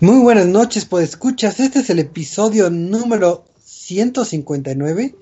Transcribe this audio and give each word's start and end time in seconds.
Muy 0.00 0.20
buenas 0.20 0.46
noches, 0.46 0.84
pues 0.84 1.08
escuchas. 1.08 1.58
Este 1.58 1.80
es 1.80 1.90
el 1.90 1.98
episodio 1.98 2.70
número 2.70 3.44
159. 3.64 5.16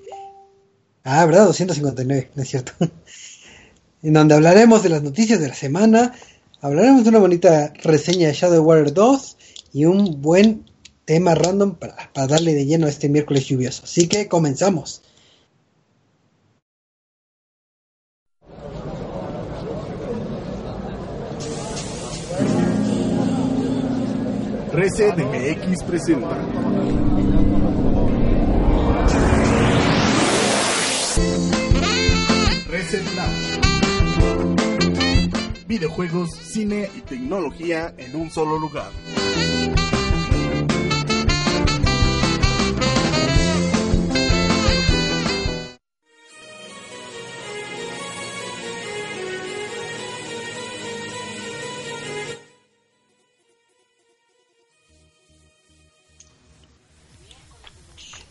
Ah, 1.03 1.25
¿verdad? 1.25 1.45
259, 1.45 2.29
no 2.35 2.43
es 2.43 2.47
cierto. 2.47 2.73
en 4.03 4.13
donde 4.13 4.35
hablaremos 4.35 4.83
de 4.83 4.89
las 4.89 5.01
noticias 5.01 5.39
de 5.39 5.47
la 5.47 5.55
semana. 5.55 6.13
Hablaremos 6.61 7.03
de 7.03 7.09
una 7.09 7.17
bonita 7.17 7.73
reseña 7.81 8.27
de 8.27 8.35
Shadow 8.35 8.63
Warrior 8.63 8.93
2 8.93 9.37
y 9.73 9.85
un 9.85 10.21
buen 10.21 10.63
tema 11.05 11.33
random 11.33 11.73
para, 11.73 12.13
para 12.13 12.27
darle 12.27 12.53
de 12.53 12.67
lleno 12.67 12.85
a 12.85 12.89
este 12.89 13.09
miércoles 13.09 13.47
lluvioso. 13.47 13.81
Así 13.85 14.07
que 14.07 14.27
comenzamos. 14.27 15.01
Reset 24.77 25.17
MX 25.17 25.83
presenta. 25.85 26.37
Reset. 32.69 33.03
Videojuegos, 35.65 36.29
cine 36.29 36.91
y 36.95 37.01
tecnología 37.01 37.91
en 37.97 38.17
un 38.17 38.29
solo 38.29 38.59
lugar. 38.59 38.91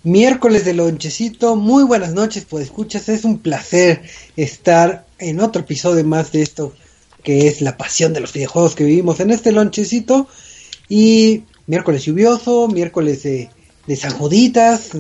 Miércoles 0.07 0.65
de 0.65 0.73
lonchecito, 0.73 1.57
muy 1.57 1.83
buenas 1.83 2.15
noches, 2.15 2.47
pues 2.49 2.67
escuchas, 2.67 3.09
es 3.09 3.25
un 3.25 3.41
placer 3.41 4.03
estar 4.37 5.05
en 5.19 5.41
otro 5.41 5.63
episodio 5.63 6.05
más 6.05 6.31
de 6.31 6.43
esto 6.43 6.73
que 7.25 7.49
es 7.49 7.61
la 7.61 7.77
pasión 7.77 8.13
de 8.13 8.21
los 8.21 8.33
videojuegos 8.33 8.77
que 8.77 8.85
vivimos 8.85 9.19
en 9.19 9.33
este 9.33 9.51
lonchecito. 9.51 10.29
Y 10.89 11.43
miércoles 11.67 12.05
lluvioso, 12.05 12.69
miércoles 12.69 13.25
de, 13.25 13.51
de 13.89 13.97
San 13.97 14.13
Juditas, 14.13 14.91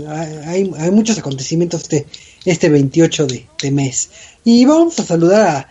hay, 0.44 0.72
hay, 0.76 0.90
muchos 0.90 1.16
acontecimientos 1.16 1.82
este, 1.82 2.06
este 2.44 2.68
28 2.68 3.26
de, 3.28 3.46
de 3.62 3.70
mes. 3.70 4.10
Y 4.42 4.64
vamos 4.64 4.98
a 4.98 5.04
saludar 5.04 5.46
a, 5.46 5.68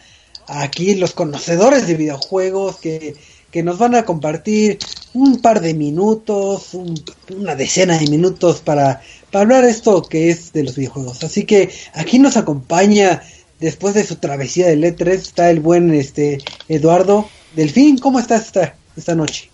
a 0.47 0.63
aquí 0.63 0.95
los 0.95 1.11
conocedores 1.11 1.87
de 1.87 1.95
videojuegos 1.95 2.77
que 2.77 3.15
que 3.55 3.63
nos 3.63 3.77
van 3.77 3.95
a 3.95 4.03
compartir 4.03 4.79
un 5.13 5.39
par 5.39 5.61
de 5.61 5.73
minutos, 5.73 6.73
un, 6.73 7.01
una 7.37 7.55
decena 7.55 7.97
de 7.97 8.05
minutos 8.07 8.59
para, 8.59 9.01
para 9.35 9.43
hablar 9.43 9.65
esto 9.65 10.01
que 10.01 10.29
es 10.29 10.53
de 10.53 10.63
los 10.63 10.77
videojuegos. 10.77 11.21
Así 11.25 11.43
que 11.43 11.69
aquí 11.93 12.19
nos 12.19 12.37
acompaña, 12.37 13.21
después 13.59 13.93
de 13.93 14.05
su 14.05 14.15
travesía 14.15 14.67
del 14.67 14.81
E3, 14.85 15.09
está 15.09 15.49
el 15.49 15.59
buen 15.59 15.93
este 15.93 16.37
Eduardo 16.69 17.27
Delfín. 17.53 17.97
¿Cómo 17.97 18.17
estás 18.17 18.45
esta, 18.45 18.77
esta 18.95 19.13
noche? 19.13 19.49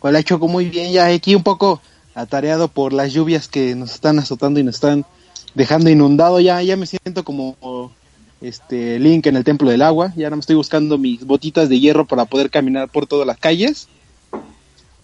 Hola 0.00 0.24
Choco, 0.24 0.48
muy 0.48 0.64
bien, 0.64 0.90
ya 0.90 1.06
aquí 1.06 1.36
un 1.36 1.44
poco 1.44 1.80
atareado 2.12 2.66
por 2.66 2.92
las 2.92 3.12
lluvias 3.12 3.46
que 3.46 3.76
nos 3.76 3.94
están 3.94 4.18
azotando 4.18 4.58
y 4.58 4.64
nos 4.64 4.74
están 4.74 5.06
dejando 5.54 5.90
inundado, 5.90 6.40
ya, 6.40 6.60
ya 6.64 6.76
me 6.76 6.86
siento 6.86 7.22
como 7.24 7.92
este 8.40 8.98
Link 8.98 9.28
en 9.28 9.36
el 9.36 9.44
Templo 9.44 9.70
del 9.70 9.82
Agua. 9.82 10.12
Ya 10.16 10.26
ahora 10.26 10.34
me 10.34 10.40
estoy 10.40 10.56
buscando 10.56 10.98
mis 10.98 11.24
botitas 11.24 11.68
de 11.68 11.78
hierro 11.78 12.04
para 12.04 12.24
poder 12.24 12.50
caminar 12.50 12.88
por 12.88 13.06
todas 13.06 13.28
las 13.28 13.38
calles. 13.38 13.86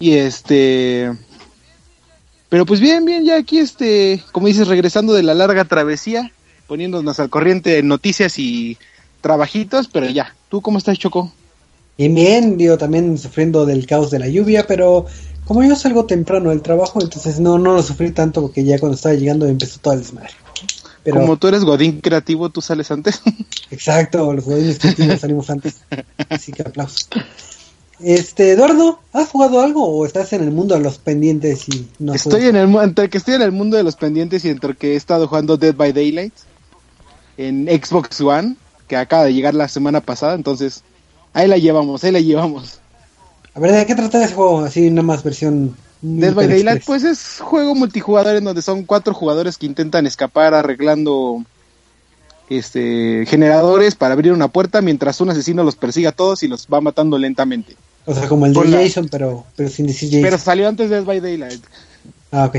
Y 0.01 0.15
este. 0.15 1.13
Pero 2.57 2.65
pues 2.65 2.81
bien, 2.81 3.05
bien, 3.05 3.27
ya 3.27 3.37
aquí 3.37 3.59
este, 3.59 4.25
como 4.33 4.47
dices, 4.47 4.67
regresando 4.67 5.13
de 5.13 5.23
la 5.23 5.35
larga 5.35 5.67
travesía, 5.67 6.33
poniéndonos 6.67 7.21
al 7.21 7.29
corriente 7.29 7.77
en 7.77 7.87
noticias 7.87 8.39
y 8.39 8.79
trabajitos, 9.21 9.89
pero 9.93 10.09
ya. 10.09 10.35
¿Tú 10.49 10.63
cómo 10.63 10.79
estás, 10.79 10.99
Choco? 10.99 11.31
Bien, 11.99 12.15
bien, 12.15 12.57
digo, 12.57 12.79
también 12.79 13.19
sufriendo 13.19 13.67
del 13.67 13.85
caos 13.85 14.11
de 14.11 14.21
la 14.21 14.29
lluvia, 14.29 14.67
pero 14.67 15.05
como 15.45 15.63
yo 15.65 15.77
salgo 15.77 16.07
temprano 16.07 16.49
del 16.49 16.63
trabajo, 16.63 17.03
entonces 17.03 17.41
no, 17.41 17.59
no 17.59 17.75
lo 17.75 17.83
sufrí 17.83 18.11
tanto 18.13 18.41
porque 18.41 18.65
ya 18.65 18.79
cuando 18.79 18.97
estaba 18.97 19.15
llegando 19.15 19.45
empezó 19.45 19.79
todo 19.79 19.93
el 19.93 20.01
desmadre. 20.01 20.33
Pero... 21.05 21.21
Como 21.21 21.37
tú 21.37 21.49
eres 21.49 21.63
Godín 21.63 22.01
creativo, 22.01 22.49
tú 22.49 22.63
sales 22.63 22.91
antes. 22.91 23.21
Exacto, 23.71 24.33
los 24.33 24.47
Godines 24.47 24.79
creativos 24.79 25.21
salimos 25.21 25.51
antes. 25.51 25.83
Así 26.31 26.53
que 26.53 26.63
aplausos. 26.63 27.07
Este, 28.01 28.53
Eduardo, 28.53 29.01
¿has 29.13 29.29
jugado 29.29 29.61
algo 29.61 29.85
o 29.85 30.05
estás 30.05 30.33
en 30.35 30.43
el 30.43 30.51
mundo 30.51 30.75
de 30.75 30.83
los 30.83 30.99
pendientes 30.99 31.67
y 31.69 31.89
no 31.99 32.13
Estoy 32.15 32.45
en 32.45 32.57
el 32.57 32.75
entre 32.77 33.09
que 33.09 33.17
estoy 33.17 33.35
en 33.35 33.43
el 33.43 33.53
mundo 33.53 33.77
de 33.77 33.83
los 33.83 33.97
pendientes 33.97 34.45
y 34.45 34.51
entre 34.51 34.75
que 34.75 34.93
he 34.93 34.97
estado 34.97 35.27
jugando 35.29 35.57
Dead 35.57 35.75
by 35.75 35.93
Daylight 35.93 36.35
en 37.39 37.67
Xbox 37.67 38.21
One, 38.21 38.57
que 38.87 38.97
acaba 38.97 39.25
de 39.25 39.33
llegar 39.33 39.55
la 39.55 39.69
semana 39.69 40.01
pasada, 40.01 40.35
entonces 40.35 40.83
ahí 41.33 41.49
la 41.49 41.57
llevamos, 41.57 42.05
ahí 42.05 42.13
la 42.13 42.21
llevamos. 42.21 42.81
A 43.55 43.61
ver, 43.61 43.73
¿de 43.73 43.87
qué 43.87 43.95
trata 43.95 44.23
ese 44.23 44.35
juego? 44.35 44.61
Así 44.61 44.91
nada 44.91 45.03
más 45.03 45.23
versión 45.23 45.75
Dead 46.03 46.35
by 46.35 46.49
Daylight, 46.49 46.85
pues 46.85 47.03
es 47.05 47.39
juego 47.41 47.75
multijugador 47.75 48.37
en 48.37 48.45
donde 48.45 48.61
son 48.61 48.85
cuatro 48.85 49.15
jugadores 49.15 49.57
que 49.57 49.65
intentan 49.65 50.07
escapar 50.07 50.53
arreglando 50.53 51.43
este 52.51 53.25
generadores 53.27 53.95
para 53.95 54.13
abrir 54.13 54.33
una 54.33 54.49
puerta 54.49 54.81
mientras 54.83 55.21
un 55.21 55.31
asesino 55.31 55.65
los 55.65 55.75
persigue 55.75 56.07
a 56.07 56.13
todos 56.13 56.43
y 56.43 56.49
los 56.49 56.67
va 56.73 56.81
matando 56.81 57.19
lentamente. 57.19 57.77
O 58.07 58.15
sea, 58.15 58.29
como 58.29 58.47
el 58.47 58.55
de 58.55 58.65
la... 58.65 58.83
Jason, 58.83 59.09
pero, 59.09 59.45
pero 59.57 59.69
sin 59.69 59.87
decir 59.87 60.09
Jason. 60.09 60.23
Pero 60.23 60.39
salió 60.39 60.69
antes 60.69 60.89
de 60.89 60.97
Dead 60.97 61.05
by 61.05 61.21
Daylight. 61.21 61.63
Ah, 62.31 62.47
ok. 62.47 62.59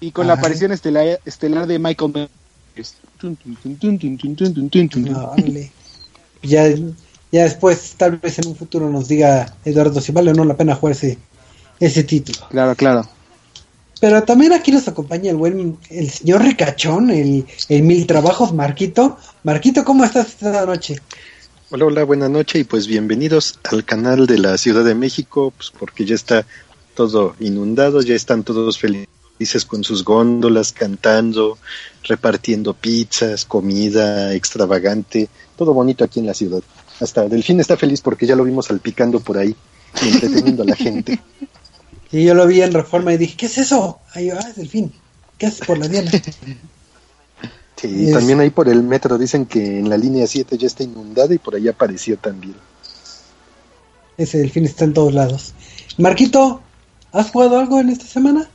Y 0.00 0.10
con 0.12 0.24
ah. 0.24 0.28
la 0.28 0.34
aparición 0.34 0.72
estelar, 0.72 1.20
estelar 1.24 1.66
de 1.66 1.78
Michael 1.78 2.28
no, 3.22 3.36
ya, 6.42 6.74
ya 7.30 7.42
después, 7.44 7.94
tal 7.96 8.16
vez 8.16 8.38
en 8.38 8.48
un 8.48 8.56
futuro 8.56 8.90
nos 8.90 9.08
diga 9.08 9.54
Eduardo 9.64 10.00
si 10.00 10.12
vale 10.12 10.30
o 10.30 10.34
no 10.34 10.44
la 10.44 10.56
pena 10.56 10.74
jugar 10.74 10.92
ese, 10.92 11.18
ese 11.78 12.02
título. 12.04 12.38
Claro, 12.50 12.74
claro. 12.74 13.08
Pero 14.00 14.24
también 14.24 14.52
aquí 14.52 14.72
nos 14.72 14.88
acompaña 14.88 15.30
el 15.30 15.36
buen, 15.36 15.78
el 15.88 16.10
señor 16.10 16.42
Ricachón, 16.42 17.10
el, 17.10 17.46
el 17.68 17.82
Mil 17.82 18.04
Trabajos 18.06 18.52
Marquito. 18.52 19.16
Marquito, 19.44 19.84
¿cómo 19.84 20.04
estás 20.04 20.28
esta 20.28 20.66
noche? 20.66 20.96
Hola, 21.74 21.86
hola, 21.86 22.04
buena 22.04 22.28
noche 22.28 22.58
y 22.58 22.64
pues 22.64 22.86
bienvenidos 22.86 23.58
al 23.64 23.82
canal 23.82 24.26
de 24.26 24.36
la 24.36 24.58
Ciudad 24.58 24.84
de 24.84 24.94
México, 24.94 25.54
pues 25.56 25.70
porque 25.70 26.04
ya 26.04 26.14
está 26.14 26.44
todo 26.94 27.34
inundado, 27.40 28.02
ya 28.02 28.14
están 28.14 28.42
todos 28.44 28.78
felices 28.78 29.64
con 29.66 29.82
sus 29.82 30.04
góndolas, 30.04 30.72
cantando, 30.72 31.56
repartiendo 32.02 32.74
pizzas, 32.74 33.46
comida 33.46 34.34
extravagante, 34.34 35.30
todo 35.56 35.72
bonito 35.72 36.04
aquí 36.04 36.20
en 36.20 36.26
la 36.26 36.34
ciudad. 36.34 36.60
Hasta 37.00 37.26
Delfín 37.26 37.58
está 37.58 37.78
feliz 37.78 38.02
porque 38.02 38.26
ya 38.26 38.36
lo 38.36 38.44
vimos 38.44 38.66
salpicando 38.66 39.20
por 39.20 39.38
ahí, 39.38 39.56
entreteniendo 40.02 40.64
a 40.64 40.66
la 40.66 40.76
gente. 40.76 41.18
Y 42.14 42.24
yo 42.26 42.34
lo 42.34 42.46
vi 42.46 42.60
en 42.60 42.74
Reforma 42.74 43.14
y 43.14 43.16
dije, 43.16 43.38
¿qué 43.38 43.46
es 43.46 43.56
eso? 43.56 43.98
Ahí 44.12 44.28
va, 44.28 44.42
Delfín. 44.54 44.92
¿Qué 45.38 45.46
haces 45.46 45.66
por 45.66 45.78
la 45.78 45.88
Diana? 45.88 46.10
Sí, 47.82 48.06
es... 48.06 48.12
también 48.14 48.38
ahí 48.40 48.50
por 48.50 48.68
el 48.68 48.82
metro 48.82 49.18
dicen 49.18 49.44
que 49.44 49.80
en 49.80 49.88
la 49.88 49.96
línea 49.96 50.26
7 50.26 50.56
ya 50.56 50.68
está 50.68 50.84
inundada 50.84 51.34
y 51.34 51.38
por 51.38 51.56
ahí 51.56 51.66
apareció 51.68 52.16
también. 52.16 52.54
Ese 54.16 54.38
delfín 54.38 54.64
está 54.64 54.84
en 54.84 54.94
todos 54.94 55.12
lados. 55.12 55.52
Marquito, 55.98 56.60
¿has 57.10 57.30
jugado 57.30 57.58
algo 57.58 57.80
en 57.80 57.88
esta 57.88 58.06
semana? 58.06 58.48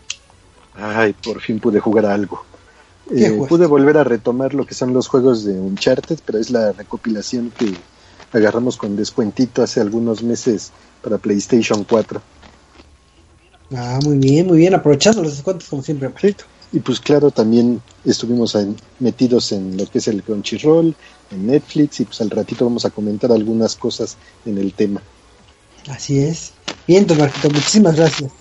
Ay, 0.76 1.14
por 1.14 1.42
fin 1.42 1.60
pude 1.60 1.80
jugar 1.80 2.06
algo. 2.06 2.46
Eh, 3.14 3.32
pude 3.48 3.66
volver 3.66 3.98
a 3.98 4.04
retomar 4.04 4.54
lo 4.54 4.66
que 4.66 4.76
son 4.76 4.94
los 4.94 5.08
juegos 5.08 5.44
de 5.44 5.54
Uncharted, 5.54 6.20
pero 6.26 6.40
es 6.40 6.50
la 6.50 6.72
recopilación 6.72 7.52
que 7.58 7.74
agarramos 8.34 8.78
con 8.78 8.96
descuentito 8.96 9.64
hace 9.64 9.82
algunos 9.82 10.24
meses 10.24 10.72
para 11.02 11.18
PlayStation 11.18 11.84
4. 11.84 12.22
Ah, 13.76 14.00
muy 14.04 14.18
bien, 14.18 14.48
muy 14.48 14.58
bien, 14.58 14.74
aprovechando 14.74 15.22
los 15.22 15.34
descuentos 15.34 15.70
como 15.70 15.84
siempre. 15.84 16.10
Sí. 16.22 16.36
Y 16.72 16.80
pues 16.80 17.00
claro, 17.00 17.32
también 17.32 17.82
estuvimos 18.04 18.56
en, 18.56 18.76
metidos 19.00 19.52
en 19.52 19.78
lo 19.78 19.86
que 19.86 20.00
es 20.00 20.08
el 20.08 20.22
Crunchyroll, 20.22 20.96
en 21.32 21.48
Netflix, 21.48 22.02
y 22.02 22.06
pues 22.06 22.20
al 22.22 22.30
ratito 22.30 22.66
vamos 22.66 22.86
a 22.86 22.90
comentar 22.90 23.32
algunas 23.32 23.76
cosas 23.76 24.18
en 24.46 24.58
el 24.58 24.74
tema. 24.74 25.02
Así 25.90 26.20
es. 26.20 26.52
Bien, 26.86 27.04
entonces 27.04 27.26
Marquito, 27.26 27.50
muchísimas 27.50 27.96
gracias. 27.96 28.32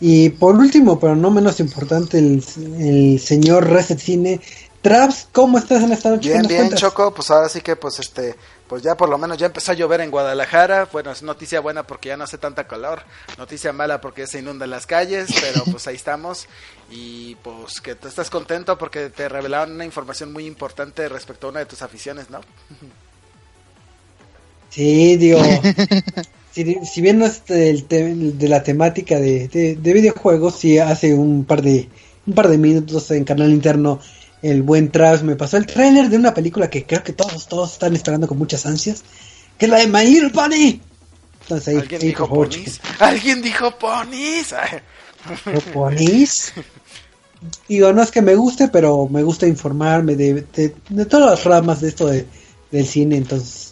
Y 0.00 0.30
por 0.30 0.56
último, 0.56 0.98
pero 0.98 1.14
no 1.14 1.30
menos 1.30 1.60
importante, 1.60 2.18
el, 2.18 2.44
el 2.78 3.20
señor 3.20 3.68
Reset 3.68 3.98
Cine. 3.98 4.40
Traps, 4.80 5.28
¿cómo 5.30 5.58
estás 5.58 5.84
en 5.84 5.92
esta 5.92 6.10
noche? 6.10 6.30
Bien, 6.30 6.42
bien, 6.42 6.60
cuentas? 6.62 6.80
Choco, 6.80 7.14
pues 7.14 7.30
ahora 7.30 7.48
sí 7.48 7.60
que 7.60 7.76
pues 7.76 8.00
este 8.00 8.34
pues 8.72 8.82
ya 8.82 8.96
por 8.96 9.10
lo 9.10 9.18
menos 9.18 9.36
ya 9.36 9.44
empezó 9.44 9.72
a 9.72 9.74
llover 9.74 10.00
en 10.00 10.10
Guadalajara. 10.10 10.88
Bueno, 10.90 11.12
es 11.12 11.22
noticia 11.22 11.60
buena 11.60 11.86
porque 11.86 12.08
ya 12.08 12.16
no 12.16 12.24
hace 12.24 12.38
tanta 12.38 12.66
calor. 12.66 13.02
Noticia 13.36 13.70
mala 13.70 14.00
porque 14.00 14.26
se 14.26 14.38
inundan 14.38 14.70
las 14.70 14.86
calles, 14.86 15.28
pero 15.42 15.62
pues 15.70 15.86
ahí 15.88 15.96
estamos. 15.96 16.46
Y 16.90 17.34
pues 17.42 17.82
que 17.82 17.96
tú 17.96 18.08
estás 18.08 18.30
contento 18.30 18.78
porque 18.78 19.10
te 19.10 19.28
revelaron 19.28 19.74
una 19.74 19.84
información 19.84 20.32
muy 20.32 20.46
importante 20.46 21.06
respecto 21.10 21.48
a 21.48 21.50
una 21.50 21.60
de 21.60 21.66
tus 21.66 21.82
aficiones, 21.82 22.30
¿no? 22.30 22.40
Sí, 24.70 25.18
digo. 25.18 25.42
si, 26.52 26.74
si 26.86 27.02
bien 27.02 27.18
no 27.18 27.26
es 27.26 27.44
de 27.44 28.48
la 28.48 28.62
temática 28.62 29.20
de, 29.20 29.48
de, 29.48 29.76
de 29.76 29.92
videojuegos, 29.92 30.58
sí 30.58 30.78
hace 30.78 31.12
un 31.12 31.44
par 31.44 31.60
de 31.60 31.90
un 32.26 32.32
par 32.32 32.48
de 32.48 32.56
minutos 32.56 33.10
en 33.10 33.24
canal 33.24 33.50
interno 33.50 34.00
el 34.42 34.62
buen 34.62 34.90
Trash 34.90 35.22
me 35.22 35.36
pasó 35.36 35.56
el 35.56 35.66
tráiler 35.66 36.08
de 36.08 36.16
una 36.16 36.34
película 36.34 36.68
que 36.68 36.84
creo 36.84 37.02
que 37.02 37.12
todos 37.12 37.46
todos 37.48 37.72
están 37.72 37.94
esperando 37.94 38.26
con 38.26 38.38
muchas 38.38 38.66
ansias, 38.66 39.02
que 39.58 39.66
es 39.66 39.70
la 39.70 39.78
de 39.78 39.86
My 39.86 40.04
Little 40.04 40.30
Pony. 40.30 40.80
Entonces 41.42 41.68
ahí, 41.68 41.76
¿Alguien 41.76 42.00
ahí, 42.00 42.08
dijo 42.08 42.28
ponis? 42.28 42.80
¿Alguien 42.98 43.42
dijo 43.42 43.78
ponis? 43.78 44.52
Ay, 44.52 44.80
chicos, 45.34 45.52
¿lo 45.52 45.60
ponís? 45.72 46.52
Digo, 47.68 47.92
no 47.92 48.02
es 48.02 48.10
que 48.10 48.22
me 48.22 48.34
guste, 48.36 48.68
pero 48.68 49.08
me 49.08 49.22
gusta 49.22 49.46
informarme 49.46 50.14
de, 50.16 50.46
de, 50.52 50.74
de 50.88 51.06
todas 51.06 51.30
las 51.30 51.44
ramas 51.44 51.80
de 51.80 51.88
esto 51.88 52.06
de, 52.06 52.26
del 52.70 52.86
cine, 52.86 53.16
entonces 53.16 53.70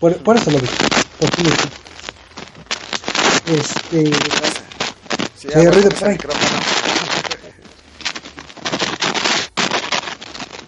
por, 0.00 0.16
por 0.22 0.36
eso 0.36 0.50
lo 0.50 0.58
veo. 0.58 0.70
por 1.20 1.34
fin. 1.34 1.46
Este, 3.46 4.10
Sí, 5.36 5.48
ruido 5.48 5.90
por 5.90 6.08
ahí. 6.08 6.18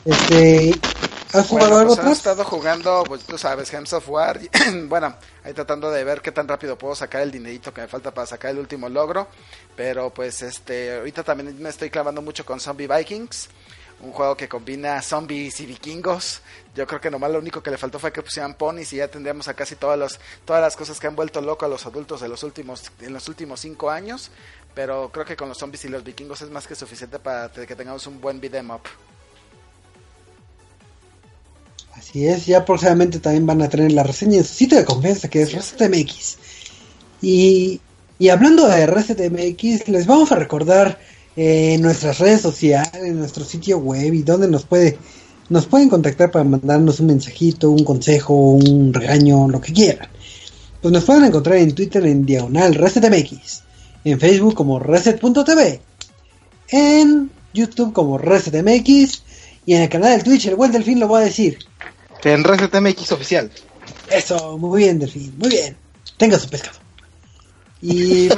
Este, 0.07 0.73
¿has 1.33 1.49
jugado 1.49 1.71
Bueno, 1.71 1.77
algo 1.79 1.97
pues 1.97 2.07
he 2.07 2.13
estado 2.13 2.45
jugando, 2.45 3.05
pues 3.07 3.25
tú 3.25 3.37
sabes, 3.37 3.69
Gems 3.71 3.93
of 3.93 4.09
War. 4.09 4.39
bueno, 4.85 5.17
ahí 5.43 5.53
tratando 5.53 5.91
de 5.91 6.05
ver 6.05 6.21
qué 6.21 6.31
tan 6.31 6.47
rápido 6.47 6.79
puedo 6.79 6.95
sacar 6.95 7.23
el 7.23 7.33
dinerito 7.33 7.75
que 7.75 7.81
me 7.81 7.89
falta 7.89 8.15
para 8.15 8.27
sacar 8.27 8.53
el 8.53 8.59
último 8.59 8.89
logro. 8.89 9.27
Pero 9.75 10.11
pues 10.11 10.43
este, 10.43 10.99
ahorita 10.99 11.25
también 11.25 11.61
me 11.61 11.69
estoy 11.69 11.91
clavando 11.91 12.23
mucho 12.23 12.47
con 12.47 12.61
Zombie 12.61 12.87
Vikings. 12.87 13.49
Un 13.99 14.13
juego 14.13 14.37
que 14.37 14.49
combina 14.49 15.03
zombies 15.03 15.59
y 15.61 15.67
vikingos. 15.67 16.43
Yo 16.75 16.87
creo 16.87 17.01
que 17.01 17.11
nomás 17.11 17.31
lo 17.31 17.39
único 17.39 17.63
que 17.63 17.71
le 17.71 17.79
faltó 17.79 17.99
fue 17.99 18.13
que 18.13 18.23
pusieran 18.23 18.55
ponis 18.55 18.93
y 18.93 18.97
ya 18.97 19.09
tendríamos 19.09 19.49
a 19.49 19.55
casi 19.55 19.75
todas, 19.75 19.99
los, 19.99 20.21
todas 20.45 20.63
las 20.63 20.77
cosas 20.77 21.01
que 21.01 21.07
han 21.07 21.17
vuelto 21.17 21.41
loco 21.41 21.65
a 21.65 21.69
los 21.69 21.85
adultos 21.87 22.21
de 22.21 22.29
los 22.29 22.43
últimos, 22.43 22.93
en 23.01 23.13
los 23.13 23.27
últimos 23.29 23.59
cinco 23.61 23.91
años. 23.91 24.31
Pero 24.75 25.11
creo 25.11 25.25
que 25.25 25.37
con 25.37 25.49
los 25.49 25.59
zombies 25.59 25.87
y 25.87 25.89
los 25.89 26.05
vikingos 26.05 26.43
es 26.43 26.51
más 26.51 26.67
que 26.67 26.75
suficiente 26.75 27.19
para 27.19 27.51
que 27.51 27.75
tengamos 27.75 28.07
un 28.07 28.21
buen 28.21 28.39
beat'em 28.39 28.71
up. 28.71 28.83
Así 31.97 32.27
es, 32.27 32.47
ya 32.47 32.65
próximamente 32.65 33.21
también 33.21 33.47
van 33.47 33.63
a 33.63 33.69
tener 33.69 33.91
la 33.93 34.03
reseña 34.03 34.39
en 34.39 34.45
su 34.45 34.55
sitio 34.55 34.79
de 34.79 34.85
confianza 34.85 35.29
que 35.29 35.43
es. 35.43 35.53
ResetMX. 35.53 36.37
Y, 37.23 37.81
y 38.19 38.29
hablando 38.29 38.67
de 38.67 38.87
ResetMX, 38.87 39.89
les 39.89 40.07
vamos 40.07 40.31
a 40.31 40.37
recordar 40.37 40.99
eh, 41.37 41.75
en 41.75 41.83
nuestras 41.83 42.19
redes 42.19 42.43
sociales, 42.43 42.95
en 42.95 43.19
nuestro 43.19 43.45
sitio 43.45 43.79
web 43.79 44.13
y 44.13 44.23
donde 44.23 44.49
nos 44.49 44.65
puede 44.65 44.99
nos 45.49 45.67
pueden 45.67 45.89
contactar 45.89 46.31
para 46.33 46.45
mandarnos 46.45 46.99
un 46.99 47.07
mensajito, 47.07 47.71
un 47.71 47.85
consejo, 47.85 48.35
un 48.35 48.93
regaño, 48.93 49.49
lo 49.49 49.61
que 49.61 49.73
quieran. 49.73 50.09
Pues 50.83 50.93
nos 50.93 51.05
pueden 51.05 51.25
encontrar 51.25 51.59
en 51.59 51.75
Twitter 51.75 52.05
en 52.05 52.27
diagonal 52.27 52.75
ResetMX, 52.75 53.63
en 54.05 54.19
Facebook 54.19 54.55
como 54.55 54.79
Reset.tv, 54.79 55.81
en 56.69 57.31
YouTube 57.55 57.93
como 57.93 58.19
ResetMX 58.19 59.23
y 59.67 59.75
en 59.75 59.83
el 59.83 59.89
canal 59.89 60.13
del 60.13 60.25
Twitch, 60.25 60.47
el 60.47 60.57
buen 60.57 60.73
delfín 60.73 61.01
lo 61.01 61.09
va 61.09 61.21
a 61.21 61.25
decir. 61.25 61.59
En 62.27 62.43
Reset 62.43 62.75
MX 62.81 63.13
oficial. 63.13 63.51
Eso, 64.11 64.59
muy 64.59 64.83
bien, 64.83 64.99
Delfín, 64.99 65.33
muy 65.39 65.49
bien. 65.49 65.77
Tenga 66.17 66.39
su 66.41 66.49
pescado. 66.49 66.79
Y, 67.81 68.29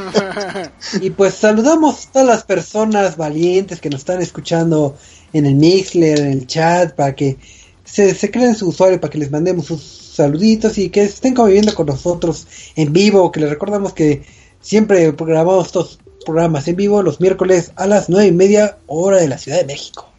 y 1.00 1.10
pues 1.10 1.34
saludamos 1.34 2.06
a 2.06 2.12
todas 2.12 2.28
las 2.28 2.44
personas 2.44 3.16
valientes 3.16 3.80
que 3.80 3.88
nos 3.88 4.00
están 4.00 4.20
escuchando 4.20 4.98
en 5.32 5.46
el 5.46 5.54
Mixler, 5.54 6.18
en 6.18 6.32
el 6.32 6.46
chat, 6.46 6.94
para 6.94 7.14
que 7.14 7.38
se, 7.82 8.14
se 8.14 8.30
creen 8.30 8.54
su 8.54 8.68
usuario, 8.68 9.00
para 9.00 9.10
que 9.10 9.18
les 9.18 9.30
mandemos 9.30 9.64
sus 9.64 9.82
saluditos 9.82 10.76
y 10.76 10.90
que 10.90 11.04
estén 11.04 11.34
conviviendo 11.34 11.74
con 11.74 11.86
nosotros 11.86 12.46
en 12.76 12.92
vivo, 12.92 13.32
que 13.32 13.40
les 13.40 13.48
recordamos 13.48 13.94
que 13.94 14.22
siempre 14.60 15.12
grabamos 15.12 15.66
estos 15.66 15.98
programas 16.26 16.68
en 16.68 16.76
vivo 16.76 17.02
los 17.02 17.20
miércoles 17.20 17.72
a 17.76 17.86
las 17.86 18.10
nueve 18.10 18.26
y 18.26 18.32
media 18.32 18.76
hora 18.86 19.16
de 19.16 19.28
la 19.28 19.38
Ciudad 19.38 19.58
de 19.58 19.64
México. 19.64 20.10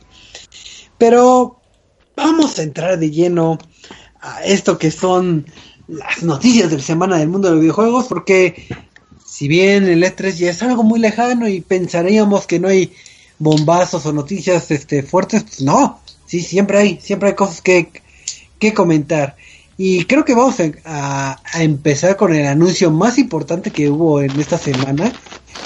Pero 0.98 1.59
vamos 2.20 2.60
a 2.60 2.64
entrar 2.64 3.00
de 3.00 3.12
lleno 3.12 3.58
a 4.22 4.44
esto 4.44 4.78
que 4.78 4.92
son 4.92 5.46
las 5.88 6.22
noticias 6.24 6.70
de 6.70 6.78
la 6.78 6.84
semana 6.84 7.18
del 7.18 7.30
mundo 7.30 7.48
de 7.48 7.56
los 7.56 7.62
videojuegos, 7.62 8.06
porque 8.08 8.68
si 9.26 9.48
bien 9.48 9.88
el 9.88 10.04
E3 10.04 10.34
ya 10.34 10.50
es 10.52 10.62
algo 10.62 10.84
muy 10.84 11.00
lejano 11.00 11.48
y 11.48 11.62
pensaríamos 11.62 12.46
que 12.46 12.60
no 12.60 12.68
hay 12.68 12.94
bombazos 13.40 14.06
o 14.06 14.14
noticias 14.14 14.70
este, 14.70 15.02
fuertes, 15.02 15.44
pues 15.44 15.62
no, 15.62 16.00
sí, 16.26 16.42
siempre 16.42 16.78
hay, 16.78 17.00
siempre 17.02 17.30
hay 17.30 17.36
cosas 17.36 17.62
que, 17.62 17.90
que 18.60 18.74
comentar. 18.74 19.36
Y 19.78 20.04
creo 20.04 20.26
que 20.26 20.36
vamos 20.36 20.56
a, 20.84 21.40
empezar 21.58 22.18
con 22.18 22.36
el 22.36 22.46
anuncio 22.46 22.92
más 22.92 23.18
importante 23.18 23.72
que 23.72 23.90
hubo 23.90 24.22
en 24.22 24.38
esta 24.38 24.58
semana, 24.58 25.14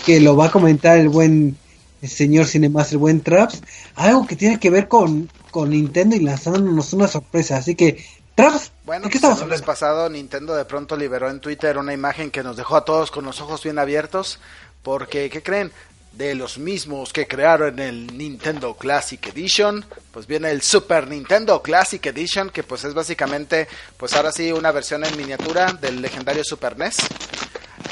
que 0.06 0.20
lo 0.20 0.38
va 0.38 0.46
a 0.46 0.52
comentar 0.52 1.00
el 1.00 1.10
buen 1.10 1.58
señor 2.04 2.46
Cinemaster, 2.46 2.94
el 2.94 3.00
buen 3.00 3.22
Traps, 3.22 3.64
algo 3.96 4.28
que 4.28 4.36
tiene 4.36 4.60
que 4.60 4.70
ver 4.70 4.88
con, 4.88 5.30
con 5.54 5.70
Nintendo 5.70 6.18
y 6.18 6.20
lanzándonos 6.20 6.92
una 6.92 7.08
sorpresa. 7.08 7.56
Así 7.56 7.76
que, 7.76 8.04
Traps, 8.36 8.72
Bueno, 8.84 9.06
¿de 9.06 9.12
qué 9.12 9.20
pues 9.20 9.38
el 9.38 9.44
lunes 9.46 9.62
pasado 9.62 10.10
Nintendo 10.10 10.56
de 10.56 10.66
pronto 10.66 10.98
liberó 10.98 11.30
en 11.30 11.40
Twitter 11.40 11.78
una 11.78 11.94
imagen 11.94 12.32
que 12.32 12.44
nos 12.44 12.58
dejó 12.58 12.76
a 12.76 12.84
todos 12.84 13.12
con 13.12 13.24
los 13.24 13.40
ojos 13.40 13.64
bien 13.64 13.78
abiertos, 13.80 14.40
porque, 14.82 15.30
¿qué 15.30 15.42
creen? 15.42 15.72
De 16.12 16.36
los 16.36 16.58
mismos 16.58 17.14
que 17.14 17.28
crearon 17.28 17.80
el 17.80 18.18
Nintendo 18.18 18.74
Classic 18.74 19.26
Edition, 19.28 19.86
pues 20.12 20.28
viene 20.28 20.52
el 20.52 20.62
Super 20.62 21.08
Nintendo 21.08 21.62
Classic 21.62 22.04
Edition, 22.06 22.50
que 22.50 22.64
pues 22.64 22.84
es 22.84 22.94
básicamente, 22.94 23.68
pues 23.98 24.14
ahora 24.14 24.32
sí, 24.32 24.52
una 24.52 24.72
versión 24.72 25.06
en 25.06 25.16
miniatura 25.16 25.72
del 25.74 26.02
legendario 26.02 26.44
Super 26.44 26.78
NES. 26.78 26.98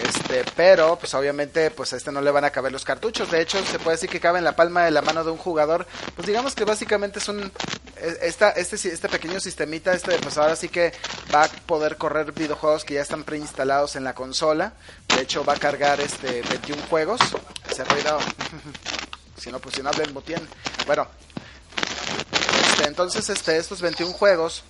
Este, 0.07 0.43
pero 0.55 0.97
pues 0.97 1.13
obviamente 1.13 1.69
pues 1.71 1.93
a 1.93 1.97
este 1.97 2.11
no 2.11 2.21
le 2.21 2.31
van 2.31 2.43
a 2.45 2.49
caber 2.49 2.71
los 2.71 2.83
cartuchos. 2.85 3.29
De 3.29 3.41
hecho, 3.41 3.63
se 3.65 3.77
puede 3.79 3.97
decir 3.97 4.09
que 4.09 4.19
cabe 4.19 4.39
en 4.39 4.45
la 4.45 4.55
palma 4.55 4.83
de 4.83 4.91
la 4.91 5.01
mano 5.01 5.23
de 5.23 5.31
un 5.31 5.37
jugador. 5.37 5.85
Pues 6.15 6.27
digamos 6.27 6.55
que 6.55 6.65
básicamente 6.65 7.19
es 7.19 7.27
un 7.27 7.51
es- 7.97 8.17
esta, 8.21 8.49
este 8.51 8.75
este 8.75 9.09
pequeño 9.09 9.39
sistemita 9.39 9.93
este 9.93 10.17
pues 10.19 10.37
ahora 10.37 10.55
sí 10.55 10.69
que 10.69 10.93
va 11.33 11.43
a 11.43 11.47
poder 11.47 11.97
correr 11.97 12.31
videojuegos 12.31 12.83
que 12.83 12.95
ya 12.95 13.01
están 13.01 13.23
preinstalados 13.23 13.95
en 13.95 14.03
la 14.03 14.13
consola. 14.15 14.73
De 15.15 15.21
hecho, 15.21 15.43
va 15.45 15.53
a 15.53 15.57
cargar 15.57 15.99
este 15.99 16.41
21 16.43 16.81
juegos. 16.89 17.19
Ese 17.69 17.83
ruido 17.83 18.17
si 19.37 19.51
no 19.51 19.59
pues 19.59 19.75
si 19.75 19.83
no 19.83 19.89
hablen 19.89 20.13
mutien. 20.13 20.47
Bueno, 20.87 21.07
este, 22.71 22.87
entonces 22.87 23.29
este 23.29 23.57
estos 23.57 23.81
21 23.81 24.13
juegos 24.13 24.63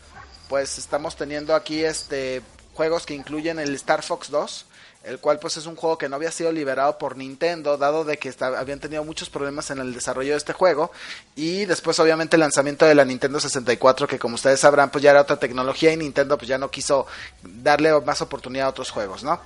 pues 0.49 0.77
estamos 0.77 1.15
teniendo 1.15 1.55
aquí 1.55 1.83
este 1.85 2.41
juegos 2.73 3.05
que 3.05 3.13
incluyen 3.13 3.59
el 3.59 3.73
Star 3.75 4.01
Fox 4.03 4.29
2, 4.29 4.65
el 5.03 5.19
cual 5.19 5.39
pues 5.39 5.57
es 5.57 5.65
un 5.65 5.75
juego 5.75 5.97
que 5.97 6.07
no 6.07 6.15
había 6.15 6.31
sido 6.31 6.51
liberado 6.51 6.97
por 6.97 7.17
Nintendo, 7.17 7.77
dado 7.77 8.03
de 8.03 8.17
que 8.17 8.33
habían 8.39 8.79
tenido 8.79 9.03
muchos 9.03 9.29
problemas 9.29 9.71
en 9.71 9.79
el 9.79 9.93
desarrollo 9.93 10.31
de 10.31 10.37
este 10.37 10.53
juego, 10.53 10.91
y 11.35 11.65
después 11.65 11.99
obviamente 11.99 12.35
el 12.35 12.41
lanzamiento 12.41 12.85
de 12.85 12.95
la 12.95 13.05
Nintendo 13.05 13.39
64, 13.39 14.07
que 14.07 14.19
como 14.19 14.35
ustedes 14.35 14.59
sabrán 14.59 14.91
pues 14.91 15.03
ya 15.03 15.11
era 15.11 15.21
otra 15.21 15.37
tecnología 15.37 15.91
y 15.91 15.97
Nintendo 15.97 16.37
pues 16.37 16.47
ya 16.47 16.57
no 16.57 16.69
quiso 16.69 17.07
darle 17.41 17.99
más 18.01 18.21
oportunidad 18.21 18.67
a 18.67 18.69
otros 18.69 18.91
juegos, 18.91 19.23
¿no? 19.23 19.39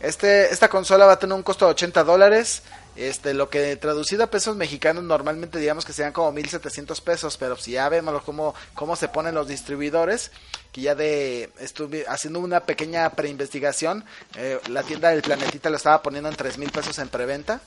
Este, 0.00 0.50
esta 0.50 0.68
consola 0.68 1.06
va 1.06 1.12
a 1.12 1.18
tener 1.18 1.34
un 1.34 1.42
costo 1.42 1.66
de 1.66 1.72
80 1.72 2.04
dólares, 2.04 2.62
este, 3.08 3.34
lo 3.34 3.48
que 3.50 3.76
traducido 3.76 4.24
a 4.24 4.26
pesos 4.28 4.56
mexicanos 4.56 5.02
normalmente 5.04 5.58
digamos 5.58 5.84
que 5.84 5.92
serían 5.92 6.12
como 6.12 6.32
1700 6.32 7.00
pesos, 7.00 7.36
pero 7.36 7.56
si 7.56 7.72
ya 7.72 7.88
vemos 7.88 8.22
cómo, 8.22 8.54
cómo 8.74 8.96
se 8.96 9.08
ponen 9.08 9.34
los 9.34 9.48
distribuidores, 9.48 10.30
que 10.72 10.82
ya 10.82 10.94
de 10.94 11.50
estuve 11.58 12.04
haciendo 12.08 12.40
una 12.40 12.60
pequeña 12.60 13.08
preinvestigación, 13.10 14.04
eh, 14.36 14.60
la 14.68 14.82
tienda 14.82 15.10
del 15.10 15.22
planetita 15.22 15.70
lo 15.70 15.76
estaba 15.76 16.02
poniendo 16.02 16.28
en 16.28 16.36
3 16.36 16.58
mil 16.58 16.70
pesos 16.70 16.98
en 16.98 17.08
preventa. 17.08 17.60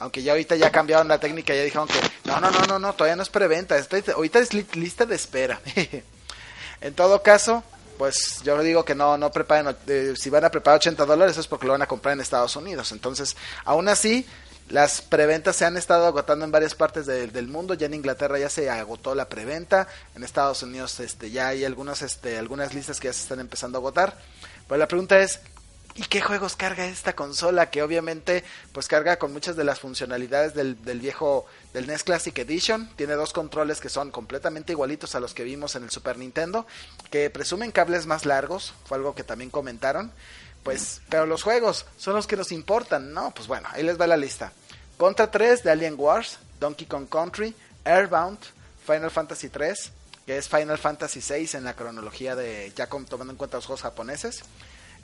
Aunque 0.00 0.22
ya 0.22 0.30
ahorita 0.32 0.54
ya 0.54 0.70
cambiaron 0.70 1.08
la 1.08 1.18
técnica, 1.18 1.52
ya 1.54 1.62
dijeron 1.64 1.88
que 1.88 1.98
no, 2.24 2.40
no, 2.40 2.52
no, 2.52 2.60
no, 2.66 2.78
no, 2.78 2.92
todavía 2.92 3.16
no 3.16 3.22
es 3.24 3.30
preventa, 3.30 3.76
estoy, 3.76 4.04
ahorita 4.14 4.38
es 4.38 4.54
li- 4.54 4.64
lista 4.74 5.04
de 5.06 5.16
espera. 5.16 5.60
en 6.80 6.94
todo 6.94 7.22
caso, 7.22 7.64
pues 7.98 8.40
yo 8.44 8.62
digo 8.62 8.84
que 8.84 8.94
no, 8.94 9.18
no 9.18 9.32
preparen, 9.32 9.76
eh, 9.88 10.14
si 10.16 10.30
van 10.30 10.44
a 10.44 10.50
preparar 10.50 10.76
80 10.78 11.04
dólares 11.04 11.36
es 11.36 11.48
porque 11.48 11.66
lo 11.66 11.72
van 11.72 11.82
a 11.82 11.86
comprar 11.88 12.12
en 12.14 12.20
Estados 12.20 12.54
Unidos. 12.54 12.92
Entonces, 12.92 13.36
aún 13.64 13.88
así, 13.88 14.24
las 14.68 15.00
preventas 15.02 15.56
se 15.56 15.64
han 15.64 15.76
estado 15.76 16.06
agotando 16.06 16.44
en 16.44 16.50
varias 16.50 16.74
partes 16.74 17.06
de- 17.06 17.26
del 17.28 17.48
mundo. 17.48 17.74
Ya 17.74 17.86
en 17.86 17.94
Inglaterra 17.94 18.38
ya 18.38 18.48
se 18.50 18.68
agotó 18.70 19.14
la 19.14 19.28
preventa. 19.28 19.88
En 20.14 20.22
Estados 20.24 20.62
Unidos 20.62 21.00
este, 21.00 21.30
ya 21.30 21.48
hay 21.48 21.64
algunas, 21.64 22.02
este, 22.02 22.38
algunas 22.38 22.74
listas 22.74 23.00
que 23.00 23.08
ya 23.08 23.12
se 23.12 23.22
están 23.22 23.40
empezando 23.40 23.78
a 23.78 23.80
agotar. 23.80 24.16
Pero 24.66 24.78
la 24.78 24.86
pregunta 24.88 25.18
es, 25.20 25.40
¿y 25.94 26.02
qué 26.04 26.20
juegos 26.20 26.54
carga 26.54 26.84
esta 26.86 27.14
consola? 27.14 27.70
Que 27.70 27.82
obviamente 27.82 28.44
pues 28.72 28.86
carga 28.88 29.18
con 29.18 29.32
muchas 29.32 29.56
de 29.56 29.64
las 29.64 29.80
funcionalidades 29.80 30.54
del, 30.54 30.84
del 30.84 31.00
viejo, 31.00 31.46
del 31.72 31.86
NES 31.86 32.04
Classic 32.04 32.38
Edition. 32.38 32.88
Tiene 32.96 33.14
dos 33.14 33.32
controles 33.32 33.80
que 33.80 33.88
son 33.88 34.10
completamente 34.10 34.72
igualitos 34.72 35.14
a 35.14 35.20
los 35.20 35.32
que 35.34 35.44
vimos 35.44 35.74
en 35.76 35.84
el 35.84 35.90
Super 35.90 36.18
Nintendo. 36.18 36.66
Que 37.10 37.30
presumen 37.30 37.72
cables 37.72 38.06
más 38.06 38.26
largos. 38.26 38.74
Fue 38.84 38.98
algo 38.98 39.14
que 39.14 39.24
también 39.24 39.50
comentaron. 39.50 40.12
Pues, 40.68 41.00
pero 41.08 41.24
los 41.24 41.42
juegos 41.42 41.86
son 41.96 42.14
los 42.14 42.26
que 42.26 42.36
nos 42.36 42.52
importan, 42.52 43.14
¿no? 43.14 43.30
Pues 43.30 43.48
bueno, 43.48 43.66
ahí 43.72 43.82
les 43.82 43.98
va 43.98 44.06
la 44.06 44.18
lista. 44.18 44.52
Contra 44.98 45.30
3 45.30 45.64
de 45.64 45.70
Alien 45.70 45.94
Wars, 45.96 46.38
Donkey 46.60 46.86
Kong 46.86 47.08
Country, 47.08 47.54
Airbound, 47.86 48.38
Final 48.86 49.10
Fantasy 49.10 49.48
3, 49.48 49.92
que 50.26 50.36
es 50.36 50.46
Final 50.46 50.76
Fantasy 50.76 51.22
6 51.22 51.54
en 51.54 51.64
la 51.64 51.72
cronología 51.72 52.36
de 52.36 52.70
ya 52.76 52.86
tomando 52.86 53.32
en 53.32 53.38
cuenta 53.38 53.56
los 53.56 53.64
juegos 53.64 53.80
japoneses, 53.80 54.42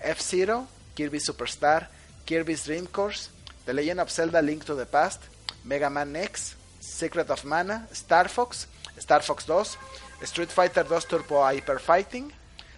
F-Zero, 0.01 0.67
Kirby 0.95 1.19
Superstar, 1.19 1.89
Kirby's 2.27 2.67
Dream 2.67 2.85
Course, 2.85 3.31
The 3.65 3.73
Legend 3.73 4.01
of 4.01 4.11
Zelda 4.11 4.43
Link 4.43 4.67
to 4.67 4.77
the 4.77 4.85
Past, 4.85 5.23
Mega 5.65 5.89
Man 5.89 6.15
X, 6.15 6.57
Secret 6.79 7.31
of 7.31 7.43
Mana, 7.47 7.89
Star 7.91 8.29
Fox, 8.29 8.69
Star 8.99 9.23
Fox 9.23 9.47
2, 9.47 9.79
Street 10.27 10.51
Fighter 10.51 10.85
2 10.85 11.07
Turbo 11.09 11.43
Hyper 11.51 11.81
Fighting, 11.81 12.31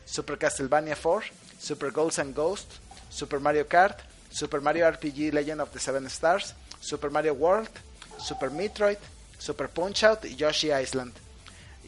Super 0.04 0.38
Castlevania 0.38 0.94
4, 0.94 1.45
Super 1.66 1.90
Ghosts 1.90 2.20
and 2.20 2.32
Ghosts, 2.32 2.80
Super 3.10 3.40
Mario 3.40 3.66
Kart, 3.66 3.98
Super 4.30 4.60
Mario 4.60 4.88
RPG 4.88 5.32
Legend 5.32 5.60
of 5.60 5.70
the 5.72 5.80
Seven 5.80 6.06
Stars, 6.06 6.54
Super 6.78 7.10
Mario 7.10 7.34
World, 7.34 7.70
Super 8.18 8.50
Metroid, 8.50 8.98
Super 9.36 9.68
Punch 9.68 10.04
Out 10.04 10.26
y 10.26 10.36
Yoshi 10.36 10.70
Island. 10.72 11.12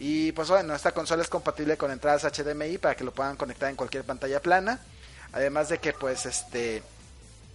Y 0.00 0.32
pues 0.32 0.48
bueno, 0.48 0.74
esta 0.74 0.90
consola 0.90 1.22
es 1.22 1.28
compatible 1.28 1.76
con 1.76 1.92
entradas 1.92 2.24
HDMI 2.24 2.78
para 2.78 2.96
que 2.96 3.04
lo 3.04 3.12
puedan 3.12 3.36
conectar 3.36 3.70
en 3.70 3.76
cualquier 3.76 4.02
pantalla 4.02 4.42
plana. 4.42 4.80
Además 5.32 5.68
de 5.68 5.78
que 5.78 5.92
pues 5.92 6.26
este 6.26 6.82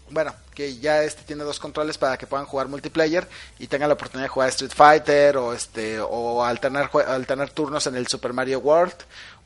bueno, 0.10 0.34
que 0.54 0.78
ya 0.78 1.04
este 1.04 1.24
tiene 1.24 1.44
dos 1.44 1.60
controles 1.60 1.98
para 1.98 2.18
que 2.18 2.28
puedan 2.28 2.46
jugar 2.46 2.68
multiplayer 2.68 3.28
y 3.58 3.68
tengan 3.68 3.90
la 3.90 3.96
oportunidad 3.96 4.26
de 4.26 4.30
jugar 4.30 4.50
Street 4.50 4.72
Fighter 4.74 5.38
o 5.38 5.54
este 5.54 6.00
o 6.00 6.44
alternar 6.44 6.92
alternar 7.08 7.50
turnos 7.50 7.88
en 7.88 7.96
el 7.96 8.08
Super 8.08 8.34
Mario 8.34 8.60
World 8.60 8.96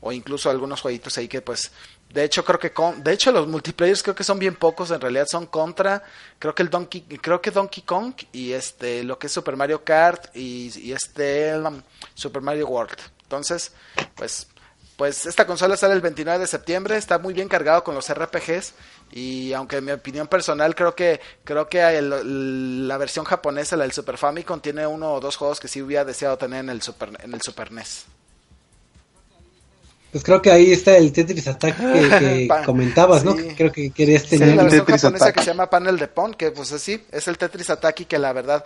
o 0.00 0.12
incluso 0.12 0.50
algunos 0.50 0.80
jueguitos 0.80 1.16
ahí 1.18 1.28
que 1.28 1.40
pues 1.40 1.70
de 2.12 2.24
hecho 2.24 2.44
creo 2.44 2.58
que 2.58 2.72
con, 2.72 3.02
de 3.02 3.12
hecho 3.12 3.32
los 3.32 3.46
multiplayers 3.46 4.02
creo 4.02 4.14
que 4.14 4.24
son 4.24 4.38
bien 4.38 4.56
pocos 4.56 4.90
en 4.90 5.00
realidad 5.00 5.26
son 5.30 5.46
contra 5.46 6.02
creo 6.38 6.54
que 6.54 6.62
el 6.62 6.70
Donkey 6.70 7.02
creo 7.02 7.40
que 7.40 7.50
Donkey 7.50 7.82
Kong 7.82 8.14
y 8.32 8.52
este 8.52 9.04
lo 9.04 9.18
que 9.18 9.26
es 9.26 9.32
Super 9.32 9.56
Mario 9.56 9.84
Kart 9.84 10.34
y, 10.34 10.92
este 10.92 11.56
um, 11.58 11.82
Super 12.14 12.42
Mario 12.42 12.68
World 12.68 12.98
entonces 13.22 13.72
pues 14.14 14.48
pues 14.98 15.26
esta 15.26 15.46
consola 15.46 15.76
sale 15.76 15.94
el 15.94 16.00
29 16.00 16.40
de 16.40 16.46
septiembre, 16.48 16.96
está 16.96 17.20
muy 17.20 17.32
bien 17.32 17.46
cargado 17.46 17.84
con 17.84 17.94
los 17.94 18.12
RPGs 18.12 18.74
y 19.12 19.52
aunque 19.52 19.76
en 19.76 19.84
mi 19.84 19.92
opinión 19.92 20.26
personal 20.26 20.74
creo 20.74 20.96
que 20.96 21.20
creo 21.44 21.68
que 21.68 22.02
la 22.02 22.98
versión 22.98 23.24
japonesa, 23.24 23.76
la 23.76 23.84
del 23.84 23.92
Super 23.92 24.18
Famicom, 24.18 24.58
tiene 24.58 24.88
uno 24.88 25.12
o 25.12 25.20
dos 25.20 25.36
juegos 25.36 25.60
que 25.60 25.68
sí 25.68 25.80
hubiera 25.80 26.04
deseado 26.04 26.36
tener 26.36 26.64
en 26.64 26.70
el 26.70 26.82
Super 26.82 27.10
en 27.22 27.32
el 27.32 27.40
Super 27.40 27.70
NES. 27.70 28.06
Pues 30.10 30.24
creo 30.24 30.40
que 30.40 30.50
ahí 30.50 30.72
está 30.72 30.96
el 30.96 31.12
Tetris 31.12 31.48
Attack 31.48 31.76
que, 31.76 32.48
comentabas, 32.64 33.24
¿no? 33.24 33.36
creo 33.36 33.70
que 33.70 33.90
querías 33.90 34.24
tener. 34.24 34.50
Sí, 34.50 34.54
la 34.54 34.62
versión 34.62 34.86
Tetris 34.86 35.02
japonesa 35.02 35.32
que 35.32 35.40
se 35.40 35.46
llama 35.46 35.68
Panel 35.68 35.98
de 35.98 36.08
Pon, 36.08 36.32
que 36.34 36.50
pues 36.50 36.72
así, 36.72 37.04
es 37.10 37.28
el 37.28 37.36
Tetris 37.36 37.68
Attack 37.68 38.00
y 38.00 38.04
que 38.06 38.18
la 38.18 38.32
verdad, 38.32 38.64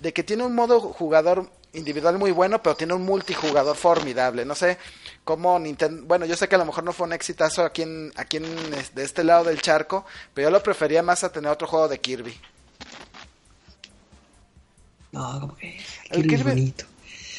de 0.00 0.12
que 0.12 0.22
tiene 0.22 0.44
un 0.44 0.54
modo 0.54 0.80
jugador 0.80 1.50
individual 1.72 2.18
muy 2.18 2.30
bueno, 2.30 2.62
pero 2.62 2.76
tiene 2.76 2.94
un 2.94 3.02
multijugador 3.02 3.76
formidable. 3.76 4.44
No 4.44 4.54
sé 4.54 4.78
cómo 5.24 5.58
Nintendo, 5.58 6.04
bueno, 6.06 6.24
yo 6.24 6.36
sé 6.36 6.48
que 6.48 6.54
a 6.54 6.58
lo 6.58 6.66
mejor 6.66 6.84
no 6.84 6.92
fue 6.92 7.06
un 7.06 7.12
exitazo 7.12 7.64
aquí 7.64 7.82
en, 7.82 8.12
aquí 8.14 8.36
en, 8.36 8.44
de 8.94 9.02
este 9.02 9.24
lado 9.24 9.44
del 9.44 9.60
charco, 9.60 10.04
pero 10.32 10.48
yo 10.48 10.52
lo 10.52 10.62
prefería 10.62 11.02
más 11.02 11.24
a 11.24 11.32
tener 11.32 11.50
otro 11.50 11.66
juego 11.66 11.88
de 11.88 11.98
Kirby. 11.98 12.38
No, 15.12 15.40
como 15.40 15.56
que 15.56 15.78
el 16.10 16.26
Kirby, 16.28 16.42
bonito. 16.42 16.84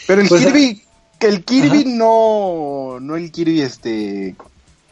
Pero 0.07 0.21
el 0.21 0.29
pues, 0.29 0.45
Kirby, 0.45 0.84
que 1.19 1.27
el 1.27 1.43
Kirby 1.43 1.85
no, 1.85 2.99
no 2.99 3.15
el 3.15 3.31
Kirby 3.31 3.61
este, 3.61 4.35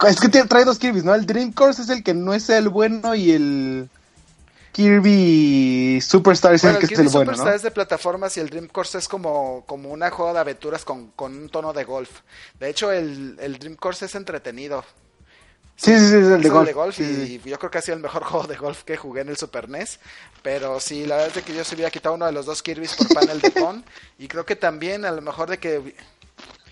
es 0.08 0.20
que 0.20 0.30
trae 0.30 0.65
dos 0.65 0.80
Kirby's, 0.80 1.03
¿no? 1.03 1.13
El 1.15 1.25
Dream 1.25 1.53
Course 1.53 1.82
es 1.82 1.89
el 1.89 2.03
que 2.03 2.13
no 2.13 2.34
es 2.34 2.50
el 2.50 2.70
bueno 2.70 3.15
y 3.15 3.32
el 3.32 3.89
Kirby 4.72 6.01
Superstar 6.01 6.56
es 6.56 6.63
el 6.63 6.77
que 6.80 6.86
es 6.86 6.92
el 6.92 7.10
bueno, 7.10 7.32
Superstar 7.32 7.56
es 7.56 7.62
de 7.62 7.72
plataformas 7.72 8.36
y 8.38 8.39
el 8.39 8.50
Dream 8.50 8.68
Course 8.68 8.98
es 8.98 9.08
como, 9.08 9.63
como 9.65 9.89
una 9.89 10.10
juego 10.10 10.34
de 10.34 10.39
aventuras 10.39 10.84
con, 10.84 11.12
un 11.18 11.50
tono 11.50 11.74
de 11.74 11.84
golf. 11.84 12.10
De 12.60 12.70
hecho, 12.70 12.92
el, 12.92 13.38
el 13.39 13.60
Dream 13.60 13.75
Course 13.75 14.06
es 14.06 14.15
entretenido. 14.15 14.84
Sí, 15.75 15.92
sí, 15.98 16.08
sí, 16.08 16.15
es 16.15 16.27
el 16.27 16.42
de 16.42 16.50
golf. 16.50 17.00
y 17.00 17.42
yo 17.44 17.58
creo 17.58 17.72
que 17.72 17.77
ha 17.80 17.82
sido 17.82 17.98
el 17.98 18.03
mejor 18.03 18.24
juego 18.25 18.48
de 18.48 18.56
golf 18.56 18.84
que 18.84 18.96
jugué 18.96 19.22
en 19.22 19.30
el 19.30 19.38
Super 19.38 19.70
NES. 19.70 20.00
Pero 20.42 20.80
sí, 20.80 21.06
la 21.06 21.18
verdad 21.18 21.38
es 21.38 21.44
que 21.44 21.53
yo 21.53 21.63
se 21.63 21.75
hubiera 21.75 21.92
quitado 21.92 22.15
uno 22.15 22.25
de 22.25 22.32
los 22.32 22.46
dos 22.46 22.62
Kirby's 22.62 22.96
por 22.96 23.08
panel 23.13 23.42
de 23.42 23.51
Pon. 23.51 23.84
y 24.20 24.27
creo 24.27 24.46
que 24.46 24.56
también 24.56 25.06
a 25.06 25.12
lo 25.12 25.22
mejor 25.22 25.50
de 25.50 25.58
que... 25.58 25.96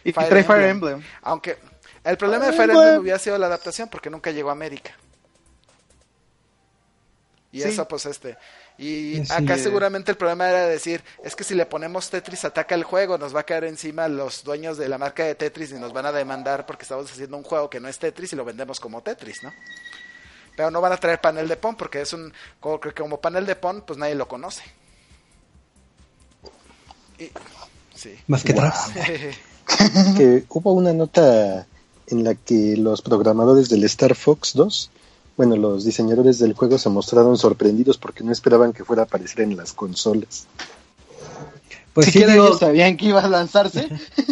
Y 0.04 0.12
Fire, 0.12 0.44
Fire 0.44 0.64
Emblem. 0.64 1.04
Aunque 1.22 1.58
el 2.04 2.18
problema 2.18 2.48
de 2.48 2.54
Fire 2.54 2.72
Emblem 2.72 3.00
hubiera 3.00 3.20
sido 3.20 3.38
la 3.38 3.48
adaptación 3.48 3.90
porque 3.90 4.10
nunca 4.10 4.32
llegó 4.32 4.50
a 4.50 4.54
América. 4.54 4.92
Y 7.52 7.62
eso, 7.64 7.88
pues, 7.88 8.06
este. 8.06 8.38
Y 8.78 9.22
acá 9.32 9.58
seguramente 9.58 10.12
el 10.12 10.18
problema 10.18 10.50
era 10.50 10.66
decir, 10.66 11.04
es 11.24 11.36
que 11.36 11.44
si 11.44 11.54
le 11.54 11.66
ponemos 11.66 12.10
Tetris 12.10 12.46
ataca 12.46 12.74
el 12.74 12.84
juego, 12.84 13.18
nos 13.18 13.36
va 13.36 13.42
a 13.42 13.44
caer 13.44 13.66
encima 13.66 14.08
los 14.08 14.44
dueños 14.44 14.78
de 14.78 14.88
la 14.88 14.98
marca 14.98 15.26
de 15.26 15.36
Tetris 15.36 15.72
y 15.72 15.76
nos 15.76 15.94
van 15.94 16.06
a 16.06 16.12
demandar 16.12 16.66
porque 16.66 16.84
estamos 16.84 17.12
haciendo 17.12 17.38
un 17.38 17.44
juego 17.44 17.70
que 17.70 17.80
no 17.80 17.90
es 17.90 18.00
Tetris 18.00 18.34
y 18.34 18.36
lo 18.36 18.46
vendemos 18.46 18.80
como 18.80 19.04
Tetris, 19.04 19.44
¿no? 19.44 19.54
Pero 20.56 20.72
no 20.72 20.82
van 20.82 20.94
a 20.94 20.98
traer 20.98 21.22
panel 21.22 21.48
de 21.48 21.58
PON 21.58 21.76
porque 21.76 22.02
es 22.02 22.14
un 22.14 22.34
como, 22.60 22.80
como 22.96 23.22
panel 23.22 23.46
de 23.46 23.56
PON, 23.56 23.82
pues 23.82 24.00
nadie 24.00 24.16
lo 24.16 24.28
conoce. 24.28 24.64
sí. 27.94 28.18
Más 28.28 28.44
que 28.44 28.54
wow. 28.54 28.64
que 30.18 30.46
hubo 30.50 30.74
una 30.74 30.94
nota 30.94 31.66
en 32.08 32.24
la 32.24 32.36
que 32.36 32.76
los 32.78 33.02
programadores 33.02 33.70
del 33.70 33.84
Star 33.84 34.16
Fox 34.16 34.54
2 34.54 34.92
bueno, 35.38 35.56
los 35.56 35.86
diseñadores 35.86 36.40
del 36.40 36.54
juego 36.54 36.78
se 36.78 36.90
mostraron 36.90 37.38
sorprendidos 37.38 37.98
porque 37.98 38.24
no 38.24 38.32
esperaban 38.32 38.74
que 38.74 38.86
fuera 38.86 39.02
a 39.02 39.06
aparecer 39.06 39.42
en 39.42 39.58
las 39.58 39.74
consolas. 39.74 40.46
Pues 41.94 42.08
sí, 42.08 42.24
ellos 42.24 42.60
sabían 42.60 42.96
que 42.98 43.08
iba 43.08 43.22
a 43.22 43.28
lanzarse. 43.28 43.90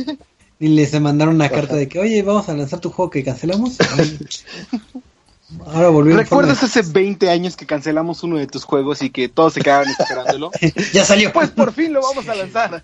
y 0.60 0.67
les 0.67 1.00
mandaron 1.01 1.36
una 1.36 1.50
carta 1.50 1.75
de 1.75 1.88
que, 1.88 2.00
oye, 2.00 2.22
vamos 2.22 2.48
a 2.50 2.53
lanzar 2.53 2.79
tu 2.79 2.91
juego 2.91 3.10
que 3.10 3.24
cancelamos. 3.24 3.77
Ahora 5.65 5.89
volvieron. 5.89 6.22
¿Recuerdas 6.22 6.62
hace 6.62 6.84
20 6.84 7.27
años 7.27 7.58
que 7.58 7.65
cancelamos 7.65 8.22
uno 8.22 8.38
de 8.38 8.46
tus 8.46 8.63
juegos 8.63 9.01
y 9.01 9.10
que 9.10 9.29
todos 9.29 9.53
se 9.53 9.62
quedaban 9.62 9.89
esperándolo? 9.89 10.51
ya 10.93 11.03
salió. 11.03 11.34
Pues 11.34 11.50
por 11.50 11.74
fin 11.74 11.91
lo 11.91 12.01
vamos 12.01 12.29
a 12.29 12.36
lanzar. 12.36 12.84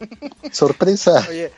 Sorpresa. 0.52 1.24
Oye. 1.30 1.52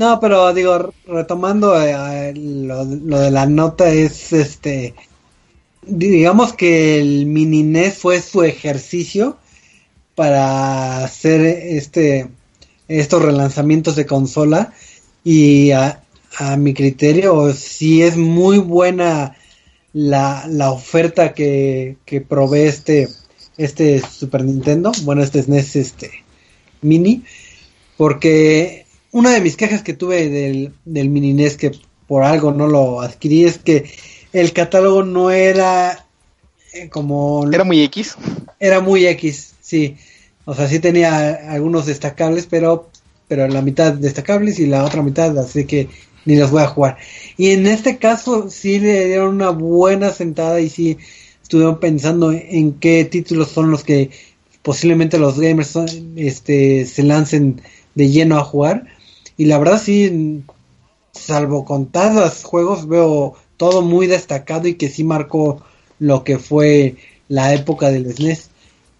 No, 0.00 0.18
pero 0.18 0.54
digo, 0.54 0.94
retomando 1.06 1.78
eh, 1.78 2.32
lo, 2.34 2.86
de 2.86 3.30
la 3.30 3.44
nota 3.44 3.90
es 3.92 4.32
este 4.32 4.94
digamos 5.82 6.54
que 6.54 6.98
el 6.98 7.26
mini 7.26 7.62
NES 7.62 7.98
fue 7.98 8.22
su 8.22 8.42
ejercicio 8.42 9.36
para 10.14 11.04
hacer 11.04 11.42
este 11.42 12.28
estos 12.88 13.20
relanzamientos 13.20 13.94
de 13.94 14.06
consola 14.06 14.72
y 15.22 15.72
a, 15.72 16.02
mi 16.56 16.72
criterio 16.72 17.52
sí 17.52 18.02
es 18.02 18.16
muy 18.16 18.56
buena 18.56 19.36
la, 19.92 20.46
la 20.48 20.70
oferta 20.70 21.34
que, 21.34 21.98
que, 22.06 22.22
provee 22.22 22.60
este 22.60 23.10
este 23.58 24.00
Super 24.00 24.44
Nintendo, 24.44 24.92
bueno 25.02 25.22
este 25.22 25.42
SNES 25.42 25.76
este 25.76 26.10
mini, 26.80 27.22
porque 27.98 28.79
una 29.12 29.30
de 29.30 29.40
mis 29.40 29.56
quejas 29.56 29.82
que 29.82 29.94
tuve 29.94 30.28
del, 30.28 30.72
del 30.84 31.08
mini 31.08 31.32
NES 31.32 31.56
que 31.56 31.72
por 32.06 32.22
algo 32.22 32.52
no 32.52 32.66
lo 32.66 33.00
adquirí 33.00 33.44
es 33.44 33.58
que 33.58 33.90
el 34.32 34.52
catálogo 34.52 35.02
no 35.02 35.30
era 35.30 36.06
eh, 36.72 36.88
como... 36.88 37.48
Era 37.52 37.64
muy 37.64 37.82
X. 37.82 38.16
Era 38.58 38.80
muy 38.80 39.06
X, 39.06 39.54
sí. 39.60 39.96
O 40.44 40.54
sea, 40.54 40.68
sí 40.68 40.78
tenía 40.78 41.52
algunos 41.52 41.86
destacables, 41.86 42.46
pero, 42.46 42.88
pero 43.28 43.46
la 43.48 43.62
mitad 43.62 43.92
destacables 43.92 44.58
y 44.58 44.66
la 44.66 44.84
otra 44.84 45.02
mitad, 45.02 45.36
así 45.38 45.64
que 45.64 45.88
ni 46.24 46.36
los 46.36 46.50
voy 46.50 46.62
a 46.62 46.68
jugar. 46.68 46.98
Y 47.36 47.50
en 47.50 47.66
este 47.66 47.98
caso 47.98 48.50
sí 48.50 48.78
le 48.78 49.06
dieron 49.06 49.34
una 49.36 49.50
buena 49.50 50.10
sentada 50.10 50.60
y 50.60 50.68
sí 50.68 50.98
estuvieron 51.42 51.80
pensando 51.80 52.32
en 52.32 52.74
qué 52.74 53.04
títulos 53.04 53.48
son 53.50 53.70
los 53.70 53.82
que 53.82 54.10
posiblemente 54.62 55.18
los 55.18 55.40
gamers 55.40 55.76
este, 56.16 56.86
se 56.86 57.02
lancen 57.02 57.60
de 57.94 58.08
lleno 58.08 58.38
a 58.38 58.44
jugar. 58.44 58.86
Y 59.40 59.46
la 59.46 59.56
verdad 59.56 59.80
sí, 59.82 60.44
salvo 61.12 61.64
contados 61.64 62.44
juegos, 62.44 62.86
veo 62.86 63.36
todo 63.56 63.80
muy 63.80 64.06
destacado 64.06 64.68
y 64.68 64.74
que 64.74 64.90
sí 64.90 65.02
marcó 65.02 65.62
lo 65.98 66.24
que 66.24 66.38
fue 66.38 66.96
la 67.28 67.54
época 67.54 67.88
del 67.88 68.14
SNES. 68.14 68.50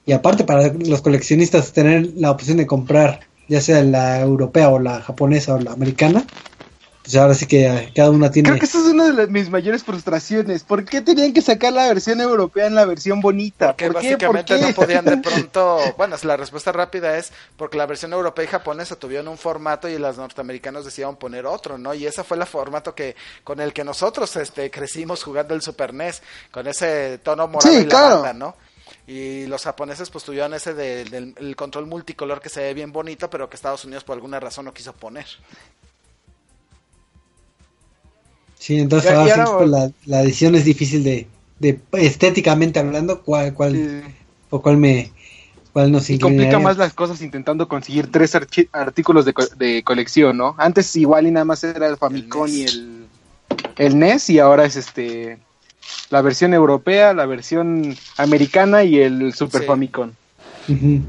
Y 0.07 0.13
aparte 0.13 0.45
para 0.45 0.73
los 0.73 1.03
coleccionistas 1.03 1.75
tener 1.75 2.15
la 2.17 2.31
opción 2.31 2.57
de 2.57 2.67
comprar 2.67 3.21
ya 3.49 3.61
sea 3.61 3.83
la 3.83 4.23
europea 4.23 4.71
o 4.71 4.79
la 4.79 5.03
japonesa 5.03 5.57
o 5.57 5.61
la 5.61 5.73
americana, 5.73 6.25
pues 7.03 7.17
ahora 7.17 7.35
sí 7.35 7.47
que 7.47 7.93
cada 7.95 8.11
una 8.11 8.31
tiene... 8.31 8.51
Creo 8.51 8.61
que 8.61 8.67
esa 8.67 8.79
es 8.79 8.85
una 8.85 9.11
de 9.11 9.27
mis 9.27 9.49
mayores 9.49 9.83
frustraciones. 9.83 10.65
¿Por 10.65 10.85
qué 10.85 11.01
tenían 11.01 11.33
que 11.33 11.41
sacar 11.41 11.73
la 11.73 11.89
versión 11.89 12.21
europea 12.21 12.67
en 12.67 12.75
la 12.75 12.85
versión 12.85 13.23
bonita? 13.23 13.69
Porque 13.69 13.87
¿Por 13.87 13.95
básicamente 13.95 14.61
no 14.61 14.73
podían 14.75 15.07
de 15.07 15.17
pronto... 15.23 15.79
Bueno, 15.97 16.17
la 16.23 16.37
respuesta 16.37 16.73
rápida 16.73 17.17
es 17.17 17.33
porque 17.57 17.79
la 17.79 17.87
versión 17.87 18.13
europea 18.13 18.45
y 18.45 18.49
japonesa 18.49 18.97
tuvieron 18.97 19.29
un 19.29 19.39
formato 19.39 19.89
y 19.89 19.99
los 19.99 20.19
norteamericanos 20.19 20.85
decidieron 20.85 21.17
poner 21.17 21.47
otro, 21.47 21.79
¿no? 21.79 21.95
Y 21.95 22.07
ese 22.07 22.23
fue 22.23 22.37
el 22.37 22.45
formato 22.45 22.95
que 22.95 23.17
con 23.45 23.61
el 23.61 23.73
que 23.73 23.83
nosotros 23.83 24.37
este, 24.37 24.71
crecimos 24.71 25.25
jugando 25.25 25.55
el 25.55 25.63
Super 25.63 25.95
NES, 25.95 26.23
con 26.51 26.67
ese 26.67 27.19
tono 27.19 27.49
morado 27.49 27.81
y 27.81 27.87
la 27.87 28.01
banda, 28.01 28.33
¿no? 28.35 28.57
y 29.07 29.47
los 29.47 29.65
japoneses 29.65 30.11
pues 30.11 30.25
tuvieron 30.25 30.55
ese 30.55 30.75
del 30.75 31.57
control 31.57 31.87
multicolor 31.87 32.41
que 32.41 32.49
se 32.49 32.61
ve 32.61 32.75
bien 32.75 32.93
bonito 32.93 33.29
pero 33.31 33.49
que 33.49 33.57
Estados 33.57 33.85
Unidos 33.85 34.05
por 34.05 34.15
alguna 34.15 34.39
razón 34.39 34.67
no 34.67 34.75
quiso 34.75 34.93
poner 34.93 35.27
Sí, 38.61 38.79
entonces 38.79 39.11
la, 40.05 40.21
edición 40.23 40.55
es 40.55 40.67
difícil 40.67 41.03
de, 41.03 41.27
de 41.59 41.81
estéticamente 41.95 42.79
hablando, 42.79 43.23
cuál, 43.23 43.55
cuál, 43.55 43.73
Sí. 43.73 44.01
o 44.51 44.61
cuál 44.61 44.77
me, 44.77 45.11
cuál 45.73 45.91
nos 45.91 46.11
Y 46.11 46.19
complica 46.19 46.59
más 46.59 46.77
las 46.77 46.93
cosas 46.93 47.23
intentando 47.23 47.69
conseguir 47.69 48.13
tres 48.13 48.37
artículos 48.73 49.25
de, 49.25 49.33
co- 49.33 49.47
de 49.57 49.83
colección, 49.83 50.37
¿no? 50.37 50.55
Antes 50.59 50.95
igual 50.97 51.27
y 51.27 51.31
nada 51.31 51.47
más 51.47 51.65
era 51.65 51.87
el 51.87 51.97
Famicom 51.97 52.47
El 52.47 52.55
y 52.55 52.61
NES. 52.65 52.75
el, 52.75 53.07
el 53.79 53.99
NES 53.99 54.29
y 54.31 54.39
ahora 54.41 54.67
es 54.67 54.77
este 54.77 55.39
la 56.11 56.21
versión 56.21 56.53
europea, 56.53 57.15
la 57.15 57.25
versión 57.25 57.97
americana 58.19 58.85
y 58.85 58.99
el 58.99 59.33
Super 59.33 59.63
Sí. 59.63 59.67
Famicom. 59.67 60.11
Ujú. 60.69 61.01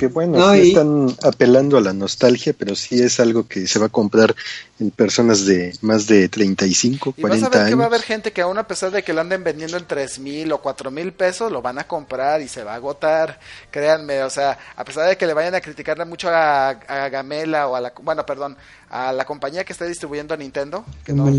Que 0.00 0.06
bueno, 0.06 0.38
No, 0.38 0.54
sí 0.54 0.60
y- 0.60 0.68
están 0.68 1.14
apelando 1.22 1.76
a 1.76 1.82
la 1.82 1.92
nostalgia, 1.92 2.54
pero 2.58 2.74
sí 2.74 3.02
es 3.02 3.20
algo 3.20 3.46
que 3.46 3.66
se 3.66 3.78
va 3.78 3.86
a 3.86 3.88
comprar 3.90 4.34
en 4.80 4.90
personas 4.90 5.44
de 5.44 5.76
más 5.82 6.06
de 6.06 6.26
35, 6.30 7.12
Y 7.18 7.22
vas 7.22 7.32
a 7.42 7.48
40 7.48 7.48
ver 7.50 7.68
que 7.68 7.74
va 7.74 7.82
a 7.82 7.86
años. 7.86 7.94
haber 7.94 8.02
gente 8.06 8.32
que 8.32 8.40
aún 8.40 8.56
a 8.56 8.66
pesar 8.66 8.90
de 8.92 9.02
que 9.02 9.12
lo 9.12 9.20
anden 9.20 9.44
vendiendo 9.44 9.76
en 9.76 9.86
tres 9.86 10.18
mil 10.18 10.50
o 10.52 10.58
cuatro 10.62 10.90
mil 10.90 11.12
pesos, 11.12 11.52
lo 11.52 11.60
van 11.60 11.78
a 11.78 11.86
comprar 11.86 12.40
y 12.40 12.48
se 12.48 12.64
va 12.64 12.72
a 12.72 12.76
agotar. 12.76 13.38
Créanme, 13.70 14.22
o 14.22 14.30
sea, 14.30 14.58
a 14.74 14.84
pesar 14.86 15.06
de 15.06 15.18
que 15.18 15.26
le 15.26 15.34
vayan 15.34 15.54
a 15.54 15.60
criticarle 15.60 16.06
mucho 16.06 16.30
a, 16.30 16.70
a 16.70 17.08
Gamela 17.10 17.68
o 17.68 17.76
a 17.76 17.80
la, 17.82 17.92
bueno, 18.02 18.24
perdón, 18.24 18.56
a 18.88 19.12
la 19.12 19.26
compañía 19.26 19.64
que 19.64 19.74
está 19.74 19.84
distribuyendo 19.84 20.32
a 20.32 20.38
Nintendo, 20.38 20.82
que 21.04 21.12
no. 21.12 21.30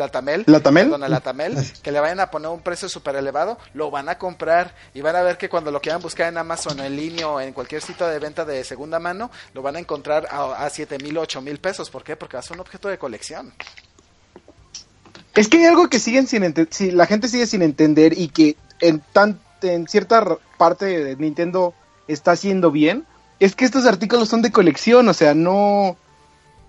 Latamel, 0.00 0.42
¿Latamel? 0.46 0.86
perdón, 0.86 1.04
a 1.04 1.08
Latamel, 1.08 1.56
que 1.82 1.92
le 1.92 2.00
vayan 2.00 2.18
a 2.18 2.30
poner 2.30 2.50
un 2.50 2.60
precio 2.60 2.88
súper 2.88 3.14
elevado, 3.14 3.56
lo 3.74 3.90
van 3.92 4.08
a 4.08 4.18
comprar 4.18 4.74
y 4.94 5.00
van 5.00 5.14
a 5.14 5.22
ver 5.22 5.38
que 5.38 5.48
cuando 5.48 5.70
lo 5.70 5.80
quieran 5.80 6.02
buscar 6.02 6.28
en 6.28 6.38
Amazon 6.38 6.80
en 6.80 6.96
línea 6.96 7.28
o 7.28 7.40
en 7.40 7.52
cualquier 7.52 7.80
sitio 7.82 8.06
de 8.08 8.18
venta 8.18 8.44
de 8.44 8.64
segunda 8.64 8.98
mano, 8.98 9.30
lo 9.54 9.62
van 9.62 9.76
a 9.76 9.78
encontrar 9.78 10.26
a, 10.30 10.64
a 10.64 10.70
siete 10.70 10.98
mil, 10.98 11.16
ocho 11.18 11.40
mil 11.40 11.58
pesos. 11.58 11.88
¿Por 11.90 12.02
qué? 12.02 12.16
Porque 12.16 12.36
va 12.36 12.40
a 12.40 12.42
ser 12.42 12.54
un 12.54 12.60
objeto 12.60 12.88
de 12.88 12.98
colección. 12.98 13.52
Es 15.34 15.48
que 15.48 15.58
hay 15.58 15.64
algo 15.66 15.88
que 15.88 16.00
siguen 16.00 16.26
sin 16.26 16.42
ente- 16.42 16.66
si 16.70 16.90
la 16.90 17.06
gente 17.06 17.28
sigue 17.28 17.46
sin 17.46 17.62
entender 17.62 18.18
y 18.18 18.28
que 18.28 18.56
en 18.80 19.00
tan 19.12 19.38
en 19.62 19.86
cierta 19.86 20.24
parte 20.58 20.86
de 20.86 21.16
Nintendo 21.16 21.74
está 22.08 22.32
haciendo 22.32 22.70
bien, 22.70 23.04
es 23.38 23.54
que 23.54 23.64
estos 23.64 23.86
artículos 23.86 24.28
son 24.28 24.42
de 24.42 24.50
colección, 24.52 25.08
o 25.08 25.14
sea, 25.14 25.34
no 25.34 25.96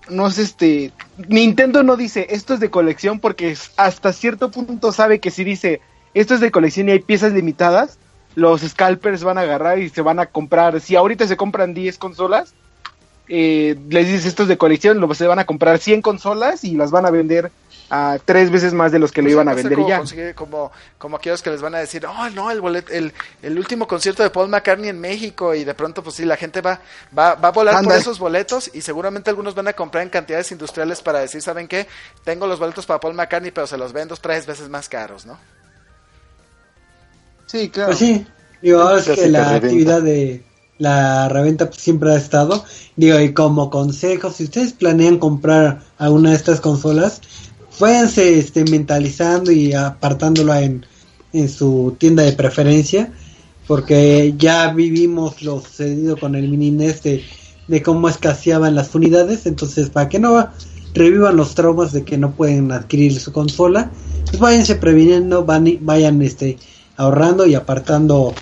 no 0.09 0.27
es 0.27 0.37
este 0.37 0.91
Nintendo 1.27 1.83
no 1.83 1.95
dice 1.95 2.27
esto 2.31 2.53
es 2.53 2.59
de 2.59 2.69
colección 2.69 3.19
porque 3.19 3.55
hasta 3.77 4.13
cierto 4.13 4.51
punto 4.51 4.91
sabe 4.91 5.19
que 5.19 5.31
si 5.31 5.43
dice 5.43 5.81
esto 6.13 6.33
es 6.33 6.41
de 6.41 6.51
colección 6.51 6.89
y 6.89 6.91
hay 6.91 6.99
piezas 6.99 7.31
limitadas, 7.31 7.97
los 8.35 8.61
scalpers 8.61 9.23
van 9.23 9.37
a 9.37 9.41
agarrar 9.41 9.79
y 9.79 9.89
se 9.89 10.01
van 10.01 10.19
a 10.19 10.25
comprar, 10.25 10.79
si 10.81 10.95
ahorita 10.95 11.27
se 11.27 11.37
compran 11.37 11.73
10 11.73 11.97
consolas, 11.97 12.53
eh, 13.27 13.77
les 13.89 14.07
dices 14.07 14.25
esto 14.25 14.43
es 14.43 14.49
de 14.49 14.57
colección, 14.57 14.99
lo, 14.99 15.13
se 15.13 15.27
van 15.27 15.39
a 15.39 15.45
comprar 15.45 15.79
100 15.79 16.01
consolas 16.01 16.63
y 16.63 16.75
las 16.75 16.91
van 16.91 17.05
a 17.05 17.11
vender 17.11 17.51
a 17.93 18.17
tres 18.23 18.49
veces 18.49 18.73
más 18.73 18.93
de 18.93 18.99
los 18.99 19.11
que 19.11 19.21
lo 19.21 19.25
Pues 19.25 19.33
iban 19.33 19.49
a 19.49 19.53
vender 19.53 19.75
como 19.75 19.87
ya. 19.89 20.33
como, 20.33 20.71
como 20.97 21.17
aquellos 21.17 21.41
que 21.41 21.49
les 21.49 21.61
van 21.61 21.75
a 21.75 21.79
decir, 21.79 22.05
oh, 22.05 22.29
no, 22.29 22.49
el, 22.49 22.61
bolet, 22.61 22.89
el, 22.89 23.11
el 23.41 23.59
último 23.59 23.85
concierto 23.85 24.23
de 24.23 24.29
Paul 24.29 24.47
McCartney 24.47 24.87
en 24.87 25.01
México 25.01 25.53
y 25.53 25.65
de 25.65 25.73
pronto, 25.73 26.01
pues 26.01 26.15
sí, 26.15 26.23
la 26.23 26.37
gente 26.37 26.61
va, 26.61 26.79
va, 27.17 27.35
va 27.35 27.49
a 27.49 27.51
volar 27.51 27.83
por 27.83 27.93
esos 27.93 28.17
boletos 28.17 28.71
y 28.73 28.79
seguramente 28.79 29.29
algunos 29.29 29.55
van 29.55 29.67
a 29.67 29.73
comprar 29.73 30.03
en 30.03 30.09
cantidades 30.09 30.49
industriales 30.53 31.01
para 31.01 31.19
decir, 31.19 31.41
¿saben 31.41 31.67
qué? 31.67 31.85
Tengo 32.23 32.47
los 32.47 32.59
boletos 32.59 32.85
para 32.85 33.01
Paul 33.01 33.13
McCartney, 33.13 33.51
pero 33.51 33.67
se 33.67 33.77
los 33.77 33.91
vendo 33.91 34.15
tres 34.15 34.45
veces 34.45 34.69
más 34.69 34.87
caros, 34.87 35.25
¿no? 35.25 35.37
Sí, 37.45 37.69
claro. 37.69 37.89
Pues 37.89 37.99
sí, 37.99 38.25
digo, 38.61 38.79
ahora 38.79 39.01
es 39.01 39.09
que 39.09 39.27
la 39.27 39.43
reventa. 39.49 39.67
actividad 39.67 40.01
de 40.01 40.45
la 40.77 41.27
reventa 41.27 41.67
pues, 41.67 41.81
siempre 41.81 42.13
ha 42.13 42.15
estado. 42.15 42.63
Digo, 42.95 43.19
y 43.19 43.33
como 43.33 43.69
consejo, 43.69 44.31
si 44.31 44.45
ustedes 44.45 44.71
planean 44.73 45.19
comprar 45.19 45.81
alguna 45.97 46.29
de 46.29 46.37
estas 46.37 46.61
consolas, 46.61 47.21
váyanse 47.81 48.39
este, 48.39 48.63
mentalizando 48.65 49.51
y 49.51 49.73
apartándolo 49.73 50.53
en, 50.55 50.85
en 51.33 51.49
su 51.49 51.95
tienda 51.99 52.23
de 52.23 52.33
preferencia, 52.33 53.11
porque 53.67 54.33
ya 54.37 54.71
vivimos 54.73 55.41
lo 55.41 55.59
sucedido 55.61 56.17
con 56.17 56.35
el 56.35 56.47
mini 56.47 56.71
NES 56.71 57.03
de, 57.03 57.25
de 57.67 57.81
cómo 57.83 58.07
escaseaban 58.09 58.75
las 58.75 58.95
unidades, 58.95 59.45
entonces 59.45 59.89
para 59.89 60.09
que 60.09 60.19
no 60.19 60.49
revivan 60.93 61.37
los 61.37 61.55
traumas 61.55 61.91
de 61.93 62.03
que 62.03 62.17
no 62.17 62.31
pueden 62.35 62.71
adquirir 62.71 63.19
su 63.19 63.31
consola, 63.31 63.91
pues 64.29 64.39
váyanse 64.39 64.75
previniendo, 64.75 65.45
van 65.45 65.67
y- 65.67 65.77
vayan 65.81 66.21
este 66.21 66.57
ahorrando 66.97 67.45
y 67.47 67.55
apartando 67.55 68.35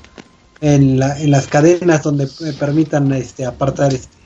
en, 0.62 1.00
la, 1.00 1.20
en 1.20 1.32
las 1.32 1.48
cadenas 1.48 2.04
donde 2.04 2.26
eh, 2.26 2.54
permitan 2.60 3.12
este 3.14 3.46
apartar 3.46 3.94
este, 3.94 4.18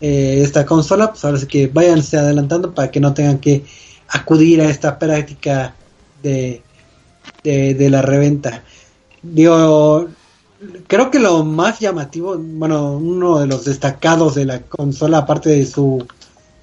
eh, 0.00 0.40
esta 0.42 0.66
consola, 0.66 1.10
pues 1.10 1.24
ahora 1.24 1.38
sí 1.38 1.46
que 1.46 1.68
váyanse 1.68 2.16
adelantando 2.18 2.74
para 2.74 2.90
que 2.90 3.00
no 3.00 3.14
tengan 3.14 3.38
que 3.38 3.64
acudir 4.12 4.60
a 4.60 4.70
esta 4.70 4.98
práctica 4.98 5.74
de, 6.22 6.62
de, 7.42 7.90
la 7.90 8.02
reventa. 8.02 8.62
Digo, 9.22 10.08
creo 10.86 11.10
que 11.10 11.18
lo 11.18 11.44
más 11.44 11.80
llamativo, 11.80 12.36
bueno, 12.38 12.92
uno 12.92 13.40
de 13.40 13.46
los 13.46 13.64
destacados 13.64 14.34
de 14.34 14.44
la 14.44 14.60
consola, 14.62 15.18
aparte 15.18 15.50
de 15.50 15.66
su 15.66 16.06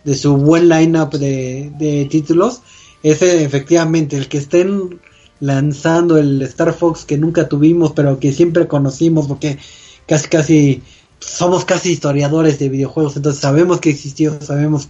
de 0.04 0.16
su 0.16 0.38
buen 0.38 0.70
lineup 0.70 1.14
de, 1.14 1.74
de 1.78 2.06
títulos, 2.06 2.62
es 3.04 3.22
eh, 3.22 3.44
efectivamente 3.44 4.16
el 4.16 4.30
que 4.30 4.38
estén 4.38 5.02
lanzando 5.42 6.18
el 6.18 6.42
Star 6.44 6.74
Fox 6.74 7.04
que 7.04 7.18
nunca 7.18 7.50
tuvimos, 7.50 7.92
pero 7.92 8.18
que 8.18 8.32
siempre 8.32 8.68
conocimos, 8.68 9.28
porque 9.28 9.58
casi 10.06 10.30
casi 10.30 10.84
somos 11.20 11.66
casi 11.66 11.92
historiadores 11.92 12.60
de 12.60 12.70
videojuegos, 12.70 13.18
entonces 13.18 13.42
sabemos 13.42 13.82
que 13.82 13.90
existió, 13.90 14.40
sabemos 14.42 14.88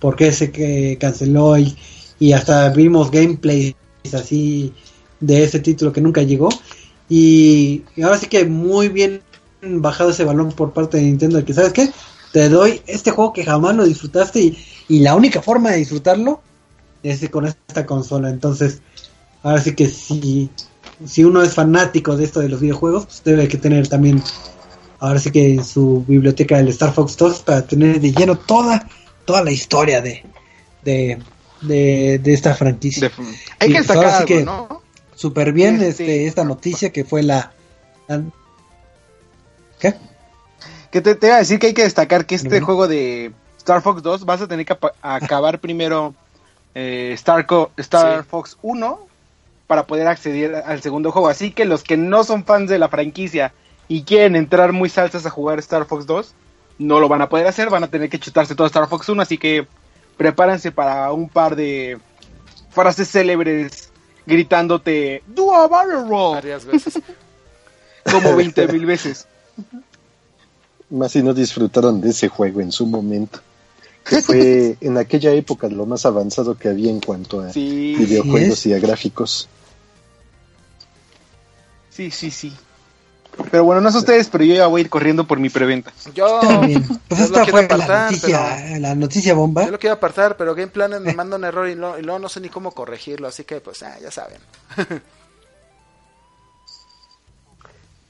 por 0.00 0.16
qué 0.16 0.32
se 0.32 0.50
que 0.50 0.98
canceló 1.00 1.56
y, 1.56 1.76
y 2.18 2.32
hasta 2.32 2.68
vimos 2.70 3.10
gameplays 3.10 3.74
así 4.12 4.72
de 5.20 5.44
ese 5.44 5.60
título 5.60 5.92
que 5.92 6.00
nunca 6.00 6.22
llegó. 6.22 6.48
Y, 7.08 7.84
ahora 8.02 8.18
sí 8.18 8.26
que 8.26 8.44
muy 8.44 8.88
bien 8.88 9.22
bajado 9.62 10.10
ese 10.10 10.24
balón 10.24 10.52
por 10.52 10.72
parte 10.72 10.98
de 10.98 11.04
Nintendo, 11.04 11.44
que 11.44 11.54
sabes 11.54 11.72
qué, 11.72 11.90
te 12.32 12.48
doy 12.48 12.80
este 12.86 13.10
juego 13.10 13.32
que 13.32 13.44
jamás 13.44 13.74
lo 13.74 13.84
disfrutaste 13.84 14.40
y, 14.40 14.58
y 14.88 15.00
la 15.00 15.14
única 15.14 15.42
forma 15.42 15.70
de 15.70 15.78
disfrutarlo 15.78 16.42
es 17.02 17.28
con 17.30 17.46
esta 17.46 17.86
consola. 17.86 18.30
Entonces, 18.30 18.80
ahora 19.42 19.60
sí 19.60 19.74
que 19.74 19.88
si, 19.88 20.50
si 21.04 21.24
uno 21.24 21.42
es 21.42 21.54
fanático 21.54 22.16
de 22.16 22.24
esto 22.24 22.40
de 22.40 22.48
los 22.48 22.60
videojuegos, 22.60 23.06
pues 23.06 23.22
debe 23.24 23.48
que 23.48 23.56
tener 23.58 23.88
también, 23.88 24.22
ahora 25.00 25.18
sí 25.18 25.30
que 25.30 25.54
en 25.54 25.64
su 25.64 26.04
biblioteca 26.06 26.58
el 26.58 26.68
Star 26.68 26.92
Fox 26.92 27.16
2 27.16 27.40
para 27.40 27.66
tener 27.66 28.00
de 28.00 28.12
lleno 28.12 28.36
toda, 28.36 28.88
toda 29.24 29.42
la 29.42 29.50
historia 29.50 30.00
de, 30.00 30.24
de, 30.84 31.18
de, 31.60 32.18
de 32.18 32.32
esta 32.34 32.54
franquicia. 32.54 33.08
De- 33.08 33.24
hay 33.58 33.72
que 33.72 33.78
destacar 33.78 34.06
algo, 34.06 34.26
que- 34.26 34.44
¿no? 34.44 34.82
Súper 35.14 35.52
bien 35.52 35.76
Este- 35.76 35.88
este, 35.88 36.26
esta 36.26 36.44
noticia 36.44 36.90
que 36.90 37.04
fue 37.04 37.22
la... 37.22 37.52
la- 38.06 38.22
¿Qué? 39.80 39.94
Que 40.90 41.00
te, 41.00 41.14
te 41.14 41.26
iba 41.26 41.36
a 41.36 41.40
decir 41.40 41.58
que 41.58 41.68
hay 41.68 41.74
que 41.74 41.82
destacar 41.82 42.26
que 42.26 42.34
este 42.34 42.60
juego 42.60 42.88
de 42.88 43.32
Star 43.58 43.82
Fox 43.82 44.02
2 44.02 44.24
vas 44.24 44.40
a 44.40 44.48
tener 44.48 44.64
que 44.64 44.76
acabar 45.02 45.58
primero 45.60 46.14
eh, 46.74 47.10
Star, 47.14 47.46
Co- 47.46 47.70
Star 47.76 48.22
Sí. 48.22 48.28
Fox 48.30 48.56
1 48.62 49.06
para 49.66 49.86
poder 49.86 50.06
acceder 50.08 50.54
al 50.54 50.80
segundo 50.82 51.12
juego. 51.12 51.28
Así 51.28 51.50
que 51.50 51.64
los 51.64 51.82
que 51.82 51.96
no 51.96 52.24
son 52.24 52.44
fans 52.44 52.70
de 52.70 52.78
la 52.78 52.88
franquicia 52.88 53.52
y 53.86 54.02
quieren 54.02 54.34
entrar 54.36 54.72
muy 54.72 54.88
salsas 54.88 55.26
a 55.26 55.30
jugar 55.30 55.58
Star 55.58 55.84
Fox 55.84 56.06
2, 56.06 56.32
no 56.78 57.00
lo 57.00 57.08
van 57.08 57.22
a 57.22 57.28
poder 57.28 57.46
hacer, 57.46 57.68
van 57.70 57.84
a 57.84 57.88
tener 57.88 58.08
que 58.08 58.18
chutarse 58.18 58.54
todo 58.54 58.66
Star 58.66 58.88
Fox 58.88 59.08
1, 59.08 59.20
así 59.20 59.36
que 59.36 59.66
prepárense 60.18 60.70
para 60.70 61.10
un 61.12 61.28
par 61.30 61.56
de 61.56 61.98
frases 62.70 63.08
célebres 63.08 63.88
gritándote 64.26 65.22
Do 65.26 65.54
a 65.54 65.66
barrel 65.68 66.06
roll 66.06 66.34
Varias 66.34 66.66
veces. 66.66 66.98
como 68.10 68.36
20 68.36 68.68
mil 68.68 68.84
veces. 68.84 69.26
Más 70.90 71.12
si 71.12 71.22
no 71.22 71.32
disfrutaron 71.32 72.00
de 72.00 72.10
ese 72.10 72.28
juego 72.28 72.60
en 72.60 72.72
su 72.72 72.84
momento. 72.86 73.40
Que 74.04 74.20
fue 74.22 74.76
en 74.80 74.98
aquella 74.98 75.32
época 75.32 75.68
lo 75.68 75.86
más 75.86 76.04
avanzado 76.04 76.56
que 76.58 76.68
había 76.68 76.90
en 76.90 77.00
cuanto 77.00 77.40
a 77.40 77.52
Sí, 77.52 77.94
videojuegos 77.96 78.58
sí 78.58 78.70
y 78.70 78.74
a 78.74 78.78
gráficos. 78.78 79.48
sí, 81.90 82.10
sí, 82.10 82.30
sí. 82.30 82.52
Pero 83.50 83.64
bueno, 83.64 83.80
no 83.80 83.90
sé 83.92 83.98
ustedes, 83.98 84.28
pero 84.28 84.44
yo 84.44 84.54
ya 84.54 84.66
voy 84.66 84.80
a 84.80 84.84
ir 84.84 84.90
corriendo 84.90 85.26
por 85.26 85.38
mi 85.38 85.48
preventa. 85.48 85.92
Yo, 86.14 86.40
También. 86.40 86.84
Pues 87.08 87.20
yo 87.20 87.26
esta 87.26 87.46
fue 87.46 87.62
la 87.68 87.74
apartar, 87.74 88.10
noticia, 88.12 88.78
la 88.78 88.94
noticia 88.94 89.34
bomba. 89.34 89.64
yo 89.64 89.70
lo 89.70 89.78
quiero 89.78 89.94
apartar, 89.94 90.36
pero 90.36 90.54
Game 90.54 90.68
Planet 90.72 91.00
me 91.00 91.14
manda 91.14 91.36
un 91.36 91.44
error 91.44 91.68
y, 91.68 91.74
lo- 91.74 91.98
y 91.98 92.02
luego 92.02 92.18
no 92.18 92.28
sé 92.28 92.40
ni 92.40 92.48
cómo 92.48 92.72
corregirlo, 92.72 93.28
así 93.28 93.44
que 93.44 93.60
pues 93.60 93.82
ah, 93.82 93.96
ya 94.02 94.10
saben. 94.10 94.38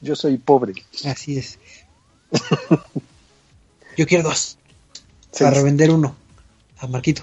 Yo 0.01 0.15
soy 0.15 0.39
pobre. 0.39 0.75
Así 1.07 1.39
es. 1.39 1.59
Yo 3.97 4.07
quiero 4.07 4.29
dos. 4.29 4.59
Seis. 5.33 5.49
Para 5.51 5.57
revender 5.57 5.91
uno. 5.91 6.15
A 6.79 6.87
Marquito. 6.87 7.23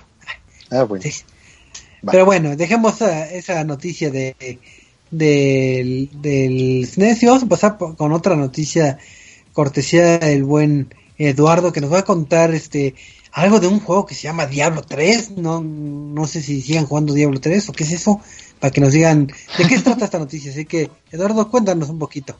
Ah, 0.72 0.84
bueno. 0.84 1.04
Pero 2.12 2.26
bueno, 2.26 2.56
dejemos 2.56 2.96
esa, 2.96 3.30
esa 3.32 3.64
noticia 3.64 4.12
de 4.12 4.60
del, 5.18 6.10
del 6.22 6.88
vamos 7.24 7.44
a 7.44 7.48
pasar 7.48 7.78
con 7.78 8.12
otra 8.12 8.36
noticia 8.36 8.98
cortesía 9.54 10.20
del 10.20 10.44
buen 10.44 10.94
Eduardo 11.18 11.72
que 11.72 11.82
nos 11.82 11.92
va 11.92 12.00
a 12.00 12.06
contar 12.06 12.54
este 12.54 12.96
algo 13.32 13.60
de 13.60 13.68
un 13.68 13.82
juego 13.82 14.06
que 14.06 14.16
se 14.16 14.24
llama 14.24 14.46
Diablo 14.46 14.82
3. 14.82 15.32
No, 15.32 15.62
no 15.62 16.26
sé 16.26 16.42
si 16.42 16.62
sigan 16.62 16.86
jugando 16.86 17.14
Diablo 17.14 17.40
3 17.42 17.70
o 17.70 17.74
qué 17.74 17.84
es 17.84 17.92
eso. 17.92 18.22
Para 18.60 18.72
que 18.72 18.80
nos 18.80 18.94
digan 18.94 19.28
de 19.28 19.68
qué 19.68 19.78
trata 19.80 20.06
esta 20.06 20.20
noticia. 20.20 20.52
Así 20.52 20.66
que, 20.66 20.90
Eduardo, 21.12 21.50
cuéntanos 21.52 21.90
un 21.90 22.00
poquito. 22.00 22.36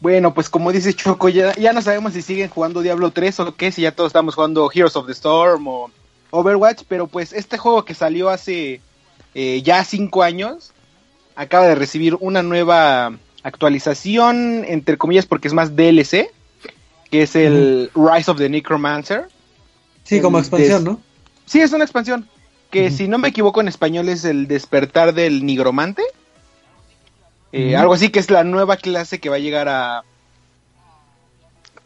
Bueno, 0.00 0.34
pues 0.34 0.48
como 0.48 0.72
dice 0.72 0.94
Choco, 0.94 1.28
ya, 1.28 1.54
ya 1.56 1.72
no 1.72 1.82
sabemos 1.82 2.14
si 2.14 2.22
siguen 2.22 2.48
jugando 2.48 2.82
Diablo 2.82 3.10
3 3.10 3.40
o 3.40 3.54
qué, 3.54 3.70
si 3.70 3.82
ya 3.82 3.92
todos 3.92 4.08
estamos 4.08 4.34
jugando 4.34 4.70
Heroes 4.72 4.96
of 4.96 5.06
the 5.06 5.12
Storm 5.12 5.68
o 5.68 5.90
Overwatch, 6.30 6.82
pero 6.88 7.06
pues 7.06 7.32
este 7.32 7.58
juego 7.58 7.84
que 7.84 7.94
salió 7.94 8.28
hace 8.28 8.80
eh, 9.34 9.62
ya 9.62 9.84
5 9.84 10.22
años 10.22 10.73
acaba 11.36 11.66
de 11.66 11.74
recibir 11.74 12.16
una 12.20 12.42
nueva 12.42 13.16
actualización, 13.42 14.64
entre 14.66 14.98
comillas, 14.98 15.26
porque 15.26 15.48
es 15.48 15.54
más 15.54 15.76
DLC, 15.76 16.30
que 17.10 17.22
es 17.22 17.36
el 17.36 17.90
Rise 17.94 18.30
of 18.30 18.38
the 18.38 18.48
Necromancer. 18.48 19.28
Sí, 20.02 20.20
como 20.20 20.38
expansión, 20.38 20.84
¿no? 20.84 21.00
Sí, 21.46 21.60
es 21.60 21.72
una 21.72 21.84
expansión, 21.84 22.28
que 22.70 22.90
si 22.90 23.06
no 23.06 23.18
me 23.18 23.28
equivoco 23.28 23.60
en 23.60 23.68
español 23.68 24.08
es 24.08 24.24
el 24.24 24.48
despertar 24.48 25.14
del 25.14 25.44
nigromante. 25.46 26.02
Eh. 27.52 27.76
Algo 27.76 27.94
así 27.94 28.08
que 28.08 28.18
es 28.18 28.30
la 28.30 28.42
nueva 28.42 28.76
clase 28.76 29.20
que 29.20 29.28
va 29.28 29.36
a 29.36 29.40
llegar 29.40 29.68
a, 29.68 30.02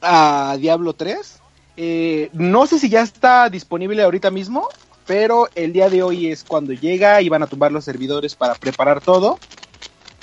a 0.00 0.56
Diablo 0.58 0.94
3. 0.94 1.40
Eh, 1.76 2.30
no 2.32 2.66
sé 2.66 2.78
si 2.78 2.88
ya 2.88 3.02
está 3.02 3.50
disponible 3.50 4.02
ahorita 4.02 4.30
mismo, 4.30 4.68
pero 5.08 5.48
el 5.54 5.72
día 5.72 5.88
de 5.88 6.02
hoy 6.02 6.26
es 6.26 6.44
cuando 6.44 6.74
llega 6.74 7.22
y 7.22 7.30
van 7.30 7.42
a 7.42 7.46
tumbar 7.46 7.72
los 7.72 7.84
servidores 7.84 8.36
para 8.36 8.54
preparar 8.54 9.00
todo. 9.00 9.38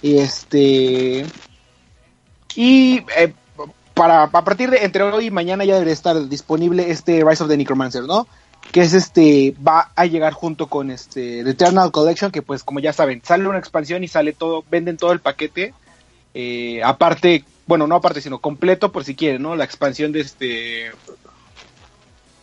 Este. 0.03 1.25
Y 2.55 3.03
eh, 3.17 3.33
para 3.95 4.23
a 4.23 4.29
partir 4.29 4.69
de 4.69 4.85
entre 4.85 5.01
hoy 5.01 5.25
y 5.25 5.31
mañana 5.31 5.65
ya 5.65 5.73
debería 5.73 5.91
estar 5.91 6.29
disponible 6.29 6.91
este 6.91 7.25
Rise 7.25 7.43
of 7.43 7.49
the 7.49 7.57
Necromancer, 7.57 8.03
¿no? 8.03 8.27
Que 8.71 8.81
es 8.81 8.93
este, 8.93 9.55
va 9.67 9.91
a 9.95 10.05
llegar 10.05 10.33
junto 10.33 10.67
con 10.67 10.91
este 10.91 11.43
The 11.43 11.49
Eternal 11.49 11.91
Collection, 11.91 12.31
que 12.31 12.43
pues 12.43 12.63
como 12.63 12.79
ya 12.79 12.93
saben, 12.93 13.21
sale 13.25 13.47
una 13.47 13.57
expansión 13.57 14.03
y 14.03 14.07
sale 14.07 14.33
todo, 14.33 14.63
venden 14.69 14.97
todo 14.97 15.13
el 15.13 15.19
paquete. 15.19 15.73
eh, 16.35 16.81
aparte, 16.83 17.43
bueno, 17.65 17.87
no 17.87 17.95
aparte, 17.95 18.21
sino 18.21 18.37
completo 18.39 18.91
por 18.91 19.03
si 19.03 19.15
quieren, 19.15 19.41
¿no? 19.41 19.55
La 19.55 19.63
expansión 19.63 20.11
de 20.11 20.19
este. 20.19 20.91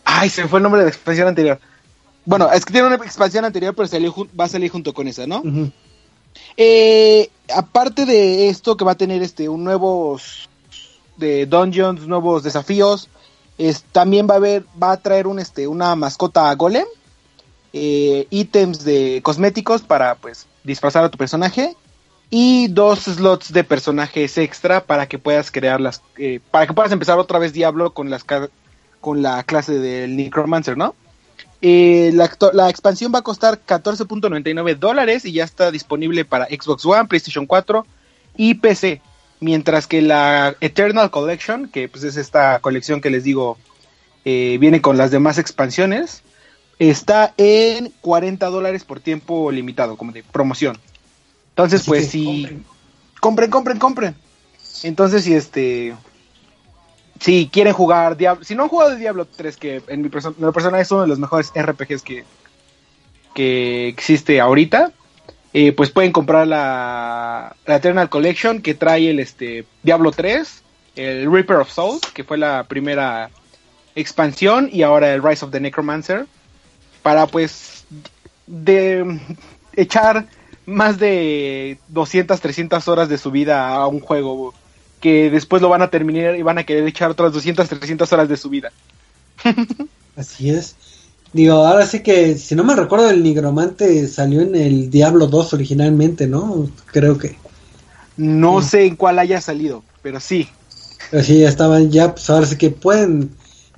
Ay, 0.03 0.29
se 0.29 0.45
fue 0.49 0.59
el 0.59 0.63
nombre 0.63 0.81
de 0.81 0.87
la 0.87 0.91
expansión 0.91 1.29
anterior. 1.29 1.59
Bueno, 2.25 2.51
es 2.51 2.65
que 2.65 2.73
tiene 2.73 2.87
una 2.87 2.95
expansión 2.95 3.45
anterior, 3.45 3.75
pero 3.75 3.87
salió 3.87 4.13
va 4.39 4.45
a 4.45 4.49
salir 4.49 4.71
junto 4.71 4.93
con 4.93 5.07
esa, 5.07 5.27
¿no? 5.27 5.43
Eh, 6.57 7.29
aparte 7.53 8.05
de 8.05 8.49
esto 8.49 8.77
que 8.77 8.85
va 8.85 8.93
a 8.93 8.97
tener 8.97 9.21
este 9.21 9.49
un 9.49 9.63
nuevos 9.63 10.49
de 11.17 11.45
dungeons, 11.45 12.07
nuevos 12.07 12.43
desafíos, 12.43 13.09
es, 13.57 13.83
también 13.83 14.27
va 14.27 14.35
a 14.35 14.37
haber, 14.37 14.65
va 14.81 14.93
a 14.93 14.97
traer 14.97 15.27
un 15.27 15.39
este 15.39 15.67
una 15.67 15.95
mascota 15.95 16.53
golem, 16.55 16.85
eh, 17.73 18.27
ítems 18.29 18.83
de 18.83 19.21
cosméticos 19.23 19.81
para 19.81 20.15
pues 20.15 20.47
disfrazar 20.63 21.03
a 21.03 21.09
tu 21.09 21.17
personaje 21.17 21.75
y 22.29 22.67
dos 22.69 23.01
slots 23.01 23.53
de 23.53 23.63
personajes 23.63 24.37
extra 24.37 24.83
para 24.83 25.07
que 25.07 25.19
puedas 25.19 25.51
crear 25.51 25.79
las, 25.79 26.01
eh, 26.17 26.39
para 26.49 26.65
que 26.65 26.73
puedas 26.73 26.91
empezar 26.91 27.19
otra 27.19 27.37
vez 27.37 27.53
Diablo 27.53 27.93
con 27.93 28.09
las 28.09 28.25
con 29.01 29.21
la 29.21 29.43
clase 29.43 29.77
del 29.79 30.15
Necromancer, 30.15 30.77
¿no? 30.77 30.95
Eh, 31.65 32.11
la, 32.13 32.69
expansión 32.69 33.13
va 33.15 33.19
a 33.19 33.21
costar 33.21 33.61
14.99 33.65 34.77
dólares 34.77 35.23
y 35.23 35.31
ya 35.31 35.45
está 35.45 35.71
disponible 35.71 36.25
para 36.25 36.47
Xbox 36.47 36.85
One, 36.85 37.05
PlayStation 37.05 37.45
4 37.45 37.85
y 38.35 38.55
PC. 38.55 39.01
Mientras 39.39 39.87
que 39.87 40.01
la 40.01 40.57
Eternal 40.59 41.09
Collection, 41.09 41.69
que 41.69 41.87
pues 41.87 42.03
es 42.03 42.17
esta 42.17 42.59
colección 42.59 42.99
que 42.99 43.09
les 43.09 43.23
digo, 43.23 43.57
eh, 44.25 44.57
viene 44.59 44.81
con 44.81 44.97
las 44.97 45.09
demás 45.09 45.37
expansiones, 45.37 46.23
está 46.79 47.33
en 47.37 47.93
40 48.01 48.45
dólares 48.47 48.83
por 48.83 48.99
tiempo 48.99 49.49
limitado, 49.49 49.95
como 49.95 50.11
de 50.11 50.21
promoción. 50.21 50.77
Entonces, 51.51 51.79
Así 51.79 51.89
pues 51.89 52.09
si... 52.09 52.25
compren. 52.25 52.65
compren, 53.21 53.49
compren, 53.49 53.79
compren. 53.79 54.15
Entonces, 54.83 55.23
si 55.23 55.33
este... 55.33 55.95
Si 57.23 57.47
quieren 57.49 57.71
jugar 57.71 58.17
Diablo... 58.17 58.43
Si 58.43 58.53
no 58.53 58.63
han 58.63 58.69
jugado 58.69 58.97
Diablo 58.97 59.25
3, 59.25 59.55
que 59.55 59.81
en 59.87 60.01
mi 60.01 60.09
perso- 60.09 60.35
en 60.37 60.45
lo 60.45 60.51
personal 60.51 60.81
es 60.81 60.91
uno 60.91 61.03
de 61.03 61.07
los 61.07 61.19
mejores 61.19 61.53
RPGs 61.55 62.01
que, 62.03 62.25
que 63.33 63.87
existe 63.87 64.41
ahorita, 64.41 64.91
eh, 65.53 65.71
pues 65.71 65.89
pueden 65.89 66.11
comprar 66.11 66.45
la, 66.47 67.55
la 67.65 67.75
Eternal 67.77 68.09
Collection 68.09 68.61
que 68.61 68.73
trae 68.73 69.09
el 69.09 69.21
este 69.21 69.65
Diablo 69.83 70.11
3, 70.11 70.63
el 70.97 71.31
Reaper 71.31 71.57
of 71.57 71.71
Souls, 71.71 72.01
que 72.13 72.25
fue 72.25 72.37
la 72.37 72.65
primera 72.65 73.29
expansión, 73.95 74.67
y 74.69 74.81
ahora 74.83 75.13
el 75.13 75.23
Rise 75.23 75.45
of 75.45 75.51
the 75.51 75.61
Necromancer, 75.61 76.25
para 77.03 77.25
pues 77.27 77.85
de 78.47 79.17
echar 79.77 80.25
más 80.65 80.99
de 80.99 81.77
200, 81.87 82.41
300 82.41 82.85
horas 82.89 83.07
de 83.07 83.17
su 83.17 83.31
vida 83.31 83.69
a 83.69 83.87
un 83.87 84.01
juego 84.01 84.53
que 85.03 85.29
después 85.29 85.61
lo 85.61 85.69
van 85.69 85.83
a 85.83 85.89
terminar 85.91 86.35
y 86.37 86.43
van 86.43 86.57
a 86.59 86.65
querer 86.65 86.87
echar 86.87 87.11
otras 87.11 87.33
200, 87.33 87.67
300 87.69 88.13
horas 88.13 88.29
de 88.29 88.37
su 88.37 88.49
vida. 88.49 88.73
Así 90.15 90.49
es. 90.49 90.77
Digo, 91.33 91.53
ahora 91.65 91.85
sí 91.87 92.03
que, 92.03 92.37
si 92.37 92.55
no 92.55 92.63
me 92.63 92.75
recuerdo, 92.75 93.09
el 93.09 93.23
nigromante 93.23 94.07
salió 94.07 94.41
en 94.41 94.55
el 94.55 94.89
Diablo 94.91 95.27
2 95.27 95.53
originalmente, 95.53 96.27
¿no? 96.27 96.69
Creo 96.91 97.17
que. 97.17 97.41
No 98.17 98.61
Sí. 98.61 98.69
sé 98.69 98.85
en 98.85 98.95
cuál 98.95 99.19
haya 99.19 99.41
salido, 99.41 99.83
pero 100.01 100.19
sí. 100.19 100.49
Pero 101.09 101.23
sí, 101.23 101.39
ya 101.39 101.49
estaban, 101.49 101.91
ya, 101.91 102.13
pues 102.13 102.29
ahora 102.29 102.45
sí 102.45 102.57
que 102.57 102.69
pueden, 102.71 103.35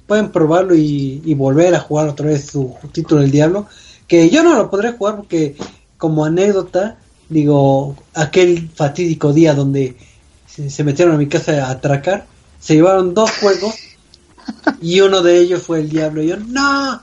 pueden 0.07 0.31
probarlo 0.31 0.75
y, 0.75 1.21
y 1.25 1.33
volver 1.35 1.75
a 1.75 1.79
jugar 1.79 2.07
otra 2.09 2.27
vez 2.27 2.47
su 2.47 2.75
título 2.91 3.21
del 3.21 3.31
Diablo. 3.31 3.67
Que 4.07 4.29
yo 4.29 4.43
no 4.43 4.55
lo 4.55 4.69
podré 4.69 4.91
jugar 4.93 5.17
porque, 5.17 5.55
como 5.97 6.25
anécdota, 6.25 6.97
digo, 7.29 7.95
aquel 8.13 8.69
fatídico 8.69 9.33
día 9.33 9.53
donde 9.55 9.97
se, 10.55 10.69
se 10.69 10.83
metieron 10.83 11.15
a 11.15 11.17
mi 11.17 11.27
casa 11.27 11.67
a 11.67 11.71
atracar, 11.71 12.25
se 12.59 12.75
llevaron 12.75 13.13
dos 13.13 13.31
juegos 13.31 13.75
y 14.81 15.01
uno 15.01 15.21
de 15.21 15.39
ellos 15.39 15.63
fue 15.63 15.79
el 15.79 15.89
Diablo. 15.89 16.23
Y 16.23 16.27
yo, 16.27 16.37
¡no! 16.37 17.01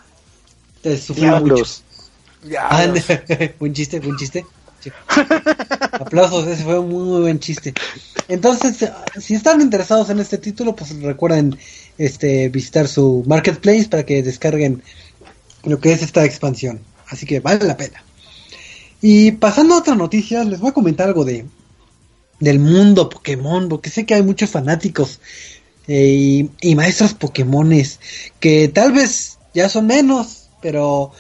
Te 0.81 0.97
sufrí 0.97 1.25
mucho. 1.25 1.45
Diablos. 1.45 1.83
Ya, 2.49 2.67
Ah, 2.69 2.87
buen 3.59 3.73
chiste, 3.75 4.01
buen 4.01 4.17
chiste. 4.17 4.45
Sí. 4.81 4.91
Aplausos, 5.93 6.47
ese 6.49 6.65
fue 6.65 6.79
un 6.79 6.89
muy, 6.89 7.05
muy 7.05 7.21
buen 7.21 7.39
chiste. 7.39 7.73
Entonces, 8.27 8.91
si 9.21 9.35
están 9.35 9.61
interesados 9.61 10.11
en 10.11 10.19
este 10.19 10.39
título, 10.39 10.75
pues 10.75 10.99
recuerden 11.01 11.57
este 11.99 12.49
visitar 12.49 12.89
su 12.89 13.23
marketplace 13.27 13.87
para 13.89 14.05
que 14.05 14.23
descarguen 14.25 14.83
lo 15.65 15.79
que 15.79 15.93
es 15.93 16.03
esta 16.03 16.25
expansión. 16.25 16.81
Así 17.09 17.27
que 17.27 17.39
vale 17.39 17.65
la 17.65 17.77
pena. 17.77 18.03
Y 19.01 19.33
pasando 19.33 19.75
a 19.75 19.79
otra 19.79 19.95
noticia, 19.95 20.43
les 20.43 20.59
voy 20.59 20.71
a 20.71 20.75
comentar 20.75 21.07
algo 21.07 21.25
de 21.25 21.45
del 22.43 22.59
mundo 22.59 23.09
Pokémon, 23.09 23.69
porque 23.69 23.89
sé 23.89 24.05
que 24.05 24.15
hay 24.15 24.23
muchos 24.23 24.51
fanáticos 24.51 25.21
eh, 25.87 26.49
y, 26.61 26.75
maestros 26.75 27.15
Pokémones 27.15 28.01
que 28.41 28.67
tal 28.67 28.93
vez 28.93 29.39
ya 29.55 29.69
son 29.69 29.87
menos, 29.87 30.49
pero 30.61 31.13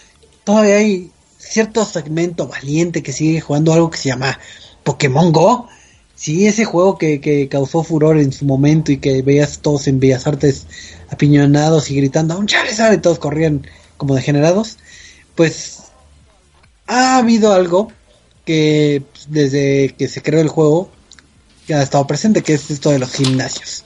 todavía 0.42 0.76
hay 0.78 1.12
cierto 1.38 1.84
segmento 1.84 2.48
valiente 2.48 3.04
que 3.04 3.12
sigue 3.12 3.40
jugando 3.40 3.72
algo 3.72 3.88
que 3.88 3.98
se 3.98 4.08
llama 4.08 4.36
Pokémon 4.82 5.30
Go. 5.30 5.68
Sí, 6.16 6.46
ese 6.46 6.64
juego 6.64 6.98
que, 6.98 7.20
que 7.20 7.48
causó 7.48 7.84
furor 7.84 8.18
en 8.18 8.32
su 8.32 8.44
momento 8.44 8.90
y 8.90 8.98
que 8.98 9.22
veías 9.22 9.60
todos 9.60 9.86
en 9.86 10.00
Bellas 10.00 10.26
Artes 10.26 10.66
apiñonados 11.08 11.88
y 11.92 11.96
gritando 11.96 12.36
un 12.36 12.46
Charizard 12.46 12.94
y 12.94 12.98
todos 12.98 13.20
corrían 13.20 13.64
como 13.96 14.16
degenerados. 14.16 14.78
Pues 15.36 15.84
ha 16.88 17.18
habido 17.18 17.52
algo 17.52 17.92
que 18.44 19.04
pues, 19.12 19.26
desde 19.30 19.94
que 19.96 20.08
se 20.08 20.20
creó 20.20 20.40
el 20.40 20.48
juego 20.48 20.90
que 21.66 21.74
ha 21.74 21.82
estado 21.82 22.06
presente, 22.06 22.42
que 22.42 22.54
es 22.54 22.70
esto 22.70 22.90
de 22.90 22.98
los 22.98 23.12
gimnasios. 23.12 23.84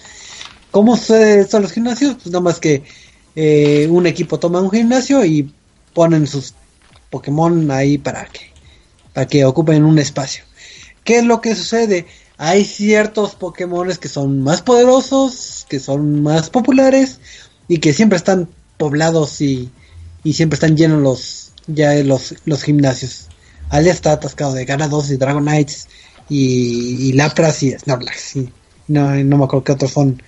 ¿Cómo 0.71 0.97
sucede 0.97 1.41
esto 1.41 1.57
de 1.59 1.65
los 1.65 1.73
gimnasios? 1.73 2.15
Pues 2.15 2.27
nada 2.27 2.41
más 2.41 2.59
que 2.59 2.83
eh, 3.35 3.87
un 3.91 4.07
equipo 4.07 4.39
toma 4.39 4.61
un 4.61 4.71
gimnasio 4.71 5.25
y 5.25 5.53
ponen 5.95 6.27
sus 6.27 6.55
Pokémon 7.11 7.71
ahí 7.71 7.99
para 7.99 8.27
que, 8.27 8.51
para 9.13 9.27
que 9.27 9.45
ocupen 9.45 9.85
un 9.85 9.99
espacio. 9.99 10.45
¿Qué 11.05 11.19
es 11.19 11.25
lo 11.25 11.41
que 11.41 11.55
sucede? 11.55 12.07
Hay 12.39 12.65
ciertos 12.65 13.35
Pokémones 13.35 13.99
que 13.99 14.09
son 14.09 14.43
más 14.43 14.63
poderosos, 14.63 15.67
que 15.69 15.81
son 15.81 16.23
más 16.23 16.51
populares 16.51 17.21
y 17.69 17.79
que 17.79 17.93
siempre 17.93 18.17
están 18.19 18.49
poblados 18.77 19.41
y, 19.41 19.71
y 20.25 20.35
siempre 20.35 20.57
están 20.57 20.77
llenos 20.77 21.01
los 21.01 21.47
ya 21.67 21.95
los, 22.05 22.35
los 22.45 22.63
gimnasios. 22.63 23.29
Alia 23.69 23.93
está 23.93 24.13
atascado 24.13 24.55
de 24.55 24.65
Ganados 24.65 25.11
y 25.11 25.17
Dragonites 25.17 25.89
y, 26.29 27.09
y 27.09 27.13
Lapras 27.13 27.63
y 27.63 27.73
Snorlax. 27.73 28.37
y 28.37 28.53
no, 28.89 29.11
me 29.11 29.45
acuerdo 29.45 29.65
qué 29.65 29.73
otros 29.73 29.93
son 29.93 30.23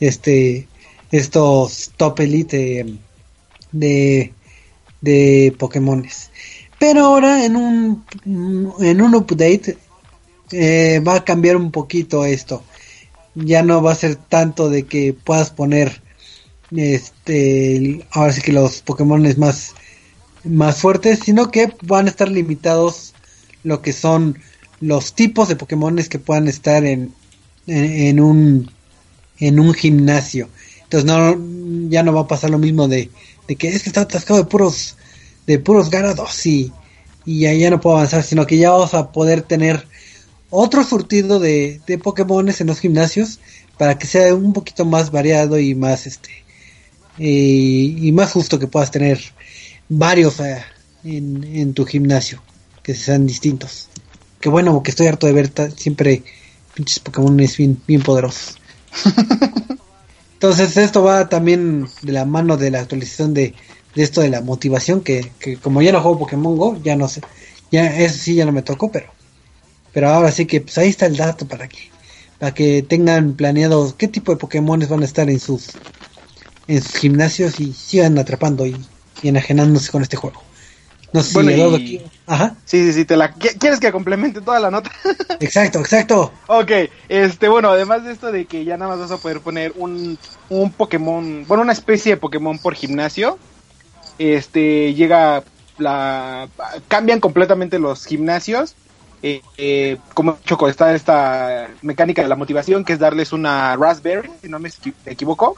este 0.00 0.68
estos 1.10 1.92
top 1.96 2.20
elite 2.20 2.98
de, 3.72 4.32
de 5.00 5.54
Pokémones. 5.58 6.30
Pero 6.78 7.04
ahora 7.04 7.44
en 7.44 7.56
un 7.56 8.04
en 8.80 9.00
un 9.00 9.14
update 9.14 9.76
eh, 10.52 11.00
va 11.06 11.16
a 11.16 11.24
cambiar 11.24 11.56
un 11.56 11.70
poquito 11.70 12.24
esto. 12.24 12.62
Ya 13.34 13.62
no 13.62 13.82
va 13.82 13.92
a 13.92 13.96
ser 13.96 14.16
tanto 14.16 14.68
de 14.68 14.84
que 14.84 15.12
puedas 15.14 15.50
poner 15.50 16.02
este 16.74 18.06
ahora 18.10 18.32
sí 18.32 18.40
que 18.40 18.52
los 18.52 18.80
Pokémon 18.80 19.22
más 19.38 19.74
más 20.44 20.78
fuertes, 20.78 21.20
sino 21.24 21.50
que 21.50 21.72
van 21.82 22.06
a 22.06 22.10
estar 22.10 22.30
limitados 22.30 23.14
lo 23.62 23.80
que 23.80 23.92
son 23.92 24.38
los 24.82 25.14
tipos 25.14 25.48
de 25.48 25.56
Pokémon 25.56 25.96
que 25.96 26.18
puedan 26.18 26.48
estar 26.48 26.84
en, 26.84 27.14
en, 27.66 28.20
un 28.20 28.70
en 29.38 29.60
un 29.60 29.72
gimnasio. 29.72 30.48
Entonces 30.82 31.06
no 31.06 31.88
ya 31.88 32.02
no 32.02 32.12
va 32.12 32.22
a 32.22 32.28
pasar 32.28 32.50
lo 32.50 32.58
mismo 32.58 32.88
de, 32.88 33.08
de 33.46 33.56
que 33.56 33.68
es 33.68 33.82
que 33.82 33.88
está 33.88 34.02
atascado 34.02 34.40
de 34.40 34.46
puros 34.46 34.96
de 35.46 35.58
puros 35.58 35.88
garados 35.88 36.44
y, 36.46 36.72
y 37.24 37.40
ya, 37.40 37.52
ya 37.54 37.70
no 37.70 37.80
puedo 37.80 37.96
avanzar, 37.96 38.24
sino 38.24 38.46
que 38.46 38.58
ya 38.58 38.70
vamos 38.70 38.92
a 38.94 39.12
poder 39.12 39.42
tener 39.42 39.86
otro 40.50 40.84
surtido 40.84 41.38
de, 41.38 41.80
de 41.86 41.98
Pokémones 41.98 42.60
en 42.60 42.66
los 42.66 42.80
gimnasios 42.80 43.38
para 43.78 43.98
que 43.98 44.06
sea 44.06 44.34
un 44.34 44.52
poquito 44.52 44.84
más 44.84 45.10
variado 45.10 45.58
y 45.58 45.74
más 45.74 46.06
este 46.06 46.42
y 47.18 48.10
más 48.12 48.32
justo 48.32 48.58
que 48.58 48.66
puedas 48.66 48.90
tener 48.90 49.20
varios 49.88 50.40
eh, 50.40 50.64
en, 51.04 51.44
en, 51.44 51.74
tu 51.74 51.84
gimnasio 51.84 52.42
que 52.82 52.94
sean 52.94 53.26
distintos. 53.26 53.88
Que 54.42 54.50
bueno, 54.50 54.82
que 54.82 54.90
estoy 54.90 55.06
harto 55.06 55.26
de 55.26 55.32
ver 55.32 55.50
siempre 55.76 56.22
pinches 56.74 56.98
Pokémon 56.98 57.36
bien, 57.36 57.80
bien 57.86 58.02
poderosos. 58.02 58.58
Entonces 60.34 60.76
esto 60.76 61.04
va 61.04 61.28
también 61.28 61.86
de 62.02 62.12
la 62.12 62.24
mano 62.24 62.56
de 62.56 62.72
la 62.72 62.80
actualización 62.80 63.32
de, 63.32 63.54
de 63.94 64.02
esto 64.02 64.20
de 64.20 64.30
la 64.30 64.40
motivación 64.40 65.00
que, 65.00 65.30
que, 65.38 65.56
como 65.56 65.80
ya 65.80 65.92
no 65.92 66.00
juego 66.00 66.18
Pokémon 66.18 66.56
Go, 66.56 66.82
ya 66.82 66.96
no 66.96 67.06
sé, 67.06 67.20
ya 67.70 67.86
eso 67.86 68.18
sí 68.18 68.34
ya 68.34 68.44
no 68.44 68.50
me 68.50 68.62
tocó, 68.62 68.90
pero 68.90 69.06
pero 69.92 70.08
ahora 70.08 70.32
sí 70.32 70.46
que 70.46 70.60
pues 70.60 70.76
ahí 70.78 70.88
está 70.88 71.06
el 71.06 71.16
dato 71.16 71.46
para 71.46 71.68
que 71.68 71.90
para 72.40 72.52
que 72.52 72.82
tengan 72.82 73.34
planeado 73.34 73.96
qué 73.96 74.08
tipo 74.08 74.32
de 74.32 74.38
Pokémon 74.38 74.84
van 74.90 75.02
a 75.02 75.04
estar 75.04 75.30
en 75.30 75.38
sus 75.38 75.68
en 76.66 76.82
sus 76.82 76.96
gimnasios 76.96 77.60
y 77.60 77.72
sigan 77.72 78.18
atrapando 78.18 78.66
y, 78.66 78.76
y 79.22 79.28
enajenándose 79.28 79.92
con 79.92 80.02
este 80.02 80.16
juego. 80.16 80.42
No 81.12 81.22
sé 81.22 81.34
bueno, 81.34 81.76
si 81.76 82.00
Ajá. 82.26 82.56
Sí, 82.64 82.86
sí, 82.86 82.92
sí, 82.92 83.04
te 83.04 83.16
la 83.16 83.32
¿quieres 83.32 83.80
que 83.80 83.92
complemente 83.92 84.40
toda 84.40 84.60
la 84.60 84.70
nota? 84.70 84.90
exacto, 85.40 85.80
exacto. 85.80 86.32
Ok, 86.46 86.70
este, 87.08 87.48
bueno, 87.48 87.70
además 87.70 88.04
de 88.04 88.12
esto 88.12 88.32
de 88.32 88.46
que 88.46 88.64
ya 88.64 88.78
nada 88.78 88.92
más 88.92 89.00
vas 89.00 89.18
a 89.18 89.22
poder 89.22 89.40
poner 89.40 89.72
un, 89.76 90.18
un 90.48 90.72
Pokémon, 90.72 91.44
bueno, 91.46 91.62
una 91.62 91.72
especie 91.72 92.12
de 92.12 92.16
Pokémon 92.16 92.58
por 92.58 92.74
gimnasio, 92.74 93.38
este, 94.18 94.94
llega 94.94 95.44
la, 95.78 96.48
cambian 96.88 97.20
completamente 97.20 97.78
los 97.78 98.06
gimnasios, 98.06 98.74
eh, 99.22 99.42
eh, 99.56 99.98
como 100.14 100.34
dicho, 100.34 100.68
está 100.68 100.94
esta 100.94 101.68
mecánica 101.82 102.22
de 102.22 102.28
la 102.28 102.36
motivación, 102.36 102.84
que 102.84 102.94
es 102.94 102.98
darles 102.98 103.32
una 103.32 103.76
Raspberry, 103.76 104.30
si 104.40 104.48
no 104.48 104.58
me 104.58 104.70
equivoco, 105.06 105.56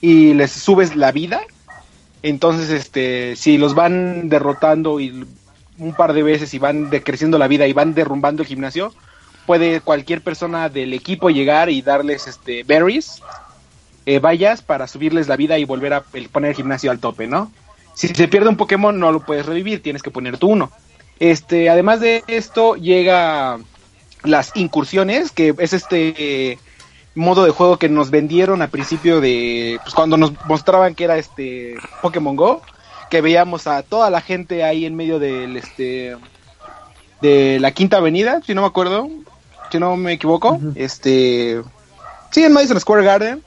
y 0.00 0.34
les 0.34 0.52
subes 0.52 0.94
la 0.94 1.10
vida, 1.10 1.40
entonces, 2.24 2.70
este, 2.70 3.36
si 3.36 3.58
los 3.58 3.74
van 3.74 4.30
derrotando 4.30 4.98
y 4.98 5.26
un 5.76 5.92
par 5.92 6.14
de 6.14 6.22
veces 6.22 6.54
y 6.54 6.58
van 6.58 6.88
decreciendo 6.88 7.36
la 7.36 7.48
vida 7.48 7.66
y 7.66 7.74
van 7.74 7.92
derrumbando 7.92 8.42
el 8.42 8.48
gimnasio, 8.48 8.94
puede 9.44 9.82
cualquier 9.82 10.22
persona 10.22 10.70
del 10.70 10.94
equipo 10.94 11.28
llegar 11.28 11.68
y 11.68 11.82
darles 11.82 12.26
este 12.26 12.62
berries, 12.64 13.20
eh, 14.06 14.20
vallas 14.20 14.62
para 14.62 14.86
subirles 14.86 15.28
la 15.28 15.36
vida 15.36 15.58
y 15.58 15.66
volver 15.66 15.92
a 15.92 16.02
poner 16.32 16.52
el 16.52 16.56
gimnasio 16.56 16.90
al 16.90 16.98
tope, 16.98 17.26
¿no? 17.26 17.52
Si 17.92 18.08
se 18.08 18.26
pierde 18.26 18.48
un 18.48 18.56
Pokémon 18.56 18.98
no 18.98 19.12
lo 19.12 19.20
puedes 19.20 19.44
revivir, 19.44 19.82
tienes 19.82 20.02
que 20.02 20.10
poner 20.10 20.38
tú 20.38 20.48
uno. 20.48 20.72
Este, 21.20 21.68
además 21.68 22.00
de 22.00 22.24
esto 22.26 22.76
llega 22.76 23.58
las 24.22 24.50
incursiones, 24.54 25.30
que 25.30 25.54
es 25.58 25.74
este 25.74 26.58
modo 27.14 27.44
de 27.44 27.50
juego 27.50 27.78
que 27.78 27.88
nos 27.88 28.10
vendieron 28.10 28.62
a 28.62 28.68
principio 28.68 29.20
de 29.20 29.78
pues 29.82 29.94
cuando 29.94 30.16
nos 30.16 30.32
mostraban 30.46 30.94
que 30.94 31.04
era 31.04 31.16
este 31.16 31.76
Pokémon 32.02 32.36
Go, 32.36 32.62
que 33.10 33.20
veíamos 33.20 33.66
a 33.66 33.82
toda 33.82 34.10
la 34.10 34.20
gente 34.20 34.64
ahí 34.64 34.84
en 34.84 34.96
medio 34.96 35.18
del 35.18 35.56
este 35.56 36.16
de 37.20 37.58
la 37.60 37.70
Quinta 37.70 37.98
Avenida, 37.98 38.40
si 38.44 38.54
no 38.54 38.62
me 38.62 38.66
acuerdo, 38.66 39.08
si 39.70 39.78
no 39.78 39.96
me 39.96 40.12
equivoco, 40.12 40.60
este 40.74 41.62
sí 42.30 42.42
en 42.42 42.52
Madison 42.52 42.80
Square 42.80 43.04
Garden 43.04 43.42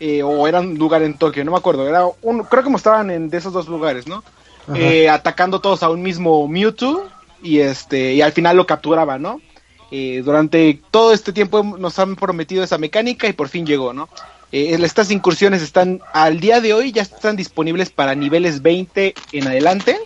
eh, 0.00 0.22
o 0.22 0.46
era 0.46 0.60
un 0.60 0.76
lugar 0.76 1.02
en 1.02 1.14
Tokio, 1.14 1.44
no 1.44 1.52
me 1.52 1.58
acuerdo, 1.58 1.88
era 1.88 2.06
un 2.22 2.44
creo 2.44 2.62
que 2.62 2.70
mostraban 2.70 3.10
en 3.10 3.30
de 3.30 3.38
esos 3.38 3.52
dos 3.52 3.68
lugares, 3.68 4.06
¿no? 4.06 4.22
Eh, 4.74 5.08
atacando 5.08 5.60
todos 5.62 5.82
a 5.82 5.88
un 5.88 6.02
mismo 6.02 6.46
Mewtwo 6.46 7.08
y 7.42 7.60
este 7.60 8.12
y 8.12 8.20
al 8.20 8.32
final 8.32 8.56
lo 8.56 8.66
capturaban, 8.66 9.22
¿no? 9.22 9.40
Eh, 9.90 10.22
durante 10.24 10.80
todo 10.90 11.12
este 11.12 11.32
tiempo 11.32 11.62
nos 11.62 11.98
han 11.98 12.16
prometido 12.16 12.62
esa 12.62 12.76
mecánica 12.78 13.26
y 13.26 13.32
por 13.32 13.48
fin 13.48 13.66
llegó, 13.66 13.92
¿no? 13.92 14.08
Eh, 14.52 14.76
estas 14.82 15.10
incursiones 15.10 15.62
están 15.62 16.00
al 16.12 16.40
día 16.40 16.60
de 16.60 16.74
hoy 16.74 16.92
ya 16.92 17.02
están 17.02 17.36
disponibles 17.36 17.90
para 17.90 18.14
niveles 18.14 18.62
20 18.62 19.14
en 19.32 19.46
adelante 19.46 19.98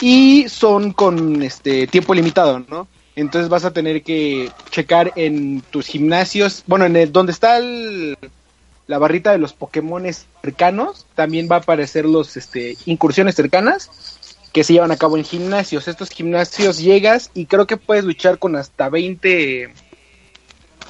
y 0.00 0.46
son 0.48 0.92
con 0.92 1.42
este 1.42 1.86
tiempo 1.86 2.14
limitado, 2.14 2.60
¿no? 2.60 2.88
Entonces 3.16 3.48
vas 3.48 3.64
a 3.64 3.72
tener 3.72 4.02
que 4.02 4.50
checar 4.70 5.12
en 5.16 5.62
tus 5.70 5.86
gimnasios, 5.86 6.62
bueno, 6.66 6.86
en 6.86 6.96
el 6.96 7.12
donde 7.12 7.32
está 7.32 7.58
la 7.60 8.98
barrita 8.98 9.32
de 9.32 9.38
los 9.38 9.52
Pokémon 9.52 10.04
cercanos, 10.42 11.06
también 11.14 11.48
va 11.50 11.56
a 11.56 11.60
aparecer 11.60 12.06
los 12.06 12.36
este, 12.36 12.76
incursiones 12.86 13.34
cercanas 13.34 14.18
que 14.52 14.64
se 14.64 14.72
llevan 14.72 14.90
a 14.90 14.96
cabo 14.96 15.16
en 15.16 15.24
gimnasios. 15.24 15.88
Estos 15.88 16.10
gimnasios 16.10 16.78
llegas 16.78 17.30
y 17.34 17.46
creo 17.46 17.66
que 17.66 17.76
puedes 17.76 18.04
luchar 18.04 18.38
con 18.38 18.56
hasta 18.56 18.88
20 18.88 19.72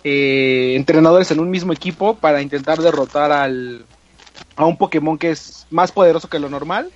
eh, 0.05 0.73
entrenadores 0.77 1.31
en 1.31 1.41
un 1.41 1.51
mismo 1.51 1.73
equipo 1.73 2.15
para 2.15 2.41
intentar 2.43 2.79
derrotar 2.81 3.33
al, 3.33 3.85
a 4.57 4.65
un 4.65 4.77
Pokémon 4.77 5.19
que 5.19 5.31
es 5.31 5.67
más 5.71 5.93
poderoso 5.93 6.29
que 6.29 6.39
lo 6.39 6.49
normal 6.49 6.91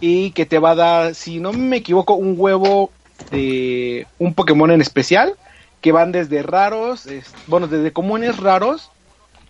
y 0.00 0.30
que 0.30 0.46
te 0.46 0.58
va 0.58 0.72
a 0.72 0.76
dar, 0.76 1.14
si 1.14 1.40
no 1.40 1.52
me 1.52 1.78
equivoco, 1.78 2.14
un 2.14 2.34
huevo 2.36 2.90
de 3.30 4.06
un 4.18 4.34
Pokémon 4.34 4.70
en 4.70 4.80
especial 4.80 5.34
que 5.80 5.92
van 5.92 6.12
desde 6.12 6.42
raros, 6.42 7.08
bueno, 7.46 7.66
desde 7.66 7.92
comunes 7.92 8.38
raros 8.38 8.90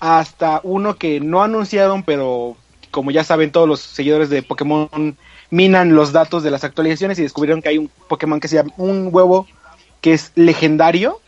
hasta 0.00 0.60
uno 0.62 0.96
que 0.96 1.20
no 1.20 1.42
anunciaron, 1.42 2.02
pero 2.02 2.56
como 2.90 3.10
ya 3.10 3.24
saben 3.24 3.52
todos 3.52 3.68
los 3.68 3.80
seguidores 3.80 4.30
de 4.30 4.42
Pokémon 4.42 5.16
minan 5.50 5.94
los 5.94 6.12
datos 6.12 6.42
de 6.42 6.50
las 6.50 6.64
actualizaciones 6.64 7.18
y 7.18 7.22
descubrieron 7.22 7.62
que 7.62 7.70
hay 7.70 7.78
un 7.78 7.90
Pokémon 8.08 8.40
que 8.40 8.48
se 8.48 8.56
llama 8.56 8.72
un 8.76 9.08
huevo 9.12 9.46
que 10.00 10.12
es 10.12 10.32
legendario. 10.34 11.20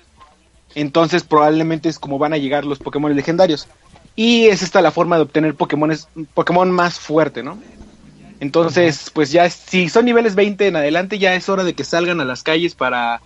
Entonces 0.75 1.25
probablemente 1.25 1.89
es 1.89 1.99
como 1.99 2.19
van 2.19 2.33
a 2.33 2.39
llegar 2.39 2.65
los 2.65 2.79
Pokémon 2.79 3.15
legendarios. 3.15 3.69
Y 4.17 4.47
es 4.47 4.63
esta 4.63 4.83
la 4.83 4.91
forma 4.91 5.17
de 5.17 5.23
obtener 5.23 5.55
Pokémon, 5.55 5.97
Pokémon 6.35 6.71
más 6.71 6.99
fuerte, 6.99 7.43
¿no? 7.43 7.59
Entonces, 8.41 9.11
pues 9.13 9.33
ya 9.33 9.49
si 9.51 9.89
son 9.89 10.05
niveles 10.05 10.35
20 10.35 10.69
en 10.69 10.77
adelante, 10.77 11.19
ya 11.19 11.35
es 11.35 11.49
hora 11.49 11.65
de 11.65 11.75
que 11.75 11.85
salgan 11.85 12.21
a 12.21 12.25
las 12.25 12.43
calles 12.43 12.75
para 12.75 13.21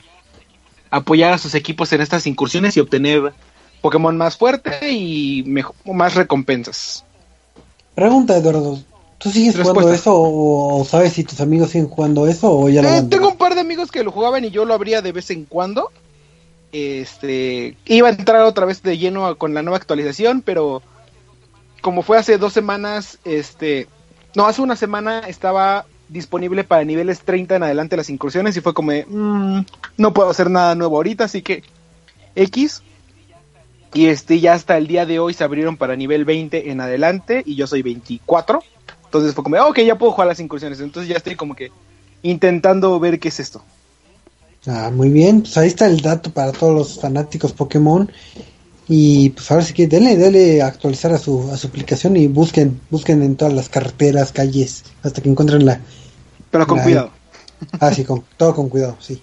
apoyar 0.91 1.33
a 1.33 1.39
sus 1.39 1.55
equipos 1.55 1.93
en 1.93 2.01
estas 2.01 2.27
incursiones 2.27 2.77
y 2.77 2.81
obtener 2.81 3.33
Pokémon 3.81 4.17
más 4.17 4.37
fuerte 4.37 4.91
y 4.93 5.45
más 5.85 6.15
recompensas. 6.15 7.05
Pregunta, 7.95 8.37
Eduardo. 8.37 8.79
¿Tú 9.23 9.31
sigues 9.31 9.57
jugando 9.57 9.93
eso 9.93 10.13
o, 10.15 10.85
sabes 10.85 11.13
si 11.13 11.23
tus 11.23 11.41
amigos 11.41 11.71
siguen 11.71 11.89
jugando 11.89 12.27
eso 12.27 12.53
o 12.53 12.69
ya 12.69 12.81
eh, 12.81 13.03
Tengo 13.03 13.29
un 13.29 13.37
par 13.37 13.55
de 13.55 13.61
amigos 13.61 13.93
que 13.93 14.03
lo 14.03 14.11
jugaban 14.11 14.45
y 14.45 14.51
yo 14.51 14.65
lo 14.65 14.75
abría 14.75 15.01
de 15.01 15.13
vez 15.13 15.31
en 15.31 15.45
cuando. 15.45 15.93
Este, 16.73 17.77
iba 17.85 18.09
a 18.09 18.13
entrar 18.13 18.43
otra 18.43 18.67
vez 18.67 18.83
de 18.83 18.99
lleno 18.99 19.37
con 19.39 19.55
la 19.55 19.63
nueva 19.63 19.77
actualización, 19.77 20.43
pero 20.43 20.83
como 21.83 22.03
fue 22.03 22.19
hace 22.19 22.39
dos 22.39 22.53
semanas, 22.53 23.19
este, 23.25 23.87
no, 24.35 24.47
hace 24.47 24.63
una 24.63 24.75
semana 24.75 25.21
estaba 25.21 25.87
disponible 26.09 26.65
para 26.65 26.85
niveles 26.85 27.21
30 27.21 27.57
en 27.57 27.63
adelante 27.63 27.97
las 27.97 28.11
incursiones 28.11 28.57
y 28.57 28.61
fue 28.61 28.75
como, 28.75 28.93
mm, 28.93 29.61
no 29.99 30.15
puedo 30.15 30.31
hacer 30.31 30.51
nada 30.51 30.75
nuevo 30.75 30.97
ahorita, 30.97 31.25
así 31.25 31.43
que 31.43 31.63
X. 32.35 32.83
Y 33.95 34.07
este, 34.07 34.41
ya 34.41 34.55
hasta 34.55 34.79
el 34.79 34.87
día 34.87 35.05
de 35.05 35.19
hoy 35.19 35.35
se 35.35 35.45
abrieron 35.45 35.77
para 35.77 35.97
nivel 35.97 36.25
20 36.25 36.71
en 36.71 36.81
adelante 36.81 37.43
y 37.45 37.57
yo 37.57 37.67
soy 37.67 37.83
24. 37.83 38.63
Entonces 39.13 39.35
fue 39.35 39.45
como, 39.45 39.59
ok, 39.59 39.81
ya 39.81 39.99
puedo 39.99 40.13
jugar 40.13 40.29
las 40.29 40.41
incursiones. 40.41 40.81
Entonces 40.81 41.07
ya 41.07 41.19
estoy 41.19 41.37
como 41.37 41.55
que 41.55 41.71
intentando 42.23 42.99
ver 42.99 43.21
qué 43.21 43.29
es 43.29 43.41
esto. 43.41 43.63
Ah, 44.67 44.91
muy 44.91 45.11
bien, 45.11 45.43
pues 45.43 45.55
ahí 45.59 45.69
está 45.69 45.85
el 45.85 46.01
dato 46.01 46.31
para 46.31 46.51
todos 46.51 46.75
los 46.75 46.99
fanáticos 46.99 47.53
Pokémon. 47.53 48.11
Y 48.89 49.29
pues 49.31 49.51
ahora 49.51 49.65
sí 49.65 49.75
que 49.75 49.87
denle, 49.87 50.17
denle 50.17 50.63
actualizar 50.63 51.13
a 51.13 51.19
su, 51.19 51.51
a 51.53 51.59
su 51.59 51.67
aplicación 51.67 52.17
y 52.17 52.27
busquen, 52.27 52.81
busquen 52.89 53.23
en 53.23 53.37
todas 53.37 53.53
las 53.53 53.69
carreteras, 53.69 54.33
calles, 54.33 54.85
hasta 55.03 55.21
que 55.21 55.29
encuentren 55.29 55.67
la... 55.67 55.79
Pero 56.51 56.67
con 56.67 56.79
cuidado. 56.79 57.11
Ah, 57.81 57.93
sí, 57.93 58.05
con, 58.05 58.25
todo 58.39 58.55
con 58.55 58.71
cuidado, 58.71 58.97
sí. 58.99 59.21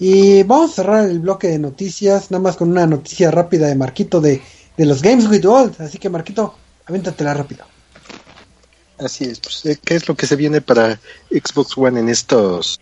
Y 0.00 0.42
vamos 0.42 0.72
a 0.72 0.74
cerrar 0.74 1.08
el 1.08 1.20
bloque 1.20 1.46
de 1.46 1.60
noticias, 1.60 2.32
nada 2.32 2.42
más 2.42 2.56
con 2.56 2.68
una 2.68 2.86
noticia 2.86 3.30
rápida 3.30 3.68
de 3.68 3.76
Marquito 3.76 4.20
de, 4.20 4.42
de 4.76 4.86
los 4.86 5.02
Games 5.02 5.28
with 5.28 5.44
World. 5.44 5.80
Así 5.80 5.98
que 5.98 6.10
Marquito, 6.10 6.56
avéntatela 6.84 7.32
rápido. 7.32 7.64
Así 8.98 9.24
es, 9.24 9.38
pues, 9.38 9.64
eh, 9.64 9.78
¿qué 9.82 9.94
es 9.94 10.08
lo 10.08 10.16
que 10.16 10.26
se 10.26 10.34
viene 10.34 10.60
para 10.60 10.98
Xbox 11.30 11.78
One 11.78 12.00
en 12.00 12.08
estos 12.08 12.80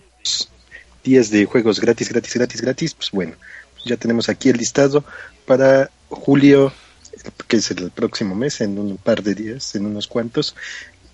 días 1.05 1.31
de 1.31 1.45
juegos 1.45 1.79
gratis, 1.79 2.09
gratis, 2.09 2.35
gratis, 2.35 2.61
gratis? 2.63 2.95
Pues 2.95 3.11
bueno, 3.11 3.35
ya 3.85 3.97
tenemos 3.97 4.29
aquí 4.29 4.49
el 4.49 4.57
listado 4.57 5.05
para 5.47 5.91
julio. 6.09 6.73
que 7.49 7.59
es 7.59 7.71
el 7.71 7.91
próximo 7.91 8.35
mes, 8.35 8.61
en 8.61 8.79
un 8.79 8.97
par 8.97 9.23
de 9.23 9.35
días, 9.35 9.75
en 9.75 9.87
unos 9.87 10.07
cuantos, 10.07 10.55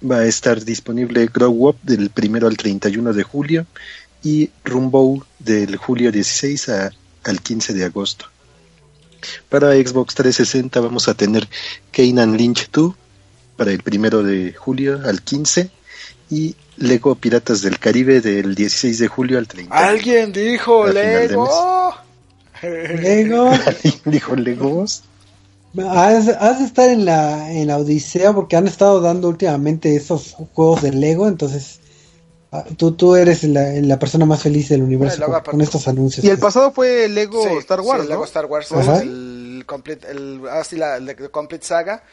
va 0.08 0.18
a 0.18 0.26
estar 0.26 0.64
disponible 0.64 1.26
Grow 1.26 1.68
Up 1.68 1.78
del 1.82 2.10
primero 2.10 2.46
al 2.46 2.56
31 2.56 3.12
de 3.12 3.22
julio 3.22 3.66
y 4.22 4.50
Rumbo 4.64 5.26
del 5.38 5.76
julio 5.76 6.12
16 6.12 6.68
al 6.68 7.40
15 7.40 7.72
de 7.72 7.84
agosto. 7.84 8.26
Para 9.48 9.72
Xbox 9.72 10.14
360 10.14 10.80
vamos 10.80 11.08
a 11.08 11.14
tener 11.14 11.48
Kanan 11.92 12.36
Lynch 12.36 12.70
2 12.70 12.94
para 13.56 13.70
el 13.70 13.82
primero 13.82 14.22
de 14.22 14.52
julio 14.52 15.00
al 15.04 15.22
15 15.22 15.70
y 16.30 16.56
Lego 16.76 17.14
Piratas 17.14 17.62
del 17.62 17.78
Caribe 17.78 18.20
del 18.20 18.54
16 18.54 18.98
de 18.98 19.08
julio 19.08 19.38
al 19.38 19.46
30. 19.46 19.74
Alguien 19.88 20.32
dijo 20.32 20.86
Lego. 20.86 21.94
Lego. 22.62 23.50
¿Alguien 23.50 24.00
dijo 24.06 24.36
Legos? 24.36 25.02
Has, 25.78 26.28
has 26.28 26.58
de 26.58 26.66
estar 26.66 26.90
en 26.90 27.04
la, 27.06 27.50
en 27.50 27.66
la 27.68 27.78
Odisea 27.78 28.32
porque 28.32 28.56
han 28.56 28.66
estado 28.66 29.00
dando 29.00 29.28
últimamente 29.28 29.96
esos 29.96 30.36
juegos 30.52 30.82
de 30.82 30.92
Lego, 30.92 31.28
entonces 31.28 31.80
ah, 32.50 32.64
tú, 32.76 32.92
tú 32.92 33.16
eres 33.16 33.42
la, 33.44 33.70
la 33.80 33.98
persona 33.98 34.26
más 34.26 34.42
feliz 34.42 34.68
del 34.68 34.82
universo 34.82 35.16
Bueno, 35.18 35.42
con, 35.42 35.52
con 35.52 35.60
estos 35.62 35.88
anuncios. 35.88 36.24
Y 36.24 36.28
el 36.28 36.38
pasado 36.38 36.72
fue 36.72 37.08
Lego 37.08 37.42
Sí, 37.42 37.56
Star 37.58 37.80
Wars, 37.80 38.02
sí, 38.02 38.08
¿no? 38.08 38.10
Lego 38.10 38.24
Star 38.26 38.46
Wars, 38.46 38.70
Ajá. 38.70 38.98
el 38.98 39.64
complete, 39.64 40.10
el, 40.10 40.42
ah, 40.50 40.62
sí, 40.62 40.76
la, 40.76 40.96
el 40.96 41.30
complete 41.30 41.64
saga. 41.64 42.04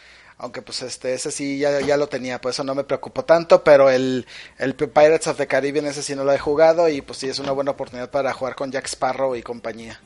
Aunque 0.42 0.62
pues 0.62 0.82
este, 0.82 1.14
ese 1.14 1.32
sí 1.32 1.60
ya, 1.60 1.82
ya 1.82 1.98
lo 1.98 2.08
tenía, 2.08 2.40
por 2.40 2.52
eso 2.52 2.64
no 2.64 2.74
me 2.74 2.86
preocupo 2.86 3.26
tanto, 3.26 3.62
pero 3.62 3.90
el, 3.90 4.26
el 4.58 4.74
Pirates 4.74 5.28
of 5.28 5.38
the 5.38 5.48
Caribbean 5.48 5.86
ese 5.86 6.02
sí 6.02 6.16
no 6.16 6.24
lo 6.24 6.32
he 6.32 6.40
jugado 6.40 6.88
y 6.88 7.02
pues 7.02 7.20
sí 7.20 7.28
es 7.28 7.40
una 7.40 7.52
buena 7.52 7.72
oportunidad 7.72 8.10
para 8.10 8.34
jugar 8.34 8.56
con 8.56 8.72
Jack 8.72 8.86
Sparrow 8.88 9.36
y 9.36 9.44
compañía. 9.44 10.00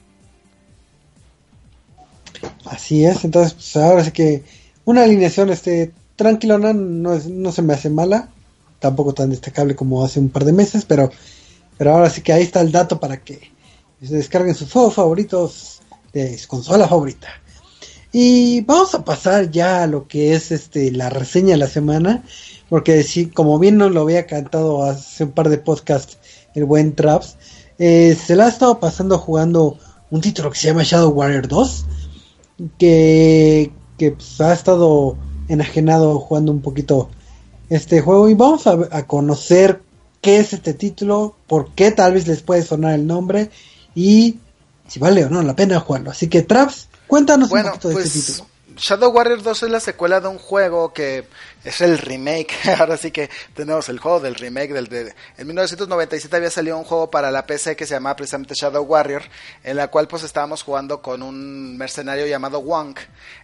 Así 2.66 3.06
es, 3.06 3.24
entonces 3.24 3.54
pues 3.54 3.78
ahora 3.78 4.04
sí 4.04 4.12
que 4.12 4.44
una 4.86 5.04
alineación 5.04 5.52
este 5.52 5.92
tranquilona 6.16 6.74
no, 6.74 7.14
es, 7.14 7.28
no 7.28 7.52
se 7.52 7.62
me 7.62 7.74
hace 7.74 7.92
mala, 7.92 8.30
tampoco 8.80 9.14
tan 9.14 9.30
destacable 9.30 9.76
como 9.76 10.04
hace 10.04 10.20
un 10.20 10.30
par 10.30 10.46
de 10.46 10.54
meses, 10.54 10.84
pero, 10.84 11.12
pero 11.78 11.94
ahora 11.94 12.10
sí 12.10 12.22
que 12.22 12.34
ahí 12.34 12.42
está 12.42 12.62
el 12.62 12.72
dato 12.72 13.00
para 13.00 13.18
que 13.18 13.52
descarguen 14.00 14.56
sus 14.56 14.72
juegos 14.72 14.96
favoritos 14.96 15.82
de 16.12 16.40
consola 16.48 16.88
favorita. 16.88 17.28
Y 18.16 18.62
vamos 18.62 18.94
a 18.94 19.04
pasar 19.04 19.50
ya 19.50 19.82
a 19.82 19.88
lo 19.88 20.08
que 20.08 20.36
es 20.36 20.52
este 20.52 20.92
la 20.92 21.10
reseña 21.10 21.54
de 21.54 21.58
la 21.58 21.68
semana, 21.68 22.24
porque 22.70 23.02
sí, 23.02 23.26
como 23.26 23.58
bien 23.58 23.78
nos 23.78 23.92
lo 23.92 24.02
había 24.02 24.28
cantado 24.28 24.84
hace 24.84 25.24
un 25.24 25.32
par 25.32 25.50
de 25.50 25.58
podcasts 25.58 26.20
el 26.54 26.66
buen 26.66 26.94
Traps, 26.94 27.38
eh, 27.80 28.16
se 28.16 28.36
la 28.36 28.46
ha 28.46 28.50
estado 28.50 28.80
pasando 28.80 29.18
jugando 29.18 29.80
un 30.12 30.22
título 30.22 30.52
que 30.52 30.60
se 30.60 30.68
llama 30.68 30.84
Shadow 30.84 31.10
Warrior 31.10 31.48
2, 31.48 31.86
que, 32.78 33.72
que 33.98 34.12
pues, 34.12 34.40
ha 34.42 34.54
estado 34.54 35.18
enajenado 35.48 36.20
jugando 36.20 36.52
un 36.52 36.62
poquito 36.62 37.10
este 37.70 38.00
juego 38.02 38.30
y 38.30 38.36
vamos 38.36 38.68
a, 38.68 38.78
a 38.92 39.08
conocer 39.08 39.82
qué 40.22 40.38
es 40.38 40.54
este 40.54 40.76
título, 40.76 41.36
por 41.48 41.72
qué 41.72 41.90
tal 41.90 42.14
vez 42.14 42.28
les 42.28 42.44
puede 42.44 42.62
sonar 42.62 42.94
el 42.94 43.08
nombre 43.08 43.50
y 43.96 44.38
si 44.88 45.00
vale 45.00 45.26
o 45.26 45.32
no 45.32 45.42
la 45.42 45.56
pena 45.56 45.80
jugarlo. 45.80 46.12
Así 46.12 46.28
que 46.28 46.44
Traps, 46.44 46.90
cuéntanos 47.14 47.50
un 47.50 47.50
Bueno, 47.52 47.70
poquito 47.74 47.90
de 47.90 47.94
este 48.04 48.10
pues 48.12 48.26
título. 48.26 48.50
Shadow 48.76 49.12
Warrior 49.12 49.44
2 49.44 49.64
es 49.64 49.70
la 49.70 49.80
secuela 49.80 50.20
de 50.20 50.30
un 50.30 50.40
juego 50.40 50.94
que 50.94 51.28
es 51.64 51.82
el 51.82 52.00
remake. 52.00 52.56
Ahora 52.80 52.98
sí 52.98 53.12
que 53.12 53.30
tenemos 53.54 53.88
el 53.90 54.00
juego 54.00 54.20
del 54.20 54.34
remake 54.34 54.74
del 54.74 54.88
de 54.88 55.14
en 55.38 55.46
1997 55.46 56.36
había 56.36 56.50
salido 56.50 56.76
un 56.76 56.84
juego 56.84 57.12
para 57.12 57.30
la 57.30 57.46
PC 57.46 57.76
que 57.76 57.86
se 57.86 57.94
llamaba 57.94 58.16
precisamente 58.16 58.56
Shadow 58.56 58.84
Warrior, 58.84 59.22
en 59.64 59.78
la 59.78 59.90
cual 59.90 60.08
pues 60.08 60.24
estábamos 60.24 60.64
jugando 60.64 61.04
con 61.04 61.22
un 61.22 61.78
mercenario 61.78 62.26
llamado 62.26 62.62
Wonk, 62.62 63.00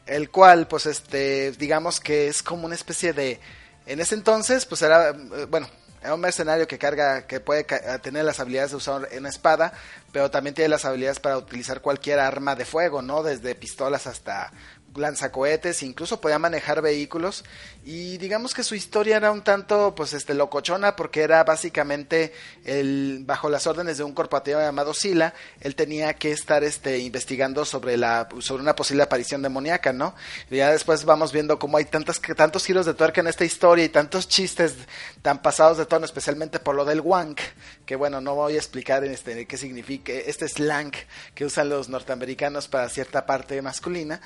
el 0.08 0.32
cual 0.32 0.68
pues 0.68 0.88
este 0.88 1.52
digamos 1.52 2.00
que 2.00 2.28
es 2.28 2.42
como 2.42 2.66
una 2.66 2.74
especie 2.74 3.14
de 3.14 3.40
en 3.86 4.00
ese 4.00 4.16
entonces 4.16 4.66
pues 4.66 4.82
era 4.82 5.10
eh, 5.12 5.46
bueno, 5.48 5.68
era 6.02 6.14
un 6.14 6.22
mercenario 6.22 6.68
que 6.68 6.78
carga, 6.78 7.28
que 7.28 7.40
puede 7.40 7.66
ca- 7.66 8.00
tener 8.00 8.24
las 8.26 8.40
habilidades 8.40 8.72
de 8.72 8.78
usar 8.78 9.08
una 9.18 9.30
espada, 9.30 9.74
pero 10.12 10.32
también 10.32 10.54
tiene 10.56 10.70
las 10.70 10.86
habilidades 10.86 11.20
para 11.20 11.38
utilizar 11.38 11.82
cualquier 11.82 12.20
arma 12.20 12.56
de 12.56 12.66
fuego, 12.66 13.02
¿no? 13.02 13.22
Desde 13.24 13.54
pistolas 13.56 14.08
hasta 14.08 14.52
lanzacohetes, 14.96 15.84
incluso 15.84 16.20
podía 16.20 16.40
manejar 16.40 16.82
vehículos 16.82 17.44
y 17.86 18.18
digamos 18.18 18.54
que 18.54 18.64
su 18.64 18.76
historia 18.76 19.18
era 19.18 19.32
un 19.32 19.44
tanto 19.44 19.96
pues 19.96 20.14
este 20.14 20.34
locochona 20.34 20.96
porque 20.96 21.22
era 21.22 21.44
básicamente 21.44 22.34
el 22.66 23.24
bajo 23.26 23.50
las 23.50 23.68
órdenes 23.68 23.98
de 23.98 24.04
un 24.04 24.14
corporativo 24.14 24.60
llamado 24.60 24.94
Sila, 24.94 25.34
él 25.62 25.76
tenía 25.76 26.14
que 26.14 26.32
estar 26.32 26.64
este 26.64 27.00
investigando 27.00 27.66
sobre 27.66 27.98
la 27.98 28.28
sobre 28.40 28.64
una 28.64 28.76
posible 28.76 29.04
aparición 29.04 29.42
demoníaca, 29.42 29.94
¿no? 29.94 30.16
Ya 30.50 30.72
después 30.72 31.06
vamos 31.06 31.32
viendo 31.32 31.60
cómo 31.60 31.78
hay 31.78 31.86
tantas 31.86 32.20
tantos 32.22 32.66
giros 32.66 32.86
de 32.86 32.94
tuerca 32.94 33.22
en 33.22 33.28
esta 33.28 33.46
historia 33.46 33.86
y 33.86 33.90
tantos 33.90 34.28
chistes 34.28 34.76
tan 35.22 35.42
pasados 35.42 35.78
de 35.78 35.86
tono, 35.86 36.06
especialmente 36.06 36.60
por 36.60 36.76
lo 36.76 36.86
del 36.86 37.02
wank, 37.02 37.40
que 37.86 37.96
bueno, 37.96 38.22
no 38.22 38.36
voy 38.36 38.56
a 38.56 38.58
explicar 38.58 39.04
este 39.04 39.46
qué 39.46 39.58
significa 39.58 40.14
este 40.14 40.48
slang 40.48 40.92
que 41.34 41.46
usan 41.46 41.70
los 41.70 41.90
norteamericanos 41.90 42.68
para 42.68 42.90
cierta 42.90 43.26
parte 43.26 43.62
masculina. 43.62 44.22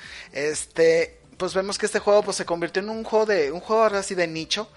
Este, 0.54 1.18
pues 1.36 1.52
vemos 1.52 1.78
que 1.78 1.86
este 1.86 1.98
juego 1.98 2.22
pues 2.22 2.36
se 2.36 2.44
convirtió 2.44 2.80
en 2.80 2.88
un 2.90 3.02
juego 3.02 3.26
de 3.26 3.50
un 3.50 3.58
juego 3.58 3.82
ahora 3.82 4.04
sí 4.04 4.14
de 4.14 4.28
nicho. 4.28 4.68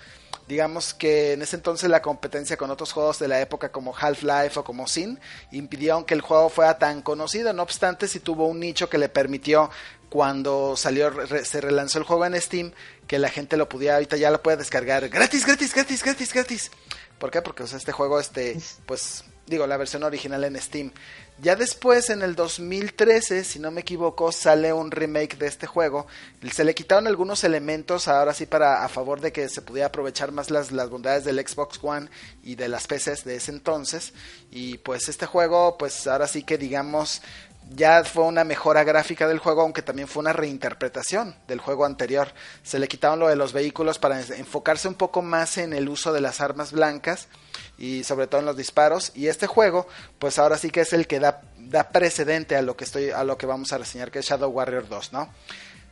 Digamos 0.47 0.95
que 0.95 1.33
en 1.33 1.43
ese 1.43 1.55
entonces 1.55 1.87
la 1.87 2.01
competencia 2.01 2.57
con 2.57 2.71
otros 2.71 2.91
juegos 2.93 3.19
de 3.19 3.27
la 3.27 3.39
época 3.41 3.71
como 3.71 3.95
Half-Life 3.95 4.57
o 4.59 4.63
como 4.63 4.87
Sin 4.87 5.19
impidieron 5.51 6.03
que 6.03 6.15
el 6.15 6.21
juego 6.21 6.49
fuera 6.49 6.79
tan 6.79 7.03
conocido. 7.03 7.53
No 7.53 7.61
obstante, 7.61 8.07
sí 8.07 8.19
tuvo 8.19 8.47
un 8.47 8.59
nicho 8.59 8.89
que 8.89 8.97
le 8.97 9.07
permitió 9.07 9.69
cuando 10.09 10.75
salió 10.75 11.11
re- 11.11 11.45
se 11.45 11.61
relanzó 11.61 11.99
el 11.99 12.05
juego 12.05 12.25
en 12.25 12.41
Steam 12.41 12.71
que 13.05 13.19
la 13.19 13.29
gente 13.29 13.55
lo 13.55 13.69
pudiera 13.69 13.95
ahorita 13.95 14.17
ya 14.17 14.31
lo 14.31 14.41
puede 14.41 14.57
descargar 14.57 15.07
gratis, 15.09 15.45
gratis, 15.45 15.75
gratis, 15.75 16.01
gratis, 16.03 16.33
gratis. 16.33 16.71
¿Por 17.19 17.29
qué? 17.29 17.43
Porque 17.43 17.61
o 17.63 17.67
sea, 17.67 17.77
este 17.77 17.91
juego 17.91 18.19
este 18.19 18.57
pues 18.87 19.25
digo 19.45 19.67
la 19.67 19.77
versión 19.77 20.03
original 20.03 20.43
en 20.43 20.59
Steam. 20.59 20.91
Ya 21.39 21.55
después, 21.55 22.09
en 22.09 22.23
el 22.23 22.35
2013, 22.35 23.43
si 23.43 23.59
no 23.59 23.69
me 23.69 23.81
equivoco, 23.81 24.31
sale 24.31 24.73
un 24.73 24.89
remake 24.89 25.37
de 25.37 25.45
este 25.45 25.67
juego. 25.67 26.07
Se 26.51 26.63
le 26.63 26.73
quitaron 26.73 27.05
algunos 27.05 27.43
elementos, 27.43 28.07
ahora 28.07 28.33
sí, 28.33 28.47
para 28.47 28.83
a 28.83 28.89
favor 28.89 29.21
de 29.21 29.31
que 29.31 29.47
se 29.47 29.61
pudiera 29.61 29.87
aprovechar 29.87 30.31
más 30.31 30.49
las, 30.49 30.71
las 30.71 30.89
bondades 30.89 31.25
del 31.25 31.39
Xbox 31.47 31.79
One 31.83 32.09
y 32.41 32.55
de 32.55 32.67
las 32.67 32.87
PCs 32.87 33.23
de 33.23 33.35
ese 33.35 33.51
entonces. 33.51 34.13
Y 34.49 34.79
pues 34.79 35.09
este 35.09 35.27
juego, 35.27 35.77
pues 35.77 36.07
ahora 36.07 36.25
sí 36.25 36.41
que 36.41 36.57
digamos, 36.57 37.21
ya 37.69 38.03
fue 38.03 38.23
una 38.23 38.43
mejora 38.43 38.83
gráfica 38.83 39.27
del 39.27 39.37
juego, 39.37 39.61
aunque 39.61 39.83
también 39.83 40.07
fue 40.07 40.21
una 40.21 40.33
reinterpretación 40.33 41.35
del 41.47 41.59
juego 41.59 41.85
anterior. 41.85 42.33
Se 42.63 42.79
le 42.79 42.87
quitaron 42.87 43.19
lo 43.19 43.27
de 43.27 43.35
los 43.35 43.53
vehículos 43.53 43.99
para 43.99 44.19
enfocarse 44.19 44.87
un 44.87 44.95
poco 44.95 45.21
más 45.21 45.59
en 45.59 45.73
el 45.73 45.87
uso 45.87 46.13
de 46.13 46.21
las 46.21 46.41
armas 46.41 46.71
blancas 46.71 47.27
y 47.77 48.03
sobre 48.03 48.27
todo 48.27 48.39
en 48.39 48.45
los 48.45 48.57
disparos. 48.57 49.11
Y 49.15 49.27
este 49.27 49.47
juego, 49.47 49.87
pues 50.19 50.39
ahora 50.39 50.57
sí 50.57 50.69
que 50.69 50.81
es 50.81 50.93
el 50.93 51.07
que 51.07 51.19
da, 51.19 51.41
da 51.57 51.89
precedente 51.89 52.55
a 52.55 52.61
lo 52.61 52.75
que 52.75 52.83
estoy, 52.83 53.11
a 53.11 53.23
lo 53.23 53.37
que 53.37 53.45
vamos 53.45 53.71
a 53.73 53.77
reseñar, 53.77 54.11
que 54.11 54.19
es 54.19 54.25
Shadow 54.25 54.49
Warrior 54.49 54.87
2, 54.87 55.13
¿no? 55.13 55.29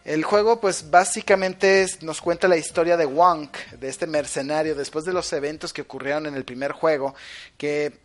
El 0.05 0.23
juego, 0.23 0.61
pues 0.61 0.91
básicamente 0.91 1.83
nos 2.01 2.21
cuenta 2.21 2.47
la 2.47 2.57
historia 2.57 2.95
de 2.95 3.07
Wonk, 3.07 3.57
de 3.79 3.89
este 3.89 4.05
mercenario, 4.05 4.75
después 4.75 5.03
de 5.03 5.13
los 5.13 5.33
eventos 5.33 5.73
que 5.73 5.81
ocurrieron 5.81 6.27
en 6.27 6.35
el 6.35 6.45
primer 6.45 6.73
juego, 6.73 7.15
que 7.57 7.99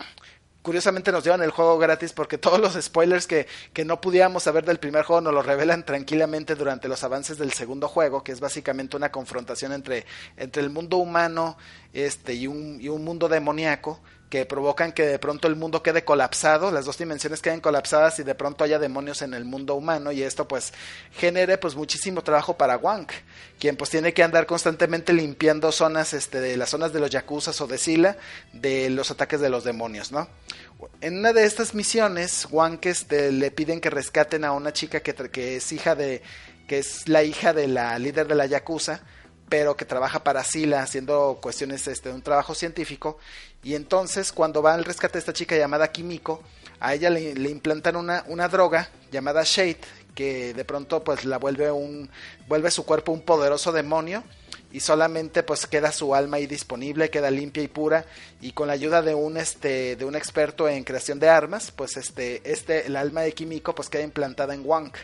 curiosamente 0.63 1.13
nos 1.13 1.25
dieron 1.25 1.43
el 1.43 1.51
juego 1.51 1.79
gratis 1.79 2.13
porque 2.13 2.39
todos 2.39 2.61
los 2.61 2.75
spoilers 2.75 3.27
que, 3.27 3.47
que 3.73 3.85
no 3.85 4.01
pudiéramos 4.01 4.43
saber 4.43 4.65
del 4.65 4.79
primer 4.79 5.05
juego 5.05 5.21
nos 5.21 5.35
lo 5.35 5.43
revelan 5.43 5.85
tranquilamente 5.85 6.55
durante 6.55 6.89
los 6.89 7.03
avances 7.05 7.39
del 7.39 7.53
segundo 7.53 7.89
juego, 7.89 8.23
que 8.23 8.33
es 8.33 8.41
básicamente 8.41 8.97
una 8.97 9.11
confrontación 9.11 9.73
entre, 9.73 10.07
entre 10.37 10.63
el 10.63 10.71
mundo 10.71 10.99
humano 10.99 11.57
este, 11.93 12.35
y, 12.35 12.47
un, 12.47 12.79
y 12.81 12.89
un 12.89 13.05
mundo 13.05 13.29
demoníaco 13.29 14.01
que 14.31 14.47
provocan 14.47 14.93
que 14.93 15.05
de 15.05 15.19
pronto 15.19 15.49
el 15.49 15.57
mundo 15.57 15.83
quede 15.83 16.05
colapsado, 16.05 16.71
las 16.71 16.85
dos 16.85 16.97
dimensiones 16.97 17.43
queden 17.43 17.61
colapsadas 17.61 18.21
y 18.21 18.23
de 18.23 18.37
pronto 18.37 18.63
haya 18.63 18.79
demonios 18.79 19.23
en 19.23 19.35
el 19.35 19.45
mundo 19.45 19.75
humano 19.75 20.13
y 20.13 20.23
esto 20.23 20.47
pues 20.47 20.73
genere 21.13 21.59
pues 21.59 21.75
muchísimo 21.75 22.23
trabajo 22.23 22.57
para 22.57 22.77
Wank, 22.77 23.11
quien 23.59 23.77
pues 23.77 23.91
tiene 23.91 24.15
que 24.15 24.23
andar 24.23 24.47
constantemente 24.47 25.13
limpiando 25.13 25.73
zonas 25.73 26.15
este 26.15 26.41
de 26.41 26.57
las 26.57 26.71
zonas 26.71 26.93
de 26.93 27.01
los 27.01 27.11
yakuzas 27.11 27.61
o 27.61 27.67
de 27.67 27.77
Sila 27.77 28.17
de 28.53 28.89
los 28.89 29.11
ataques 29.11 29.41
de 29.41 29.51
los 29.51 29.65
demonios, 29.65 30.13
¿no? 30.13 30.29
En 31.01 31.19
una 31.19 31.33
de 31.33 31.45
estas 31.45 31.75
misiones, 31.75 32.47
Wank 32.51 32.87
este, 32.87 33.33
le 33.33 33.51
piden 33.51 33.81
que 33.81 33.91
rescaten 33.91 34.45
a 34.45 34.53
una 34.53 34.73
chica 34.73 35.01
que, 35.01 35.13
que 35.13 35.57
es 35.57 35.73
hija 35.73 35.97
de 35.97 36.23
que 36.69 36.79
es 36.79 37.09
la 37.09 37.25
hija 37.25 37.53
de 37.53 37.67
la 37.67 37.99
líder 37.99 38.29
de 38.29 38.37
la 38.37 38.47
yakuza 38.47 39.03
pero 39.51 39.77
que 39.77 39.85
trabaja 39.85 40.25
para 40.25 40.45
Sila 40.45 40.83
haciendo 40.83 41.39
cuestiones 41.43 41.87
este, 41.89 42.09
de 42.09 42.15
un 42.15 42.23
trabajo 42.23 42.55
científico. 42.55 43.19
Y 43.63 43.75
entonces, 43.75 44.33
cuando 44.33 44.63
va 44.63 44.73
al 44.73 44.85
rescate 44.85 45.15
de 45.15 45.19
esta 45.19 45.33
chica 45.35 45.57
llamada 45.57 45.93
Kimiko, 45.93 46.41
a 46.79 46.95
ella 46.95 47.11
le, 47.11 47.35
le 47.35 47.51
implantan 47.51 47.97
una, 47.97 48.25
una 48.29 48.49
droga 48.49 48.89
llamada 49.11 49.43
Shade, 49.45 49.81
que 50.15 50.55
de 50.55 50.65
pronto 50.65 51.03
pues 51.05 51.25
la 51.25 51.39
vuelve 51.39 51.71
un 51.71 52.09
vuelve 52.49 52.71
su 52.71 52.85
cuerpo 52.85 53.13
un 53.13 53.21
poderoso 53.23 53.73
demonio 53.73 54.23
y 54.73 54.81
solamente 54.81 55.43
pues 55.43 55.67
queda 55.67 55.93
su 55.93 56.15
alma 56.15 56.39
ahí 56.39 56.47
disponible, 56.47 57.11
queda 57.11 57.31
limpia 57.31 57.63
y 57.63 57.69
pura 57.69 58.05
y 58.41 58.53
con 58.53 58.69
la 58.69 58.75
ayuda 58.75 59.03
de 59.03 59.15
un 59.15 59.37
este 59.37 59.97
de 59.97 60.05
un 60.05 60.17
experto 60.17 60.69
en 60.69 60.85
creación 60.85 61.19
de 61.19 61.29
armas, 61.29 61.71
pues 61.71 61.97
este 61.97 62.41
este 62.51 62.87
el 62.87 62.97
alma 62.97 63.23
de 63.23 63.33
Kimiko 63.33 63.75
pues 63.75 63.89
queda 63.89 64.03
implantada 64.03 64.55
en 64.55 64.63
Wank 64.65 64.97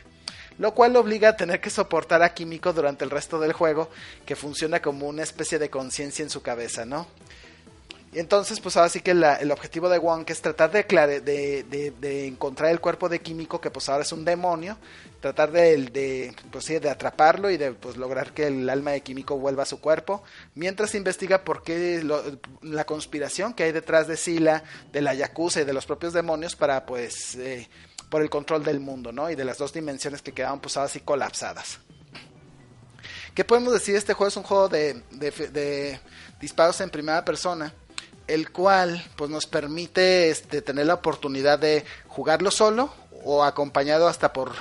lo 0.58 0.74
cual 0.74 0.92
lo 0.92 1.00
obliga 1.00 1.30
a 1.30 1.36
tener 1.36 1.60
que 1.60 1.70
soportar 1.70 2.22
a 2.22 2.34
Químico 2.34 2.72
durante 2.72 3.04
el 3.04 3.10
resto 3.10 3.38
del 3.38 3.52
juego, 3.52 3.90
que 4.24 4.36
funciona 4.36 4.80
como 4.80 5.06
una 5.06 5.22
especie 5.22 5.58
de 5.58 5.70
conciencia 5.70 6.22
en 6.22 6.30
su 6.30 6.42
cabeza, 6.42 6.84
¿no? 6.84 7.06
Entonces, 8.16 8.60
pues 8.60 8.74
ahora 8.78 8.88
sí 8.88 9.00
que 9.00 9.10
el 9.10 9.50
objetivo 9.50 9.90
de 9.90 9.98
Wong 9.98 10.24
es 10.28 10.40
tratar 10.40 10.70
de, 10.70 10.84
de, 11.20 11.92
de, 12.00 12.26
encontrar 12.26 12.70
el 12.70 12.80
cuerpo 12.80 13.10
de 13.10 13.20
Químico, 13.20 13.60
que 13.60 13.70
pues 13.70 13.90
ahora 13.90 14.04
es 14.04 14.12
un 14.12 14.24
demonio, 14.24 14.78
tratar 15.20 15.52
de, 15.52 16.34
pues, 16.50 16.64
sí, 16.64 16.78
de 16.78 16.88
atraparlo 16.88 17.50
y 17.50 17.58
de 17.58 17.72
pues, 17.72 17.98
lograr 17.98 18.32
que 18.32 18.46
el 18.46 18.70
alma 18.70 18.92
de 18.92 19.02
Químico 19.02 19.36
vuelva 19.36 19.64
a 19.64 19.66
su 19.66 19.82
cuerpo, 19.82 20.22
mientras 20.54 20.94
investiga 20.94 21.44
por 21.44 21.62
qué 21.62 22.02
la 22.62 22.84
conspiración 22.84 23.52
que 23.52 23.64
hay 23.64 23.72
detrás 23.72 24.08
de 24.08 24.16
Sila, 24.16 24.64
de 24.92 25.02
la 25.02 25.12
Yakuza 25.12 25.60
y 25.60 25.64
de 25.64 25.74
los 25.74 25.84
propios 25.84 26.14
demonios 26.14 26.56
para 26.56 26.86
pues... 26.86 27.34
Eh, 27.34 27.68
por 28.08 28.22
el 28.22 28.30
control 28.30 28.64
del 28.64 28.80
mundo, 28.80 29.12
¿no? 29.12 29.30
Y 29.30 29.34
de 29.34 29.44
las 29.44 29.58
dos 29.58 29.72
dimensiones 29.72 30.22
que 30.22 30.32
quedaban 30.32 30.60
pues 30.60 30.76
así 30.76 31.00
colapsadas. 31.00 31.78
¿Qué 33.34 33.44
podemos 33.44 33.72
decir? 33.72 33.94
Este 33.96 34.14
juego 34.14 34.28
es 34.28 34.36
un 34.36 34.42
juego 34.44 34.68
de, 34.68 35.02
de 35.10 36.00
disparos 36.40 36.80
en 36.80 36.90
primera 36.90 37.24
persona 37.24 37.72
el 38.26 38.50
cual 38.50 39.04
pues 39.16 39.30
nos 39.30 39.46
permite 39.46 40.30
este, 40.30 40.62
tener 40.62 40.86
la 40.86 40.94
oportunidad 40.94 41.58
de 41.58 41.84
jugarlo 42.08 42.50
solo 42.50 42.92
o 43.24 43.44
acompañado 43.44 44.08
hasta 44.08 44.32
por 44.32 44.52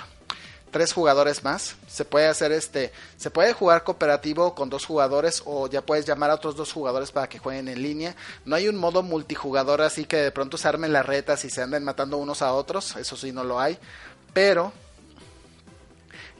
tres 0.76 0.91
jugadores 0.91 1.41
más. 1.41 1.78
Se 1.88 2.03
puede 2.03 2.28
hacer 2.28 2.51
este, 2.51 2.91
se 3.15 3.32
puede 3.32 3.53
jugar 3.53 3.86
cooperativo 3.86 4.53
con 4.55 4.69
dos 4.69 4.86
jugadores 4.86 5.41
o 5.45 5.69
ya 5.69 5.82
puedes 5.82 6.05
llamar 6.05 6.32
a 6.32 6.34
otros 6.34 6.57
dos 6.57 6.73
jugadores 6.73 7.13
para 7.13 7.30
que 7.30 7.39
jueguen 7.39 7.69
en 7.69 7.82
línea. 7.82 8.13
No 8.43 8.57
hay 8.57 8.67
un 8.67 8.76
modo 8.76 9.01
multijugador 9.01 9.82
así 9.82 10.03
que 10.03 10.17
de 10.17 10.34
pronto 10.34 10.57
se 10.57 10.67
armen 10.67 10.91
las 10.91 11.05
retas 11.05 11.45
y 11.45 11.49
se 11.49 11.61
anden 11.61 11.86
matando 11.86 12.17
unos 12.17 12.41
a 12.41 12.51
otros, 12.51 12.97
eso 12.97 13.15
sí 13.15 13.32
no 13.32 13.45
lo 13.45 13.57
hay, 13.57 13.80
pero 14.34 14.73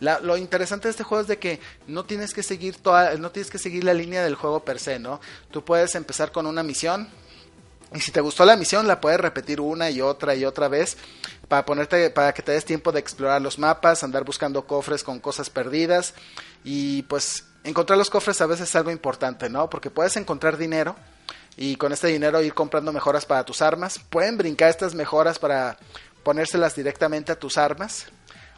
lo 0.01 0.36
interesante 0.36 0.89
de 0.89 0.91
este 0.91 1.05
juego 1.05 1.21
es 1.21 1.29
de 1.29 1.39
que 1.39 1.61
no 1.88 2.03
tienes 2.03 2.33
que 2.33 2.43
seguir 2.43 2.75
toda, 2.75 3.15
no 3.15 3.31
tienes 3.31 3.49
que 3.49 3.57
seguir 3.57 3.86
la 3.86 3.93
línea 3.93 4.21
del 4.21 4.36
juego 4.36 4.65
per 4.65 4.81
se, 4.81 4.99
¿no? 4.99 5.21
Tú 5.49 5.63
puedes 5.63 5.95
empezar 5.95 6.33
con 6.33 6.45
una 6.45 6.61
misión 6.61 7.07
y 7.96 8.02
si 8.02 8.12
te 8.12 8.20
gustó 8.20 8.46
la 8.46 8.58
misión 8.58 8.88
la 8.88 9.00
puedes 9.00 9.20
repetir 9.20 9.62
una 9.62 9.89
y 9.89 10.02
otra 10.02 10.36
y 10.36 10.43
otra 10.43 10.68
vez 10.68 10.98
para 11.48 11.66
ponerte 11.66 12.10
para 12.10 12.34
que 12.34 12.41
te 12.41 12.52
des 12.52 12.66
tiempo 12.66 12.91
de 12.91 13.00
explorar 13.00 13.41
los 13.41 13.58
mapas, 13.58 14.04
andar 14.04 14.26
buscando 14.26 14.68
cofres 14.68 15.04
con 15.04 15.20
cosas 15.20 15.50
perdidas 15.50 16.14
y 16.64 17.04
pues 17.04 17.46
encontrar 17.64 17.98
los 17.98 18.10
cofres 18.10 18.41
a 18.41 18.46
veces 18.46 18.70
es 18.70 18.76
algo 18.76 18.91
importante, 18.91 19.50
¿no? 19.50 19.70
Porque 19.70 19.89
puedes 19.89 20.18
encontrar 20.18 20.58
dinero 20.58 20.96
y 21.56 21.78
con 21.78 21.93
este 21.93 22.08
dinero 22.08 22.41
ir 22.41 22.54
comprando 22.54 22.91
mejoras 22.91 23.26
para 23.26 23.46
tus 23.46 23.62
armas. 23.62 24.00
Pueden 24.10 24.38
brincar 24.38 24.70
estas 24.70 24.93
mejoras 24.93 25.39
para 25.39 25.78
ponérselas 26.24 26.76
directamente 26.76 27.32
a 27.32 27.39
tus 27.39 27.58
armas 27.58 28.08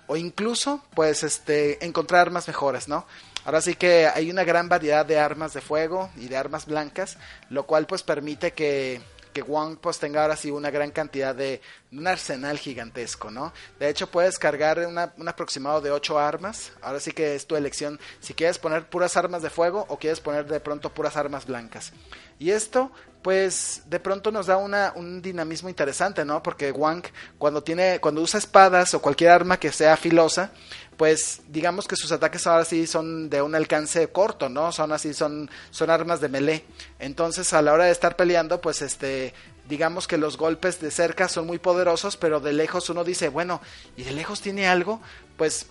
o 0.07 0.15
incluso 0.15 0.81
pues 0.95 1.23
este 1.23 1.85
encontrar 1.85 2.21
armas 2.21 2.47
mejores, 2.47 2.87
¿no? 2.87 3.05
Ahora 3.45 3.61
sí 3.61 3.75
que 3.75 4.07
hay 4.07 4.29
una 4.29 4.43
gran 4.43 4.67
variedad 4.67 5.05
de 5.05 5.19
armas 5.19 5.53
de 5.53 5.61
fuego 5.61 6.09
y 6.17 6.27
de 6.27 6.37
armas 6.37 6.65
blancas, 6.65 7.17
lo 7.49 7.65
cual 7.65 7.87
pues 7.87 8.03
permite 8.03 8.51
que 8.51 9.01
que 9.37 9.43
Wong 9.43 9.77
pues 9.79 9.99
tenga 9.99 10.23
ahora 10.23 10.35
sí 10.35 10.49
una 10.49 10.71
gran 10.71 10.89
cantidad 10.89 11.35
de 11.35 11.61
un 11.91 12.07
arsenal 12.07 12.57
gigantesco, 12.57 13.29
¿no? 13.29 13.53
De 13.79 13.87
hecho 13.87 14.09
puedes 14.09 14.39
cargar 14.39 14.79
un 14.79 15.27
aproximado 15.27 15.79
de 15.79 15.91
8 15.91 16.17
armas, 16.17 16.71
ahora 16.81 16.99
sí 16.99 17.11
que 17.11 17.35
es 17.35 17.45
tu 17.45 17.55
elección 17.55 17.99
si 18.19 18.33
quieres 18.33 18.57
poner 18.57 18.89
puras 18.89 19.15
armas 19.15 19.43
de 19.43 19.51
fuego 19.51 19.85
o 19.89 19.99
quieres 19.99 20.21
poner 20.21 20.47
de 20.47 20.59
pronto 20.59 20.91
puras 20.91 21.17
armas 21.17 21.45
blancas. 21.45 21.93
Y 22.39 22.49
esto 22.49 22.91
pues 23.27 23.81
de 23.87 23.99
pronto 23.99 24.31
nos 24.31 24.45
da 24.45 24.55
una, 24.55 24.93
un 24.95 25.21
dinamismo 25.21 25.67
interesante, 25.67 26.23
¿no? 26.23 26.41
Porque 26.41 26.71
Wang 26.71 27.03
cuando 27.37 27.61
tiene 27.61 27.99
cuando 27.99 28.21
usa 28.21 28.37
espadas 28.37 28.93
o 28.93 29.01
cualquier 29.01 29.31
arma 29.31 29.59
que 29.59 29.73
sea 29.73 29.97
filosa, 29.97 30.51
pues 30.95 31.41
digamos 31.49 31.89
que 31.89 31.97
sus 31.97 32.13
ataques 32.13 32.47
ahora 32.47 32.63
sí 32.63 32.87
son 32.87 33.29
de 33.29 33.41
un 33.41 33.53
alcance 33.53 34.07
corto, 34.07 34.47
¿no? 34.47 34.71
Son 34.71 34.93
así, 34.93 35.13
son, 35.13 35.51
son 35.71 35.89
armas 35.89 36.21
de 36.21 36.29
melee. 36.29 36.63
Entonces 36.99 37.51
a 37.51 37.61
la 37.61 37.73
hora 37.73 37.83
de 37.83 37.91
estar 37.91 38.15
peleando, 38.15 38.61
pues 38.61 38.81
este, 38.81 39.33
digamos 39.67 40.07
que 40.07 40.15
los 40.15 40.37
golpes 40.37 40.79
de 40.79 40.89
cerca 40.89 41.27
son 41.27 41.47
muy 41.47 41.59
poderosos, 41.59 42.15
pero 42.15 42.39
de 42.39 42.53
lejos 42.53 42.89
uno 42.89 43.03
dice, 43.03 43.27
bueno, 43.27 43.59
¿y 43.97 44.03
de 44.03 44.11
lejos 44.13 44.39
tiene 44.39 44.69
algo? 44.69 45.01
Pues 45.35 45.65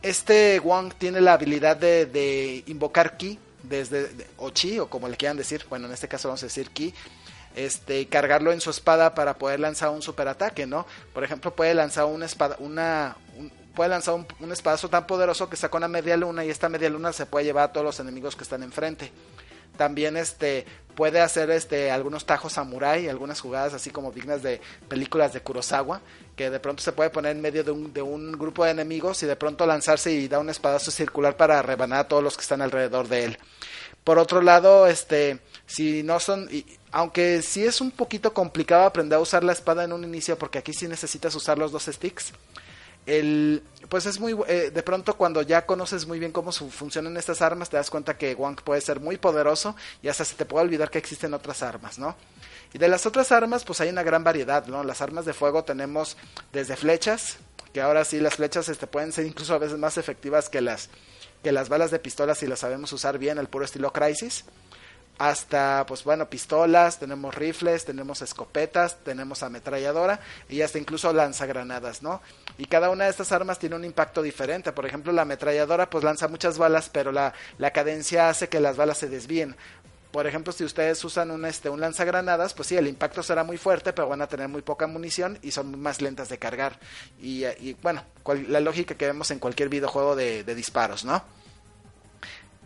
este 0.00 0.58
Wong 0.60 0.94
tiene 0.96 1.20
la 1.20 1.34
habilidad 1.34 1.76
de, 1.76 2.06
de 2.06 2.64
invocar 2.68 3.18
ki 3.18 3.38
desde 3.62 4.10
o 4.36 4.50
chi 4.50 4.78
o 4.78 4.88
como 4.88 5.08
le 5.08 5.16
quieran 5.16 5.36
decir, 5.36 5.64
bueno, 5.68 5.86
en 5.86 5.92
este 5.92 6.08
caso 6.08 6.28
vamos 6.28 6.42
a 6.42 6.46
decir 6.46 6.70
ki 6.70 6.94
este 7.54 8.06
cargarlo 8.08 8.52
en 8.52 8.60
su 8.60 8.70
espada 8.70 9.14
para 9.14 9.34
poder 9.34 9.60
lanzar 9.60 9.90
un 9.90 10.02
superataque, 10.02 10.66
¿no? 10.66 10.86
Por 11.12 11.22
ejemplo, 11.24 11.54
puede 11.54 11.74
lanzar 11.74 12.06
una 12.06 12.26
espada 12.26 12.56
una 12.58 13.16
puede 13.74 13.90
lanzar 13.90 14.14
un, 14.14 14.52
espadazo 14.52 14.88
tan 14.88 15.06
poderoso 15.06 15.48
que 15.48 15.56
saca 15.56 15.76
una 15.76 15.88
media 15.88 16.16
luna 16.16 16.44
y 16.44 16.50
esta 16.50 16.68
media 16.68 16.90
luna 16.90 17.12
se 17.12 17.26
puede 17.26 17.46
llevar 17.46 17.64
a 17.64 17.72
todos 17.72 17.84
los 17.84 18.00
enemigos 18.00 18.36
que 18.36 18.42
están 18.42 18.62
enfrente. 18.62 19.10
También 19.76 20.18
este 20.18 20.66
puede 20.94 21.20
hacer 21.22 21.50
este 21.50 21.90
algunos 21.90 22.26
tajos 22.26 22.52
samurai, 22.52 23.08
algunas 23.08 23.40
jugadas 23.40 23.72
así 23.72 23.88
como 23.88 24.12
dignas 24.12 24.42
de 24.42 24.60
películas 24.88 25.32
de 25.32 25.40
Kurosawa, 25.40 26.02
que 26.36 26.50
de 26.50 26.60
pronto 26.60 26.82
se 26.82 26.92
puede 26.92 27.08
poner 27.08 27.32
en 27.32 27.40
medio 27.40 27.64
de 27.64 27.70
un, 27.70 27.92
de 27.92 28.02
un 28.02 28.32
grupo 28.32 28.64
de 28.64 28.72
enemigos 28.72 29.22
y 29.22 29.26
de 29.26 29.36
pronto 29.36 29.64
lanzarse 29.64 30.12
y 30.12 30.28
dar 30.28 30.40
un 30.40 30.50
espadazo 30.50 30.90
circular 30.90 31.36
para 31.38 31.62
rebanar 31.62 32.00
a 32.00 32.08
todos 32.08 32.22
los 32.22 32.36
que 32.36 32.42
están 32.42 32.60
alrededor 32.60 33.08
de 33.08 33.24
él. 33.24 33.38
Por 34.04 34.18
otro 34.18 34.42
lado, 34.42 34.86
este 34.86 35.40
si 35.66 36.02
no 36.02 36.20
son 36.20 36.48
y, 36.50 36.66
aunque 36.90 37.40
sí 37.42 37.64
es 37.64 37.80
un 37.80 37.90
poquito 37.90 38.34
complicado 38.34 38.84
aprender 38.84 39.16
a 39.16 39.22
usar 39.22 39.42
la 39.42 39.52
espada 39.52 39.84
en 39.84 39.92
un 39.92 40.04
inicio 40.04 40.38
porque 40.38 40.58
aquí 40.58 40.72
sí 40.72 40.86
necesitas 40.86 41.34
usar 41.34 41.58
los 41.58 41.72
dos 41.72 41.84
sticks 41.84 42.32
el 43.06 43.62
pues 43.88 44.06
es 44.06 44.20
muy 44.20 44.36
eh, 44.46 44.70
de 44.72 44.82
pronto 44.82 45.16
cuando 45.16 45.42
ya 45.42 45.66
conoces 45.66 46.06
muy 46.06 46.18
bien 46.18 46.30
cómo 46.30 46.52
funcionan 46.52 47.16
estas 47.16 47.42
armas 47.42 47.68
te 47.68 47.76
das 47.76 47.90
cuenta 47.90 48.16
que 48.16 48.34
Wang 48.34 48.56
puede 48.62 48.80
ser 48.80 49.00
muy 49.00 49.16
poderoso 49.16 49.74
y 50.02 50.08
hasta 50.08 50.24
se 50.24 50.36
te 50.36 50.44
puede 50.44 50.66
olvidar 50.66 50.90
que 50.90 50.98
existen 50.98 51.34
otras 51.34 51.62
armas 51.62 51.98
no 51.98 52.14
y 52.72 52.78
de 52.78 52.88
las 52.88 53.06
otras 53.06 53.32
armas 53.32 53.64
pues 53.64 53.80
hay 53.80 53.88
una 53.88 54.02
gran 54.02 54.22
variedad 54.22 54.66
no 54.66 54.84
las 54.84 55.00
armas 55.00 55.24
de 55.24 55.32
fuego 55.32 55.64
tenemos 55.64 56.16
desde 56.52 56.76
flechas 56.76 57.38
que 57.72 57.80
ahora 57.80 58.04
sí 58.04 58.20
las 58.20 58.34
flechas 58.34 58.68
este 58.68 58.86
pueden 58.86 59.12
ser 59.12 59.26
incluso 59.26 59.54
a 59.54 59.58
veces 59.58 59.78
más 59.78 59.98
efectivas 59.98 60.48
que 60.48 60.60
las 60.60 60.88
que 61.42 61.52
las 61.52 61.68
balas 61.68 61.90
de 61.90 61.98
pistola 61.98 62.34
si 62.34 62.46
las 62.46 62.60
sabemos 62.60 62.92
usar 62.92 63.18
bien 63.18 63.38
al 63.38 63.48
puro 63.48 63.64
estilo 63.64 63.92
Crisis 63.92 64.44
hasta, 65.18 65.84
pues 65.86 66.02
bueno, 66.04 66.28
pistolas, 66.28 66.98
tenemos 66.98 67.34
rifles, 67.34 67.84
tenemos 67.84 68.22
escopetas, 68.22 68.96
tenemos 69.04 69.42
ametralladora 69.42 70.20
y 70.48 70.62
hasta 70.62 70.78
incluso 70.78 71.12
lanzagranadas, 71.12 72.02
¿no? 72.02 72.20
Y 72.58 72.64
cada 72.64 72.90
una 72.90 73.04
de 73.04 73.10
estas 73.10 73.30
armas 73.30 73.58
tiene 73.58 73.76
un 73.76 73.84
impacto 73.84 74.22
diferente. 74.22 74.72
Por 74.72 74.86
ejemplo, 74.86 75.12
la 75.12 75.22
ametralladora 75.22 75.88
pues 75.90 76.02
lanza 76.02 76.28
muchas 76.28 76.58
balas, 76.58 76.88
pero 76.88 77.12
la, 77.12 77.34
la 77.58 77.70
cadencia 77.70 78.30
hace 78.30 78.48
que 78.48 78.58
las 78.58 78.76
balas 78.76 78.98
se 78.98 79.08
desvíen. 79.08 79.54
Por 80.12 80.26
ejemplo, 80.26 80.52
si 80.52 80.62
ustedes 80.62 81.02
usan 81.04 81.30
un, 81.30 81.44
este, 81.46 81.70
un 81.70 81.80
lanzagranadas, 81.80 82.52
pues 82.52 82.68
sí, 82.68 82.76
el 82.76 82.86
impacto 82.86 83.22
será 83.22 83.44
muy 83.44 83.56
fuerte, 83.56 83.94
pero 83.94 84.08
van 84.08 84.20
a 84.20 84.28
tener 84.28 84.46
muy 84.46 84.60
poca 84.60 84.86
munición 84.86 85.38
y 85.42 85.50
son 85.52 85.80
más 85.80 86.02
lentas 86.02 86.28
de 86.28 86.38
cargar. 86.38 86.78
Y, 87.18 87.46
y 87.46 87.76
bueno, 87.82 88.04
la 88.48 88.60
lógica 88.60 88.94
que 88.94 89.06
vemos 89.06 89.30
en 89.30 89.38
cualquier 89.38 89.70
videojuego 89.70 90.14
de, 90.14 90.44
de 90.44 90.54
disparos, 90.54 91.04
¿no? 91.04 91.24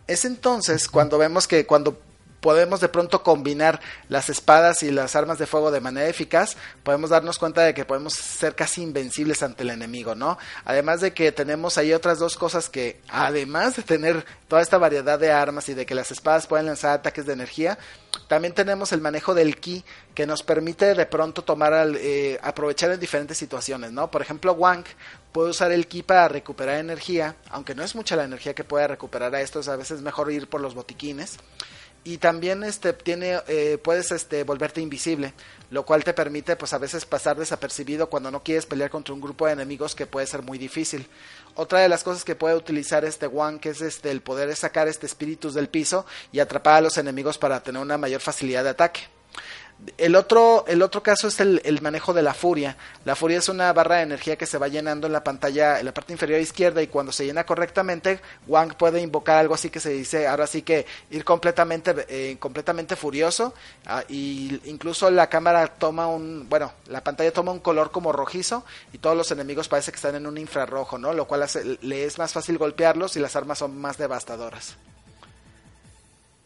Es 0.07 0.25
entonces 0.25 0.89
cuando 0.89 1.17
vemos 1.17 1.47
que 1.47 1.65
cuando 1.65 1.99
podemos 2.39 2.79
de 2.79 2.89
pronto 2.89 3.23
combinar 3.23 3.79
las 4.09 4.29
espadas 4.29 4.83
y 4.83 4.91
las 4.91 5.15
armas 5.15 5.37
de 5.37 5.47
fuego 5.47 5.71
de 5.71 5.81
manera 5.81 6.07
eficaz, 6.07 6.55
podemos 6.83 7.09
darnos 7.09 7.39
cuenta 7.39 7.61
de 7.61 7.73
que 7.73 7.85
podemos 7.85 8.13
ser 8.13 8.55
casi 8.55 8.83
invencibles 8.83 9.43
ante 9.43 9.63
el 9.63 9.71
enemigo, 9.71 10.15
¿no? 10.15 10.37
Además 10.65 11.01
de 11.01 11.13
que 11.13 11.31
tenemos 11.31 11.77
ahí 11.77 11.93
otras 11.93 12.19
dos 12.19 12.37
cosas 12.37 12.69
que, 12.69 13.01
además 13.09 13.75
de 13.75 13.83
tener 13.83 14.25
toda 14.47 14.61
esta 14.61 14.77
variedad 14.77 15.19
de 15.19 15.31
armas 15.31 15.69
y 15.69 15.73
de 15.73 15.85
que 15.85 15.95
las 15.95 16.11
espadas 16.11 16.47
pueden 16.47 16.67
lanzar 16.67 16.91
ataques 16.91 17.25
de 17.25 17.33
energía, 17.33 17.77
también 18.27 18.53
tenemos 18.53 18.91
el 18.91 19.01
manejo 19.01 19.33
del 19.33 19.57
ki 19.59 19.83
que 20.13 20.25
nos 20.25 20.43
permite 20.43 20.93
de 20.93 21.05
pronto 21.05 21.43
tomar 21.43 21.73
eh, 21.95 22.39
aprovechar 22.41 22.91
en 22.91 22.99
diferentes 22.99 23.37
situaciones, 23.37 23.91
¿no? 23.91 24.09
Por 24.09 24.21
ejemplo, 24.21 24.53
Wang 24.53 24.85
puede 25.31 25.49
usar 25.49 25.71
el 25.71 25.87
ki 25.87 26.03
para 26.03 26.27
recuperar 26.27 26.77
energía, 26.77 27.35
aunque 27.49 27.75
no 27.75 27.83
es 27.83 27.95
mucha 27.95 28.15
la 28.15 28.23
energía 28.23 28.53
que 28.55 28.63
puede 28.63 28.87
recuperar 28.87 29.33
a 29.35 29.41
estos, 29.41 29.67
a 29.67 29.75
veces 29.75 29.97
es 29.97 30.03
mejor 30.03 30.31
ir 30.31 30.47
por 30.47 30.61
los 30.61 30.73
botiquines 30.75 31.37
y 32.03 32.17
también 32.17 32.63
este 32.63 32.93
tiene 32.93 33.41
eh, 33.47 33.77
puedes 33.81 34.11
este 34.11 34.43
volverte 34.43 34.81
invisible 34.81 35.33
lo 35.69 35.85
cual 35.85 36.03
te 36.03 36.13
permite 36.13 36.55
pues 36.55 36.73
a 36.73 36.77
veces 36.77 37.05
pasar 37.05 37.37
desapercibido 37.37 38.09
cuando 38.09 38.31
no 38.31 38.41
quieres 38.41 38.65
pelear 38.65 38.89
contra 38.89 39.13
un 39.13 39.21
grupo 39.21 39.45
de 39.45 39.53
enemigos 39.53 39.95
que 39.95 40.05
puede 40.05 40.25
ser 40.25 40.41
muy 40.41 40.57
difícil. 40.57 41.07
Otra 41.55 41.79
de 41.79 41.89
las 41.89 42.03
cosas 42.03 42.23
que 42.23 42.35
puede 42.35 42.55
utilizar 42.55 43.03
este 43.03 43.25
One 43.25 43.59
que 43.59 43.69
es 43.69 43.81
este 43.81 44.11
el 44.11 44.21
poder 44.21 44.55
sacar 44.55 44.87
este 44.87 45.05
espíritus 45.05 45.53
del 45.53 45.67
piso 45.67 46.05
y 46.31 46.39
atrapar 46.39 46.75
a 46.75 46.81
los 46.81 46.97
enemigos 46.97 47.37
para 47.37 47.61
tener 47.61 47.81
una 47.81 47.97
mayor 47.97 48.21
facilidad 48.21 48.63
de 48.63 48.69
ataque 48.69 49.01
El 49.97 50.15
otro, 50.15 50.65
el 50.67 50.81
otro 50.81 51.03
caso 51.03 51.27
es 51.27 51.39
el, 51.39 51.61
el, 51.63 51.81
manejo 51.81 52.11
de 52.11 52.23
la 52.23 52.33
furia. 52.33 52.75
La 53.05 53.15
furia 53.15 53.37
es 53.37 53.47
una 53.47 53.71
barra 53.73 53.97
de 53.97 54.03
energía 54.03 54.35
que 54.35 54.47
se 54.47 54.57
va 54.57 54.67
llenando 54.67 55.05
en 55.05 55.13
la 55.13 55.23
pantalla, 55.23 55.79
en 55.79 55.85
la 55.85 55.93
parte 55.93 56.13
inferior 56.13 56.41
izquierda, 56.41 56.81
y 56.81 56.87
cuando 56.87 57.11
se 57.11 57.25
llena 57.25 57.45
correctamente, 57.45 58.19
Wang 58.47 58.73
puede 58.73 59.01
invocar 59.01 59.37
algo 59.37 59.53
así 59.53 59.69
que 59.69 59.79
se 59.79 59.91
dice, 59.91 60.27
ahora 60.27 60.47
sí 60.47 60.63
que 60.63 60.87
ir 61.11 61.23
completamente, 61.23 61.93
eh, 62.09 62.37
completamente 62.39 62.95
furioso, 62.95 63.53
uh, 63.85 64.01
y 64.11 64.59
incluso 64.65 65.11
la 65.11 65.29
cámara 65.29 65.67
toma 65.67 66.07
un, 66.07 66.47
bueno, 66.49 66.73
la 66.87 67.03
pantalla 67.03 67.31
toma 67.31 67.51
un 67.51 67.59
color 67.59 67.91
como 67.91 68.11
rojizo, 68.11 68.65
y 68.93 68.97
todos 68.97 69.15
los 69.15 69.31
enemigos 69.31 69.67
parece 69.67 69.91
que 69.91 69.97
están 69.97 70.15
en 70.15 70.25
un 70.25 70.39
infrarrojo, 70.39 70.97
¿no? 70.97 71.13
Lo 71.13 71.25
cual 71.27 71.43
hace, 71.43 71.77
le 71.81 72.03
es 72.03 72.17
más 72.17 72.33
fácil 72.33 72.57
golpearlos 72.57 73.15
y 73.15 73.19
las 73.19 73.35
armas 73.35 73.59
son 73.59 73.77
más 73.79 73.97
devastadoras. 73.97 74.75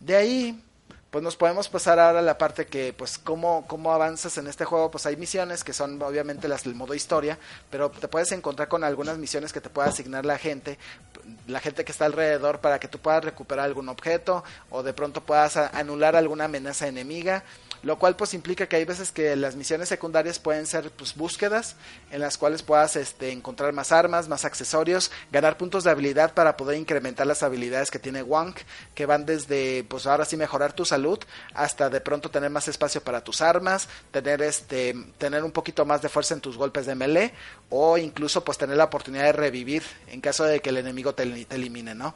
De 0.02 0.16
ahí, 0.16 0.64
pues 1.12 1.24
nos 1.26 1.36
podemos 1.36 1.68
pasar 1.68 2.00
ahora 2.00 2.20
a 2.20 2.22
la 2.22 2.38
parte 2.38 2.66
que, 2.68 2.94
pues, 2.94 3.18
cómo, 3.18 3.66
cómo 3.68 3.92
avanzas 3.92 4.38
en 4.38 4.48
este 4.48 4.64
juego, 4.64 4.90
pues 4.90 5.06
hay 5.06 5.18
misiones 5.18 5.66
que 5.66 5.74
son 5.74 6.02
obviamente 6.02 6.48
las 6.48 6.64
del 6.64 6.74
modo 6.74 6.94
historia, 6.96 7.38
pero 7.70 7.92
te 7.92 8.08
puedes 8.08 8.32
encontrar 8.32 8.70
con 8.70 8.86
algunas 8.86 9.18
misiones 9.18 9.52
que 9.52 9.60
te 9.60 9.70
puede 9.70 9.90
asignar 9.90 10.26
la 10.26 10.38
gente, 10.38 10.80
la 11.48 11.60
gente 11.60 11.84
que 11.84 11.92
está 11.92 12.06
alrededor 12.06 12.60
para 12.60 12.80
que 12.80 12.88
tú 12.88 12.98
puedas 12.98 13.26
recuperar 13.26 13.66
algún 13.66 13.90
objeto 13.90 14.46
o 14.70 14.84
de 14.84 14.94
pronto 14.94 15.22
puedas 15.22 15.58
anular 15.58 16.16
alguna 16.16 16.46
amenaza 16.46 16.88
enemiga 16.88 17.44
lo 17.84 17.98
cual 17.98 18.16
pues 18.16 18.34
implica 18.34 18.68
que 18.68 18.76
hay 18.76 18.86
veces 18.86 19.12
que 19.12 19.36
las 19.36 19.56
misiones 19.56 19.90
secundarias 19.90 20.40
pueden 20.40 20.68
ser 20.68 20.92
pues 20.92 21.16
búsquedas 21.16 21.76
en 22.12 22.22
las 22.22 22.38
cuales 22.38 22.64
puedas 22.64 22.96
este, 22.96 23.32
encontrar 23.32 23.74
más 23.74 23.92
armas, 23.92 24.28
más 24.28 24.46
accesorios, 24.46 25.12
ganar 25.32 25.58
puntos 25.58 25.84
de 25.84 25.92
habilidad 25.92 26.34
para 26.34 26.58
poder 26.58 26.78
incrementar 26.78 27.26
las 27.28 27.44
habilidades 27.44 27.92
que 27.92 28.00
tiene 28.00 28.24
Wang, 28.24 28.56
que 28.94 29.06
van 29.06 29.26
desde 29.26 29.84
pues 29.86 30.06
ahora 30.06 30.26
sí 30.26 30.38
mejorar 30.38 30.74
tu 30.74 30.86
salud 30.86 31.20
hasta 31.54 31.90
de 31.90 32.02
pronto 32.02 32.30
tener 32.30 32.50
más 32.50 32.68
espacio 32.68 33.02
para 33.02 33.24
tus 33.24 33.42
armas, 33.42 33.88
tener 34.12 34.42
este 34.42 34.96
tener 35.18 35.44
un 35.44 35.52
poquito 35.52 35.86
más 35.86 36.02
de 36.02 36.10
fuerza 36.10 36.34
en 36.34 36.42
tus 36.42 36.58
golpes 36.58 36.86
de 36.86 36.96
melee 36.96 37.34
o 37.70 37.98
incluso 37.98 38.44
pues 38.44 38.58
tener 38.58 38.78
la 38.78 38.86
oportunidad 38.86 39.24
de 39.24 39.32
revivir 39.34 39.84
en 40.08 40.22
caso 40.22 40.44
de 40.44 40.60
que 40.60 40.70
el 40.70 40.78
enemigo 40.78 41.16
te, 41.16 41.24
elimine, 41.50 41.96
¿no? 41.96 42.14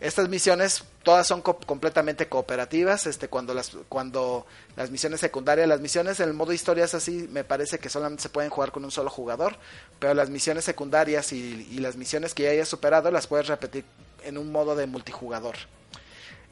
Estas 0.00 0.28
misiones 0.28 0.84
todas 1.02 1.26
son 1.26 1.42
co 1.42 1.58
completamente 1.58 2.28
cooperativas, 2.28 3.06
este 3.06 3.28
cuando 3.28 3.54
las 3.54 3.72
cuando 3.88 4.46
las 4.76 4.90
misiones 4.90 5.01
secundarias, 5.20 5.68
las 5.68 5.80
misiones 5.80 6.20
en 6.20 6.28
el 6.28 6.34
modo 6.34 6.52
historia 6.52 6.84
es 6.84 6.94
así, 6.94 7.28
me 7.30 7.44
parece 7.44 7.78
que 7.78 7.88
solamente 7.88 8.22
se 8.22 8.28
pueden 8.28 8.50
jugar 8.50 8.72
con 8.72 8.84
un 8.84 8.90
solo 8.90 9.10
jugador, 9.10 9.56
pero 9.98 10.14
las 10.14 10.30
misiones 10.30 10.64
secundarias 10.64 11.32
y, 11.32 11.68
y 11.70 11.78
las 11.78 11.96
misiones 11.96 12.34
que 12.34 12.44
ya 12.44 12.50
hayas 12.50 12.68
superado 12.68 13.10
las 13.10 13.26
puedes 13.26 13.48
repetir 13.48 13.84
en 14.24 14.38
un 14.38 14.50
modo 14.52 14.74
de 14.76 14.86
multijugador 14.86 15.56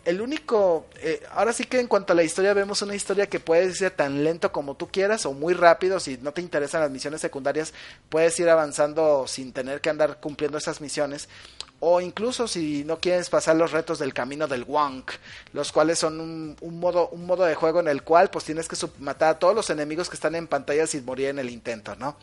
el 0.04 0.20
único, 0.20 0.86
eh, 0.96 1.22
ahora 1.32 1.52
sí 1.52 1.64
que 1.64 1.78
en 1.78 1.86
cuanto 1.86 2.12
a 2.12 2.16
la 2.16 2.22
historia 2.22 2.54
vemos 2.54 2.80
una 2.82 2.94
historia 2.94 3.28
que 3.28 3.38
puede 3.38 3.72
ser 3.74 3.90
tan 3.90 4.24
lento 4.24 4.50
como 4.50 4.74
tú 4.74 4.88
quieras 4.88 5.26
o 5.26 5.32
muy 5.32 5.52
rápido, 5.52 6.00
si 6.00 6.18
no 6.18 6.32
te 6.32 6.40
interesan 6.40 6.80
las 6.80 6.90
misiones 6.90 7.20
secundarias, 7.20 7.74
puedes 8.08 8.38
ir 8.40 8.48
avanzando 8.48 9.26
sin 9.26 9.52
tener 9.52 9.80
que 9.80 9.90
andar 9.90 10.18
cumpliendo 10.20 10.56
esas 10.56 10.80
misiones. 10.80 11.28
O 11.82 12.00
incluso 12.00 12.46
si 12.46 12.84
no 12.84 13.00
quieres 13.00 13.30
pasar 13.30 13.56
los 13.56 13.72
retos 13.72 13.98
del 13.98 14.12
camino 14.12 14.46
del 14.46 14.64
Wonk, 14.64 15.12
los 15.54 15.72
cuales 15.72 15.98
son 15.98 16.20
un, 16.20 16.56
modo, 16.78 17.08
un 17.08 17.24
modo 17.24 17.44
de 17.44 17.54
juego 17.54 17.80
en 17.80 17.88
el 17.88 18.02
cual 18.02 18.28
pues 18.30 18.44
tienes 18.44 18.68
que 18.68 18.76
matar 18.98 19.30
a 19.30 19.38
todos 19.38 19.54
los 19.54 19.70
enemigos 19.70 20.10
que 20.10 20.16
están 20.16 20.34
en 20.34 20.46
pantalla 20.46 20.86
sin 20.86 21.06
morir 21.06 21.28
en 21.28 21.38
el 21.38 21.48
intento, 21.48 21.96
¿no? 21.96 22.16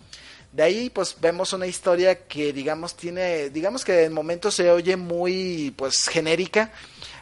De 0.52 0.64
ahí 0.64 0.90
pues 0.92 1.16
vemos 1.20 1.54
una 1.54 1.66
historia 1.66 2.28
que 2.28 2.54
digamos 2.54 2.96
tiene, 2.96 3.50
digamos 3.50 3.84
que 3.84 4.04
en 4.04 4.14
momentos 4.14 4.54
se 4.54 4.72
oye 4.72 4.96
muy 4.96 5.74
pues 5.76 6.08
genérica, 6.08 6.72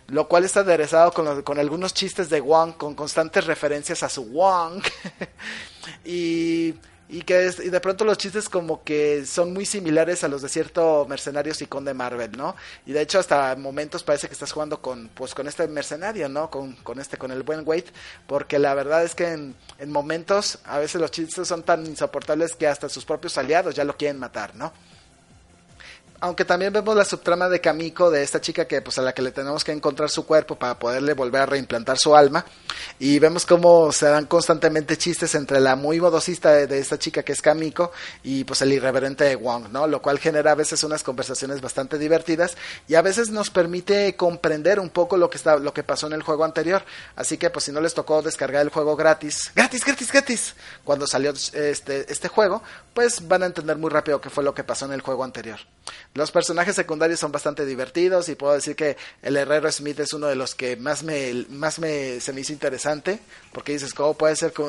lo 0.08 0.28
cual 0.28 0.44
está 0.44 0.60
aderezado 0.60 1.12
con, 1.14 1.42
con 1.42 1.58
algunos 1.58 1.94
chistes 1.94 2.30
de 2.30 2.42
Wong, 2.42 2.74
con 2.76 2.96
constantes 2.96 3.46
referencias 3.46 4.04
a 4.04 4.10
su 4.10 4.26
Wong. 4.26 4.84
y, 6.06 6.76
y 7.08 7.22
que 7.22 7.52
y 7.64 7.70
de 7.70 7.80
pronto 7.80 8.04
los 8.04 8.18
chistes 8.18 8.50
como 8.50 8.84
que 8.84 9.26
son 9.26 9.54
muy 9.54 9.66
similares 9.66 10.24
a 10.24 10.28
los 10.28 10.42
de 10.42 10.50
cierto 10.50 11.06
mercenario 11.08 11.54
sicón 11.54 11.86
de 11.86 11.94
Marvel, 11.94 12.32
¿no? 12.36 12.56
Y 12.86 12.94
de 12.94 13.02
hecho 13.02 13.20
hasta 13.20 13.56
momentos 13.56 14.04
parece 14.04 14.28
que 14.28 14.34
estás 14.34 14.52
jugando 14.52 14.82
con 14.82 15.10
pues 15.10 15.36
con 15.36 15.48
este 15.48 15.68
mercenario, 15.68 16.30
¿no? 16.30 16.50
Con, 16.50 16.74
con 16.78 17.00
este, 17.00 17.18
con 17.18 17.32
el 17.32 17.44
buen 17.44 17.62
Wade, 17.66 17.86
porque 18.28 18.58
la 18.60 18.74
verdad 18.74 19.04
es 19.04 19.14
que 19.14 19.32
en, 19.32 19.56
en 19.78 19.92
momentos 19.92 20.60
a 20.66 20.80
veces 20.80 21.00
los 21.00 21.12
chistes 21.12 21.48
son 21.48 21.64
tan 21.64 21.86
insoportables 21.86 22.56
que 22.56 22.68
hasta 22.68 22.90
sus 22.90 23.06
propios 23.06 23.38
aliados 23.38 23.76
ya 23.76 23.84
lo 23.84 23.96
quieren 23.96 24.20
matar, 24.20 24.56
¿no? 24.56 24.74
Aunque 26.20 26.46
también 26.46 26.72
vemos 26.72 26.96
la 26.96 27.06
subtrama 27.06 27.50
de 27.50 27.62
Kamiko, 27.62 28.10
de 28.10 28.24
esta 28.24 28.40
chica 28.42 28.66
que 28.66 28.82
pues 28.82 28.98
a 28.98 29.02
la 29.02 29.14
que 29.14 29.22
le 29.22 29.32
tenemos 29.32 29.64
que 29.64 29.72
encontrar 29.72 30.10
su 30.10 30.26
cuerpo 30.26 30.56
para 30.56 30.80
poderle 30.80 31.14
volver 31.14 31.42
a 31.42 31.46
reimplantar 31.46 31.98
su 31.98 32.16
alma. 32.16 32.46
Y 33.00 33.20
vemos 33.20 33.46
cómo 33.46 33.92
se 33.92 34.08
dan 34.08 34.26
constantemente 34.26 34.98
chistes 34.98 35.36
entre 35.36 35.60
la 35.60 35.76
muy 35.76 36.00
modosista 36.00 36.52
de, 36.52 36.80
esta 36.80 36.98
chica 36.98 37.24
que 37.24 37.34
es 37.34 37.42
Kamiko 37.42 37.92
y 38.24 38.44
pues 38.44 38.62
el 38.62 38.74
irreverente 38.74 39.24
de 39.24 39.36
Wong, 39.36 39.70
¿no? 39.72 39.88
Lo 39.88 40.02
cual 40.02 40.20
genera 40.20 40.52
a 40.52 40.56
veces 40.56 40.84
unas 40.84 41.04
conversaciones 41.04 41.62
bastante 41.62 41.98
divertidas 41.98 42.58
y 42.88 42.96
a 42.96 43.02
veces 43.02 43.30
nos 43.30 43.50
permite 43.50 44.16
comprender 44.16 44.80
un 44.80 44.90
poco 44.90 45.18
lo 45.18 45.30
que 45.30 45.38
está, 45.38 45.58
lo 45.58 45.74
que 45.74 45.84
pasó 45.84 46.08
en 46.08 46.14
el 46.14 46.24
juego 46.24 46.46
anterior. 46.46 46.84
Así 47.16 47.38
que 47.38 47.50
pues 47.50 47.66
si 47.66 47.72
no 47.72 47.82
les 47.82 47.94
tocó 47.94 48.22
descargar 48.22 48.62
el 48.62 48.70
juego 48.70 48.96
gratis, 48.96 49.52
gratis, 49.56 49.84
gratis, 49.86 50.12
gratis, 50.12 50.56
cuando 50.84 51.08
salió 51.08 51.32
este, 51.32 52.12
este 52.12 52.28
juego, 52.28 52.62
pues 52.94 53.28
van 53.28 53.44
a 53.44 53.46
entender 53.48 53.78
muy 53.78 53.90
rápido 53.90 54.22
qué 54.22 54.30
fue 54.30 54.44
lo 54.44 54.54
que 54.54 54.64
pasó 54.64 54.86
en 54.86 54.94
el 54.94 55.02
juego 55.02 55.24
anterior. 55.24 55.60
Los 56.16 56.32
personajes 56.32 56.78
secundarios 56.78 57.20
son 57.20 57.34
bastante 57.34 57.66
divertidos 57.66 58.30
y 58.30 58.36
puedo 58.36 58.54
decir 58.54 58.74
que 58.78 58.96
el 59.22 59.36
Herrero 59.36 59.70
Smith 59.70 60.00
es 60.00 60.14
uno 60.14 60.28
de 60.28 60.36
los 60.38 60.56
que 60.56 60.78
más 60.78 61.04
me, 61.04 61.46
más 61.50 61.78
me 61.78 62.22
se 62.22 62.32
me 62.32 62.40
hizo 62.40 62.54
interesante 62.54 63.20
porque 63.52 63.74
dices, 63.74 63.94
¿cómo 63.94 64.14
puede 64.14 64.38
ser 64.38 64.54
que 64.54 64.64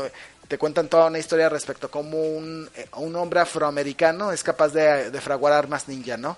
te 0.48 0.58
cuentan 0.58 0.88
toda 0.88 1.06
una 1.06 1.20
historia 1.20 1.48
respecto 1.48 1.86
a 1.86 1.90
cómo 1.90 2.20
un, 2.20 2.68
eh, 2.74 2.88
un 2.96 3.14
hombre 3.14 3.38
afroamericano 3.38 4.32
es 4.32 4.42
capaz 4.42 4.70
de, 4.70 5.12
de 5.12 5.20
fraguar 5.20 5.52
armas 5.52 5.86
ninja, 5.86 6.16
¿no? 6.16 6.36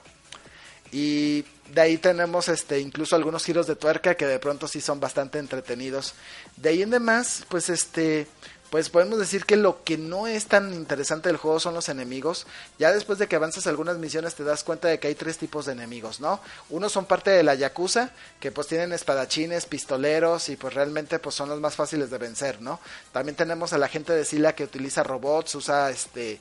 Y 0.93 1.43
de 1.73 1.81
ahí 1.81 1.97
tenemos 1.97 2.51
este 2.51 2.79
incluso 2.79 3.17
algunos 3.17 3.47
giros 3.47 3.67
de 3.67 3.77
tuerca 3.77 4.15
que 4.15 4.27
de 4.27 4.39
pronto 4.39 4.69
sí 4.69 4.83
son 4.83 5.01
bastante 5.01 5.39
entretenidos. 5.39 6.13
De 6.57 6.69
ahí 6.69 6.83
en 6.83 6.91
demás, 6.91 7.47
pues 7.49 7.71
este 7.71 8.27
pues 8.71 8.91
podemos 8.91 9.19
decir 9.19 9.47
que 9.47 9.57
lo 9.57 9.83
que 9.83 9.97
no 9.97 10.27
es 10.27 10.47
tan 10.47 10.75
interesante 10.75 11.29
del 11.29 11.39
juego 11.39 11.59
son 11.59 11.75
los 11.75 11.89
enemigos. 11.89 12.47
Ya 12.79 12.93
después 12.93 13.19
de 13.19 13.27
que 13.27 13.37
avanzas 13.37 13.67
algunas 13.67 13.97
misiones 13.97 14.35
te 14.35 14.45
das 14.45 14.63
cuenta 14.63 14.89
de 14.89 14.99
que 14.99 15.09
hay 15.09 15.15
tres 15.15 15.39
tipos 15.39 15.67
de 15.67 15.73
enemigos, 15.73 16.21
¿no? 16.21 16.41
Unos 16.69 16.93
son 16.93 17.07
parte 17.07 17.31
de 17.31 17.43
la 17.43 17.55
Yakuza, 17.55 18.11
que 18.41 18.53
pues 18.53 18.67
tienen 18.67 18.93
espadachines, 18.93 19.67
pistoleros 19.67 20.51
y 20.51 20.57
pues 20.57 20.75
realmente 20.75 21.19
pues 21.19 21.35
son 21.35 21.49
los 21.49 21.61
más 21.61 21.77
fáciles 21.77 22.11
de 22.11 22.19
vencer, 22.19 22.61
¿no? 22.61 22.79
También 23.13 23.37
tenemos 23.37 23.73
a 23.73 23.79
la 23.79 23.89
gente 23.89 24.13
de 24.13 24.25
Sila 24.25 24.55
que 24.55 24.65
utiliza 24.65 25.03
robots, 25.03 25.55
usa 25.55 25.91
este 25.91 26.41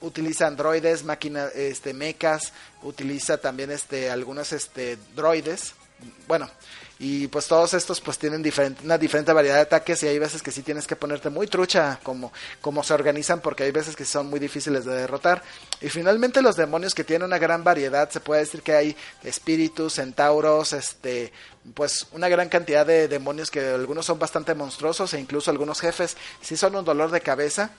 utiliza 0.00 0.46
androides, 0.46 1.04
máquinas, 1.04 1.54
este 1.54 1.94
mechas, 1.94 2.52
utiliza 2.82 3.38
también 3.38 3.70
este 3.70 4.10
algunos 4.10 4.52
este 4.52 4.98
droides. 5.14 5.74
Bueno, 6.26 6.50
y 6.98 7.26
pues 7.26 7.48
todos 7.48 7.74
estos 7.74 8.00
pues 8.00 8.18
tienen 8.18 8.44
una 8.84 8.98
diferente 8.98 9.32
variedad 9.32 9.56
de 9.56 9.62
ataques 9.62 10.02
y 10.02 10.06
hay 10.06 10.18
veces 10.18 10.42
que 10.42 10.52
sí 10.52 10.62
tienes 10.62 10.86
que 10.86 10.94
ponerte 10.94 11.28
muy 11.28 11.48
trucha 11.48 11.98
como, 12.02 12.32
como 12.60 12.84
se 12.84 12.94
organizan 12.94 13.40
porque 13.40 13.64
hay 13.64 13.72
veces 13.72 13.96
que 13.96 14.04
son 14.04 14.28
muy 14.28 14.38
difíciles 14.38 14.84
de 14.84 14.94
derrotar. 14.94 15.42
Y 15.80 15.88
finalmente 15.88 16.40
los 16.40 16.54
demonios 16.54 16.94
que 16.94 17.02
tienen 17.02 17.26
una 17.26 17.38
gran 17.38 17.64
variedad, 17.64 18.08
se 18.10 18.20
puede 18.20 18.42
decir 18.42 18.62
que 18.62 18.74
hay 18.74 18.96
espíritus, 19.24 19.94
centauros, 19.94 20.72
este, 20.72 21.32
pues 21.74 22.06
una 22.12 22.28
gran 22.28 22.48
cantidad 22.48 22.86
de 22.86 23.08
demonios 23.08 23.50
que 23.50 23.60
algunos 23.60 24.06
son 24.06 24.20
bastante 24.20 24.54
monstruosos 24.54 25.14
e 25.14 25.20
incluso 25.20 25.50
algunos 25.50 25.80
jefes 25.80 26.16
sí 26.42 26.56
son 26.56 26.76
un 26.76 26.84
dolor 26.84 27.10
de 27.10 27.20
cabeza. 27.20 27.70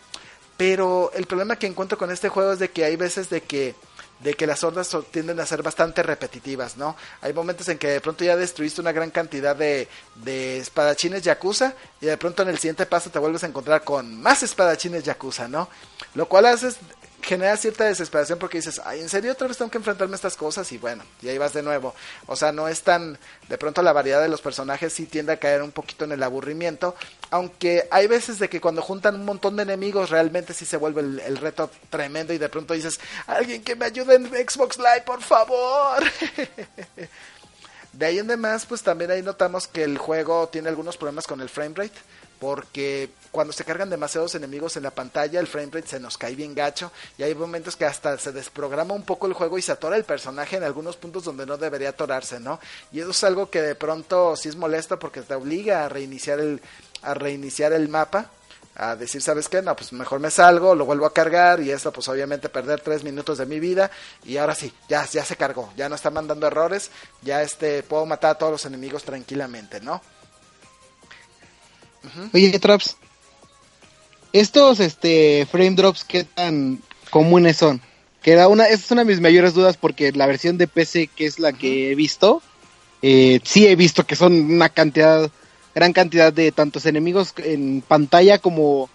Pero 0.57 1.11
el 1.13 1.26
problema 1.26 1.57
que 1.57 1.68
encuentro 1.68 1.97
con 1.97 2.11
este 2.11 2.30
juego 2.30 2.53
es 2.53 2.59
de 2.59 2.70
que 2.70 2.86
hay 2.86 2.95
veces 2.95 3.30
de 3.30 3.41
que 3.41 3.76
de 4.20 4.34
que 4.34 4.47
las 4.47 4.63
hordas 4.63 4.95
tienden 5.11 5.39
a 5.39 5.45
ser 5.45 5.61
bastante 5.61 6.01
repetitivas, 6.01 6.78
¿no? 6.78 6.95
Hay 7.22 7.34
momentos 7.34 7.68
en 7.70 7.78
que 7.78 7.88
de 7.88 8.01
pronto 8.01 8.24
ya 8.24 8.36
destruiste 8.36 8.82
una 8.82 8.91
gran 8.91 9.11
cantidad 9.11 9.55
de, 9.55 9.88
de 10.16 10.57
espadachines 10.57 11.22
Yakuza 11.22 11.74
y 12.01 12.05
de 12.05 12.18
pronto 12.18 12.43
en 12.43 12.49
el 12.49 12.57
siguiente 12.57 12.86
paso 12.86 13.09
te 13.09 13.20
vuelves 13.20 13.43
a 13.43 13.47
encontrar 13.47 13.84
con 13.84 14.22
más 14.22 14.41
espadachines 14.43 15.03
Yakuza, 15.03 15.47
¿no? 15.47 15.70
Lo 16.13 16.28
cual 16.28 16.45
haces 16.45 16.78
genera 17.26 17.57
cierta 17.57 17.86
desesperación 17.86 18.38
porque 18.38 18.59
dices, 18.59 18.80
ay, 18.86 19.01
¿en 19.01 19.09
serio 19.09 19.32
otra 19.32 19.47
vez 19.47 19.57
tengo 19.57 19.71
que 19.71 19.80
enfrentarme 19.80 20.13
a 20.13 20.15
estas 20.15 20.38
cosas? 20.38 20.71
Y 20.71 20.78
bueno, 20.78 21.03
y 21.23 21.30
ahí 21.30 21.38
vas 21.39 21.53
de 21.53 21.63
nuevo. 21.63 21.95
O 22.28 22.36
sea, 22.36 22.51
no 22.51 22.67
es 22.67 22.84
tan, 22.84 23.17
de 23.49 23.57
pronto 23.57 23.82
la 23.82 23.93
variedad 23.93 24.21
de 24.21 24.30
los 24.30 24.41
personajes 24.41 24.93
sí 24.93 25.07
tiende 25.07 25.34
a 25.34 25.39
caer 25.39 25.63
un 25.63 25.71
poquito 25.71 26.05
en 26.05 26.11
el 26.11 26.21
aburrimiento, 26.21 26.95
aunque 27.32 27.88
hay 27.89 28.05
veces 28.05 28.38
de 28.38 28.47
que 28.47 28.61
cuando 28.61 28.84
juntan 28.84 29.15
un 29.15 29.26
montón 29.26 29.55
de 29.55 29.63
enemigos 29.63 30.11
realmente 30.11 30.53
sí 30.53 30.65
se 30.65 30.78
vuelve 30.78 31.01
el, 31.01 31.38
reto 31.38 31.71
tremendo 31.89 32.32
y 32.32 32.38
de 32.38 32.49
pronto 32.49 32.76
dices, 32.76 32.99
alguien 33.26 33.63
que 33.63 33.76
me 33.76 33.86
ayude 33.86 34.15
en 34.15 34.28
Xbox 34.28 34.78
Live, 34.78 35.03
por 35.05 35.21
favor. 35.21 36.03
De 37.93 38.05
ahí 38.05 38.19
en 38.19 38.28
demás, 38.28 38.65
pues 38.65 38.84
también 38.84 39.09
ahí 39.09 39.21
notamos 39.21 39.67
que 39.67 39.82
el 39.82 39.97
juego 39.97 40.49
tiene 40.49 40.67
algunos 40.67 40.97
problemas 40.97 41.28
con 41.28 41.39
el 41.39 41.47
framerate 41.47 41.95
porque 42.39 43.09
cuando 43.36 43.51
se 43.51 43.65
cargan 43.65 43.89
demasiados 43.89 44.33
enemigos 44.36 44.77
en 44.77 44.83
la 44.83 44.91
pantalla 44.91 45.41
el 45.41 45.47
framerate 45.47 45.89
se 45.89 45.99
nos 45.99 46.17
cae 46.17 46.36
bien 46.36 46.55
gacho 46.55 46.89
y 47.17 47.23
hay 47.23 47.36
momentos 47.36 47.75
que 47.75 47.83
hasta 47.83 48.17
se 48.17 48.31
desprograma 48.31 48.93
un 48.93 49.03
poco 49.03 49.27
el 49.27 49.33
juego 49.33 49.57
y 49.57 49.61
se 49.61 49.73
atora 49.73 49.97
el 49.97 50.05
personaje 50.05 50.55
en 50.55 50.63
algunos 50.63 50.95
puntos 50.95 51.25
donde 51.25 51.45
no 51.45 51.57
debería 51.57 51.89
atorarse, 51.89 52.39
¿no? 52.39 52.61
Y 52.93 53.01
eso 53.01 53.11
es 53.11 53.23
algo 53.25 53.49
que 53.49 53.61
de 53.61 53.75
pronto 53.75 54.38
sí 54.38 54.47
es 54.47 54.55
molesto 54.55 54.97
porque 54.97 55.21
te 55.21 55.36
obliga 55.36 55.83
a 55.83 55.89
reiniciar 55.89 56.39
el 56.39 56.61
a 57.01 57.13
reiniciar 57.13 57.73
el 57.73 57.89
mapa 57.89 58.31
a 58.73 58.95
decir, 58.95 59.21
¿sabes 59.21 59.49
qué? 59.49 59.61
No, 59.61 59.75
pues 59.75 59.91
mejor 59.91 60.21
me 60.21 60.31
salgo, 60.31 60.73
lo 60.73 60.86
vuelvo 60.86 61.05
a 61.05 61.13
cargar 61.13 61.59
y 61.59 61.71
eso 61.71 61.91
pues 61.91 62.07
obviamente 62.07 62.47
perder 62.47 62.79
tres 62.79 63.03
minutos 63.03 63.38
de 63.38 63.45
mi 63.45 63.59
vida 63.59 63.91
y 64.23 64.38
ahora 64.38 64.55
sí, 64.55 64.73
ya, 64.88 65.05
ya 65.05 65.25
se 65.25 65.36
cargó, 65.36 65.73
ya 65.75 65.89
no 65.89 65.95
está 65.95 66.09
mandando 66.09 66.47
errores, 66.47 66.89
ya 67.21 67.41
este, 67.41 67.83
puedo 67.83 68.05
matar 68.05 68.31
a 68.31 68.36
todos 68.36 68.53
los 68.53 68.65
enemigos 68.65 69.03
tranquilamente, 69.03 69.81
¿no? 69.81 70.01
Oye, 72.33 72.57
Traps, 72.59 72.97
estos 74.39 74.81
este, 74.81 75.47
frame 75.49 75.71
drops, 75.71 76.03
¿qué 76.03 76.25
tan 76.25 76.79
comunes 77.09 77.55
son? 77.55 77.79
Que 78.21 78.33
era 78.33 78.49
una, 78.49 78.65
esa 78.65 78.83
es 78.83 78.91
una 78.91 79.03
de 79.03 79.11
mis 79.11 79.21
mayores 79.21 79.53
dudas 79.53 79.77
porque 79.77 80.11
la 80.11 80.27
versión 80.27 80.57
de 80.57 80.67
PC, 80.67 81.07
que 81.07 81.25
es 81.25 81.39
la 81.39 81.53
que 81.53 81.91
he 81.91 81.95
visto, 81.95 82.41
eh, 83.01 83.39
sí 83.43 83.65
he 83.65 83.75
visto 83.77 84.05
que 84.05 84.17
son 84.17 84.33
una 84.33 84.67
cantidad 84.67 85.31
gran 85.73 85.93
cantidad 85.93 86.33
de 86.33 86.51
tantos 86.51 86.86
enemigos 86.86 87.33
en 87.38 87.81
pantalla 87.81 88.39
como 88.39 88.89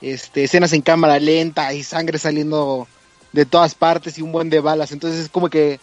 este, 0.00 0.44
escenas 0.44 0.72
en 0.72 0.82
cámara 0.82 1.18
lenta 1.18 1.72
y 1.74 1.82
sangre 1.82 2.18
saliendo 2.18 2.86
de 3.32 3.46
todas 3.46 3.74
partes 3.74 4.18
y 4.18 4.22
un 4.22 4.30
buen 4.30 4.48
de 4.48 4.60
balas. 4.60 4.92
Entonces 4.92 5.20
es 5.20 5.28
como 5.28 5.50
que 5.50 5.80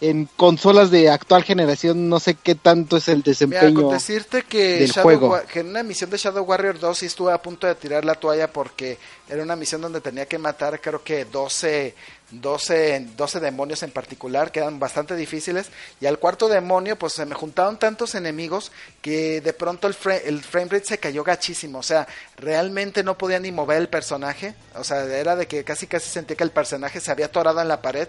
en 0.00 0.26
consolas 0.36 0.90
de 0.90 1.10
actual 1.10 1.44
generación 1.44 2.08
no 2.08 2.20
sé 2.20 2.34
qué 2.34 2.54
tanto 2.54 2.96
es 2.96 3.08
el 3.08 3.22
desempeño 3.22 3.82
Mira, 3.82 3.94
decirte 3.94 4.42
que, 4.42 4.78
del 4.78 4.92
juego. 4.92 5.38
que 5.52 5.60
en 5.60 5.68
una 5.68 5.82
misión 5.82 6.10
de 6.10 6.16
Shadow 6.16 6.44
Warrior 6.44 6.78
2 6.78 6.98
sí 6.98 7.06
estuve 7.06 7.32
a 7.32 7.42
punto 7.42 7.66
de 7.66 7.74
tirar 7.74 8.04
la 8.04 8.14
toalla 8.14 8.50
porque 8.50 8.98
era 9.28 9.42
una 9.42 9.56
misión 9.56 9.80
donde 9.80 10.00
tenía 10.00 10.26
que 10.26 10.38
matar 10.38 10.80
creo 10.80 11.02
que 11.02 11.24
12 11.26 11.94
12, 12.30 13.08
12 13.16 13.40
demonios 13.40 13.82
en 13.82 13.90
particular, 13.90 14.52
que 14.52 14.60
eran 14.60 14.78
bastante 14.78 15.16
difíciles, 15.16 15.70
y 16.00 16.06
al 16.06 16.18
cuarto 16.18 16.48
demonio 16.48 16.96
pues 16.96 17.14
se 17.14 17.26
me 17.26 17.34
juntaron 17.34 17.78
tantos 17.78 18.14
enemigos 18.14 18.70
que 19.02 19.40
de 19.40 19.52
pronto 19.52 19.88
el, 19.88 19.94
frame, 19.94 20.22
el 20.24 20.42
frame 20.42 20.68
rate 20.70 20.86
se 20.86 20.98
cayó 20.98 21.24
gachísimo, 21.24 21.78
o 21.78 21.82
sea, 21.82 22.06
realmente 22.36 23.02
no 23.02 23.18
podía 23.18 23.40
ni 23.40 23.50
mover 23.50 23.78
el 23.78 23.88
personaje, 23.88 24.54
o 24.74 24.84
sea, 24.84 25.04
era 25.04 25.36
de 25.36 25.46
que 25.46 25.64
casi 25.64 25.86
casi 25.86 26.08
sentía 26.08 26.36
que 26.36 26.44
el 26.44 26.52
personaje 26.52 27.00
se 27.00 27.10
había 27.10 27.26
atorado 27.26 27.60
en 27.60 27.68
la 27.68 27.82
pared, 27.82 28.08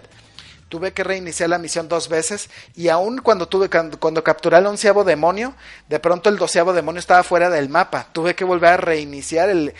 tuve 0.72 0.94
que 0.94 1.04
reiniciar 1.04 1.50
la 1.50 1.58
misión 1.58 1.86
dos 1.86 2.08
veces 2.08 2.48
y 2.74 2.88
aún 2.88 3.18
cuando 3.18 3.46
tuve 3.46 3.68
cuando, 3.68 4.24
capturé 4.24 4.56
al 4.56 4.64
onceavo 4.64 5.04
demonio, 5.04 5.54
de 5.90 6.00
pronto 6.00 6.30
el 6.30 6.38
doceavo 6.38 6.72
demonio 6.72 6.98
estaba 6.98 7.22
fuera 7.22 7.50
del 7.50 7.68
mapa. 7.68 8.06
Tuve 8.10 8.34
que 8.34 8.42
volver 8.42 8.70
a 8.70 8.76
reiniciar 8.78 9.50
el, 9.50 9.74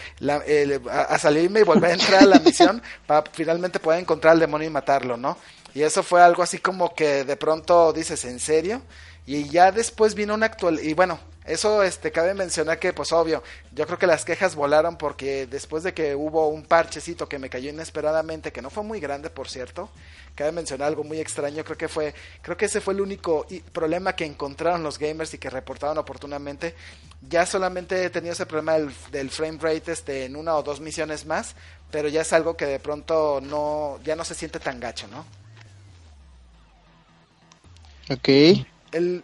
a, 0.91 1.19
salirme 1.19 1.61
y 1.61 1.63
volver 1.63 1.93
a 1.93 1.95
entrar 1.95 2.23
a 2.25 2.27
la 2.27 2.39
misión 2.45 2.83
para 3.07 3.25
finalmente 3.33 3.79
poder 3.79 4.01
encontrar 4.01 4.33
al 4.35 4.41
demonio 4.41 4.69
y 4.69 4.71
matarlo, 4.71 5.17
¿no? 5.17 5.39
Y 5.73 5.81
eso 5.81 6.03
fue 6.03 6.21
algo 6.21 6.43
así 6.43 6.59
como 6.59 6.95
que 6.95 7.25
de 7.25 7.37
pronto 7.39 7.95
dices, 7.95 8.27
¿en 8.27 8.39
serio? 8.39 8.83
Y 9.25 9.49
ya 9.49 9.73
después 9.73 10.15
vino 10.15 10.35
una 10.35 10.45
actual 10.45 10.79
y 10.79 10.93
bueno, 10.93 11.19
eso 11.45 11.83
este 11.83 12.13
cabe 12.13 12.35
mencionar 12.35 12.79
que 12.79 12.93
pues 12.93 13.13
obvio, 13.13 13.43
yo 13.75 13.87
creo 13.87 13.99
que 13.99 14.07
las 14.07 14.25
quejas 14.25 14.55
volaron 14.55 14.97
porque 14.97 15.47
después 15.47 15.83
de 15.83 15.95
que 15.95 16.15
hubo 16.15 16.49
un 16.49 16.65
parchecito 16.65 17.29
que 17.29 17.39
me 17.39 17.49
cayó 17.49 17.71
inesperadamente, 17.71 18.53
que 18.53 18.63
no 18.63 18.69
fue 18.71 18.85
muy 18.85 19.01
grande 19.01 19.31
por 19.31 19.49
cierto, 19.49 19.91
cabe 20.35 20.53
mencionar 20.53 20.89
algo 20.89 21.05
muy 21.05 21.19
extraño, 21.19 21.65
creo 21.65 21.77
que 21.77 21.89
fue 21.89 22.15
creo 22.41 22.57
que 22.57 22.67
ese 22.67 22.81
fue 22.81 22.95
el 22.95 23.01
único 23.01 23.47
problema 23.73 24.15
que 24.15 24.25
encontraron 24.25 24.83
los 24.83 24.99
gamers 24.99 25.35
y 25.35 25.39
que 25.39 25.51
reportaron 25.51 25.99
oportunamente. 25.99 26.75
Ya 27.29 27.47
solamente 27.47 28.05
he 28.05 28.11
tenido 28.11 28.33
ese 28.33 28.47
problema 28.47 28.79
del, 29.11 29.31
frame 29.31 29.59
rate 29.61 29.93
este 29.93 30.25
en 30.25 30.37
una 30.37 30.57
o 30.57 30.63
dos 30.63 30.81
misiones 30.81 31.27
más, 31.27 31.55
pero 31.91 32.09
ya 32.09 32.23
es 32.23 32.33
algo 32.33 32.57
que 32.57 32.67
de 32.67 32.81
pronto 32.81 33.41
no 33.41 33.99
ya 34.05 34.17
no 34.17 34.25
se 34.25 34.35
siente 34.35 34.59
tan 34.59 34.81
gacho, 34.81 35.07
¿no? 35.09 35.25
Ok. 38.11 38.29
El, 38.93 39.23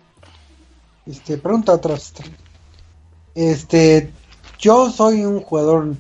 este, 1.07 1.39
pregunta 1.39 1.73
otra. 1.73 1.97
Este, 3.35 4.13
yo 4.59 4.91
soy 4.91 5.25
un 5.25 5.41
jugador, 5.41 5.95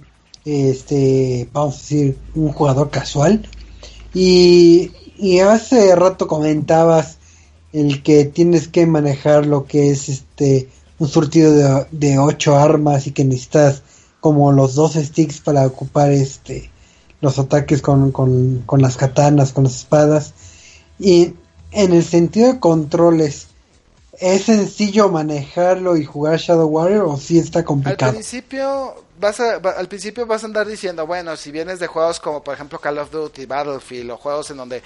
este, 0.45 1.49
vamos 1.53 1.77
a 1.77 1.79
decir, 1.79 2.19
un 2.35 2.53
jugador 2.53 2.91
casual. 2.91 3.49
Y, 4.21 4.91
y 5.17 5.39
hace 5.39 5.95
rato 5.95 6.27
comentabas 6.27 7.19
el 7.73 8.03
que 8.03 8.25
tienes 8.25 8.67
que 8.67 8.85
manejar 8.85 9.47
lo 9.47 9.67
que 9.67 9.91
es 9.91 10.09
este 10.09 10.69
un 10.99 11.07
surtido 11.07 11.53
de, 11.53 11.87
de 11.93 12.19
ocho 12.19 12.57
armas 12.57 13.07
y 13.07 13.13
que 13.13 13.25
necesitas 13.25 13.83
como 14.19 14.51
los 14.51 14.75
dos 14.75 14.95
sticks 14.95 15.39
para 15.39 15.65
ocupar 15.65 16.11
este 16.11 16.69
los 17.21 17.39
ataques 17.39 17.81
con, 17.81 18.11
con, 18.11 18.65
con 18.67 18.83
las 18.83 18.97
katanas, 18.97 19.53
con 19.53 19.65
las 19.65 19.77
espadas. 19.77 20.35
Y 20.99 21.35
en 21.71 21.93
el 21.93 22.03
sentido 22.03 22.53
de 22.53 22.59
controles, 22.59 23.47
¿Es 24.21 24.47
sencillo 24.47 25.11
manejarlo 25.11 25.97
y 25.97 26.05
jugar 26.05 26.41
Shadow 26.41 26.67
Warrior 26.67 27.05
o 27.05 27.17
sí 27.17 27.39
está 27.39 27.65
complicado? 27.65 28.11
Al 28.11 28.17
principio 28.17 28.97
vas 29.19 29.41
a, 29.41 29.57
al 29.57 29.89
principio 29.89 30.27
vas 30.27 30.43
a 30.43 30.47
andar 30.47 30.67
diciendo, 30.67 31.07
bueno, 31.07 31.37
si 31.37 31.51
vienes 31.51 31.79
de 31.79 31.87
juegos 31.87 32.21
como 32.21 32.43
por 32.43 32.55
ejemplo 32.55 32.81
Call 32.81 32.99
of 32.99 33.11
Duty, 33.11 33.47
Battlefield 33.47 34.11
o 34.11 34.17
juegos 34.17 34.51
en 34.51 34.57
donde, 34.57 34.83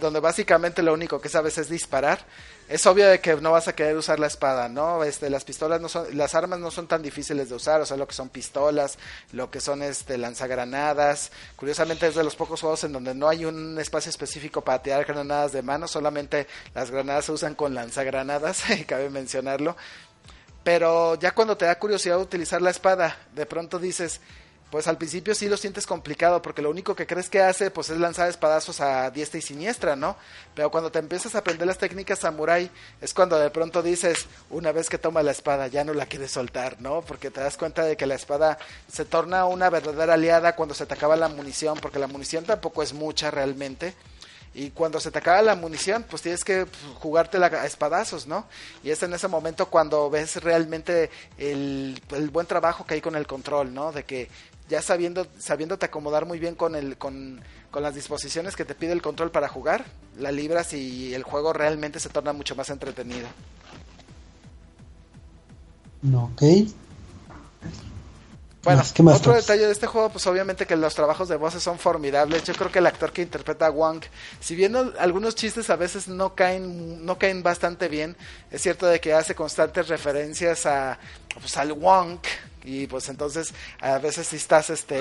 donde 0.00 0.20
básicamente 0.20 0.82
lo 0.82 0.92
único 0.92 1.20
que 1.20 1.28
sabes 1.28 1.58
es 1.58 1.68
disparar, 1.68 2.24
es 2.68 2.86
obvio 2.86 3.08
de 3.08 3.18
que 3.20 3.34
no 3.36 3.52
vas 3.52 3.66
a 3.66 3.74
querer 3.74 3.96
usar 3.96 4.20
la 4.20 4.26
espada, 4.26 4.68
¿no? 4.68 5.02
Este, 5.02 5.30
las 5.30 5.42
pistolas 5.42 5.80
no 5.80 5.88
son, 5.88 6.06
las 6.16 6.34
armas 6.34 6.58
no 6.58 6.70
son 6.70 6.86
tan 6.86 7.00
difíciles 7.00 7.48
de 7.48 7.54
usar, 7.54 7.80
o 7.80 7.86
sea, 7.86 7.96
lo 7.96 8.06
que 8.06 8.14
son 8.14 8.28
pistolas, 8.28 8.98
lo 9.32 9.50
que 9.50 9.60
son 9.60 9.82
este 9.82 10.18
lanzagranadas. 10.18 11.32
Curiosamente 11.56 12.06
es 12.06 12.14
de 12.14 12.24
los 12.24 12.36
pocos 12.36 12.60
juegos 12.60 12.84
en 12.84 12.92
donde 12.92 13.14
no 13.14 13.26
hay 13.26 13.46
un 13.46 13.78
espacio 13.78 14.10
específico 14.10 14.60
para 14.60 14.82
tirar 14.82 15.06
granadas 15.06 15.52
de 15.52 15.62
mano, 15.62 15.88
solamente 15.88 16.46
las 16.74 16.90
granadas 16.90 17.24
se 17.24 17.32
usan 17.32 17.54
con 17.54 17.74
lanzagranadas, 17.74 18.62
cabe 18.86 19.08
mencionarlo. 19.08 19.74
Pero 20.68 21.14
ya 21.14 21.30
cuando 21.30 21.56
te 21.56 21.64
da 21.64 21.78
curiosidad 21.78 22.20
utilizar 22.20 22.60
la 22.60 22.68
espada, 22.68 23.16
de 23.34 23.46
pronto 23.46 23.78
dices, 23.78 24.20
pues 24.70 24.86
al 24.86 24.98
principio 24.98 25.34
sí 25.34 25.48
lo 25.48 25.56
sientes 25.56 25.86
complicado 25.86 26.42
porque 26.42 26.60
lo 26.60 26.68
único 26.68 26.94
que 26.94 27.06
crees 27.06 27.30
que 27.30 27.40
hace 27.40 27.70
pues 27.70 27.88
es 27.88 27.96
lanzar 27.96 28.28
espadazos 28.28 28.82
a 28.82 29.10
diestra 29.10 29.38
y 29.38 29.40
siniestra, 29.40 29.96
¿no? 29.96 30.14
Pero 30.54 30.70
cuando 30.70 30.92
te 30.92 30.98
empiezas 30.98 31.34
a 31.34 31.38
aprender 31.38 31.66
las 31.66 31.78
técnicas 31.78 32.18
samurai 32.18 32.70
es 33.00 33.14
cuando 33.14 33.38
de 33.38 33.48
pronto 33.48 33.82
dices, 33.82 34.26
una 34.50 34.70
vez 34.70 34.90
que 34.90 34.98
toma 34.98 35.22
la 35.22 35.30
espada 35.30 35.68
ya 35.68 35.84
no 35.84 35.94
la 35.94 36.04
quieres 36.04 36.32
soltar, 36.32 36.82
¿no? 36.82 37.00
Porque 37.00 37.30
te 37.30 37.40
das 37.40 37.56
cuenta 37.56 37.82
de 37.84 37.96
que 37.96 38.04
la 38.04 38.16
espada 38.16 38.58
se 38.92 39.06
torna 39.06 39.46
una 39.46 39.70
verdadera 39.70 40.12
aliada 40.12 40.54
cuando 40.54 40.74
se 40.74 40.84
te 40.84 40.92
acaba 40.92 41.16
la 41.16 41.28
munición, 41.30 41.78
porque 41.80 41.98
la 41.98 42.08
munición 42.08 42.44
tampoco 42.44 42.82
es 42.82 42.92
mucha 42.92 43.30
realmente. 43.30 43.94
Y 44.58 44.70
cuando 44.70 44.98
se 44.98 45.12
te 45.12 45.18
acaba 45.18 45.40
la 45.40 45.54
munición, 45.54 46.04
pues 46.10 46.20
tienes 46.20 46.42
que 46.42 46.66
jugarte 46.96 47.36
a 47.36 47.64
espadazos, 47.64 48.26
¿no? 48.26 48.44
Y 48.82 48.90
es 48.90 49.00
en 49.04 49.12
ese 49.12 49.28
momento 49.28 49.66
cuando 49.66 50.10
ves 50.10 50.42
realmente 50.42 51.10
el, 51.38 52.02
el, 52.10 52.30
buen 52.30 52.44
trabajo 52.44 52.84
que 52.84 52.94
hay 52.94 53.00
con 53.00 53.14
el 53.14 53.24
control, 53.24 53.72
¿no? 53.72 53.92
De 53.92 54.02
que 54.02 54.28
ya 54.68 54.82
sabiendo, 54.82 55.28
sabiéndote 55.38 55.86
acomodar 55.86 56.26
muy 56.26 56.40
bien 56.40 56.56
con, 56.56 56.74
el, 56.74 56.98
con, 56.98 57.40
con 57.70 57.84
las 57.84 57.94
disposiciones 57.94 58.56
que 58.56 58.64
te 58.64 58.74
pide 58.74 58.90
el 58.90 59.00
control 59.00 59.30
para 59.30 59.46
jugar, 59.46 59.84
la 60.18 60.32
libras 60.32 60.72
y 60.72 61.14
el 61.14 61.22
juego 61.22 61.52
realmente 61.52 62.00
se 62.00 62.08
torna 62.08 62.32
mucho 62.32 62.56
más 62.56 62.68
entretenido. 62.68 63.28
Ok. 66.12 66.42
Bueno, 68.68 68.82
otro 69.14 69.32
detalle 69.32 69.64
de 69.64 69.72
este 69.72 69.86
juego, 69.86 70.10
pues 70.10 70.26
obviamente 70.26 70.66
que 70.66 70.76
los 70.76 70.94
trabajos 70.94 71.30
de 71.30 71.36
voces 71.36 71.62
son 71.62 71.78
formidables. 71.78 72.44
Yo 72.44 72.52
creo 72.52 72.70
que 72.70 72.80
el 72.80 72.86
actor 72.86 73.12
que 73.12 73.22
interpreta 73.22 73.64
a 73.64 73.70
Wong, 73.70 74.02
si 74.40 74.54
bien 74.54 74.76
algunos 74.98 75.34
chistes 75.34 75.70
a 75.70 75.76
veces 75.76 76.06
no 76.06 76.34
caen, 76.34 77.02
no 77.06 77.18
caen 77.18 77.42
bastante 77.42 77.88
bien, 77.88 78.14
es 78.50 78.60
cierto 78.60 78.86
de 78.86 79.00
que 79.00 79.14
hace 79.14 79.34
constantes 79.34 79.88
referencias 79.88 80.66
a, 80.66 80.98
pues, 81.40 81.56
al 81.56 81.72
Wong, 81.72 82.18
y 82.64 82.86
pues 82.86 83.08
entonces 83.08 83.54
a 83.80 83.98
veces 83.98 84.26
si 84.26 84.36
estás 84.36 84.68
este 84.68 85.00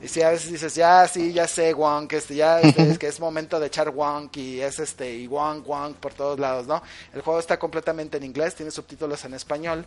y 0.00 0.06
si 0.06 0.22
a 0.22 0.30
veces 0.30 0.52
dices 0.52 0.74
ya 0.74 1.08
sí 1.08 1.32
ya 1.32 1.48
sé 1.48 1.74
Wonk 1.74 2.12
este 2.12 2.36
ya 2.36 2.60
este, 2.60 2.90
es 2.90 2.98
que 2.98 3.08
es 3.08 3.18
momento 3.18 3.58
de 3.58 3.66
echar 3.66 3.88
Wonk 3.88 4.36
y 4.36 4.60
es 4.60 4.78
este 4.78 5.16
y 5.16 5.26
Wonk 5.26 5.66
Wonk 5.66 5.96
por 5.96 6.14
todos 6.14 6.38
lados 6.38 6.66
no 6.66 6.82
el 7.14 7.22
juego 7.22 7.40
está 7.40 7.58
completamente 7.58 8.18
en 8.18 8.24
inglés 8.24 8.54
tiene 8.54 8.70
subtítulos 8.70 9.24
en 9.24 9.34
español 9.34 9.84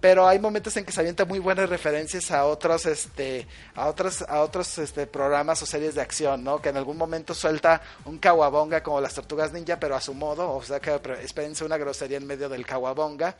pero 0.00 0.26
hay 0.26 0.38
momentos 0.38 0.76
en 0.76 0.84
que 0.84 0.92
se 0.92 1.00
avienta 1.00 1.24
muy 1.24 1.38
buenas 1.38 1.68
referencias 1.68 2.30
a 2.30 2.46
otros 2.46 2.86
este 2.86 3.46
a 3.74 3.86
otros 3.86 4.22
a 4.22 4.40
otros 4.40 4.78
este 4.78 5.06
programas 5.06 5.62
o 5.62 5.66
series 5.66 5.94
de 5.94 6.00
acción 6.00 6.42
no 6.42 6.60
que 6.60 6.70
en 6.70 6.76
algún 6.76 6.96
momento 6.96 7.34
suelta 7.34 7.82
un 8.04 8.18
kawabonga 8.18 8.82
como 8.82 9.00
las 9.00 9.14
tortugas 9.14 9.52
ninja 9.52 9.78
pero 9.78 9.96
a 9.96 10.00
su 10.00 10.14
modo 10.14 10.50
o 10.52 10.62
sea 10.62 10.80
que 10.80 10.98
espérense 11.22 11.64
una 11.64 11.76
grosería 11.76 12.16
en 12.16 12.26
medio 12.26 12.48
del 12.48 12.66
kawabonga 12.66 13.36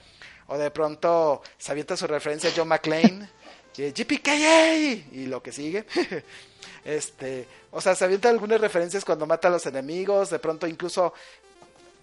o 0.50 0.58
de 0.58 0.70
pronto 0.70 1.42
se 1.56 1.70
avienta 1.70 1.96
su 1.96 2.06
referencia 2.08 2.50
a 2.50 2.52
John 2.54 2.68
McClane, 2.68 3.28
GPKA 3.76 4.74
y 4.74 5.26
lo 5.26 5.40
que 5.40 5.52
sigue. 5.52 5.86
este, 6.84 7.46
o 7.70 7.80
sea, 7.80 7.94
se 7.94 8.04
avienta 8.04 8.28
algunas 8.28 8.60
referencias 8.60 9.04
cuando 9.04 9.26
mata 9.26 9.46
a 9.46 9.52
los 9.52 9.64
enemigos, 9.66 10.28
de 10.28 10.40
pronto 10.40 10.66
incluso 10.66 11.14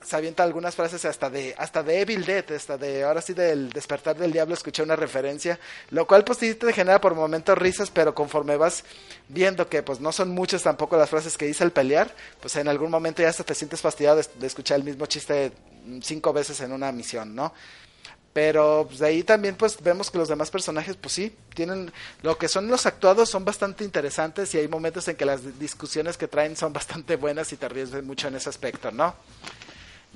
se 0.08 0.16
avienta 0.16 0.43
algunas 0.43 0.74
frases 0.74 1.03
hasta 1.03 1.30
de 1.30 1.53
hasta 1.58 1.84
de 1.84 1.99
Evil 1.99 2.26
Dead, 2.26 2.49
hasta 2.53 2.78
de 2.78 3.03
ahora 3.03 3.22
sí 3.22 3.34
del 3.34 3.70
despertar 3.72 4.16
del 4.16 4.32
diablo 4.32 4.53
escuché 4.53 4.82
una 4.82 4.95
referencia, 4.95 5.60
lo 5.89 6.08
cual 6.08 6.24
pues 6.24 6.39
sí 6.39 6.55
te 6.55 6.72
genera 6.72 7.01
por 7.01 7.14
momentos 7.14 7.58
risas, 7.58 7.91
pero 7.91 8.16
conforme 8.16 8.55
vas 8.55 8.86
viendo 9.28 9.68
que 9.68 9.84
pues 9.84 9.99
no 9.99 10.14
son 10.14 10.30
muchas 10.30 10.64
tampoco 10.64 10.95
las 10.95 11.10
frases 11.10 11.38
que 11.38 11.45
dice 11.45 11.66
al 11.66 11.72
pelear, 11.72 12.14
pues 12.39 12.55
en 12.55 12.70
algún 12.70 12.89
momento 12.89 13.22
ya 13.22 13.30
hasta 13.30 13.43
te 13.43 13.53
sientes 13.53 13.82
fastidiado 13.82 14.22
de 14.22 14.47
escuchar 14.47 14.78
el 14.78 14.86
mismo 14.86 15.05
chiste 15.08 15.51
cinco 16.01 16.32
veces 16.32 16.62
en 16.62 16.72
una 16.72 16.91
misión, 16.93 17.36
¿no? 17.36 17.53
Pero 18.32 18.86
pues, 18.88 18.99
de 18.99 19.08
ahí 19.08 19.24
también 19.24 19.55
pues 19.55 19.82
vemos 19.82 20.10
que 20.10 20.20
los 20.20 20.30
demás 20.30 20.51
personajes 20.51 20.95
pues 20.95 21.14
sí, 21.14 21.36
tienen 21.53 21.91
lo 22.22 22.38
que 22.38 22.47
son 22.47 22.68
los 22.68 22.86
actuados 22.86 23.30
son 23.30 23.43
bastante 23.43 23.84
interesantes 23.84 24.53
y 24.53 24.60
hay 24.60 24.70
momentos 24.70 25.08
en 25.10 25.18
que 25.18 25.26
las 25.26 25.60
discusiones 25.60 26.16
que 26.16 26.30
traen 26.30 26.55
son 26.55 26.72
bastante 26.72 27.18
buenas 27.18 27.51
y 27.51 27.58
te 27.58 27.68
ríes 27.68 27.91
mucho 28.03 28.30
en 28.30 28.36
ese 28.36 28.47
aspecto, 28.47 28.89
¿no? 28.91 29.16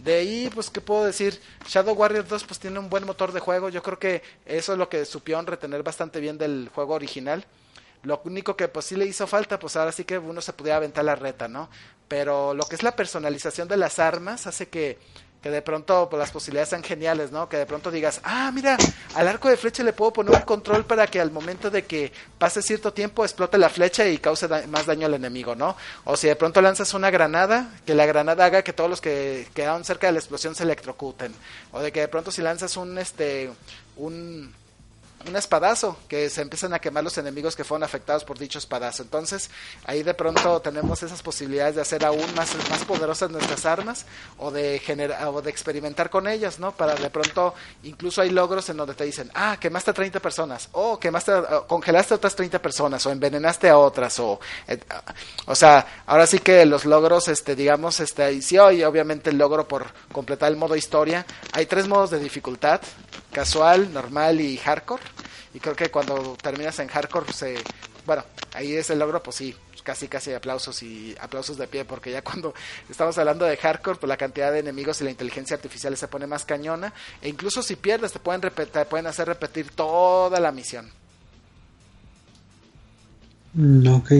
De 0.04 0.16
ahí, 0.16 0.49
pues, 0.54 0.70
¿qué 0.70 0.82
puedo 0.82 1.06
decir? 1.06 1.39
Shadow 1.68 1.93
Warrior 1.93 2.28
2, 2.28 2.43
pues, 2.45 2.60
tiene 2.60 2.80
un 2.80 2.89
buen 2.89 3.06
motor 3.06 3.32
de 3.32 3.39
juego. 3.39 3.70
Yo 3.70 3.84
creo 3.84 3.99
que 3.99 4.24
eso 4.45 4.72
es 4.72 4.78
lo 4.80 4.89
que 4.89 5.06
supieron 5.06 5.45
retener 5.45 5.84
bastante 5.84 6.20
bien 6.20 6.38
del 6.39 6.70
juego 6.74 6.95
original. 6.95 7.45
Lo 8.04 8.20
único 8.26 8.56
que, 8.56 8.68
pues, 8.68 8.86
sí 8.86 8.95
le 8.95 9.06
hizo 9.06 9.28
falta, 9.28 9.60
pues, 9.60 9.76
ahora 9.76 9.91
sí 9.91 10.04
que 10.04 10.18
uno 10.18 10.41
se 10.41 10.54
pudiera 10.54 10.78
aventar 10.78 11.06
la 11.06 11.16
reta, 11.16 11.47
¿no? 11.47 11.70
Pero 12.08 12.56
lo 12.56 12.66
que 12.66 12.76
es 12.76 12.84
la 12.84 12.95
personalización 12.95 13.68
de 13.68 13.78
las 13.78 13.99
armas 13.99 14.47
hace 14.47 14.70
que 14.70 14.97
que 15.42 15.50
de 15.50 15.62
pronto 15.62 16.08
pues, 16.10 16.20
las 16.20 16.32
posibilidades 16.32 16.70
sean 16.70 16.84
geniales, 16.84 17.32
¿no? 17.32 17.50
Que 17.50 17.58
de 17.58 17.66
pronto 17.66 17.89
digas, 17.89 18.22
ah, 18.24 18.52
mira, 18.54 18.78
al 19.16 19.28
arco 19.28 19.50
de 19.50 19.58
flecha 19.58 19.84
le 19.84 19.94
puedo 19.94 20.14
poner 20.14 20.36
un 20.36 20.42
control 20.42 20.86
para 20.86 21.08
que 21.08 21.20
al 21.20 21.32
momento 21.32 21.72
de 21.72 21.84
que 21.84 22.12
pase 22.38 22.62
cierto 22.62 22.94
tiempo 22.94 23.26
explote 23.26 23.58
la 23.58 23.70
flecha 23.70 24.08
y 24.08 24.20
cause 24.20 24.48
más 24.68 24.86
daño 24.86 25.08
al 25.08 25.16
enemigo, 25.16 25.56
¿no? 25.56 25.76
O 26.04 26.16
si 26.16 26.28
de 26.28 26.36
pronto 26.36 26.62
lanzas 26.62 26.94
una 26.94 27.10
granada, 27.10 27.70
que 27.86 27.96
la 27.96 28.06
granada 28.06 28.46
haga 28.46 28.64
que 28.64 28.74
todos 28.74 28.89
los 28.89 29.02
que 29.02 29.48
quedaron 29.56 29.84
cerca 29.84 30.08
de 30.08 30.14
la 30.14 30.20
explosión 30.20 30.54
se 30.54 30.64
electrocuten. 30.64 31.34
O 31.72 31.80
de 31.80 31.92
que 31.92 32.02
de 32.02 32.08
pronto 32.08 32.32
si 32.32 32.42
lanzas 32.42 32.78
un, 32.78 33.00
este, 33.00 33.50
un 33.98 34.54
un 35.28 35.36
espadazo, 35.36 35.98
que 36.08 36.30
se 36.30 36.42
empiezan 36.42 36.74
a 36.74 36.80
quemar 36.80 37.04
los 37.04 37.18
enemigos 37.18 37.56
que 37.56 37.64
fueron 37.64 37.84
afectados 37.84 38.24
por 38.24 38.38
dicho 38.38 38.60
espadazo. 38.60 39.04
Entonces, 39.04 39.50
ahí 39.86 40.04
de 40.04 40.14
pronto 40.14 40.62
tenemos 40.62 41.04
esas 41.04 41.22
posibilidades 41.22 41.76
de 41.76 41.82
hacer 41.82 42.06
aún 42.06 42.26
más, 42.36 42.56
más 42.70 42.84
poderosas 42.86 43.30
nuestras 43.30 43.66
armas 43.66 44.06
o 44.38 44.52
de 44.52 44.80
generar 44.80 45.28
o 45.28 45.42
de 45.42 45.50
experimentar 45.50 46.10
con 46.10 46.28
ellas, 46.28 46.60
¿no? 46.60 46.72
Para 46.72 46.96
de 46.96 47.10
pronto, 47.10 47.54
incluso 47.84 48.22
hay 48.22 48.30
logros 48.30 48.70
en 48.70 48.78
donde 48.78 48.94
te 48.94 49.04
dicen, 49.04 49.30
ah, 49.34 49.58
quemaste 49.60 49.92
a 49.92 49.94
30 49.94 50.20
personas, 50.20 50.70
o 50.74 51.00
quemaste, 51.00 51.32
congelaste 51.68 52.14
a 52.14 52.18
otras 52.18 52.36
30 52.36 52.62
personas, 52.62 53.06
o 53.06 53.12
envenenaste 53.12 53.70
a 53.70 53.78
otras, 53.78 54.20
o, 54.20 54.40
o 55.46 55.56
sea, 55.56 56.04
ahora 56.06 56.28
sí 56.28 56.40
que 56.40 56.66
los 56.66 56.86
logros, 56.86 57.28
este, 57.28 57.56
digamos, 57.56 58.00
este, 58.00 58.32
y 58.34 58.42
sí, 58.42 58.58
hoy 58.58 58.84
obviamente 58.84 59.30
el 59.30 59.38
logro 59.38 59.68
por 59.68 59.88
completar 60.12 60.52
el 60.52 60.58
modo 60.58 60.76
historia, 60.76 61.26
hay 61.54 61.66
tres 61.66 61.88
modos 61.88 62.12
de 62.12 62.20
dificultad, 62.20 62.82
casual, 63.32 63.94
normal 63.94 64.42
y 64.42 64.58
hardcore. 64.58 65.02
Y 65.54 65.60
creo 65.60 65.76
que 65.76 65.89
cuando 65.89 66.38
terminas 66.41 66.80
en 66.80 66.88
hardcore, 66.88 67.32
se, 67.34 67.56
bueno, 68.06 68.24
ahí 68.54 68.74
es 68.76 68.89
el 68.89 68.99
logro, 68.99 69.22
pues 69.22 69.36
sí, 69.36 69.56
casi 69.84 70.08
casi 70.08 70.34
aplausos 70.34 70.82
y 70.84 71.16
aplausos 71.20 71.58
de 71.58 71.68
pie, 71.68 71.86
porque 71.86 72.12
ya 72.12 72.22
cuando 72.24 72.54
estamos 72.89 73.18
hablando 73.18 73.45
de 73.45 73.58
hardcore, 73.58 73.99
pues 73.99 74.08
la 74.08 74.18
cantidad 74.18 74.52
de 74.52 74.60
enemigos 74.60 75.02
y 75.02 75.04
la 75.04 75.12
inteligencia 75.12 75.56
artificial 75.56 75.95
se 75.97 76.08
pone 76.08 76.28
más 76.28 76.45
cañona, 76.45 76.93
e 77.22 77.30
incluso 77.30 77.62
si 77.62 77.76
pierdes 77.76 78.14
te 78.14 78.20
pueden, 78.20 78.41
repetir, 78.41 78.86
pueden 78.86 79.08
hacer 79.08 79.28
repetir 79.28 79.72
toda 79.72 80.39
la 80.39 80.52
misión. 80.52 80.89
Mm, 83.54 83.88
ok. 83.95 84.12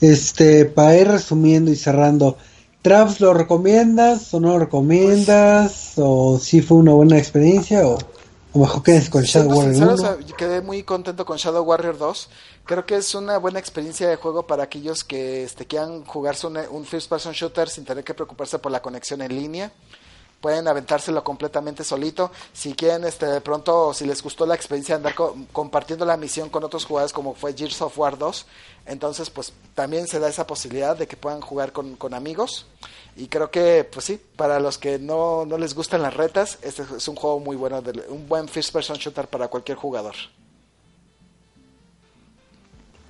Este, 0.00 0.66
para 0.66 0.96
ir 0.96 1.08
resumiendo 1.08 1.70
y 1.70 1.76
cerrando, 1.76 2.36
Traps, 2.82 3.20
¿lo 3.20 3.32
recomiendas 3.32 4.34
o 4.34 4.40
no 4.40 4.50
lo 4.50 4.58
recomiendas? 4.58 5.94
¿O 5.96 6.38
si 6.38 6.60
fue 6.60 6.76
una 6.76 6.92
buena 6.92 7.16
experiencia? 7.16 7.86
¿O, 7.86 7.96
mejor 8.60 8.82
quedes 8.82 9.10
con 9.10 9.22
Shadow 9.22 9.58
Warrior 9.58 10.00
1? 10.00 10.36
quedé 10.36 10.60
muy 10.60 10.82
contento 10.82 11.24
con 11.24 11.36
Shadow 11.36 11.64
Warrior 11.64 11.98
2. 11.98 12.28
Creo 12.64 12.86
que 12.86 12.96
es 12.96 13.14
una 13.14 13.38
buena 13.38 13.58
experiencia 13.58 14.08
de 14.08 14.16
juego 14.16 14.46
para 14.46 14.64
aquellos 14.64 15.04
que 15.04 15.44
este, 15.44 15.66
quieran 15.66 16.04
jugarse 16.04 16.46
un, 16.46 16.58
un 16.70 16.84
first 16.84 17.08
person 17.08 17.32
shooter 17.32 17.68
sin 17.68 17.84
tener 17.84 18.04
que 18.04 18.14
preocuparse 18.14 18.58
por 18.58 18.70
la 18.70 18.80
conexión 18.80 19.22
en 19.22 19.34
línea 19.34 19.72
pueden 20.44 20.68
aventárselo 20.68 21.24
completamente 21.24 21.84
solito. 21.84 22.30
Si 22.52 22.74
quieren, 22.74 23.04
este, 23.04 23.24
de 23.24 23.40
pronto, 23.40 23.94
si 23.94 24.04
les 24.04 24.22
gustó 24.22 24.44
la 24.44 24.54
experiencia 24.54 24.94
de 24.98 25.08
andar 25.08 25.14
compartiendo 25.52 26.04
la 26.04 26.18
misión 26.18 26.50
con 26.50 26.62
otros 26.62 26.84
jugadores 26.84 27.14
como 27.14 27.32
fue 27.32 27.54
Gears 27.54 27.80
of 27.80 27.98
War 27.98 28.18
2, 28.18 28.44
entonces 28.84 29.30
pues 29.30 29.54
también 29.74 30.06
se 30.06 30.18
da 30.18 30.28
esa 30.28 30.46
posibilidad 30.46 30.98
de 30.98 31.06
que 31.06 31.16
puedan 31.16 31.40
jugar 31.40 31.72
con, 31.72 31.96
amigos. 32.12 32.66
Y 33.16 33.28
creo 33.28 33.50
que, 33.50 33.88
pues 33.90 34.04
sí, 34.04 34.20
para 34.36 34.60
los 34.60 34.76
que 34.76 34.98
no, 34.98 35.46
no 35.46 35.56
les 35.56 35.74
gustan 35.74 36.02
las 36.02 36.12
retas, 36.12 36.58
este 36.60 36.82
es 36.94 37.08
un 37.08 37.16
juego 37.16 37.40
muy 37.40 37.56
bueno, 37.56 37.82
un 38.10 38.28
buen 38.28 38.46
first 38.46 38.70
person 38.70 38.98
shooter 38.98 39.26
para 39.26 39.48
cualquier 39.48 39.78
jugador. 39.78 40.14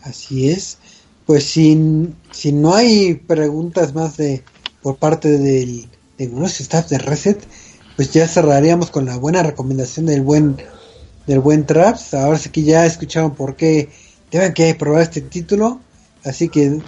Así 0.02 0.50
es. 0.50 0.78
Pues 1.26 1.46
si, 1.46 2.14
si 2.30 2.52
no 2.52 2.76
hay 2.76 3.14
preguntas 3.14 3.92
más 3.92 4.18
de 4.18 4.44
por 4.82 4.98
parte 4.98 5.36
del 5.36 5.88
de 6.18 6.28
nuestro 6.28 6.62
staff 6.62 6.88
de 6.88 6.98
Reset, 6.98 7.42
pues 7.96 8.12
ya 8.12 8.26
cerraríamos 8.28 8.90
con 8.90 9.06
la 9.06 9.16
buena 9.16 9.42
recomendación 9.42 10.06
del 10.06 10.22
buen 10.22 10.56
del 11.26 11.40
buen 11.40 11.66
Traps. 11.66 12.14
Ahora 12.14 12.38
sí 12.38 12.50
que 12.50 12.62
ya 12.62 12.86
escucharon 12.86 13.34
por 13.34 13.56
qué 13.56 13.88
deben 14.30 14.52
que 14.52 14.74
probar 14.74 15.02
este 15.02 15.20
título. 15.20 15.80
Así 16.24 16.48
que 16.48 16.80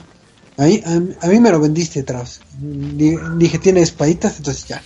a 0.59 0.65
mí, 0.65 0.83
a, 1.21 1.27
mí 1.27 1.41
me 1.41 1.51
lo 1.51 1.61
vendiste, 1.61 2.03
Traps. 2.03 2.41
Dije, 2.59 3.59
tiene 3.59 3.83
espaditas, 3.83 4.39
entonces 4.39 4.67
ya. 4.67 4.83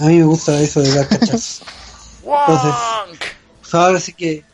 A 0.00 0.06
mí 0.06 0.18
me 0.18 0.24
gusta 0.24 0.60
eso 0.60 0.80
de 0.80 0.94
dar 0.94 1.08
cachazos. 1.08 1.62
Entonces, 2.22 2.74
pues 3.60 3.74
ahora 3.74 3.98
sí 3.98 4.12
que 4.12 4.44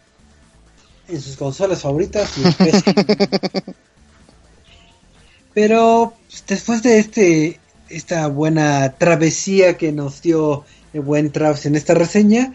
en 1.09 1.21
sus 1.21 1.37
consolas 1.37 1.83
favoritas. 1.83 2.31
Pero 5.55 6.15
pues, 6.29 6.45
después 6.47 6.83
de 6.83 6.99
este 6.99 7.61
esta 7.89 8.27
buena 8.29 8.95
travesía 8.99 9.77
que 9.77 9.93
nos 9.93 10.23
dio 10.23 10.65
el 10.93 11.01
buen 11.01 11.31
Travis 11.31 11.67
en 11.67 11.77
esta 11.77 11.95
reseña, 11.95 12.53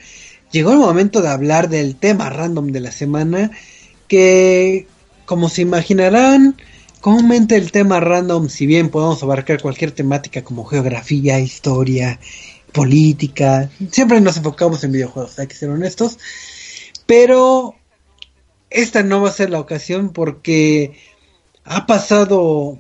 llegó 0.52 0.72
el 0.72 0.80
momento 0.80 1.22
de 1.22 1.30
hablar 1.30 1.70
del 1.70 1.96
tema 1.96 2.30
random 2.30 2.72
de 2.72 2.80
la 2.80 2.92
semana, 2.92 3.52
que 4.08 4.88
como 5.26 5.50
se 5.50 5.62
imaginarán, 5.62 6.58
comúnmente 7.00 7.56
el 7.56 7.72
tema 7.72 8.00
random, 8.00 8.50
si 8.50 8.66
bien 8.66 8.90
podemos 8.90 9.24
abarcar 9.24 9.62
cualquier 9.62 9.92
temática 9.92 10.44
como 10.44 10.66
geografía, 10.66 11.40
historia, 11.40 12.20
política, 12.74 13.70
siempre 13.92 14.22
nos 14.22 14.38
enfocamos 14.38 14.84
en 14.84 14.92
videojuegos, 14.92 15.40
hay 15.40 15.48
que 15.48 15.56
ser 15.56 15.70
honestos, 15.70 16.18
pero 17.06 17.76
esta 18.70 19.04
no 19.04 19.22
va 19.22 19.30
a 19.30 19.34
ser 19.34 19.50
la 19.50 19.60
ocasión 19.60 20.12
porque 20.12 20.94
ha 21.64 21.86
pasado 21.86 22.80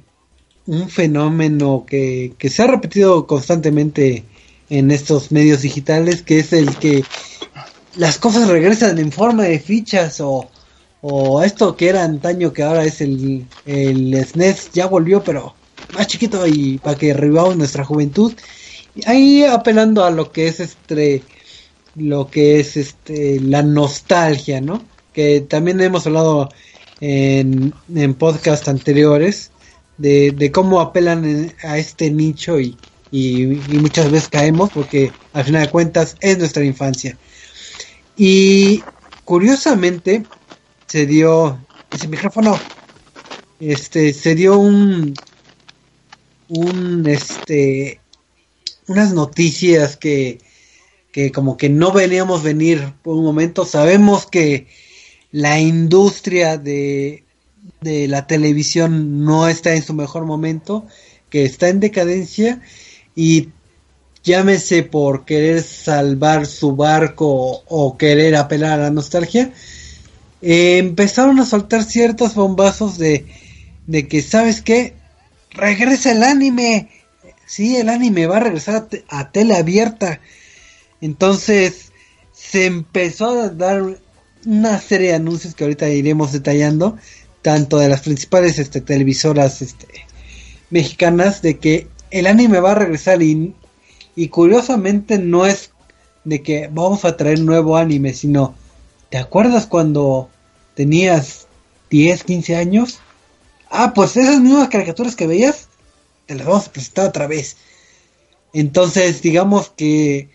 un 0.71 0.89
fenómeno 0.89 1.85
que, 1.85 2.33
se 2.49 2.63
ha 2.63 2.67
repetido 2.67 3.27
constantemente 3.27 4.23
en 4.69 4.89
estos 4.89 5.29
medios 5.29 5.63
digitales, 5.63 6.21
que 6.21 6.39
es 6.39 6.53
el 6.53 6.77
que 6.77 7.03
las 7.97 8.17
cosas 8.17 8.47
regresan 8.47 8.97
en 8.97 9.11
forma 9.11 9.43
de 9.43 9.59
fichas 9.59 10.21
o, 10.21 10.49
o 11.01 11.43
esto 11.43 11.75
que 11.75 11.89
era 11.89 12.05
antaño 12.05 12.53
que 12.53 12.63
ahora 12.63 12.85
es 12.85 13.01
el, 13.01 13.45
el 13.65 14.15
SNES 14.25 14.71
ya 14.71 14.85
volvió 14.87 15.21
pero 15.21 15.53
más 15.93 16.07
chiquito 16.07 16.47
y 16.47 16.77
para 16.77 16.97
que 16.97 17.13
revivamos 17.13 17.57
nuestra 17.57 17.83
juventud. 17.83 18.31
Ahí 19.05 19.43
apelando 19.43 20.05
a 20.05 20.11
lo 20.11 20.31
que 20.31 20.47
es 20.47 20.61
este 20.61 21.21
lo 21.95 22.29
que 22.29 22.61
es 22.61 22.77
este 22.77 23.41
la 23.41 23.61
nostalgia 23.61 24.61
no 24.61 24.81
que 25.11 25.41
también 25.41 25.81
hemos 25.81 26.07
hablado 26.07 26.47
en, 27.01 27.73
en 27.93 28.13
podcast 28.13 28.69
anteriores 28.69 29.50
de, 30.01 30.51
cómo 30.51 30.81
apelan 30.81 31.53
a 31.63 31.77
este 31.77 32.09
nicho 32.09 32.59
y, 32.59 32.77
muchas 33.67 34.09
veces 34.09 34.29
caemos 34.29 34.69
porque 34.71 35.11
al 35.33 35.43
final 35.43 35.65
de 35.65 35.71
cuentas 35.71 36.15
es 36.21 36.37
nuestra 36.37 36.63
infancia. 36.63 37.17
Y 38.17 38.83
curiosamente 39.25 40.23
se 40.87 41.05
dio 41.05 41.59
ese 41.91 42.07
micrófono 42.07 42.57
este 43.59 44.13
se 44.13 44.35
dio 44.35 44.57
un 44.57 45.13
un 46.49 47.05
este 47.07 48.01
unas 48.87 49.13
noticias 49.13 49.97
que 49.97 50.39
que 51.11 51.31
como 51.31 51.57
que 51.57 51.69
no 51.69 51.91
veníamos 51.91 52.43
venir 52.43 52.93
por 53.03 53.15
un 53.15 53.23
momento 53.23 53.65
sabemos 53.65 54.25
que 54.25 54.67
la 55.31 55.59
industria 55.59 56.57
de 56.57 57.23
de 57.81 58.07
la 58.07 58.27
televisión 58.27 59.23
no 59.23 59.47
está 59.47 59.75
en 59.75 59.83
su 59.83 59.93
mejor 59.93 60.25
momento, 60.25 60.85
que 61.29 61.45
está 61.45 61.69
en 61.69 61.79
decadencia 61.79 62.61
y 63.15 63.49
llámese 64.23 64.83
por 64.83 65.25
querer 65.25 65.63
salvar 65.63 66.45
su 66.45 66.75
barco 66.75 67.63
o, 67.67 67.97
querer 67.97 68.35
apelar 68.35 68.79
a 68.79 68.83
la 68.83 68.91
nostalgia, 68.91 69.51
eh, 70.41 70.77
empezaron 70.77 71.39
a 71.39 71.45
soltar 71.45 71.83
ciertos 71.83 72.35
bombazos 72.35 72.97
de, 72.97 73.25
de 73.87 74.07
que, 74.07 74.21
¿sabes 74.21 74.61
qué? 74.61 74.95
Regresa 75.51 76.11
el 76.11 76.23
anime. 76.23 76.89
Sí, 77.45 77.75
el 77.75 77.89
anime 77.89 78.27
va 78.27 78.37
a 78.37 78.41
regresar 78.41 78.87
a, 79.09 79.19
a 79.19 79.31
tele 79.31 79.55
abierta. 79.55 80.21
Entonces 81.01 81.91
se 82.31 82.65
empezó 82.65 83.29
a 83.29 83.49
dar 83.49 83.99
una 84.45 84.79
serie 84.79 85.09
de 85.09 85.15
anuncios 85.15 85.53
que 85.53 85.63
ahorita 85.63 85.89
iremos 85.89 86.31
detallando 86.31 86.97
tanto 87.41 87.77
de 87.77 87.89
las 87.89 88.01
principales 88.01 88.59
este, 88.59 88.81
televisoras 88.81 89.61
este, 89.61 89.87
mexicanas 90.69 91.41
de 91.41 91.57
que 91.57 91.87
el 92.11 92.27
anime 92.27 92.59
va 92.59 92.71
a 92.71 92.75
regresar 92.75 93.21
y, 93.23 93.53
y 94.15 94.27
curiosamente 94.27 95.17
no 95.17 95.45
es 95.45 95.71
de 96.23 96.41
que 96.41 96.69
vamos 96.71 97.05
a 97.05 97.17
traer 97.17 97.39
nuevo 97.39 97.77
anime, 97.77 98.13
sino, 98.13 98.53
¿te 99.09 99.17
acuerdas 99.17 99.65
cuando 99.65 100.29
tenías 100.75 101.47
10, 101.89 102.23
15 102.23 102.55
años? 102.55 102.99
Ah, 103.69 103.93
pues 103.93 104.17
esas 104.17 104.39
mismas 104.39 104.69
caricaturas 104.69 105.15
que 105.15 105.27
veías, 105.27 105.67
te 106.25 106.35
las 106.35 106.45
vamos 106.45 106.67
a 106.67 106.71
presentar 106.71 107.07
otra 107.07 107.27
vez. 107.27 107.57
Entonces, 108.53 109.21
digamos 109.21 109.69
que 109.69 110.29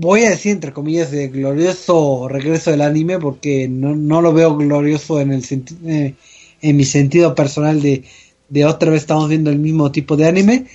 voy 0.00 0.24
a 0.24 0.30
decir 0.30 0.52
entre 0.52 0.72
comillas 0.72 1.10
de 1.10 1.26
glorioso 1.26 2.28
regreso 2.28 2.70
del 2.70 2.82
anime 2.82 3.18
porque 3.18 3.68
no, 3.68 3.96
no 3.96 4.22
lo 4.22 4.32
veo 4.32 4.56
glorioso 4.56 5.20
en 5.20 5.32
el 5.32 5.44
eh, 5.86 6.14
en 6.60 6.76
mi 6.76 6.84
sentido 6.84 7.34
personal 7.34 7.82
de, 7.82 8.04
de 8.48 8.64
otra 8.64 8.90
vez 8.90 9.02
estamos 9.02 9.28
viendo 9.28 9.50
el 9.50 9.58
mismo 9.58 9.90
tipo 9.90 10.16
de 10.16 10.26
anime, 10.26 10.66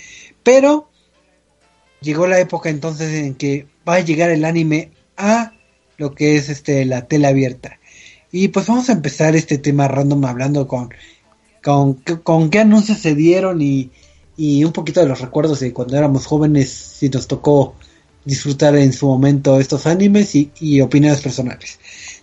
pero 0.43 0.89
llegó 2.01 2.27
la 2.27 2.39
época 2.39 2.69
entonces 2.69 3.13
en 3.13 3.35
que 3.35 3.65
va 3.87 3.95
a 3.95 3.99
llegar 4.01 4.29
el 4.29 4.43
anime 4.43 4.91
a 5.15 5.53
lo 5.97 6.13
que 6.13 6.35
es 6.35 6.49
este 6.49 6.83
la 6.83 7.07
tela 7.07 7.29
abierta. 7.29 7.79
Y 8.29 8.49
pues 8.49 8.67
vamos 8.67 8.89
a 8.89 8.93
empezar 8.93 9.35
este 9.37 9.57
tema 9.57 9.87
random 9.87 10.25
hablando 10.25 10.67
con, 10.67 10.89
con, 11.63 11.93
con 12.23 12.49
qué 12.49 12.59
anuncios 12.59 12.97
se 12.97 13.15
dieron 13.15 13.61
y, 13.61 13.91
y 14.35 14.65
un 14.65 14.73
poquito 14.73 14.99
de 14.99 15.07
los 15.07 15.21
recuerdos 15.21 15.61
de 15.61 15.71
cuando 15.71 15.95
éramos 15.95 16.25
jóvenes, 16.25 16.69
si 16.69 17.09
nos 17.09 17.27
tocó 17.27 17.75
disfrutar 18.25 18.75
en 18.75 18.93
su 18.93 19.07
momento 19.07 19.59
estos 19.59 19.85
animes 19.85 20.35
y, 20.35 20.51
y 20.59 20.81
opiniones 20.81 21.21
personales. 21.21 21.79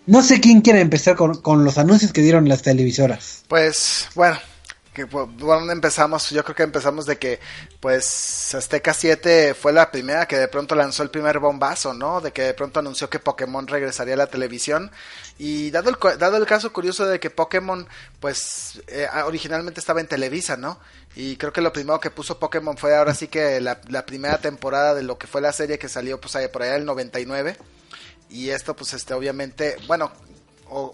No 0.07 0.23
sé 0.23 0.41
quién 0.41 0.61
quiere 0.61 0.81
empezar 0.81 1.17
con, 1.17 1.41
con, 1.41 1.65
los 1.65 1.79
anuncios 1.79 2.13
que 2.13 2.23
dieron 2.23 2.49
las 2.49 2.63
televisoras. 2.63 3.45
Pues 3.49 4.09
bueno, 4.15 4.39
que 5.01 5.17
bueno, 5.17 5.71
empezamos, 5.73 6.31
yo 6.31 6.45
creo 6.45 6.55
que 6.55 6.63
empezamos 6.63 7.07
de 7.07 7.19
que 7.19 7.41
pues 7.81 8.55
Azteca 8.55 8.93
7 8.93 9.55
fue 9.55 9.73
la 9.73 9.91
primera 9.91 10.27
que 10.27 10.37
de 10.37 10.49
pronto 10.49 10.75
lanzó 10.75 11.03
el 11.03 11.11
primer 11.11 11.39
bombazo, 11.39 11.95
¿no? 11.95 12.21
De 12.21 12.33
que 12.33 12.43
de 12.43 12.55
pronto 12.55 12.81
anunció 12.81 13.09
que 13.09 13.19
Pokémon 13.19 13.67
regresaría 13.67 14.15
a 14.15 14.19
la 14.19 14.27
televisión 14.27 14.91
y 15.39 15.71
dado 15.71 15.91
el, 15.91 16.19
dado 16.19 16.37
el 16.37 16.47
caso 16.47 16.73
curioso 16.73 17.07
de 17.07 17.19
que 17.19 17.31
Pokémon 17.31 17.89
pues 18.21 18.83
eh, 18.89 19.09
originalmente 19.25 19.81
estaba 19.81 20.01
en 20.01 20.07
Televisa, 20.07 20.57
¿no? 20.57 20.79
Y 21.17 21.37
creo 21.37 21.53
que 21.53 21.63
lo 21.63 21.73
primero 21.73 21.99
que 22.01 22.11
puso 22.11 22.39
Pokémon 22.39 22.77
fue 22.77 22.95
ahora 22.95 23.15
sí 23.15 23.29
que 23.29 23.61
la, 23.61 23.81
primera 24.05 24.39
temporada 24.39 24.95
de 24.95 25.03
lo 25.03 25.19
que 25.19 25.27
fue 25.27 25.41
la 25.41 25.53
serie 25.53 25.79
que 25.79 25.89
salió 25.89 26.21
pues 26.21 26.37
por 26.49 26.63
allá 26.63 26.77
el 26.77 26.85
99 26.85 27.57
y 28.29 28.51
esto 28.51 28.77
pues 28.77 28.93
este 28.95 29.15
obviamente, 29.15 29.77
bueno, 29.87 30.13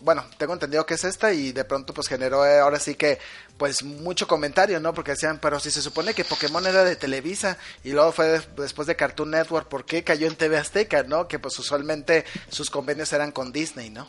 bueno, 0.01 0.25
tengo 0.39 0.55
entendido 0.55 0.87
que 0.87 0.95
es 0.95 1.05
esta 1.05 1.33
y 1.33 1.53
de 1.53 1.65
pronto 1.65 1.93
pues 1.93 2.09
generó 2.09 2.47
eh, 2.47 2.61
ahora 2.61 2.81
sí 2.81 2.95
que 2.95 3.19
pues 3.59 3.83
mucho 3.83 4.27
comentario, 4.27 4.81
¿no? 4.81 4.93
Porque 4.93 5.13
decían, 5.13 5.39
pero 5.41 5.59
si 5.61 5.71
se 5.71 5.83
supone 5.83 6.15
que 6.15 6.25
Pokémon 6.25 6.67
era 6.67 6.85
de 6.85 6.97
Televisa 6.97 7.57
y 7.85 7.91
luego 7.91 8.13
fue 8.13 8.41
después 8.57 8.87
de 8.87 8.97
Cartoon 8.97 9.31
Network, 9.31 9.69
¿por 9.69 9.85
qué 9.85 10.05
cayó 10.05 10.27
en 10.27 10.37
TV 10.37 10.59
Azteca, 10.59 11.03
no? 11.05 11.29
Que 11.29 11.39
pues 11.39 11.59
usualmente 11.59 12.25
sus 12.49 12.71
convenios 12.71 13.13
eran 13.13 13.33
con 13.33 13.53
Disney, 13.53 13.91
¿no? 13.91 14.09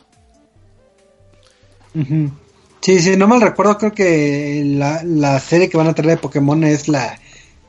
Sí, 2.80 3.00
sí, 3.00 3.16
no 3.16 3.26
mal 3.26 3.40
recuerdo, 3.40 3.78
creo 3.78 3.92
que 3.92 4.62
la, 4.64 5.02
la 5.04 5.40
serie 5.40 5.68
que 5.68 5.76
van 5.76 5.88
a 5.88 5.94
traer 5.94 6.10
de 6.10 6.16
Pokémon 6.18 6.62
es 6.64 6.88
la, 6.88 7.18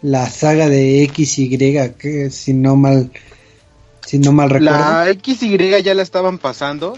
la 0.02 0.30
saga 0.30 0.70
de 0.70 1.10
XY, 1.14 1.96
que 1.98 2.30
si 2.30 2.54
no 2.54 2.76
mal 2.76 3.12
si 4.06 4.20
no 4.20 4.32
mal 4.32 4.50
recuerdo. 4.50 4.78
La 4.78 5.06
XY 5.14 5.84
ya 5.84 5.94
la 5.94 6.02
estaban 6.02 6.38
pasando 6.38 6.98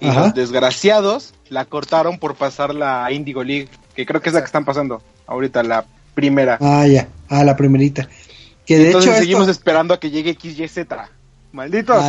y 0.00 0.06
los 0.06 0.34
desgraciados 0.34 1.34
la 1.48 1.64
cortaron 1.64 2.18
por 2.18 2.34
pasar 2.34 2.74
la 2.74 3.10
Indigo 3.12 3.44
League, 3.44 3.68
que 3.94 4.06
creo 4.06 4.20
que 4.20 4.30
es 4.30 4.34
la 4.34 4.40
que 4.40 4.46
están 4.46 4.64
pasando 4.64 5.02
ahorita, 5.26 5.62
la 5.62 5.84
primera. 6.14 6.58
Ah, 6.60 6.86
ya, 6.86 7.08
ah, 7.28 7.44
la 7.44 7.56
primerita. 7.56 8.08
Que 8.66 8.78
de 8.78 8.86
Entonces 8.86 9.10
hecho 9.10 9.20
seguimos 9.20 9.48
esperando 9.48 9.94
a 9.94 10.00
que 10.00 10.10
llegue 10.10 10.36
XYZ. 10.40 10.86
Malditos. 11.52 12.04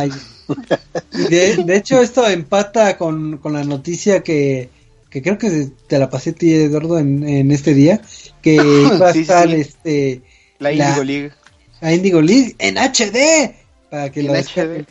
de, 1.12 1.76
hecho 1.76 2.00
esto 2.00 2.26
empata 2.28 2.96
con, 2.96 3.38
con 3.38 3.52
la 3.52 3.64
noticia 3.64 4.22
que, 4.22 4.70
que 5.10 5.20
creo 5.22 5.36
que 5.36 5.68
te 5.86 5.98
la 5.98 6.08
pasé 6.08 6.32
ti 6.32 6.54
Eduardo 6.54 6.98
en, 6.98 7.28
en 7.28 7.50
este 7.50 7.74
día, 7.74 8.00
que 8.40 8.58
va 9.00 9.08
a 9.08 9.10
estar 9.10 9.48
este 9.50 10.22
la 10.58 10.72
Indigo 10.72 11.04
League. 11.04 11.32
La 11.80 11.92
Indigo 11.92 12.20
League 12.22 12.56
en 12.58 12.76
HD. 12.76 13.54
Para 13.90 14.10
que 14.10 14.20
en 14.20 14.26
lo 14.28 14.34
HD. 14.34 14.86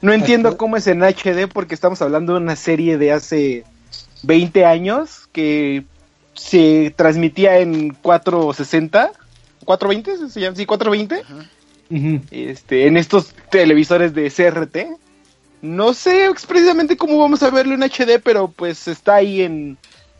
No 0.00 0.12
entiendo 0.12 0.56
cómo 0.56 0.76
es 0.76 0.86
en 0.86 1.02
HD 1.02 1.48
porque 1.52 1.74
estamos 1.74 2.02
hablando 2.02 2.32
de 2.32 2.40
una 2.40 2.56
serie 2.56 2.98
de 2.98 3.12
hace 3.12 3.64
20 4.22 4.64
años 4.64 5.28
que 5.32 5.84
se 6.34 6.92
transmitía 6.96 7.58
en 7.58 7.94
460, 7.94 9.12
420, 9.64 10.30
se 10.30 10.40
llama, 10.40 10.56
sí, 10.56 10.66
420. 10.66 11.22
Uh 11.30 11.96
-huh. 11.96 12.22
Este, 12.30 12.86
en 12.86 12.96
estos 12.96 13.34
televisores 13.50 14.14
de 14.14 14.30
CRT. 14.30 14.98
No 15.60 15.94
sé 15.94 16.30
precisamente 16.48 16.96
cómo 16.96 17.18
vamos 17.18 17.42
a 17.42 17.50
verlo 17.50 17.74
en 17.74 17.82
HD, 17.82 18.18
pero 18.22 18.48
pues 18.48 18.88
está 18.88 19.16
ahí 19.16 19.42
en 19.42 19.78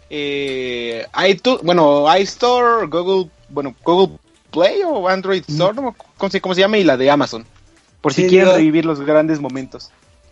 eh, 0.08 1.06
iTunes, 1.26 1.62
bueno, 1.62 2.06
iStore, 2.16 2.86
Google, 2.86 3.30
bueno, 3.48 3.74
Google 3.82 4.18
Play 4.52 4.82
o 4.86 5.08
Android 5.08 5.42
Store, 5.48 5.72
uh 5.80 5.86
-huh. 5.86 5.94
¿cómo, 6.16 6.30
se, 6.30 6.40
¿cómo 6.40 6.54
se 6.54 6.60
llama? 6.60 6.78
Y 6.78 6.84
la 6.84 6.96
de 6.96 7.10
Amazon. 7.10 7.44
Por 8.02 8.12
si 8.12 8.22
quieren 8.26 8.46
digo, 8.46 8.56
revivir 8.56 8.84
los 8.84 9.00
grandes 9.00 9.40
momentos. 9.40 9.90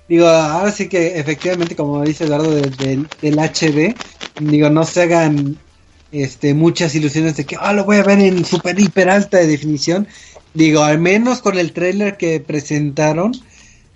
Digo, 0.08 0.26
ahora 0.28 0.70
sí 0.72 0.88
que 0.88 1.18
efectivamente, 1.18 1.74
como 1.74 2.02
dice 2.02 2.24
Eduardo, 2.24 2.50
de, 2.50 2.62
de, 2.62 3.04
del 3.22 3.38
HD, 3.38 3.94
digo, 4.40 4.68
no 4.68 4.84
se 4.84 5.02
hagan 5.02 5.56
este, 6.12 6.54
muchas 6.54 6.94
ilusiones 6.94 7.36
de 7.36 7.44
que, 7.44 7.56
ah, 7.58 7.72
lo 7.72 7.84
voy 7.84 7.98
a 7.98 8.02
ver 8.02 8.20
en 8.20 8.44
super, 8.44 8.78
hiper 8.78 9.08
alta 9.08 9.38
de 9.38 9.46
definición. 9.46 10.08
Digo, 10.54 10.82
al 10.82 10.98
menos 10.98 11.40
con 11.40 11.58
el 11.58 11.72
trailer 11.72 12.16
que 12.16 12.40
presentaron, 12.40 13.32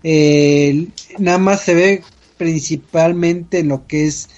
eh, 0.03 0.89
nada 1.19 1.39
más 1.39 1.63
se 1.63 1.75
ve 1.75 2.03
principalmente 2.37 3.65
lo 3.65 3.87
que 3.87 4.07
es 4.07 4.29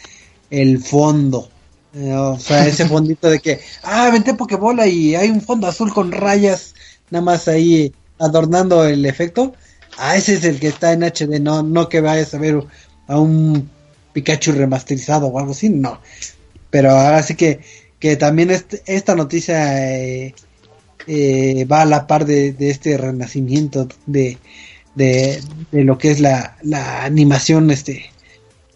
el 0.51 0.83
fondo. 0.83 1.51
Eh, 1.95 2.13
o 2.13 2.39
sea, 2.39 2.67
ese 2.67 2.87
fondito 2.89 3.29
de 3.29 3.41
que, 3.41 3.61
ah, 3.83 4.11
vente 4.11 4.35
Pokébola 4.35 4.87
y 4.87 5.15
hay 5.15 5.31
un 5.31 5.43
fondo 5.43 5.67
azul 5.67 5.93
con 5.93 6.13
rayas, 6.13 6.75
nada 7.11 7.25
más 7.25 7.49
ahí 7.49 7.93
adornando 8.19 8.85
el 8.85 9.05
efecto. 9.07 9.55
Ah, 9.99 10.17
ese 10.17 10.35
es 10.35 10.45
el 10.45 10.61
que 10.61 10.69
está 10.69 10.93
en 10.93 11.03
HD, 11.03 11.41
no, 11.41 11.63
no 11.63 11.89
que 11.89 12.01
vayas 12.01 12.35
a 12.35 12.39
ver 12.39 12.63
a 13.09 13.19
un 13.19 13.71
Pikachu 14.13 14.53
remasterizado 14.53 15.27
o 15.27 15.39
algo 15.39 15.53
así, 15.53 15.69
no. 15.69 16.01
Pero 16.71 16.91
ahora 16.91 17.23
sí 17.23 17.35
que, 17.35 17.61
que 17.99 18.17
también 18.17 18.51
este, 18.51 18.83
esta 18.87 19.15
noticia 19.15 19.95
eh, 19.95 20.35
eh, 21.07 21.65
va 21.71 21.83
a 21.83 21.87
la 21.87 22.07
par 22.07 22.27
de, 22.27 22.53
de 22.53 22.71
este 22.71 22.97
renacimiento 22.97 23.89
de, 24.07 24.39
de, 24.95 25.41
de, 25.71 25.85
lo 25.85 25.99
que 25.99 26.11
es 26.11 26.21
la, 26.21 26.57
la 26.63 27.05
animación 27.05 27.71
este 27.71 28.11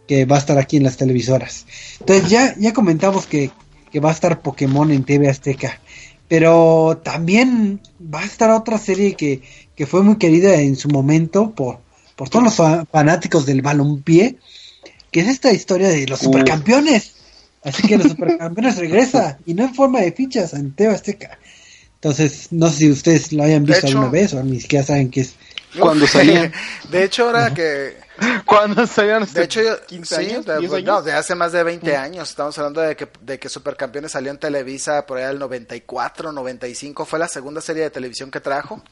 que 0.06 0.24
va 0.24 0.36
a 0.36 0.38
estar 0.40 0.58
aquí 0.58 0.76
en 0.76 0.82
las 0.82 0.96
televisoras. 0.96 1.66
Entonces 2.00 2.28
ya, 2.28 2.54
ya 2.58 2.72
comentamos 2.72 3.26
que, 3.26 3.52
que 3.92 4.00
va 4.00 4.08
a 4.08 4.12
estar 4.12 4.42
Pokémon 4.42 4.90
en 4.90 5.04
TV 5.04 5.28
Azteca. 5.28 5.80
Pero 6.26 7.00
también 7.02 7.80
va 8.02 8.20
a 8.20 8.24
estar 8.24 8.50
otra 8.50 8.78
serie 8.78 9.14
que, 9.14 9.42
que 9.76 9.86
fue 9.86 10.02
muy 10.02 10.16
querida 10.16 10.54
en 10.54 10.76
su 10.76 10.88
momento 10.88 11.52
por, 11.52 11.78
por 12.16 12.28
todos 12.28 12.44
los 12.44 12.86
fanáticos 12.90 13.46
del 13.46 13.62
balompié, 13.62 14.36
que 15.10 15.20
es 15.20 15.28
esta 15.28 15.52
historia 15.52 15.88
de 15.88 16.06
los 16.06 16.20
supercampeones. 16.20 17.14
Así 17.62 17.86
que 17.86 17.98
los 17.98 18.08
supercampeones 18.08 18.78
regresa 18.78 19.38
y 19.44 19.54
no 19.54 19.64
en 19.64 19.74
forma 19.74 20.00
de 20.00 20.12
fichas 20.12 20.54
en 20.54 20.72
TV 20.72 20.94
Azteca. 20.94 21.38
Entonces, 21.94 22.48
no 22.50 22.68
sé 22.68 22.78
si 22.78 22.90
ustedes 22.90 23.32
lo 23.32 23.42
hayan 23.42 23.64
visto 23.64 23.86
hecho, 23.86 23.98
alguna 23.98 24.10
vez 24.12 24.32
o 24.32 24.42
ni 24.42 24.60
siquiera 24.60 24.84
saben 24.84 25.10
qué 25.10 25.20
es. 25.20 25.34
Cuando 25.78 26.06
salían. 26.06 26.52
De 26.90 27.04
hecho, 27.04 27.26
ahora 27.26 27.52
que 27.52 27.96
cuando 28.46 28.86
salieron 28.86 29.28
de 29.32 29.44
hecho, 29.44 29.60
15 29.86 30.16
sí, 30.16 30.30
años, 30.30 30.46
de, 30.46 30.52
años? 30.54 30.84
No, 30.84 31.02
de 31.02 31.12
hace 31.12 31.34
más 31.34 31.52
de 31.52 31.62
20 31.62 31.96
años. 31.96 32.30
Estamos 32.30 32.56
hablando 32.58 32.80
de 32.80 32.96
que, 32.96 33.08
de 33.20 33.38
que 33.38 33.48
Supercampeones 33.48 34.12
salió 34.12 34.30
en 34.30 34.38
Televisa 34.38 35.06
por 35.06 35.18
allá 35.18 35.28
del 35.28 35.38
94, 35.38 36.32
95. 36.32 37.04
Fue 37.04 37.18
la 37.18 37.28
segunda 37.28 37.60
serie 37.60 37.84
de 37.84 37.90
televisión 37.90 38.30
que 38.30 38.40
trajo. 38.40 38.82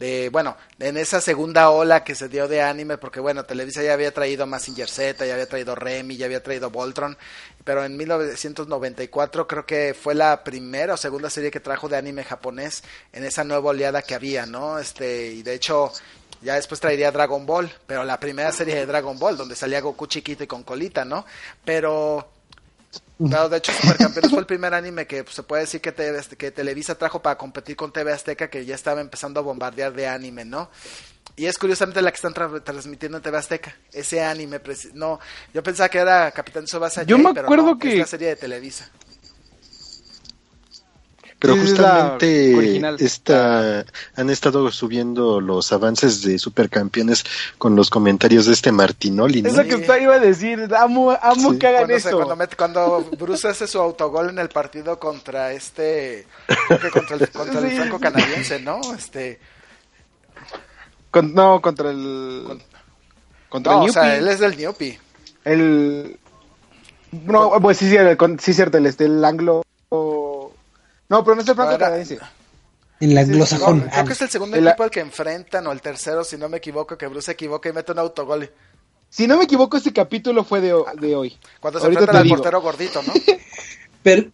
De, 0.00 0.30
bueno, 0.30 0.56
en 0.78 0.96
esa 0.96 1.20
segunda 1.20 1.68
ola 1.68 2.04
que 2.04 2.14
se 2.14 2.30
dio 2.30 2.48
de 2.48 2.62
anime, 2.62 2.96
porque 2.96 3.20
bueno, 3.20 3.44
Televisa 3.44 3.82
ya 3.82 3.92
había 3.92 4.14
traído 4.14 4.46
Massinger 4.46 4.88
Z, 4.88 5.26
ya 5.26 5.34
había 5.34 5.46
traído 5.46 5.74
Remy, 5.74 6.16
ya 6.16 6.24
había 6.24 6.42
traído 6.42 6.70
Voltron, 6.70 7.18
pero 7.64 7.84
en 7.84 7.98
1994 7.98 9.46
creo 9.46 9.66
que 9.66 9.92
fue 9.92 10.14
la 10.14 10.42
primera 10.42 10.94
o 10.94 10.96
segunda 10.96 11.28
serie 11.28 11.50
que 11.50 11.60
trajo 11.60 11.86
de 11.86 11.98
anime 11.98 12.24
japonés 12.24 12.82
en 13.12 13.24
esa 13.24 13.44
nueva 13.44 13.68
oleada 13.68 14.00
que 14.00 14.14
había, 14.14 14.46
¿no? 14.46 14.78
Este, 14.78 15.32
y 15.32 15.42
de 15.42 15.52
hecho, 15.52 15.92
ya 16.40 16.54
después 16.54 16.80
traería 16.80 17.12
Dragon 17.12 17.44
Ball, 17.44 17.70
pero 17.86 18.02
la 18.02 18.18
primera 18.18 18.52
serie 18.52 18.76
de 18.76 18.86
Dragon 18.86 19.18
Ball, 19.18 19.36
donde 19.36 19.54
salía 19.54 19.82
Goku 19.82 20.06
chiquito 20.06 20.44
y 20.44 20.46
con 20.46 20.62
colita, 20.62 21.04
¿no? 21.04 21.26
Pero, 21.62 22.26
claro, 23.18 23.48
de 23.48 23.58
hecho 23.58 23.72
Supercampeones 23.72 24.30
fue 24.30 24.40
el 24.40 24.46
primer 24.46 24.74
anime 24.74 25.06
que 25.06 25.24
pues, 25.24 25.36
se 25.36 25.42
puede 25.42 25.62
decir 25.62 25.80
que, 25.80 25.92
te, 25.92 26.12
que 26.36 26.50
Televisa 26.50 26.96
trajo 26.96 27.20
para 27.20 27.36
competir 27.36 27.76
con 27.76 27.92
TV 27.92 28.12
Azteca, 28.12 28.48
que 28.48 28.64
ya 28.64 28.74
estaba 28.74 29.00
empezando 29.00 29.40
a 29.40 29.42
bombardear 29.42 29.92
de 29.92 30.06
anime, 30.06 30.44
¿no? 30.44 30.70
Y 31.36 31.46
es 31.46 31.58
curiosamente 31.58 32.02
la 32.02 32.10
que 32.10 32.16
están 32.16 32.34
tra 32.34 32.48
transmitiendo 32.60 33.18
en 33.18 33.22
TV 33.22 33.38
Azteca, 33.38 33.76
ese 33.92 34.22
anime, 34.22 34.60
no, 34.94 35.20
yo 35.54 35.62
pensaba 35.62 35.88
que 35.88 35.98
era 35.98 36.30
Capitán 36.32 36.64
Tsubasa 36.64 37.02
yo 37.04 37.18
me 37.18 37.32
pero 37.32 37.46
acuerdo 37.46 37.66
no, 37.66 37.78
que 37.78 37.92
es 37.92 37.98
la 37.98 38.06
serie 38.06 38.28
de 38.28 38.36
Televisa. 38.36 38.90
Pero 41.40 41.54
es 41.54 41.60
justamente 41.70 43.02
esta, 43.04 43.84
han 44.14 44.28
estado 44.30 44.70
subiendo 44.70 45.40
los 45.40 45.72
avances 45.72 46.20
de 46.22 46.38
Supercampeones 46.38 47.24
con 47.56 47.74
los 47.74 47.88
comentarios 47.88 48.44
de 48.44 48.52
este 48.52 48.70
Martinoli, 48.72 49.40
¿no? 49.40 49.48
Es 49.48 49.56
lo 49.56 49.64
que 49.64 49.76
usted 49.76 50.02
iba 50.02 50.16
a 50.16 50.18
decir. 50.18 50.68
Amo, 50.78 51.16
amo 51.22 51.52
Sí. 51.52 51.58
que 51.58 51.66
hagan 51.66 51.86
Cuando, 51.86 51.98
se- 52.00 52.08
eso. 52.10 52.54
cuando, 52.58 53.10
Bruce 53.18 53.48
hace 53.48 53.66
su 53.66 53.78
autogol 53.80 54.28
en 54.28 54.38
el 54.38 54.50
partido 54.50 54.98
contra 54.98 55.52
este 55.54 56.26
contra 56.68 57.16
el, 57.16 57.30
contra 57.30 57.58
el 57.60 57.70
Sí, 57.70 57.76
franco 57.76 57.98
canadiense, 57.98 58.60
¿no? 58.60 58.78
Este, 58.94 59.40
Con- 61.10 61.34
no, 61.34 61.60
contra 61.60 61.90
el. 61.90 62.44
Con- 62.46 62.62
contra 63.48 63.72
no, 63.72 63.84
el 63.84 63.90
o 63.90 63.92
sea, 63.92 64.16
él 64.16 64.28
es 64.28 64.40
del 64.40 64.56
Newpie. 64.56 64.98
El. 65.44 66.18
No, 67.12 67.50
pues 67.60 67.78
sí, 67.78 67.88
sí, 67.88 67.96
el, 67.96 68.16
sí, 68.40 68.52
cierto, 68.54 68.76
el, 68.78 68.86
este, 68.86 69.06
el 69.06 69.24
anglo. 69.24 69.62
No, 71.10 71.22
pero 71.22 71.34
no 71.36 71.42
es 71.42 71.48
el 71.48 71.54
franco 71.54 71.72
Ahora- 71.72 71.84
canadiense. 71.86 72.18
En 73.00 73.14
la 73.14 73.22
Sí, 73.22 73.26
No, 73.28 73.32
anglosajón. 73.34 73.80
creo 73.92 74.04
que 74.06 74.12
es 74.12 74.22
el 74.22 74.30
segundo 74.30 74.56
El- 74.56 74.66
equipo 74.66 74.82
al 74.84 74.90
que 74.90 75.00
enfrentan 75.00 75.66
o 75.66 75.72
el 75.72 75.80
tercero, 75.82 76.22
si 76.24 76.36
no 76.38 76.48
me 76.48 76.56
equivoco, 76.58 76.96
que 76.96 77.06
Bruce 77.06 77.26
se 77.26 77.32
equivoca 77.32 77.68
y 77.68 77.72
mete 77.72 77.92
un 77.92 77.98
autogol. 77.98 78.50
Si 79.08 79.26
no 79.26 79.36
me 79.36 79.44
equivoco, 79.44 79.76
este 79.76 79.92
capítulo 79.92 80.44
fue 80.44 80.60
de, 80.60 80.74
de 81.00 81.16
hoy. 81.16 81.36
Cuando 81.60 81.80
se 81.80 81.86
Ahorita 81.86 82.00
enfrentan 82.02 82.16
al 82.16 82.22
digo. 82.24 82.36
portero 82.36 82.60
gordito, 82.62 83.02
¿no? 83.02 83.12
Pero, 84.02 84.30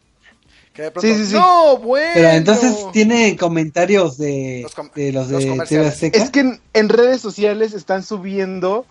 Que 0.74 0.83
de 0.83 0.91
pronto, 0.91 1.09
Sí, 1.09 1.14
sí, 1.14 1.27
sí. 1.29 1.33
no, 1.35 1.79
bueno. 1.79 2.11
pero 2.12 2.29
entonces 2.29 2.77
tiene 2.93 3.35
comentarios 3.39 4.18
de 4.18 4.61
Los 4.62 4.74
com- 4.74 4.91
de 4.95 5.11
los 5.12 5.22
los 5.22 5.31
de 5.31 5.39
TV 5.39 5.51
comerciales. 5.51 5.93
Azteca. 5.95 6.18
Es 6.22 6.31
que 6.31 6.41
en, 6.41 6.61
en 6.74 6.89
redes 6.91 7.22
sociales 7.22 7.72
están 7.72 8.03
subiendo, 8.03 8.85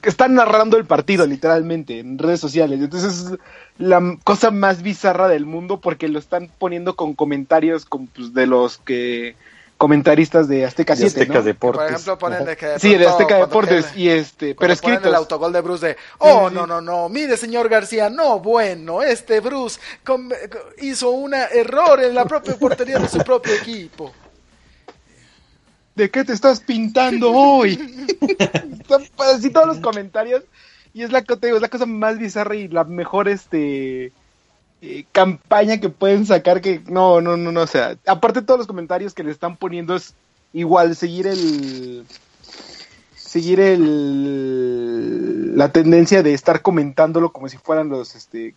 que 0.00 0.08
están 0.08 0.34
narrando 0.34 0.76
el 0.76 0.84
partido 0.86 1.26
literalmente 1.26 1.98
en 1.98 2.18
redes 2.18 2.40
sociales. 2.40 2.80
Entonces 2.80 3.14
es 3.32 3.38
la 3.78 4.16
cosa 4.24 4.50
más 4.50 4.82
bizarra 4.82 5.28
del 5.28 5.44
mundo 5.46 5.80
porque 5.80 6.08
lo 6.08 6.18
están 6.18 6.50
poniendo 6.58 6.96
con 6.96 7.14
comentarios 7.14 7.84
con, 7.84 8.06
pues, 8.06 8.32
de 8.34 8.46
los 8.46 8.78
que 8.78 9.36
comentaristas 9.76 10.48
de 10.48 10.64
Azteca 10.64 10.94
De 10.94 11.02
7, 11.08 11.20
Azteca 11.20 11.34
¿no? 11.34 11.40
Que, 11.40 11.46
Deportes. 11.46 11.82
por 11.82 11.90
ejemplo, 11.92 12.18
ponen 12.18 12.44
de 12.44 12.56
que 12.56 12.66
de 12.66 12.78
Sí, 12.80 12.96
de 12.96 13.06
Azteca 13.06 13.36
Deportes 13.36 13.96
y 13.96 14.08
este, 14.08 14.56
pero 14.56 14.72
escritos. 14.72 15.06
el 15.06 15.14
autogol 15.14 15.52
de 15.52 15.60
Bruce 15.60 15.86
de, 15.86 15.96
oh, 16.18 16.48
sí, 16.48 16.54
no, 16.56 16.62
sí. 16.62 16.68
no, 16.68 16.80
no, 16.80 17.08
mire, 17.08 17.36
señor 17.36 17.68
García, 17.68 18.10
no, 18.10 18.40
bueno, 18.40 19.02
este 19.02 19.38
Bruce 19.38 19.78
com- 20.04 20.30
hizo 20.78 21.10
un 21.10 21.32
error 21.34 22.02
en 22.02 22.12
la 22.14 22.24
propia 22.24 22.56
portería 22.56 22.98
de 22.98 23.08
su 23.08 23.18
propio 23.18 23.54
equipo. 23.54 24.12
¿De 25.98 26.10
qué 26.10 26.24
te 26.24 26.32
estás 26.32 26.60
pintando 26.60 27.32
hoy? 27.32 27.76
Pues, 28.88 29.10
así 29.34 29.50
todos 29.50 29.66
los 29.66 29.80
comentarios. 29.80 30.42
Y 30.94 31.02
es 31.02 31.12
la, 31.12 31.22
te 31.22 31.46
digo, 31.46 31.56
es 31.56 31.62
la 31.62 31.68
cosa 31.68 31.84
más 31.84 32.18
bizarra 32.18 32.56
y 32.56 32.68
la 32.68 32.84
mejor 32.84 33.28
este 33.28 34.12
eh, 34.80 35.04
campaña 35.12 35.78
que 35.78 35.90
pueden 35.90 36.24
sacar 36.24 36.62
que 36.62 36.80
no, 36.86 37.20
no, 37.20 37.36
no, 37.36 37.52
no, 37.52 37.60
o 37.60 37.66
sea, 37.66 37.98
aparte 38.06 38.40
todos 38.40 38.56
los 38.56 38.66
comentarios 38.66 39.12
que 39.12 39.24
le 39.24 39.30
están 39.30 39.58
poniendo 39.58 39.94
es 39.94 40.14
igual 40.54 40.96
seguir 40.96 41.26
el 41.26 42.06
seguir 43.14 43.60
el 43.60 45.54
la 45.58 45.70
tendencia 45.70 46.22
de 46.22 46.32
estar 46.32 46.62
comentándolo 46.62 47.30
como 47.30 47.50
si 47.50 47.58
fueran 47.58 47.90
los 47.90 48.14
este 48.14 48.54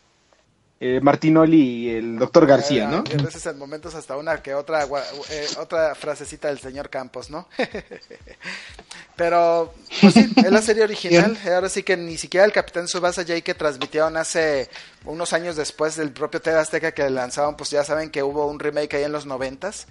eh, 0.83 0.99
Martinoli 0.99 1.61
y 1.61 1.89
el 1.91 2.17
doctor 2.17 2.47
García, 2.47 2.87
¿no? 2.87 3.03
Y 3.07 3.13
a 3.13 3.23
veces 3.23 3.45
en 3.45 3.59
momentos 3.59 3.93
hasta 3.93 4.17
una 4.17 4.41
que 4.41 4.55
otra 4.55 4.85
eh, 5.29 5.47
otra 5.59 5.93
frasecita 5.93 6.47
del 6.47 6.57
señor 6.57 6.89
Campos, 6.89 7.29
¿no? 7.29 7.47
Pero, 9.15 9.75
pues 10.01 10.15
sí, 10.15 10.33
es 10.37 10.51
la 10.51 10.63
serie 10.63 10.83
original. 10.83 11.37
Ahora 11.45 11.69
sí 11.69 11.83
que 11.83 11.95
ni 11.95 12.17
siquiera 12.17 12.47
el 12.47 12.51
Capitán 12.51 12.87
Subasa 12.87 13.23
Jay 13.23 13.43
que 13.43 13.53
transmitieron 13.53 14.17
hace 14.17 14.71
unos 15.05 15.33
años 15.33 15.55
después 15.55 15.97
del 15.97 16.13
propio 16.13 16.41
TV 16.41 16.57
Azteca 16.57 16.93
que 16.93 17.07
lanzaban, 17.11 17.55
pues 17.55 17.69
ya 17.69 17.83
saben 17.83 18.09
que 18.09 18.23
hubo 18.23 18.47
un 18.47 18.59
remake 18.59 18.95
ahí 18.95 19.03
en 19.03 19.11
los 19.11 19.27
noventas 19.27 19.85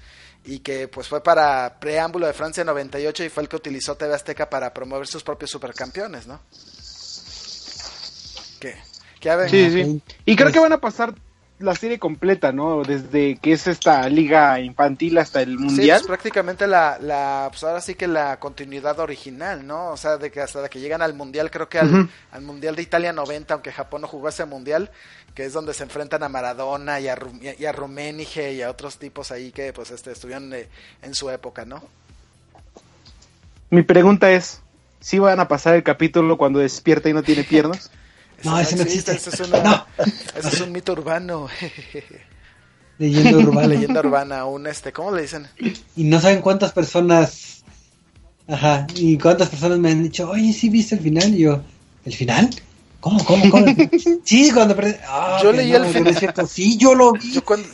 y 0.45 0.59
que 0.59 0.89
pues 0.89 1.07
fue 1.07 1.23
para 1.23 1.79
preámbulo 1.79 2.27
de 2.27 2.33
Francia 2.33 2.65
98 2.65 3.23
y 3.23 3.29
fue 3.29 3.45
el 3.45 3.49
que 3.49 3.55
utilizó 3.55 3.95
TV 3.95 4.13
Azteca 4.13 4.51
para 4.51 4.75
promover 4.75 5.07
sus 5.07 5.23
propios 5.23 5.53
supercampeones, 5.53 6.27
¿no? 6.27 6.41
¿Qué? 8.59 8.90
¿Qué 9.21 9.31
ha 9.31 9.49
Sí, 9.49 9.71
sí. 9.71 10.03
Y 10.25 10.37
creo 10.37 10.51
que 10.53 10.59
van 10.59 10.73
a 10.73 10.79
pasar 10.79 11.15
la 11.59 11.75
serie 11.75 11.99
completa, 11.99 12.53
¿no? 12.53 12.83
Desde 12.83 13.37
que 13.37 13.53
es 13.53 13.67
esta 13.67 14.09
liga 14.09 14.59
infantil 14.61 15.19
hasta 15.19 15.43
el 15.43 15.59
Sí, 15.59 15.63
mundial. 15.65 15.99
pues 15.99 16.07
prácticamente 16.07 16.67
la, 16.67 16.97
la, 17.01 17.49
pues 17.51 17.63
ahora 17.65 17.83
sí 17.83 17.95
que 17.95 18.07
la 18.09 18.39
continuidad 18.41 18.99
original, 18.99 19.67
¿no? 19.67 19.91
O 19.91 19.97
sea, 19.99 20.17
de 20.17 20.31
que 20.31 20.41
hasta 20.41 20.67
que 20.71 20.81
llegan 20.81 21.03
al 21.03 21.13
mundial, 21.13 21.51
creo 21.51 21.69
que 21.69 21.79
al, 21.79 22.09
al 22.33 22.43
mundial 22.43 22.77
de 22.77 22.83
Italia 22.83 23.13
90, 23.13 23.53
aunque 23.53 23.73
Japón 23.73 24.01
no 24.01 24.09
jugó 24.09 24.31
ese 24.31 24.47
mundial, 24.47 24.91
que 25.35 25.45
es 25.45 25.53
donde 25.53 25.75
se 25.75 25.83
enfrentan 25.83 26.23
a 26.23 26.31
Maradona 26.31 26.99
y 26.99 27.09
a, 27.09 27.17
Ru- 27.17 27.55
y 27.59 27.65
a 27.67 27.73
Rummenigge 27.73 28.55
y 28.55 28.63
a 28.63 28.71
otros 28.71 28.97
tipos 28.99 29.31
ahí 29.31 29.53
que 29.53 29.73
pues 29.75 29.91
este 29.91 30.13
estuvieron 30.13 30.53
eh, 30.55 30.67
en 31.03 31.15
su 31.15 31.29
época, 31.29 31.67
¿no? 31.67 31.83
Mi 33.71 33.83
pregunta 33.83 34.33
es, 34.33 34.63
¿si 35.01 35.19
van 35.19 35.41
a 35.41 35.47
pasar 35.49 35.75
el 35.77 35.83
capítulo 35.83 36.37
cuando 36.39 36.59
despierta 36.59 37.09
y 37.09 37.13
no 37.13 37.23
tiene 37.23 37.45
piernas? 37.45 37.91
No, 38.45 38.59
ese 38.59 38.77
no 38.77 38.83
existe. 38.83 39.13
Ese 39.13 39.31
es, 39.31 39.41
una- 39.41 39.63
No. 39.63 39.87
ese 40.37 40.49
es 40.49 40.61
un 40.61 40.73
mito 40.73 40.93
urbano, 40.93 41.49
Leyenda 42.99 43.39
urbana. 43.39 43.67
leyenda 43.75 44.01
urbana, 44.01 44.45
un 44.45 44.67
este, 44.67 44.93
¿cómo 44.93 45.13
le 45.15 45.23
dicen? 45.23 45.47
Y 45.97 46.05
no 46.05 46.21
saben 46.21 46.41
cuántas 46.41 46.73
personas. 46.73 47.63
Ajá. 48.49 48.87
Y 48.97 49.17
cuántas 49.19 49.49
personas 49.49 49.79
me 49.79 49.91
han 49.93 50.03
dicho, 50.03 50.29
oye, 50.29 50.53
¿sí 50.53 50.69
viste 50.69 50.97
el 50.97 51.01
final? 51.01 51.35
Y 51.35 51.39
yo, 51.43 51.63
¿el 52.05 52.13
final? 52.15 52.51
¿Cómo, 53.01 53.25
cómo, 53.25 53.49
cómo? 53.51 53.65
sí, 54.25 54.51
cuando. 54.53 54.77
Ah, 55.09 55.39
Yo 55.43 55.53
leí 55.53 55.71
no, 55.73 55.79
el 55.85 55.87
final. 55.93 56.17
cierto. 56.17 56.47
Sí, 56.47 56.77
yo 56.77 56.95
lo 56.95 57.13
vi. 57.13 57.33
Yo 57.33 57.45
cuando, 57.45 57.67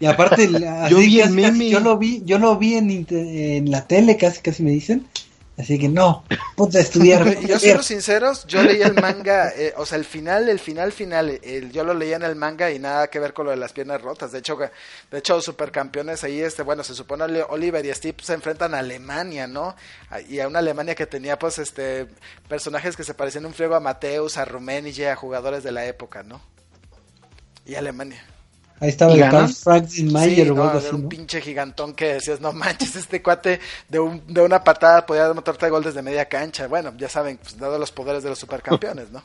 Y 0.00 0.06
aparte, 0.06 0.48
Yo 0.90 0.98
vi 0.98 1.20
el 1.20 1.28
casi, 1.34 1.42
casi, 1.42 1.70
yo 1.70 1.80
lo 1.80 1.96
vi, 1.96 2.22
yo 2.26 2.38
lo 2.38 2.56
vi 2.58 2.74
en, 2.74 3.06
en 3.10 3.70
la 3.70 3.86
tele, 3.86 4.16
casi, 4.16 4.40
casi 4.40 4.62
me 4.62 4.70
dicen. 4.72 5.06
Así 5.58 5.76
que 5.76 5.88
no, 5.88 6.24
puta, 6.54 6.78
estudiar. 6.78 7.26
Y 7.42 7.48
yo 7.48 7.58
siendo 7.58 7.82
sinceros, 7.82 8.46
yo 8.46 8.62
leí 8.62 8.80
el 8.80 8.94
manga, 8.94 9.48
eh, 9.56 9.74
o 9.76 9.84
sea, 9.84 9.98
el 9.98 10.04
final, 10.04 10.48
el 10.48 10.60
final, 10.60 10.92
final, 10.92 11.40
el, 11.42 11.72
yo 11.72 11.82
lo 11.82 11.94
leía 11.94 12.14
en 12.14 12.22
el 12.22 12.36
manga 12.36 12.70
y 12.70 12.78
nada 12.78 13.08
que 13.08 13.18
ver 13.18 13.32
con 13.32 13.46
lo 13.46 13.50
de 13.50 13.56
las 13.56 13.72
piernas 13.72 14.00
rotas. 14.00 14.30
De 14.30 14.38
hecho, 14.38 14.56
de 14.56 15.18
hecho, 15.18 15.40
supercampeones 15.40 16.22
ahí, 16.22 16.40
este, 16.40 16.62
bueno, 16.62 16.84
se 16.84 16.94
supone 16.94 17.24
Oli- 17.24 17.44
Oliver 17.48 17.84
y 17.84 17.92
Steve 17.92 18.18
se 18.22 18.34
enfrentan 18.34 18.72
a 18.72 18.78
Alemania, 18.78 19.48
¿no? 19.48 19.74
A- 20.10 20.20
Y 20.20 20.38
a 20.38 20.46
una 20.46 20.60
Alemania 20.60 20.94
que 20.94 21.06
tenía, 21.06 21.36
pues, 21.38 21.58
este, 21.58 22.06
personajes 22.48 22.94
que 22.96 23.02
se 23.02 23.14
parecían 23.14 23.44
un 23.44 23.52
friego 23.52 23.74
a 23.74 23.80
Mateus, 23.80 24.36
a 24.36 24.44
Rummenigge, 24.44 25.10
a 25.10 25.16
jugadores 25.16 25.64
de 25.64 25.72
la 25.72 25.86
época, 25.86 26.22
¿no? 26.22 26.40
Y 27.66 27.74
Alemania. 27.74 28.24
Ahí 28.80 28.88
estaba 28.90 29.14
¿Y 29.14 29.20
el? 29.20 29.28
Carl 29.28 29.52
Franklin 29.52 30.12
Mayer 30.12 30.46
Sí, 30.46 30.50
o 30.50 30.54
no, 30.54 30.62
algo 30.62 30.78
era 30.78 30.78
así, 30.78 30.94
un 30.94 31.02
¿no? 31.02 31.08
pinche 31.08 31.40
gigantón 31.40 31.94
que 31.94 32.14
decías, 32.14 32.40
no 32.40 32.52
manches, 32.52 32.96
este 32.96 33.22
cuate 33.22 33.60
de, 33.88 33.98
un, 33.98 34.22
de 34.26 34.40
una 34.42 34.62
patada 34.62 35.04
podía 35.06 35.32
meterte 35.34 35.68
gol 35.70 35.82
desde 35.84 36.02
media 36.02 36.26
cancha. 36.28 36.66
Bueno, 36.68 36.92
ya 36.96 37.08
saben, 37.08 37.38
pues 37.38 37.58
dado 37.58 37.78
los 37.78 37.90
poderes 37.92 38.22
de 38.22 38.30
los 38.30 38.38
supercampeones, 38.38 39.10
¿no? 39.10 39.22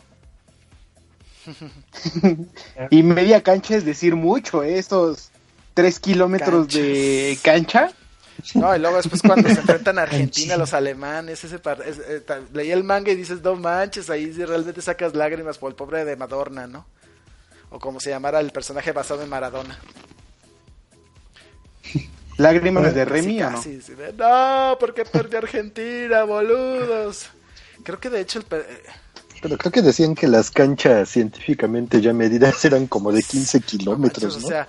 Y 2.89 3.04
media 3.04 3.41
cancha 3.43 3.76
es 3.76 3.86
decir 3.86 4.16
mucho, 4.16 4.64
¿eh? 4.64 4.78
Estos 4.78 5.30
tres 5.74 5.99
kilómetros 5.99 6.70
de 6.70 7.38
cancha. 7.43 7.91
No, 8.56 8.76
y 8.76 8.80
luego 8.80 8.97
después 8.97 9.22
cuando 9.22 9.49
se 9.49 9.60
enfrentan 9.60 9.99
a 9.99 10.04
Argentina, 10.04 10.58
los 10.58 10.74
alemanes, 10.74 11.43
ese 11.43 11.60
par- 11.60 11.82
es- 11.86 11.99
eh, 11.99 12.24
leí 12.54 12.72
el 12.72 12.84
manga 12.84 13.12
y 13.12 13.16
dices, 13.16 13.41
no 13.41 13.56
manches, 13.56 14.10
ahí 14.10 14.34
sí 14.34 14.43
realmente 14.43 14.82
sacas 14.82 15.14
lágrimas 15.16 15.58
por 15.58 15.70
el 15.70 15.76
pobre 15.76 16.04
de 16.06 16.16
Madonna, 16.16 16.68
¿no? 16.68 16.86
O 17.74 17.80
como 17.80 17.99
se 17.99 18.11
llamara 18.11 18.39
el 18.39 18.51
personaje 18.51 18.91
basado 18.93 19.21
en 19.24 19.30
Maradona. 19.30 19.78
Lágrimas 22.38 22.93
de 22.95 23.05
Remy, 23.05 23.41
¿o 23.43 23.49
no? 23.51 23.61
sí, 23.61 23.80
no, 24.17 24.78
porque 24.80 25.05
perdió 25.05 25.39
Argentina, 25.39 26.24
boludos. 26.24 27.30
Creo 27.84 27.99
que 27.99 28.09
de 28.09 28.21
hecho 28.21 28.39
el... 28.39 28.45
per- 28.45 28.65
eh, 28.69 28.84
Pero 29.41 29.57
creo 29.57 29.71
que 29.71 29.82
decían 29.82 30.15
que 30.15 30.28
las 30.28 30.49
canchas 30.49 31.09
científicamente 31.09 32.01
ya 32.01 32.13
medidas 32.13 32.63
eran 32.65 32.88
como 32.88 33.11
de 33.11 33.21
15 33.21 33.59
kilómetros, 33.61 34.38
o 34.38 34.39
¿no? 34.39 34.47
sea, 34.47 34.67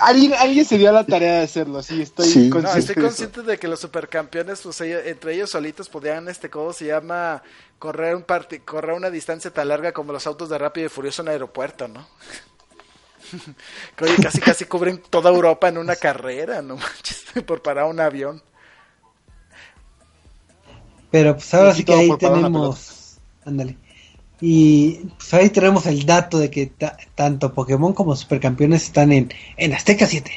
Alguien, 0.00 0.34
alguien 0.34 0.64
se 0.64 0.78
dio 0.78 0.90
a 0.90 0.92
la 0.92 1.04
tarea 1.04 1.38
de 1.38 1.44
hacerlo, 1.44 1.82
sí, 1.82 2.02
estoy 2.02 2.26
Sí. 2.28 2.48
No, 2.48 2.54
consciente. 2.56 2.78
estoy 2.80 3.02
consciente 3.02 3.42
de 3.42 3.58
que 3.58 3.68
los 3.68 3.80
supercampeones, 3.80 4.60
pues 4.62 4.80
ellos- 4.80 5.02
entre 5.04 5.34
ellos 5.34 5.50
solitos 5.50 5.88
podían, 5.88 6.28
este, 6.28 6.50
¿cómo 6.50 6.72
se 6.72 6.86
llama? 6.86 7.42
Correr 7.78 8.14
un 8.16 8.22
parti- 8.24 8.60
correr 8.60 8.94
una 8.96 9.10
distancia 9.10 9.50
tan 9.52 9.68
larga 9.68 9.92
como 9.92 10.12
los 10.12 10.26
autos 10.26 10.48
de 10.48 10.58
Rápido 10.58 10.86
y 10.86 10.90
Furioso 10.90 11.22
en 11.22 11.28
aeropuerto, 11.28 11.88
¿no? 11.88 12.06
que 13.96 14.04
oye, 14.04 14.16
casi 14.22 14.40
casi 14.40 14.66
cubren 14.66 14.98
toda 15.10 15.30
Europa 15.30 15.68
en 15.68 15.78
una 15.78 15.96
carrera, 15.96 16.62
no 16.62 16.76
manches, 16.76 17.24
por 17.46 17.60
parar 17.62 17.84
un 17.86 17.98
avión. 18.00 18.42
Pero 21.10 21.34
pues 21.34 21.52
ahora 21.54 21.72
Sí, 21.72 21.78
sí 21.78 21.84
que 21.84 21.94
ahí 21.94 22.16
tenemos. 22.18 23.16
Ándale. 23.44 23.76
Y 24.40 25.00
pues 25.16 25.32
ahí 25.34 25.48
tenemos 25.50 25.86
el 25.86 26.04
dato 26.04 26.38
de 26.38 26.50
que 26.50 26.66
ta- 26.66 26.96
tanto 27.14 27.54
Pokémon 27.54 27.92
como 27.94 28.14
Supercampeones 28.16 28.82
están 28.84 29.12
en, 29.12 29.32
en 29.56 29.72
Azteca 29.72 30.06
7. 30.06 30.30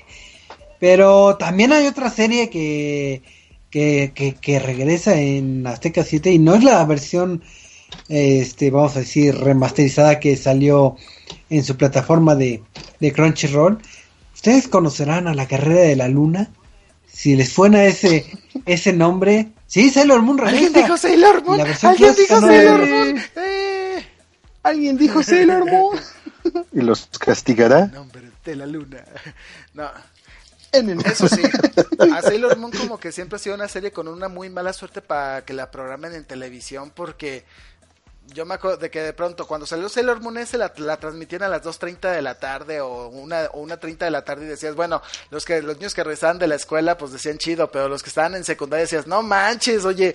Pero 0.80 1.36
también 1.38 1.74
hay 1.74 1.88
otra 1.88 2.10
serie 2.10 2.50
que, 2.50 3.22
que, 3.70 4.12
que, 4.16 4.36
que 4.36 4.60
regresa 4.60 5.20
en 5.20 5.68
Azteca 5.68 6.04
7 6.04 6.32
y 6.32 6.40
no 6.40 6.56
es 6.56 6.64
la 6.64 6.84
versión, 6.86 7.44
este, 8.08 8.72
vamos 8.72 8.96
a 8.96 9.00
decir, 9.00 9.36
remasterizada 9.36 10.20
que 10.22 10.38
salió 10.38 10.96
en 11.50 11.64
su 11.66 11.76
plataforma 11.76 12.36
de, 12.36 12.62
de 13.00 13.12
Crunchyroll, 13.12 13.80
¿Ustedes 14.34 14.70
conocerán 14.70 15.28
a 15.28 15.34
la 15.34 15.50
carrera 15.50 15.82
de 15.82 15.98
la 15.98 16.08
luna? 16.08 16.50
Si 17.12 17.36
les 17.36 17.50
suena 17.50 17.84
ese, 17.84 18.26
ese 18.66 18.94
nombre. 18.94 19.50
Sí, 19.68 19.90
Sailor 19.90 20.22
Moon 20.22 20.40
¿Alguien 20.40 20.68
regresa. 20.74 20.80
dijo 20.86 20.98
Sailor 20.98 21.44
Moon? 21.44 21.60
¿Alguien 21.60 22.16
dijo 22.16 22.40
Sailor 22.40 22.88
Moon? 22.88 23.18
¡Eh! 23.36 23.69
Alguien 24.64 24.98
dijo 24.98 25.24
Sailor 25.24 25.66
Moon. 25.66 26.00
¿Y 26.74 26.82
los 26.82 27.08
castigará? 27.20 27.88
Nombre 27.88 28.30
de 28.44 28.56
la 28.56 28.66
luna. 28.66 29.04
No, 29.74 29.90
En 30.72 30.90
el- 30.90 31.06
eso 31.06 31.28
sí. 31.28 31.42
A 32.14 32.22
Sailor 32.22 32.58
Moon 32.58 32.72
como 32.72 33.00
que 33.00 33.12
siempre 33.12 33.38
ha 33.38 33.40
sido 33.40 33.56
una 33.56 33.68
serie 33.68 33.92
con 33.92 34.08
una 34.08 34.28
muy 34.28 34.50
mala 34.50 34.74
suerte 34.74 35.02
para 35.02 35.44
que 35.44 35.54
la 35.54 35.72
programen 35.72 36.14
en 36.14 36.26
televisión 36.26 36.92
porque 36.94 37.46
yo 38.34 38.46
me 38.46 38.54
acuerdo 38.56 38.78
de 38.78 38.90
que 38.92 39.02
de 39.02 39.14
pronto 39.14 39.48
cuando 39.48 39.66
salió 39.66 39.90
Sailor 39.90 40.22
Moon 40.22 40.38
ese 40.38 40.58
la, 40.58 40.72
la 40.78 40.98
transmitían 40.98 41.44
a 41.44 41.48
las 41.48 41.64
2.30 41.64 42.12
de 42.12 42.22
la 42.22 42.36
tarde 42.36 42.80
o 42.82 43.08
una 43.08 43.46
o 43.54 43.60
una 43.62 43.78
30 43.78 44.06
de 44.06 44.12
la 44.12 44.24
tarde 44.24 44.46
y 44.46 44.48
decías, 44.50 44.76
bueno, 44.76 45.02
los 45.32 45.46
que 45.46 45.62
los 45.62 45.78
niños 45.78 45.94
que 45.94 46.04
regresaban 46.04 46.38
de 46.40 46.48
la 46.48 46.56
escuela 46.56 46.98
pues 46.98 47.12
decían 47.12 47.38
chido, 47.38 47.72
pero 47.72 47.90
los 47.90 48.04
que 48.04 48.10
estaban 48.10 48.36
en 48.36 48.44
secundaria 48.44 48.84
decías, 48.84 49.08
no 49.08 49.22
manches, 49.24 49.86
oye, 49.86 50.14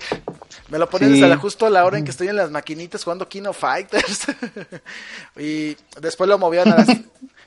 me 0.69 0.77
lo 0.79 0.89
ponen 0.89 1.09
Sí. 1.09 1.15
desde 1.15 1.29
la- 1.29 1.37
justo 1.37 1.65
a 1.65 1.69
la 1.69 1.85
hora 1.85 1.97
en 1.97 2.05
que 2.05 2.11
estoy 2.11 2.27
en 2.29 2.35
las 2.37 2.51
maquinitas 2.51 3.03
jugando 3.03 3.27
Kino 3.27 3.53
Fighters. 3.53 4.27
y 5.37 5.75
después 5.99 6.27
lo 6.29 6.37
movieron 6.37 6.73
a 6.73 6.77
las... 6.77 6.87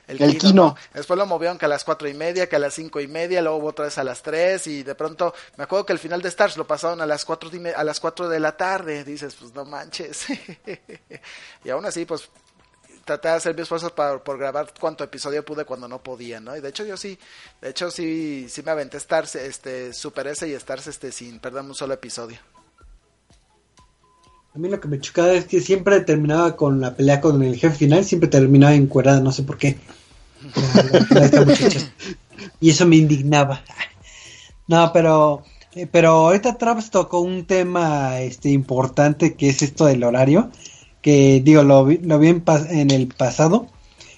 El, 0.09 0.21
El 0.21 0.31
Kino, 0.31 0.39
Kino. 0.39 0.63
¿no? 0.63 0.75
Después 0.93 1.17
lo 1.17 1.25
movieron 1.25 1.57
que 1.57 1.65
a 1.65 1.69
las 1.69 1.83
cuatro 1.83 2.07
y 2.07 2.13
media, 2.13 2.49
que 2.49 2.55
a 2.55 2.59
las 2.59 2.73
cinco 2.73 2.99
y 2.99 3.07
media, 3.07 3.41
luego 3.41 3.67
otra 3.67 3.85
vez 3.85 3.97
a 3.97 4.03
las 4.03 4.21
tres 4.21 4.65
y 4.67 4.83
de 4.83 4.95
pronto 4.95 5.33
me 5.55 5.63
acuerdo 5.63 5.85
que 5.85 5.93
el 5.93 5.99
final 5.99 6.21
de 6.21 6.29
Stars 6.29 6.57
lo 6.57 6.65
pasaron 6.65 6.99
a 6.99 7.05
las 7.05 7.23
cuatro 7.25 7.49
a 7.75 7.83
las 7.83 7.99
cuatro 7.99 8.27
de 8.27 8.39
la 8.39 8.57
tarde. 8.57 9.03
Dices, 9.03 9.35
pues 9.35 9.53
no 9.53 9.65
manches. 9.65 10.25
y 11.63 11.69
aún 11.69 11.85
así, 11.85 12.05
pues 12.05 12.29
traté 13.05 13.27
de 13.27 13.33
hacer 13.35 13.55
mis 13.55 13.63
esfuerzos 13.63 13.91
para, 13.91 14.23
por 14.23 14.37
grabar 14.37 14.73
cuánto 14.79 15.03
episodio 15.03 15.43
pude 15.43 15.65
cuando 15.65 15.87
no 15.87 16.01
podía, 16.01 16.39
¿no? 16.39 16.55
Y 16.55 16.61
de 16.61 16.69
hecho 16.69 16.85
yo 16.85 16.95
sí, 16.95 17.17
de 17.61 17.69
hecho 17.69 17.89
sí, 17.89 18.47
sí 18.49 18.61
me 18.61 18.71
aventé 18.71 18.97
Stars, 18.97 19.35
este, 19.35 19.93
Super 19.93 20.27
S 20.27 20.47
y 20.47 20.53
Stars, 20.53 20.87
este, 20.87 21.11
sin 21.11 21.39
perderme 21.39 21.69
un 21.69 21.75
solo 21.75 21.93
episodio. 21.93 22.39
A 24.59 24.61
mí 24.61 24.67
lo 24.67 24.81
que 24.81 24.89
me 24.89 24.99
chocaba 24.99 25.31
es 25.31 25.45
que 25.45 25.61
siempre 25.61 26.01
terminaba 26.01 26.57
con 26.57 26.81
la 26.81 26.93
pelea 26.93 27.21
con 27.21 27.41
el 27.43 27.55
jefe 27.55 27.77
final, 27.77 28.03
siempre 28.03 28.27
terminaba 28.27 28.75
encuerada, 28.75 29.21
no 29.21 29.31
sé 29.31 29.43
por 29.43 29.57
qué. 29.57 29.77
La- 31.11 31.27
la. 31.29 31.55
Y 32.59 32.69
eso 32.69 32.85
me 32.85 32.97
indignaba. 32.97 33.63
No, 34.67 34.91
pero 34.91 35.43
eh, 35.75 35.87
pero 35.89 36.09
ahorita 36.11 36.57
Travis 36.57 36.89
tocó 36.89 37.21
un 37.21 37.45
tema 37.45 38.19
este 38.19 38.49
importante 38.49 39.35
que 39.35 39.47
es 39.47 39.61
esto 39.61 39.85
del 39.85 40.03
horario, 40.03 40.51
que 41.01 41.41
digo, 41.41 41.63
lo 41.63 41.85
vi, 41.85 41.99
lo 41.99 42.19
vi 42.19 42.27
en, 42.27 42.43
en 42.69 42.91
el 42.91 43.07
pasado, 43.07 43.67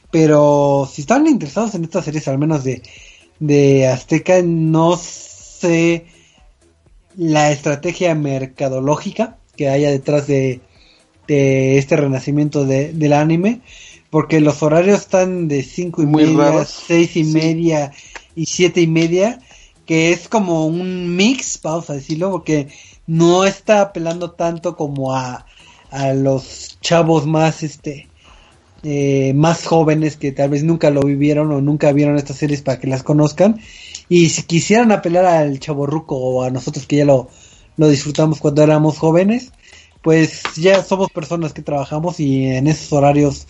pero 0.10 0.90
si 0.92 1.02
están 1.02 1.28
interesados 1.28 1.76
en 1.76 1.84
estas 1.84 2.06
series, 2.06 2.28
al 2.28 2.40
menos 2.40 2.64
de, 2.64 2.82
de 3.40 3.88
Azteca, 3.88 4.42
no 4.44 4.98
sé 4.98 6.08
la 7.16 7.52
estrategia 7.52 8.16
mercadológica 8.16 9.38
que 9.62 9.70
haya 9.70 9.92
detrás 9.92 10.26
de, 10.26 10.60
de 11.28 11.78
este 11.78 11.96
renacimiento 11.96 12.66
de- 12.66 12.94
del 12.94 13.14
anime, 13.14 13.62
porque 14.10 14.42
los 14.42 14.64
horarios 14.64 15.02
están 15.02 15.48
de 15.48 15.62
cinco 15.62 16.02
y 16.02 16.08
Muy 16.08 16.26
media, 16.26 16.36
raros. 16.36 16.70
seis 16.88 17.16
y 17.16 17.24
Sí. 17.24 17.32
media 17.32 17.92
y 18.36 18.48
siete 18.48 18.82
y 18.82 18.88
media, 18.88 19.40
que 19.86 20.12
es 20.14 20.28
como 20.28 20.66
un 20.66 21.16
mix, 21.16 21.60
vamos 21.62 21.92
a 21.92 21.94
decirlo, 21.94 22.32
porque 22.32 22.70
no 23.06 23.46
está 23.46 23.82
apelando 23.82 24.32
tanto 24.32 24.76
como 24.76 25.14
a, 25.14 25.46
a 25.92 26.14
los 26.14 26.80
chavos 26.82 27.28
más 27.28 27.62
este 27.62 28.08
eh, 28.84 29.34
más 29.36 29.66
jóvenes 29.68 30.18
que 30.18 30.32
tal 30.32 30.50
vez 30.50 30.64
nunca 30.64 30.90
lo 30.90 31.02
vivieron 31.02 31.52
o 31.52 31.62
nunca 31.62 31.92
vieron 31.92 32.16
estas 32.18 32.38
series 32.38 32.64
para 32.64 32.80
que 32.80 32.88
las 32.88 33.04
conozcan 33.04 33.60
y 34.10 34.30
si 34.30 34.42
quisieran 34.42 34.92
apelar 34.92 35.26
al 35.26 35.60
chaborruco 35.60 36.16
o 36.18 36.44
a 36.44 36.50
nosotros 36.50 36.88
que 36.88 36.96
ya 36.98 37.06
lo, 37.06 37.30
lo 37.82 37.90
disfrutamos 37.90 38.40
cuando 38.40 38.62
éramos 38.62 39.00
jóvenes 39.00 39.52
pues 40.02 40.44
ya 40.56 40.84
somos 40.84 41.12
personas 41.12 41.54
que 41.54 41.62
trabajamos 41.62 42.20
y 42.20 42.46
en 42.46 42.68
esos 42.68 42.92
horarios 42.94 43.48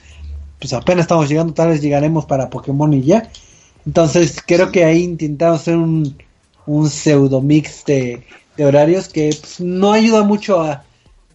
pues 0.59 0.73
apenas 0.73 1.03
estamos 1.03 1.27
llegando 1.27 1.53
tal 1.53 1.69
vez 1.69 1.81
llegaremos 1.81 2.25
para 2.25 2.49
Pokémon 2.49 2.93
y 2.93 3.01
ya. 3.01 3.29
Entonces 3.85 4.41
creo 4.45 4.71
que 4.71 4.85
ahí 4.85 5.03
intentamos 5.03 5.61
hacer 5.61 5.75
un, 5.75 6.15
un 6.65 6.89
pseudo 6.89 7.41
mix 7.41 7.83
de, 7.85 8.23
de 8.55 8.65
horarios 8.65 9.09
que 9.09 9.35
pues, 9.39 9.59
no 9.59 9.91
ayuda 9.91 10.23
mucho 10.23 10.61
a, 10.61 10.83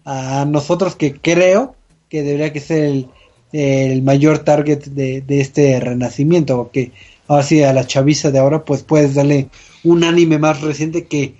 a 0.05 0.44
nosotros 0.44 0.94
que 0.94 1.14
creo 1.14 1.74
que 2.09 2.22
debería 2.22 2.53
que 2.53 2.61
ser 2.61 2.84
el, 2.84 3.09
el 3.53 4.03
mayor 4.03 4.38
target 4.38 4.84
de, 4.84 5.22
de 5.22 5.40
este 5.40 5.80
renacimiento, 5.80 6.57
porque 6.57 6.92
ahora 7.26 7.42
sí 7.42 7.62
a 7.62 7.72
la 7.72 7.86
chaviza 7.86 8.30
de 8.30 8.38
ahora 8.38 8.64
pues 8.64 8.84
puedes 8.84 9.14
darle 9.14 9.49
un 9.82 10.05
anime 10.05 10.38
más 10.38 10.61
reciente 10.61 11.07
que, 11.07 11.34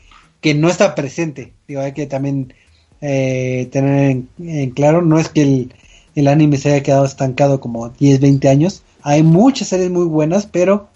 que 0.47 0.55
no 0.55 0.69
está 0.69 0.95
presente. 0.95 1.55
Digo, 1.67 1.81
hay 1.81 1.91
que 1.91 2.07
también 2.07 2.55
eh, 3.01 3.69
tener 3.73 4.11
en, 4.13 4.29
en 4.39 4.71
claro, 4.71 5.03
no 5.03 5.19
es 5.19 5.29
que 5.29 5.43
el, 5.43 5.75
el 6.15 6.29
anime 6.29 6.57
se 6.57 6.73
haya 6.73 6.85
quedado 6.85 7.05
estancado 7.05 7.59
como 7.59 7.89
10, 7.89 8.21
20 8.21 8.49
años, 8.49 8.85
hay 9.03 9.25
muchas 9.25 9.67
series 9.67 9.91
muy 9.91 10.07
buenas, 10.07 10.47
pero 10.47 10.87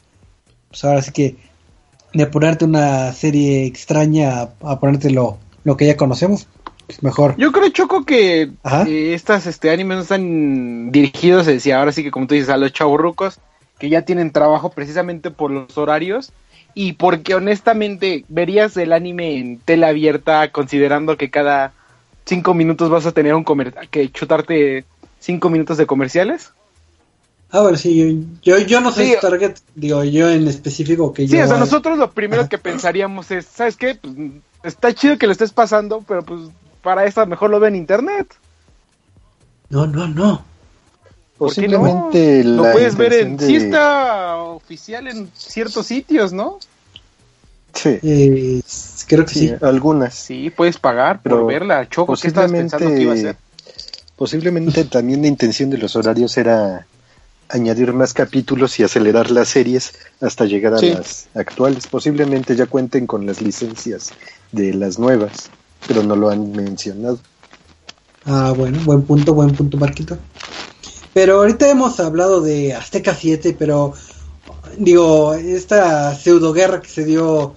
pues 0.69 0.85
ahora 0.85 1.03
sí 1.03 1.11
que 1.11 1.35
de 2.15 2.27
ponerte 2.29 2.65
una 2.65 3.13
serie 3.13 3.67
extraña 3.67 4.41
a, 4.41 4.51
a 4.63 4.79
ponerte 4.79 5.11
lo, 5.11 5.39
lo 5.65 5.77
que 5.77 5.89
ya 5.89 5.97
conocemos, 5.97 6.47
pues 6.87 7.03
mejor. 7.03 7.35
Yo 7.37 7.51
creo, 7.51 7.71
Choco, 7.71 8.05
que 8.05 8.53
eh, 8.87 9.15
estas 9.15 9.49
este, 9.49 9.71
animes 9.71 9.97
no 9.97 10.03
están 10.03 10.93
dirigidos, 10.93 11.47
decir, 11.47 11.75
ahora 11.75 11.91
sí 11.91 12.05
que 12.05 12.13
como 12.13 12.29
tú 12.29 12.37
dices, 12.37 12.51
a 12.51 12.57
los 12.57 12.73
chaburrucos 12.73 13.41
que 13.81 13.89
ya 13.89 14.03
tienen 14.03 14.31
trabajo 14.31 14.71
precisamente 14.71 15.33
por 15.33 15.51
los 15.51 15.77
horarios 15.77 16.33
y 16.75 16.95
porque 16.95 17.35
honestamente 17.35 18.25
verías 18.29 18.77
el 18.77 18.93
anime 18.93 19.39
en 19.39 19.59
tela 19.61 19.89
abierta 19.89 20.51
considerando 20.53 21.17
que 21.17 21.31
cada 21.31 21.73
cinco 22.25 22.55
minutos 22.55 22.91
vas 22.91 23.07
a 23.07 23.13
tener 23.13 23.35
un 23.35 23.45
comer 23.45 23.75
que 23.91 24.11
chutarte 24.11 24.85
cinco 25.19 25.51
minutos 25.51 25.77
de 25.77 25.87
comerciales. 25.87 26.53
Ah, 27.53 27.63
bueno, 27.63 27.77
sí, 27.77 28.25
yo, 28.43 28.59
yo, 28.59 28.81
no 28.81 28.93
soy 28.93 29.07
Sí. 29.07 29.15
target, 29.21 29.57
digo, 29.75 30.05
yo 30.05 30.31
en 30.31 30.47
específico 30.47 31.13
que 31.13 31.27
Sí, 31.27 31.37
yo... 31.37 31.45
o 31.45 31.49
sea, 31.49 31.59
nosotros 31.59 31.99
lo 31.99 32.13
primero 32.13 32.49
que 32.49 32.59
pensaríamos 32.59 33.31
es, 33.33 33.47
¿sabes 33.47 33.77
qué? 33.77 33.97
Pues, 33.97 34.15
está 34.63 34.95
chido 34.95 35.19
que 35.19 35.27
lo 35.27 35.33
estés 35.33 35.53
pasando, 35.53 36.05
pero 36.07 36.23
pues 36.23 36.43
para 36.83 37.05
eso 37.07 37.27
mejor 37.27 37.51
lo 37.51 37.59
ve 37.59 37.69
en 37.69 37.77
internet. 37.77 38.33
No, 39.69 39.87
no, 39.87 40.07
no. 40.07 40.45
¿Por 41.41 41.49
Posiblemente 41.49 42.45
no? 42.45 42.57
Lo 42.57 42.63
la 42.65 42.73
puedes 42.73 42.97
ver 42.99 43.15
en... 43.15 43.29
intención 43.31 43.49
Sí 43.49 43.59
de- 43.59 43.65
está 43.65 44.37
oficial 44.37 45.09
en 45.09 45.31
ciertos 45.35 45.87
sitios, 45.87 46.35
¿no? 46.35 46.59
Sí, 47.73 47.99
Eh, 48.03 48.61
creo 49.07 49.25
que 49.25 49.33
sí, 49.33 49.49
sí. 49.49 49.55
algunas. 49.63 50.15
Sí, 50.15 50.51
puedes 50.51 50.77
pagar 50.77 51.23
por 51.23 51.33
Pero 51.33 51.47
verla. 51.47 51.89
Choco, 51.89 52.15
¿qué 52.15 52.29
estabas 52.29 52.53
pensando 52.53 52.91
que 52.91 53.01
iba 53.01 53.13
a 53.13 53.15
hacer? 53.15 53.37
Posiblemente 54.17 54.85
también 54.85 55.23
la 55.23 55.29
intención 55.29 55.71
de 55.71 55.79
los 55.79 55.97
horarios 55.97 56.37
era 56.37 56.87
añadir 57.49 57.95
más 57.95 58.13
capítulos 58.13 58.79
y 58.79 58.83
acelerar 58.83 59.31
las 59.31 59.49
series 59.49 59.95
hasta 60.21 60.45
llegar 60.45 60.75
a 60.75 60.79
Sí. 60.79 60.91
las 60.93 61.29
actuales. 61.35 61.87
Posiblemente 61.87 62.55
ya 62.55 62.67
cuenten 62.67 63.07
con 63.07 63.25
las 63.25 63.41
licencias 63.41 64.11
de 64.53 64.75
las 64.75 64.99
nuevas, 64.99 65.49
pero 65.89 66.03
no 66.03 66.17
lo 66.17 66.29
han 66.29 66.53
mencionado. 66.53 67.19
Ah, 68.27 68.53
bueno, 68.55 68.79
buen 68.85 69.01
punto, 69.05 69.33
buen 69.33 69.53
punto, 69.55 69.79
Marquito. 69.79 70.19
Pero 71.13 71.39
ahorita 71.39 71.69
hemos 71.69 71.99
hablado 72.01 72.41
de 72.41 72.75
Azteca 72.75 73.15
7, 73.15 73.57
pero 73.59 73.95
digo, 74.77 75.35
esta 75.35 76.15
pseudo 76.15 76.53
guerra 76.53 76.81
que 76.81 76.89
se 76.89 77.05
dio 77.05 77.57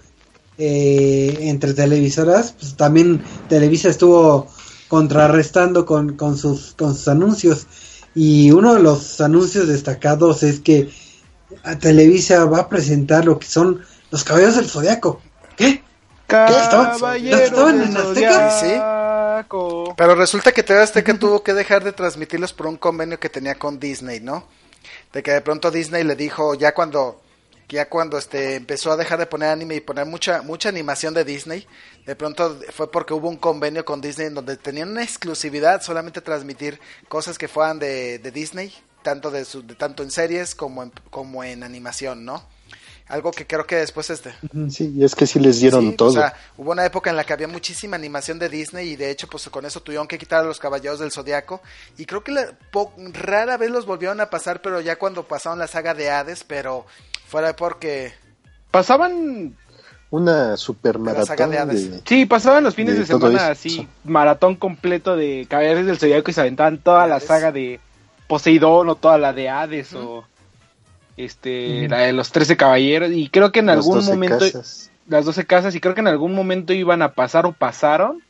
eh, 0.58 1.38
entre 1.42 1.74
televisoras, 1.74 2.56
pues 2.60 2.76
también 2.76 3.24
Televisa 3.50 3.90
estuvo 3.90 4.48
contrarrestando 4.88 5.86
con, 5.86 6.16
con, 6.16 6.38
sus, 6.38 6.74
con 6.74 6.96
sus 6.96 7.08
anuncios. 7.08 7.68
Y 8.16 8.52
uno 8.52 8.76
de 8.76 8.82
los 8.82 9.22
anuncios 9.22 9.68
destacados 9.68 10.44
es 10.44 10.60
que 10.60 10.90
a 11.64 11.78
Televisa 11.78 12.46
va 12.46 12.60
a 12.60 12.70
presentar 12.70 13.26
lo 13.26 13.40
que 13.40 13.48
son 13.48 13.82
los 14.12 14.24
caballeros 14.24 14.56
del 14.56 14.70
zodiaco. 14.70 15.22
¿Qué? 15.58 15.84
Caballero 16.28 17.38
estaban 17.38 17.82
en 17.82 17.98
Azteca? 17.98 19.03
Pero 19.98 20.16
resulta 20.16 20.52
que 20.52 20.64
TV 20.64 20.82
Azteca 20.82 21.18
tuvo 21.18 21.44
que 21.44 21.54
dejar 21.54 21.84
de 21.84 21.92
transmitirlos 21.92 22.54
por 22.54 22.68
un 22.68 22.78
convenio 22.78 23.20
que 23.20 23.30
tenía 23.30 23.56
con 23.56 23.80
Disney, 23.80 24.20
¿no? 24.20 24.48
De 25.12 25.24
que 25.24 25.32
de 25.32 25.42
pronto 25.42 25.72
Disney 25.72 26.04
le 26.04 26.16
dijo, 26.16 26.56
ya 26.56 26.74
cuando 26.74 27.22
ya 27.70 27.90
cuando 27.90 28.18
este 28.18 28.56
empezó 28.56 28.92
a 28.92 28.98
dejar 28.98 29.18
de 29.18 29.26
poner 29.26 29.50
anime 29.50 29.76
y 29.76 29.82
poner 29.82 30.06
mucha 30.06 30.42
mucha 30.42 30.70
animación 30.70 31.14
de 31.14 31.24
Disney, 31.24 31.68
de 32.06 32.16
pronto 32.16 32.60
fue 32.72 32.92
porque 32.92 33.14
hubo 33.14 33.30
un 33.30 33.38
convenio 33.38 33.84
con 33.84 34.02
Disney 34.02 34.28
en 34.28 34.36
donde 34.36 34.58
tenían 34.58 34.90
una 34.92 35.04
exclusividad 35.04 35.82
solamente 35.82 36.22
transmitir 36.22 36.80
cosas 37.08 37.38
que 37.38 37.48
fueran 37.48 37.80
de, 37.80 38.20
de 38.20 38.32
Disney, 38.32 38.74
tanto 39.02 39.32
de, 39.32 39.46
su, 39.46 39.66
de 39.66 39.76
tanto 39.76 40.04
en 40.04 40.12
series 40.12 40.56
como 40.56 40.84
en, 40.84 40.92
como 41.10 41.44
en 41.44 41.64
animación, 41.64 42.26
¿no? 42.26 42.44
Algo 43.14 43.30
que 43.32 43.46
creo 43.46 43.66
que 43.66 43.76
después 43.76 44.10
este 44.10 44.34
Sí, 44.70 44.92
y 44.96 45.04
es 45.04 45.14
que 45.14 45.28
sí 45.28 45.40
les 45.40 45.60
dieron 45.60 45.92
Sí, 45.92 45.96
todo. 45.96 46.10
O 46.10 46.14
sea, 46.14 46.34
hubo 46.58 46.72
una 46.72 46.84
época 46.86 47.10
en 47.12 47.16
la 47.16 47.24
que 47.24 47.34
había 47.34 47.48
muchísima 47.48 47.96
animación 47.96 48.40
de 48.40 48.50
Disney 48.50 48.90
y 48.90 48.96
de 48.96 49.12
hecho 49.12 49.28
pues 49.28 49.48
con 49.50 49.66
eso 49.66 49.82
tuvieron 49.82 50.08
que 50.08 50.18
quitar 50.18 50.40
a 50.40 50.48
los 50.48 50.60
caballeros 50.60 51.00
del 51.00 51.12
zodiaco 51.12 51.62
y 51.98 52.06
creo 52.06 52.24
que 52.24 52.32
la, 52.32 52.48
po- 52.72 52.92
rara 53.14 53.58
vez 53.58 53.70
los 53.70 53.86
volvieron 53.86 54.20
a 54.20 54.30
pasar, 54.32 54.62
pero 54.62 54.82
ya 54.82 54.98
cuando 54.98 55.24
pasaron 55.28 55.60
la 55.60 55.68
saga 55.68 55.94
de 55.94 56.10
Hades, 56.10 56.44
pero 56.44 56.86
Fuera 57.28 57.56
porque 57.56 58.14
Pasaban, 58.72 59.56
Una 60.10 60.58
super 60.58 61.00
la 61.00 61.24
saga 61.26 61.46
maratón 61.48 61.52
de 61.52 61.58
Hades. 61.60 61.92
de... 61.92 62.02
sí, 62.06 62.26
pasaban 62.26 62.64
los 62.64 62.74
fines 62.76 62.98
De 62.98 63.06
semana 63.06 63.36
eso. 63.44 63.52
así, 63.52 63.88
maratón 64.04 64.56
completo 64.56 65.16
de 65.16 65.46
Caballeros 65.50 65.86
del 65.86 66.00
Zodiaco 66.00 66.32
y 66.32 66.34
se 66.34 66.42
aventaban 66.42 66.80
toda 66.80 67.06
la 67.08 67.20
saga 67.20 67.52
de 67.52 67.80
Poseidón 68.28 68.90
o 68.90 68.96
toda 68.96 69.18
la 69.18 69.34
de 69.34 69.50
Hades 69.50 69.94
o 69.94 70.26
este, 71.18 71.88
la 71.90 72.00
de 72.00 72.14
los 72.14 72.32
13 72.32 72.58
caballeros 72.58 73.12
y 73.12 73.30
creo 73.30 73.52
que 73.52 73.60
en 73.60 73.70
algún 73.70 73.96
12 73.96 74.10
momento 74.12 74.40
casas. 74.40 74.92
las 75.08 75.26
12 75.26 75.46
casas 75.46 75.76
y 75.76 75.80
creo 75.80 75.94
que 75.94 76.02
en 76.02 76.08
algún 76.08 76.34
momento 76.34 76.74
iban 76.74 77.02
a 77.02 77.14
pasar 77.14 77.46
o 77.46 77.54
pasaron 77.54 78.22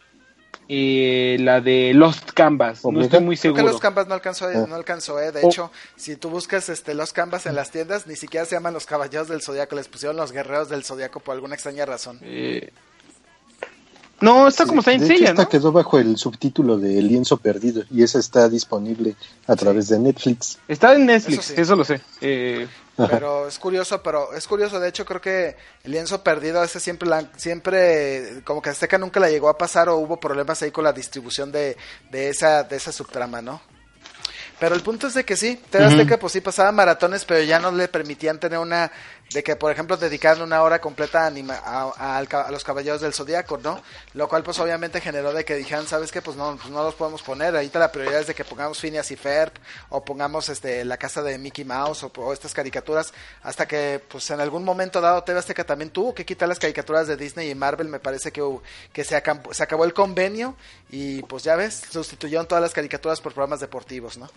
eh, 0.69 1.37
la 1.41 1.59
de 1.61 1.91
Lost 1.93 2.31
Canvas, 2.31 2.85
no 2.85 3.01
estoy 3.01 3.19
muy 3.19 3.35
Creo 3.37 3.53
que 3.53 3.57
seguro. 3.59 3.73
los 3.73 3.81
Canvas 3.81 4.07
no 4.07 4.13
alcanzó, 4.13 4.45
Ah. 4.47 4.65
no 4.67 4.75
alcanzó, 4.75 5.19
eh. 5.19 5.31
De 5.31 5.41
Oh. 5.43 5.47
hecho, 5.49 5.71
si 5.97 6.15
tú 6.15 6.29
buscas 6.29 6.69
este 6.69 6.93
los 6.93 7.11
Canvas 7.11 7.45
en 7.45 7.55
las 7.55 7.69
tiendas, 7.71 8.07
ni 8.07 8.15
siquiera 8.15 8.45
se 8.45 8.55
llaman 8.55 8.73
los 8.73 8.85
Caballeros 8.85 9.27
del 9.27 9.41
Zodiaco, 9.41 9.75
les 9.75 9.89
pusieron 9.89 10.15
los 10.15 10.31
Guerreros 10.31 10.69
del 10.69 10.83
Zodiaco 10.85 11.19
por 11.19 11.35
alguna 11.35 11.55
extraña 11.55 11.85
razón. 11.85 12.19
Eh, 12.21 12.71
no, 14.23 14.47
está 14.47 14.65
como 14.65 14.81
de 14.81 14.95
hecho, 14.95 15.05
Seiya, 15.05 15.29
esta 15.29 15.43
¿no? 15.43 15.49
quedó 15.49 15.71
bajo 15.71 15.99
el 15.99 16.17
subtítulo 16.17 16.77
de 16.77 16.97
El 16.99 17.07
lienzo 17.07 17.37
perdido 17.37 17.83
y 17.91 18.03
esa 18.03 18.19
está 18.19 18.49
disponible 18.49 19.15
a 19.47 19.55
través 19.55 19.89
de 19.89 19.99
Netflix. 19.99 20.57
Está 20.67 20.93
en 20.95 21.05
Netflix, 21.05 21.51
Eso 21.51 21.75
lo 21.75 21.83
sé. 21.85 22.01
Eh. 22.21 22.67
Pero 22.95 23.47
es 23.47 23.57
curioso, 23.57 24.03
pero 24.03 24.33
es 24.35 24.45
curioso, 24.47 24.79
de 24.79 24.89
hecho 24.89 25.03
creo 25.03 25.19
que 25.19 25.55
el 25.83 25.91
lienzo 25.91 26.23
perdido 26.23 26.63
ese 26.63 26.79
siempre 26.79 27.09
la- 27.09 27.27
siempre 27.37 28.41
como 28.43 28.61
que 28.61 28.69
Azteca 28.69 28.99
nunca 28.99 29.19
la 29.19 29.31
llegó 29.31 29.49
a 29.49 29.57
pasar 29.57 29.89
o 29.89 29.97
hubo 29.97 30.19
problemas 30.19 30.61
ahí 30.61 30.69
con 30.69 30.83
la 30.83 30.93
distribución 30.93 31.51
de, 31.51 31.75
de 32.11 32.29
esa 32.29 32.61
de 32.63 32.75
esa 32.75 32.91
subtrama, 32.91 33.41
¿no? 33.41 33.61
Pero 34.59 34.75
el 34.75 34.81
punto 34.81 35.07
es 35.07 35.15
de 35.15 35.25
que 35.25 35.35
sí, 35.35 35.59
TV. 35.71 35.83
Azteca 35.85 36.19
pues 36.19 36.33
sí 36.33 36.39
pasaba 36.41 36.71
maratones, 36.71 37.25
pero 37.25 37.43
ya 37.43 37.59
no 37.59 37.71
le 37.71 37.87
permitían 37.87 38.39
tener 38.39 38.59
una, 38.59 38.91
de 39.33 39.43
que 39.43 39.55
por 39.55 39.71
ejemplo 39.71 39.97
dedicaran 39.97 40.41
una 40.41 40.61
hora 40.61 40.79
completa 40.79 41.23
a, 41.23 41.27
anima- 41.27 41.59
a, 41.63 41.91
a- 41.97 42.17
a 42.19 42.51
los 42.51 42.63
Caballeros 42.63 43.01
del 43.01 43.13
Zodíaco, 43.13 43.57
¿no? 43.57 43.81
Lo 44.13 44.27
cual 44.29 44.43
pues 44.43 44.59
obviamente 44.59 45.01
generó 45.01 45.33
de 45.33 45.43
que 45.43 45.55
dijeran, 45.55 45.87
¿sabes 45.87 46.11
qué? 46.11 46.21
Pues 46.21 46.37
no, 46.37 46.55
pues 46.55 46.69
no 46.69 46.83
los 46.83 46.93
podemos 46.95 47.21
poner, 47.23 47.55
ahorita 47.55 47.79
la 47.79 47.91
prioridad 47.91 48.21
es 48.21 48.27
de 48.27 48.35
que 48.35 48.45
pongamos 48.45 48.79
Phineas 48.79 49.09
y 49.11 49.15
Ferb, 49.15 49.51
o 49.89 50.05
pongamos 50.05 50.49
este 50.49 50.85
la 50.85 50.97
casa 50.97 51.21
de 51.21 51.37
Mickey 51.37 51.65
Mouse, 51.65 52.03
o, 52.03 52.11
o 52.15 52.31
estas 52.33 52.53
caricaturas, 52.53 53.13
hasta 53.41 53.67
que 53.67 54.01
pues 54.07 54.29
en 54.29 54.39
algún 54.39 54.63
momento 54.63 55.01
dado 55.01 55.23
TV 55.23 55.39
Azteca 55.39 55.63
también 55.65 55.89
tuvo 55.89 56.13
que 56.13 56.25
quitar 56.25 56.47
las 56.47 56.59
caricaturas 56.59 57.07
de 57.07 57.17
Disney 57.17 57.49
y 57.49 57.55
Marvel, 57.55 57.87
me 57.89 57.99
parece 57.99 58.31
que, 58.31 58.43
que 58.93 59.03
se, 59.03 59.15
acabó, 59.15 59.53
se 59.53 59.63
acabó 59.63 59.85
el 59.85 59.93
convenio, 59.93 60.55
y 60.89 61.21
pues 61.23 61.43
ya 61.43 61.55
ves, 61.55 61.81
sustituyeron 61.91 62.47
todas 62.47 62.61
las 62.61 62.73
caricaturas 62.73 63.19
por 63.19 63.33
programas 63.33 63.59
deportivos, 63.59 64.17
¿no? 64.17 64.29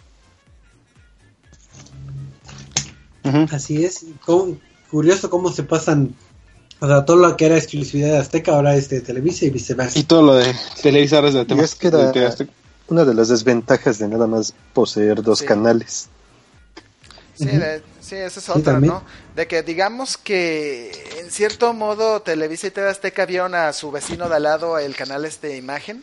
Así 3.53 3.85
es. 3.85 4.05
Cómo- 4.25 4.57
curioso 4.91 5.31
cómo 5.31 5.53
se 5.53 5.63
pasan. 5.63 6.15
O 6.81 6.87
sea, 6.87 7.05
todo 7.05 7.17
lo 7.17 7.37
que 7.37 7.47
era 7.47 7.57
exclusividad 7.57 8.11
de 8.13 8.19
Azteca 8.19 8.53
ahora 8.53 8.75
es 8.77 8.89
de 8.91 9.01
Televisa 9.01 9.47
y 9.47 9.51
viceversa. 9.51 9.99
Y 9.99 10.03
todo 10.05 10.23
lo 10.23 10.35
de 10.35 10.55
Televisa 10.83 11.17
ahora 11.17 11.29
es 11.31 11.47
tema. 11.47 11.63
Y 11.63 11.65
es 11.65 11.75
que 11.75 11.89
era 11.89 12.11
de 12.13 12.27
Azteca. 12.27 12.53
una 12.89 13.05
de 13.05 13.15
las 13.15 13.29
desventajas 13.29 13.99
de 13.99 14.09
nada 14.09 14.27
más 14.27 14.53
poseer 14.75 15.23
dos 15.23 15.39
Sí. 15.41 15.47
canales. 15.47 16.09
Sí, 17.35 17.47
de- 17.47 17.83
sí, 18.01 18.15
esa 18.17 18.41
es 18.41 18.49
otra. 18.49 18.81
¿no? 18.81 19.03
De 19.35 19.47
que 19.47 19.63
digamos 19.63 20.17
que 20.17 20.91
en 21.21 21.31
cierto 21.31 21.73
modo 21.75 22.21
Televisa 22.23 22.69
y 22.69 22.71
TV 22.71 22.89
Azteca 22.89 23.27
vieron 23.27 23.55
a 23.55 23.73
su 23.75 23.91
vecino 23.91 24.29
de 24.29 24.37
al 24.37 24.43
lado 24.45 24.79
el 24.79 24.95
canal 24.97 25.25
este 25.27 25.57
Imagen 25.57 26.03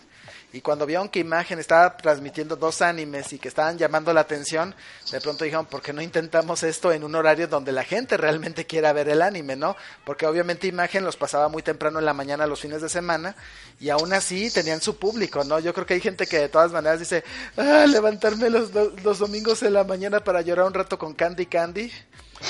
y 0.54 0.62
cuando 0.62 0.86
vieron 0.86 1.10
que 1.10 1.20
Imagen 1.20 1.58
estaba 1.58 1.98
transmitiendo 1.98 2.56
dos 2.56 2.84
animes 2.84 3.34
y 3.34 3.40
que 3.40 3.48
estaban 3.48 3.80
llamando 3.80 4.14
la 4.14 4.22
atención, 4.22 4.76
de 5.12 5.20
pronto 5.20 5.44
dijeron, 5.44 5.66
¿por 5.66 5.82
qué 5.82 5.94
no 5.94 6.02
intentamos 6.02 6.62
esto 6.62 6.92
en 6.92 7.04
un 7.04 7.16
horario 7.16 7.48
donde 7.48 7.72
la 7.72 7.84
gente 7.84 8.18
realmente 8.18 8.68
quiera 8.68 8.94
ver 8.94 9.10
el 9.10 9.24
anime, 9.24 9.56
no? 9.56 9.76
Porque 10.06 10.28
obviamente 10.28 10.68
Imagen 10.68 11.04
los 11.06 11.18
pasaba 11.18 11.50
muy 11.50 11.64
temprano 11.64 11.98
en 11.98 12.06
la 12.06 12.14
mañana 12.14 12.46
los 12.46 12.62
fines 12.62 12.84
de 12.84 12.90
semana 12.90 13.36
y 13.80 13.90
aún 13.90 14.14
así 14.14 14.52
tenían 14.52 14.80
su 14.80 14.98
público, 14.98 15.44
¿no? 15.44 15.60
Yo 15.60 15.74
creo 15.74 15.88
que 15.88 15.96
hay 15.96 16.02
gente 16.02 16.28
que 16.28 16.38
de 16.38 16.50
todas 16.50 16.72
maneras 16.72 17.00
dice, 17.00 17.24
ah, 17.58 17.88
levantarme 17.88 18.52
los, 18.52 18.70
los 19.04 19.18
domingos 19.18 19.64
en 19.64 19.74
la 19.74 19.84
mañana 19.84 20.24
para 20.24 20.42
llorar 20.42 20.68
un 20.68 20.76
rato 20.76 21.00
con 21.00 21.16
Candy 21.16 21.48
Candy. 21.48 21.92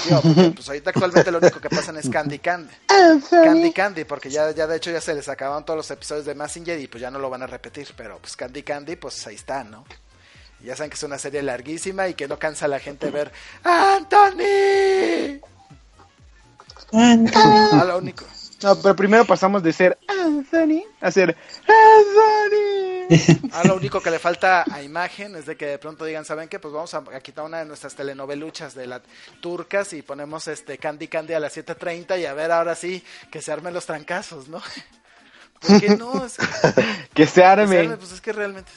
Digo, 0.05 0.21
porque, 0.21 0.51
pues 0.55 0.67
ahorita 0.67 0.89
actualmente 0.89 1.31
lo 1.31 1.37
único 1.37 1.59
que 1.59 1.69
pasan 1.69 1.97
es 1.97 2.09
Candy 2.09 2.39
Candy. 2.39 2.73
Candy 3.29 3.71
Candy, 3.71 4.03
porque 4.05 4.29
ya, 4.29 4.51
ya 4.51 4.67
de 4.67 4.77
hecho 4.77 4.91
ya 4.91 5.01
se 5.01 5.13
les 5.13 5.29
acabaron 5.29 5.65
todos 5.65 5.77
los 5.77 5.91
episodios 5.91 6.25
de 6.25 6.35
Messenger 6.35 6.79
y 6.79 6.87
pues 6.87 7.01
ya 7.01 7.11
no 7.11 7.19
lo 7.19 7.29
van 7.29 7.43
a 7.43 7.47
repetir, 7.47 7.89
pero 7.95 8.17
pues 8.19 8.35
Candy 8.35 8.63
Candy, 8.63 8.95
pues 8.95 9.25
ahí 9.27 9.35
está, 9.35 9.63
¿no? 9.63 9.85
Ya 10.63 10.75
saben 10.75 10.89
que 10.89 10.95
es 10.95 11.03
una 11.03 11.17
serie 11.17 11.43
larguísima 11.43 12.07
y 12.07 12.13
que 12.13 12.27
no 12.27 12.39
cansa 12.39 12.65
a 12.65 12.69
la 12.69 12.79
gente 12.79 13.11
ver 13.11 13.31
¡Anthony! 13.63 15.41
Ah, 16.93 17.83
lo 17.85 17.97
único. 17.97 18.25
No, 18.61 18.75
pero 18.77 18.95
primero 18.95 19.25
pasamos 19.25 19.61
de 19.61 19.73
ser 19.73 19.97
Anthony 20.07 20.83
a 21.01 21.11
ser 21.11 21.35
Anthony. 21.67 22.92
Ah, 23.51 23.63
lo 23.65 23.75
único 23.77 24.01
que 24.01 24.11
le 24.11 24.19
falta 24.19 24.63
a 24.71 24.81
imagen 24.81 25.35
es 25.35 25.45
de 25.45 25.55
que 25.55 25.65
de 25.65 25.77
pronto 25.77 26.05
digan, 26.05 26.25
¿saben 26.25 26.49
qué? 26.49 26.59
Pues 26.59 26.73
vamos 26.73 26.93
a, 26.93 26.97
a 26.97 27.19
quitar 27.19 27.45
una 27.45 27.59
de 27.59 27.65
nuestras 27.65 27.95
telenoveluchas 27.95 28.75
de 28.75 28.87
las 28.87 29.01
turcas 29.41 29.93
y 29.93 30.01
ponemos 30.01 30.47
este 30.47 30.77
Candy 30.77 31.07
Candy 31.07 31.33
a 31.33 31.39
las 31.39 31.55
7.30 31.55 32.19
y 32.19 32.25
a 32.25 32.33
ver 32.33 32.51
ahora 32.51 32.75
sí 32.75 33.03
que 33.31 33.41
se 33.41 33.51
armen 33.51 33.73
los 33.73 33.85
trancazos, 33.85 34.47
¿no? 34.47 34.61
¿Por 35.59 35.79
qué 35.79 35.89
no? 35.89 36.11
Que 36.23 36.29
se 36.29 36.75
que 37.13 37.27
se 37.27 37.43
arme. 37.43 37.97
pues 37.97 38.11
es 38.11 38.21
que 38.21 38.33
realmente... 38.33 38.71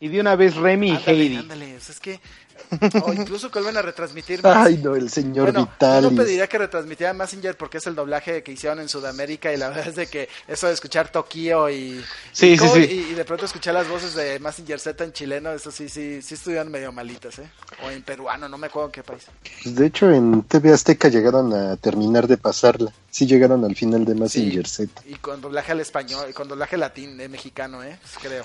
Y 0.00 0.08
de 0.08 0.20
una 0.20 0.36
vez 0.36 0.54
Remy 0.54 0.90
y 0.92 1.02
Heidi. 1.10 1.36
ándale, 1.36 1.76
o 1.76 1.80
sea, 1.80 1.92
es 1.92 2.00
que... 2.00 2.20
O 3.04 3.12
incluso 3.12 3.50
que 3.50 3.58
vuelvan 3.58 3.76
a 3.78 3.82
retransmitir 3.82 4.42
más. 4.42 4.66
Ay, 4.66 4.78
no, 4.78 4.94
el 4.96 5.10
señor 5.10 5.52
Bueno, 5.52 5.70
yo 5.80 6.00
no 6.00 6.10
pediría 6.16 6.46
que 6.46 6.58
retransmitieran 6.58 7.16
Messenger 7.16 7.56
porque 7.56 7.78
es 7.78 7.86
el 7.86 7.94
doblaje 7.94 8.42
que 8.42 8.52
hicieron 8.52 8.80
en 8.80 8.88
Sudamérica 8.88 9.52
y 9.52 9.56
la 9.56 9.68
verdad 9.70 9.88
es 9.88 9.96
de 9.96 10.06
que 10.06 10.28
eso 10.46 10.66
de 10.66 10.74
escuchar 10.74 11.10
Tokio 11.10 11.68
y, 11.70 12.04
Sí, 12.32 12.48
y, 12.52 12.58
sí, 12.58 12.64
co- 12.66 12.74
sí. 12.74 12.80
y- 12.80 13.12
y 13.12 13.14
de 13.14 13.24
pronto 13.24 13.44
escuchar 13.46 13.74
las 13.74 13.88
voces 13.88 14.14
de 14.14 14.38
Messenger 14.38 14.78
Z 14.80 15.04
en 15.04 15.12
chileno, 15.12 15.50
eso 15.52 15.70
sí, 15.70 15.88
sí, 15.88 16.20
sí 16.22 16.34
estuvieron 16.34 16.70
medio 16.70 16.92
malitas, 16.92 17.38
¿eh? 17.38 17.48
O 17.84 17.90
en 17.90 18.02
peruano, 18.02 18.48
no 18.48 18.58
me 18.58 18.66
acuerdo 18.68 18.88
en 18.88 18.92
qué 18.92 19.02
país. 19.02 19.24
Pues, 19.62 19.74
de 19.74 19.86
hecho, 19.86 20.10
en 20.10 20.42
TV 20.42 20.72
Azteca 20.72 21.08
llegaron 21.08 21.52
a 21.54 21.76
terminar 21.76 22.26
de 22.26 22.36
pasarla. 22.36 22.92
Sí 23.10 23.26
llegaron 23.26 23.64
al 23.64 23.74
final 23.74 24.04
de 24.04 24.14
Massinger 24.14 24.66
Sí. 24.66 24.86
Z. 24.86 25.02
Y 25.06 25.14
con 25.16 25.40
doblaje 25.40 25.72
al 25.72 25.80
español, 25.80 26.26
y 26.28 26.32
con 26.32 26.46
doblaje 26.48 26.76
latín, 26.76 27.20
eh, 27.20 27.28
mexicano, 27.28 27.82
¿eh? 27.82 27.98
Pues 28.00 28.14
creo. 28.22 28.44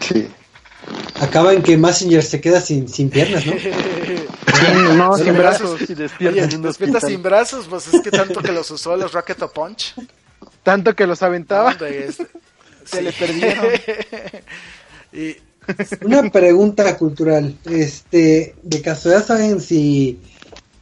Sí. 0.00 0.28
Acaba 1.20 1.52
en 1.52 1.62
que 1.62 1.76
Messenger 1.76 2.22
se 2.22 2.40
queda 2.40 2.60
sin, 2.60 2.88
sin 2.88 3.10
piernas, 3.10 3.46
¿no? 3.46 3.52
No, 4.94 5.16
Sin 5.16 5.26
sin 5.26 5.36
brazos. 5.36 5.70
brazos. 5.72 5.90
Y 5.90 5.94
despierta 5.94 6.44
Oye, 6.44 6.58
despierta 6.58 7.00
sin 7.00 7.22
brazos, 7.22 7.66
pues 7.68 7.92
es 7.92 8.00
que 8.00 8.10
tanto 8.10 8.40
que 8.40 8.52
los 8.52 8.70
usó 8.70 8.96
los 8.96 9.12
Rocket 9.12 9.42
o 9.42 9.50
Punch. 9.50 9.94
Tanto 10.62 10.94
que 10.94 11.06
los 11.06 11.22
aventaba. 11.22 11.72
Este- 11.72 12.12
Se 12.84 12.98
sí. 12.98 13.02
le 13.02 13.12
perdieron. 13.12 13.66
y 15.12 15.36
Una 16.04 16.30
pregunta 16.30 16.96
cultural. 16.96 17.56
Este, 17.64 18.54
de 18.62 18.82
casualidad 18.82 19.24
saben 19.26 19.60
si 19.60 20.20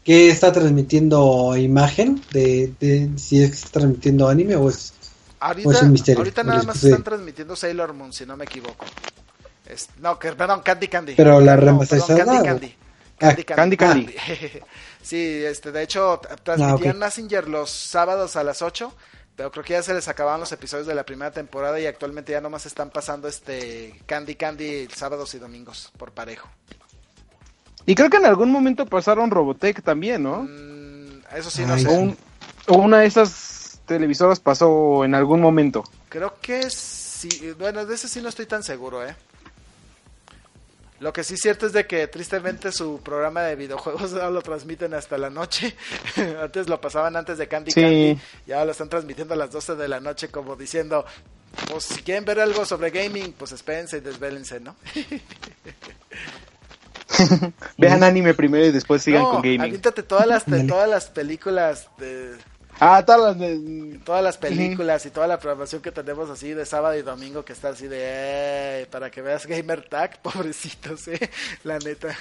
qué 0.04 0.28
está 0.30 0.52
transmitiendo 0.52 1.56
imagen 1.56 2.22
de, 2.32 2.72
de 2.80 3.10
si 3.16 3.42
es 3.42 3.50
que 3.50 3.56
está 3.56 3.80
transmitiendo 3.80 4.28
anime 4.28 4.56
o 4.56 4.68
es 4.68 4.94
Ahorita, 5.42 5.68
O 5.70 5.72
es 5.72 5.82
un 5.82 5.92
misterio, 5.92 6.18
ahorita 6.18 6.42
nada 6.44 6.62
más 6.64 6.84
están 6.84 7.02
transmitiendo 7.02 7.56
Sailor 7.56 7.94
Moon, 7.94 8.12
si 8.12 8.26
no 8.26 8.36
me 8.36 8.44
equivoco. 8.44 8.84
Es- 9.72 9.88
no, 9.98 10.18
que, 10.18 10.32
perdón, 10.32 10.60
Candy 10.62 10.88
Candy. 10.88 11.14
Pero 11.14 11.40
la 11.40 11.54
No, 11.56 11.60
remasterizada, 11.62 12.16
perdón, 12.16 12.44
Candy. 12.44 12.76
Candy. 13.18 13.44
Ah, 13.52 13.54
Candy 13.54 13.76
Candy. 13.76 14.14
Candy 14.14 14.14
sí, 15.02 15.42
este, 15.44 15.72
de 15.72 15.82
hecho, 15.82 16.20
transmitían 16.42 16.96
Ah. 16.96 17.06
Messenger 17.06 17.48
los 17.48 17.70
sábados 17.70 18.36
a 18.36 18.44
las 18.44 18.62
8, 18.62 18.92
pero 19.36 19.50
creo 19.50 19.64
que 19.64 19.74
ya 19.74 19.82
se 19.82 19.92
les 19.94 20.08
acababan 20.08 20.40
los 20.40 20.52
episodios 20.52 20.86
de 20.86 20.94
la 20.94 21.04
primera 21.04 21.30
temporada 21.30 21.78
y 21.78 21.86
actualmente 21.86 22.32
ya 22.32 22.40
nomás 22.40 22.64
están 22.66 22.90
pasando 22.90 23.28
este 23.28 24.00
Candy 24.06 24.34
Candy 24.36 24.88
sábados 24.94 25.34
y 25.34 25.38
domingos 25.38 25.92
por 25.98 26.12
parejo. 26.12 26.48
Y 27.86 27.94
creo 27.94 28.10
que 28.10 28.18
en 28.18 28.26
algún 28.26 28.50
momento 28.50 28.86
pasaron 28.86 29.30
Robotech 29.30 29.82
también, 29.82 30.22
¿no? 30.22 30.42
Mm, 30.42 31.22
eso 31.36 31.50
sí, 31.50 31.64
no 31.64 31.74
Ay, 31.74 31.82
sé. 31.82 31.88
O, 31.88 31.92
un- 31.92 32.16
o 32.68 32.74
una 32.78 32.98
de 33.00 33.06
esas 33.06 33.80
televisoras 33.86 34.38
pasó 34.40 35.04
en 35.04 35.14
algún 35.14 35.40
momento. 35.40 35.84
Creo 36.08 36.34
que 36.40 36.70
sí. 36.70 37.52
Bueno, 37.58 37.84
de 37.84 37.94
ese 37.94 38.08
sí 38.08 38.20
no 38.22 38.28
estoy 38.28 38.46
tan 38.46 38.62
seguro, 38.62 39.06
¿eh? 39.06 39.14
Lo 41.00 41.12
que 41.14 41.24
sí 41.24 41.34
es 41.34 41.40
cierto 41.40 41.66
es 41.66 41.72
de 41.72 41.86
que 41.86 42.06
tristemente 42.08 42.70
su 42.72 43.00
programa 43.02 43.42
de 43.42 43.56
videojuegos 43.56 44.12
ahora 44.14 44.30
lo 44.30 44.42
transmiten 44.42 44.92
hasta 44.94 45.16
la 45.18 45.30
noche. 45.30 45.74
antes 46.42 46.68
lo 46.68 46.80
pasaban 46.80 47.16
antes 47.16 47.38
de 47.38 47.48
Candy 47.48 47.70
Sí. 47.72 47.80
Candy 47.80 48.18
y 48.46 48.52
ahora 48.52 48.66
lo 48.66 48.72
están 48.72 48.88
transmitiendo 48.90 49.34
a 49.34 49.36
las 49.36 49.50
12 49.50 49.74
de 49.76 49.88
la 49.88 49.98
noche 50.00 50.28
como 50.28 50.54
diciendo, 50.56 51.04
pues 51.70 51.84
si 51.84 52.02
quieren 52.02 52.24
ver 52.26 52.38
algo 52.40 52.64
sobre 52.64 52.90
gaming, 52.90 53.32
pues 53.32 53.50
espérense 53.52 53.96
y 53.96 54.00
desvélense, 54.00 54.60
¿no? 54.60 54.76
Vean 57.76 58.02
anime 58.04 58.34
primero 58.34 58.66
y 58.66 58.70
después 58.70 59.02
sigan 59.02 59.22
no, 59.22 59.30
con 59.32 59.42
gaming. 59.42 59.62
aviéntate 59.62 60.02
todas 60.02 60.26
las, 60.26 60.44
todas 60.44 60.88
las 60.88 61.06
películas 61.06 61.88
de, 61.98 62.34
Ah, 62.80 63.04
todas 63.04 63.20
las 63.20 63.38
de... 63.38 64.00
todas 64.04 64.24
las 64.24 64.38
películas 64.38 65.04
y 65.04 65.10
toda 65.10 65.26
la 65.26 65.38
programación 65.38 65.82
que 65.82 65.92
tenemos 65.92 66.30
así 66.30 66.54
de 66.54 66.64
sábado 66.64 66.96
y 66.96 67.02
domingo 67.02 67.44
que 67.44 67.52
está 67.52 67.68
así 67.68 67.86
de 67.86 68.88
para 68.90 69.10
que 69.10 69.20
veas 69.20 69.46
Gamer 69.46 69.86
Tag, 69.88 70.18
pobrecitos, 70.22 71.06
eh, 71.08 71.30
la 71.64 71.78
neta. 71.78 72.16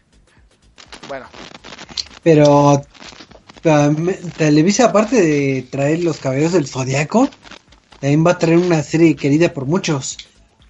bueno, 1.08 1.26
pero 2.22 2.82
Televisa, 4.36 4.86
aparte 4.86 5.20
de 5.20 5.62
traer 5.70 6.02
los 6.02 6.18
caballeros 6.18 6.52
del 6.52 6.66
Zodiaco, 6.66 7.28
también 8.00 8.26
va 8.26 8.32
a 8.32 8.38
traer 8.38 8.58
una 8.58 8.82
serie 8.82 9.14
querida 9.14 9.52
por 9.52 9.66
muchos, 9.66 10.16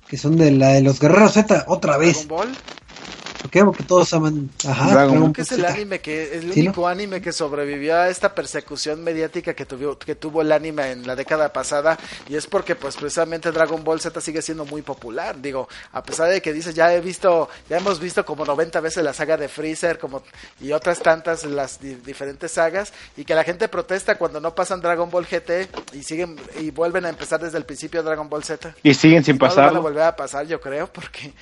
que 0.08 0.18
son 0.18 0.36
de 0.36 0.50
la 0.50 0.70
de 0.70 0.82
los 0.82 1.00
Guerreros 1.00 1.32
Z, 1.32 1.64
otra 1.68 1.96
vez. 1.96 2.26
Dragon 2.26 2.48
Ball. 2.48 2.56
¿Por 3.42 3.50
qué? 3.50 3.64
Porque 3.64 3.82
todos 3.82 4.12
aman. 4.14 4.48
Ajá, 4.66 4.92
Dragon 4.92 5.18
Creo 5.18 5.32
que 5.32 5.42
es 5.42 5.52
el 5.52 5.64
anime 5.64 6.00
que 6.00 6.36
el 6.36 6.52
¿Sí, 6.54 6.60
único 6.60 6.86
anime 6.86 7.20
que 7.20 7.32
sobrevivió 7.32 7.96
a 7.98 8.08
esta 8.08 8.34
persecución 8.34 9.02
mediática 9.02 9.52
que 9.54 9.66
tuvo 9.66 9.98
que 9.98 10.14
tuvo 10.14 10.42
el 10.42 10.52
anime 10.52 10.92
en 10.92 11.06
la 11.06 11.16
década 11.16 11.52
pasada 11.52 11.98
y 12.28 12.36
es 12.36 12.46
porque 12.46 12.76
pues 12.76 12.96
precisamente 12.96 13.50
Dragon 13.50 13.82
Ball 13.82 14.00
Z 14.00 14.20
sigue 14.20 14.42
siendo 14.42 14.64
muy 14.64 14.82
popular. 14.82 15.40
Digo, 15.42 15.68
a 15.92 16.02
pesar 16.04 16.28
de 16.30 16.40
que 16.40 16.52
dices 16.52 16.74
ya 16.76 16.94
he 16.94 17.00
visto, 17.00 17.48
ya 17.68 17.78
hemos 17.78 17.98
visto 17.98 18.24
como 18.24 18.44
90 18.44 18.78
veces 18.80 19.02
la 19.02 19.12
saga 19.12 19.36
de 19.36 19.48
Freezer 19.48 19.98
como 19.98 20.22
y 20.60 20.70
otras 20.72 21.00
tantas 21.00 21.44
las 21.44 21.80
di- 21.80 21.96
diferentes 21.96 22.52
sagas 22.52 22.92
y 23.16 23.24
que 23.24 23.34
la 23.34 23.42
gente 23.42 23.66
protesta 23.68 24.16
cuando 24.18 24.40
no 24.40 24.54
pasan 24.54 24.80
Dragon 24.80 25.10
Ball 25.10 25.26
GT 25.26 25.68
y 25.94 26.04
siguen 26.04 26.36
y 26.60 26.70
vuelven 26.70 27.06
a 27.06 27.08
empezar 27.08 27.40
desde 27.40 27.58
el 27.58 27.64
principio 27.64 28.04
Dragon 28.04 28.28
Ball 28.28 28.44
Z. 28.44 28.72
Y 28.84 28.94
siguen 28.94 29.24
sin 29.24 29.36
No 29.36 29.46
lo 29.46 29.48
van 29.48 29.50
a 29.50 29.56
pasarlo. 29.62 29.82
volver 29.82 30.02
a 30.04 30.14
pasar, 30.16 30.46
yo 30.46 30.60
creo, 30.60 30.86
porque, 30.92 31.32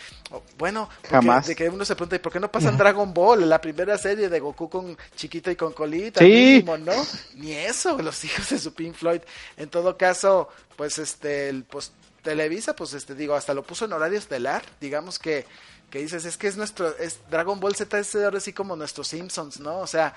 bueno, 0.56 0.88
porque 1.02 1.08
Jamás. 1.08 1.46
de 1.46 1.54
que 1.56 1.68
uno 1.68 1.84
se 1.90 1.96
pregunta, 1.96 2.16
¿y 2.16 2.20
por 2.20 2.32
qué 2.32 2.40
no 2.40 2.50
pasan 2.50 2.76
Dragon 2.78 3.12
Ball? 3.12 3.48
La 3.48 3.60
primera 3.60 3.98
serie 3.98 4.28
de 4.28 4.40
Goku 4.40 4.70
con 4.70 4.96
chiquito 5.16 5.50
y 5.50 5.56
con 5.56 5.72
colita, 5.72 6.20
Sí. 6.20 6.26
mínimo, 6.26 6.78
¿no? 6.78 6.92
Ni 7.34 7.52
eso, 7.52 8.00
los 8.00 8.24
hijos 8.24 8.48
de 8.50 8.58
su 8.58 8.72
Pink 8.72 8.94
Floyd. 8.94 9.20
En 9.56 9.68
todo 9.68 9.96
caso, 9.96 10.48
pues, 10.76 10.98
este, 10.98 11.48
el, 11.48 11.64
pues, 11.64 11.92
Televisa, 12.22 12.76
pues, 12.76 12.92
este, 12.94 13.14
digo, 13.14 13.34
hasta 13.34 13.54
lo 13.54 13.62
puso 13.64 13.86
en 13.86 13.92
horario 13.92 14.18
estelar, 14.18 14.62
digamos 14.80 15.18
que, 15.18 15.46
que 15.90 15.98
dices, 15.98 16.24
es 16.24 16.36
que 16.36 16.46
es 16.46 16.56
nuestro, 16.56 16.96
es 16.98 17.18
Dragon 17.30 17.58
Ball 17.58 17.74
Z 17.74 17.98
es 17.98 18.14
ahora 18.14 18.38
sí 18.40 18.52
como 18.52 18.76
nuestros 18.76 19.08
Simpsons, 19.08 19.58
¿no? 19.58 19.78
O 19.78 19.86
sea, 19.86 20.14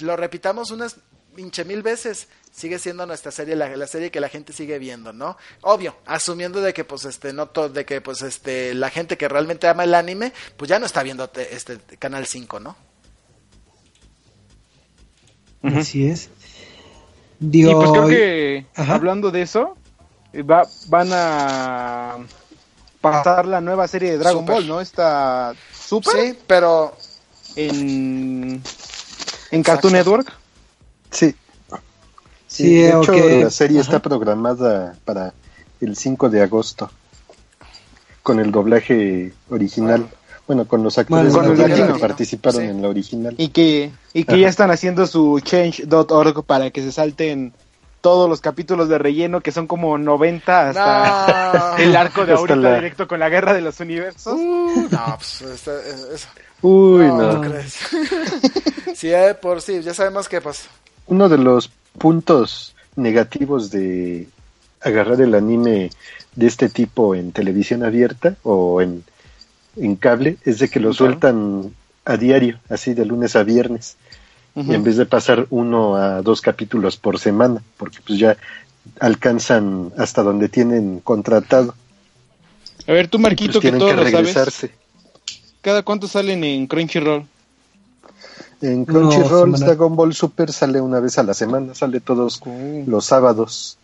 lo 0.00 0.16
repitamos 0.16 0.70
unas 0.70 0.96
pinche 1.34 1.64
mil 1.64 1.82
veces, 1.82 2.28
sigue 2.52 2.78
siendo 2.78 3.06
nuestra 3.06 3.30
serie, 3.32 3.56
la, 3.56 3.68
la 3.76 3.86
serie 3.86 4.10
que 4.10 4.20
la 4.20 4.28
gente 4.28 4.52
sigue 4.52 4.78
viendo, 4.78 5.12
¿no? 5.12 5.36
Obvio, 5.62 5.96
asumiendo 6.06 6.60
de 6.60 6.72
que 6.74 6.84
pues 6.84 7.04
este 7.04 7.32
no 7.32 7.46
to- 7.48 7.68
de 7.68 7.84
que 7.84 8.00
pues 8.00 8.22
este 8.22 8.74
la 8.74 8.90
gente 8.90 9.16
que 9.16 9.28
realmente 9.28 9.68
ama 9.68 9.84
el 9.84 9.94
anime, 9.94 10.32
pues 10.56 10.68
ya 10.68 10.78
no 10.78 10.86
está 10.86 11.02
viendo 11.02 11.28
te- 11.28 11.54
este 11.54 11.78
canal 11.98 12.26
5, 12.26 12.60
¿no? 12.60 12.76
Así 15.62 16.06
es. 16.06 16.30
Y 17.40 17.46
Digo, 17.50 17.78
pues 17.78 17.90
creo 17.90 18.06
que 18.08 18.66
Ajá. 18.74 18.94
hablando 18.94 19.30
de 19.30 19.42
eso, 19.42 19.76
eh, 20.32 20.42
va, 20.42 20.66
van 20.88 21.08
a 21.12 22.18
pasar 23.00 23.46
la 23.46 23.60
nueva 23.60 23.86
serie 23.88 24.10
de 24.12 24.18
Dragon 24.18 24.42
Super. 24.42 24.54
Ball, 24.56 24.68
¿no? 24.68 24.80
Esta 24.80 25.54
Super 25.74 26.14
Sí, 26.32 26.38
pero 26.46 26.96
en, 27.56 28.62
en 29.50 29.62
Cartoon 29.62 29.92
Network. 29.94 30.32
Sí, 31.10 31.34
sí, 32.50 32.64
sí, 32.64 32.74
de 32.74 32.88
hecho 32.88 33.12
la 33.44 33.50
serie 33.50 33.80
Ajá. 33.80 33.86
está 33.86 33.98
programada 34.00 34.94
para 35.04 35.32
el 35.80 35.96
5 35.96 36.28
de 36.28 36.42
agosto 36.42 36.90
con 38.22 38.38
el 38.40 38.50
doblaje 38.52 39.32
original. 39.50 40.06
Bueno, 40.46 40.64
con 40.66 40.82
los 40.82 40.98
actores 40.98 41.32
Bueno, 41.32 41.54
con 41.54 41.70
que 41.94 42.00
participaron 42.00 42.60
Sí. 42.62 42.66
en 42.66 42.82
la 42.82 42.88
original. 42.88 43.34
Y 43.38 43.48
que, 43.50 43.92
y 44.12 44.24
que 44.24 44.32
Ajá. 44.32 44.40
ya 44.42 44.48
están 44.48 44.70
haciendo 44.72 45.06
su 45.06 45.38
change.org 45.40 46.44
para 46.44 46.70
que 46.70 46.82
se 46.82 46.90
salten 46.90 47.52
todos 48.00 48.28
los 48.28 48.40
capítulos 48.40 48.88
de 48.88 48.98
relleno, 48.98 49.42
que 49.42 49.52
son 49.52 49.66
como 49.68 49.96
90 49.96 50.70
hasta 50.70 51.74
no, 51.76 51.76
el 51.84 51.94
arco 51.94 52.26
de 52.26 52.32
ahorita 52.32 52.56
la- 52.56 52.74
directo 52.76 53.06
con 53.06 53.20
la 53.20 53.28
guerra 53.28 53.52
de 53.54 53.60
los 53.60 53.78
universos. 53.78 54.34
Uh, 54.34 54.88
no, 54.90 55.16
pues 55.18 55.42
esta- 55.42 55.76
es- 55.86 56.08
es- 56.14 56.28
Uy, 56.62 57.04
no, 57.06 57.16
no. 57.18 57.32
¿no 57.34 57.40
crees? 57.42 57.76
sí, 58.96 59.08
eh, 59.12 59.34
por 59.40 59.62
sí, 59.62 59.80
ya 59.82 59.94
sabemos 59.94 60.28
que 60.28 60.40
pues 60.40 60.64
Uno 61.06 61.28
de 61.28 61.38
los 61.38 61.70
puntos 61.98 62.74
negativos 62.96 63.70
de 63.70 64.28
agarrar 64.80 65.20
el 65.20 65.34
anime 65.34 65.90
de 66.34 66.46
este 66.46 66.68
tipo 66.68 67.14
en 67.14 67.32
televisión 67.32 67.84
abierta 67.84 68.36
o 68.42 68.80
en, 68.80 69.04
en 69.76 69.96
cable 69.96 70.36
es 70.44 70.58
de 70.58 70.68
que 70.68 70.80
lo 70.80 70.90
Claro. 70.90 71.12
sueltan 71.12 71.74
a 72.04 72.16
diario, 72.16 72.58
así 72.68 72.94
de 72.94 73.04
lunes 73.04 73.36
a 73.36 73.42
viernes, 73.42 73.96
Ujú. 74.54 74.72
en 74.72 74.82
vez 74.82 74.96
de 74.96 75.06
pasar 75.06 75.46
uno 75.50 75.96
a 75.96 76.22
dos 76.22 76.40
capítulos 76.40 76.96
por 76.96 77.18
semana, 77.18 77.62
porque 77.76 77.98
pues 78.06 78.18
ya 78.18 78.36
alcanzan 78.98 79.92
hasta 79.96 80.22
donde 80.22 80.48
tienen 80.48 81.00
contratado. 81.00 81.74
A 82.86 82.92
ver, 82.92 83.08
tú 83.08 83.18
Marquito, 83.18 83.60
pues 83.60 83.72
que 83.72 83.78
todo 83.78 83.90
que 83.90 83.96
lo 83.96 84.10
sabes. 84.10 84.70
¿cada 85.60 85.82
cuánto 85.82 86.08
salen 86.08 86.42
en 86.42 86.66
Crunchyroll? 86.66 87.26
En 88.62 88.84
Crunchyroll. 88.84 89.52
Dragon 89.52 89.96
Ball 89.96 90.14
Super 90.14 90.52
sale 90.52 90.80
una 90.80 91.00
vez 91.00 91.18
a 91.18 91.22
la 91.22 91.34
semana, 91.34 91.74
sale 91.74 92.00
todos 92.00 92.40
los 92.86 93.04
sábados. 93.04 93.78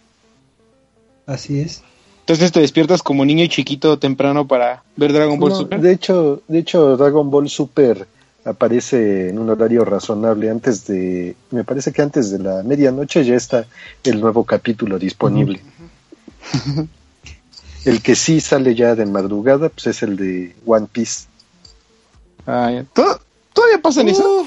Así 1.27 1.61
es. 1.61 1.83
Entonces 2.21 2.51
te 2.51 2.61
despiertas 2.61 3.03
como 3.03 3.25
niño 3.25 3.47
chiquito 3.47 3.99
temprano 3.99 4.49
para 4.49 4.83
ver 4.97 5.13
Dragon 5.13 5.39
Ball 5.39 5.51
No, 5.51 5.57
Super. 5.57 5.81
De 5.81 5.93
hecho, 5.93 6.43
de 6.49 6.59
hecho, 6.59 6.97
Dragon 6.97 7.31
Ball 7.31 7.49
Super 7.49 8.07
aparece 8.45 9.29
en 9.29 9.39
un 9.39 9.51
horario 9.51 9.85
razonable 9.85 10.51
antes 10.51 10.87
de, 10.87 11.37
me 11.51 11.65
parece 11.65 11.93
que 11.93 12.03
antes 12.03 12.31
de 12.31 12.39
la 12.39 12.63
medianoche 12.63 13.25
ya 13.25 13.35
está 13.35 13.67
el 14.05 14.21
nuevo 14.21 14.45
capítulo 14.45 14.99
disponible. 14.99 15.61
el 17.85 18.03
que 18.03 18.15
sí 18.15 18.41
sale 18.41 18.75
ya 18.75 18.95
de 18.95 19.07
madrugada, 19.07 19.69
pues 19.69 19.87
es 19.89 20.03
el 20.03 20.17
de 20.17 20.55
One 20.65 20.87
Piece. 20.91 21.27
Ah, 22.47 22.71
ya. 22.73 22.87
¿Tod- 23.57 23.63
¿Todavía 23.63 23.81
pasan 23.83 24.09
eso? 24.09 24.45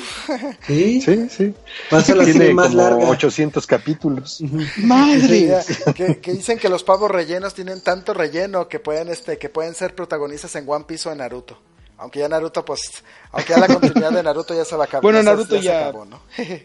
Sí, 0.67 1.01
Sí, 1.01 1.27
sí. 1.29 1.53
pasa 1.89 2.13
la 2.15 2.23
Tiene 2.25 2.39
serie 2.39 2.53
más 2.53 2.67
como 2.69 2.81
larga. 2.83 3.09
800 3.09 3.65
capítulos. 3.67 4.35
Sí, 4.37 4.49
¡Madre! 4.83 5.57
que, 5.95 6.19
que 6.19 6.33
dicen 6.33 6.59
que 6.59 6.69
los 6.69 6.83
pavos 6.83 7.09
rellenos 7.09 7.53
tienen 7.55 7.81
tanto 7.81 8.13
relleno 8.13 8.67
que 8.67 8.79
pueden 8.79 9.09
este 9.09 9.37
que 9.37 9.49
pueden 9.49 9.73
ser 9.73 9.95
protagonistas 9.95 10.55
en 10.55 10.69
One 10.69 10.85
Piece 10.87 11.09
o 11.09 11.11
en 11.11 11.17
Naruto. 11.17 11.57
Aunque 11.97 12.19
ya 12.19 12.29
Naruto 12.29 12.63
pues 12.63 13.03
aunque 13.31 13.53
ya 13.53 13.59
la 13.59 13.67
continuidad 13.67 14.11
de 14.11 14.23
Naruto 14.23 14.53
ya 14.53 14.63
se 14.63 14.75
va 14.75 14.83
a 14.83 14.87
acabar. 14.87 15.01
Bueno, 15.03 15.17
ya 15.17 15.23
se- 15.23 15.29
Naruto 15.29 15.55
se 15.57 15.61
ya- 15.63 15.87
acabó, 15.87 16.05
¿no? 16.05 16.19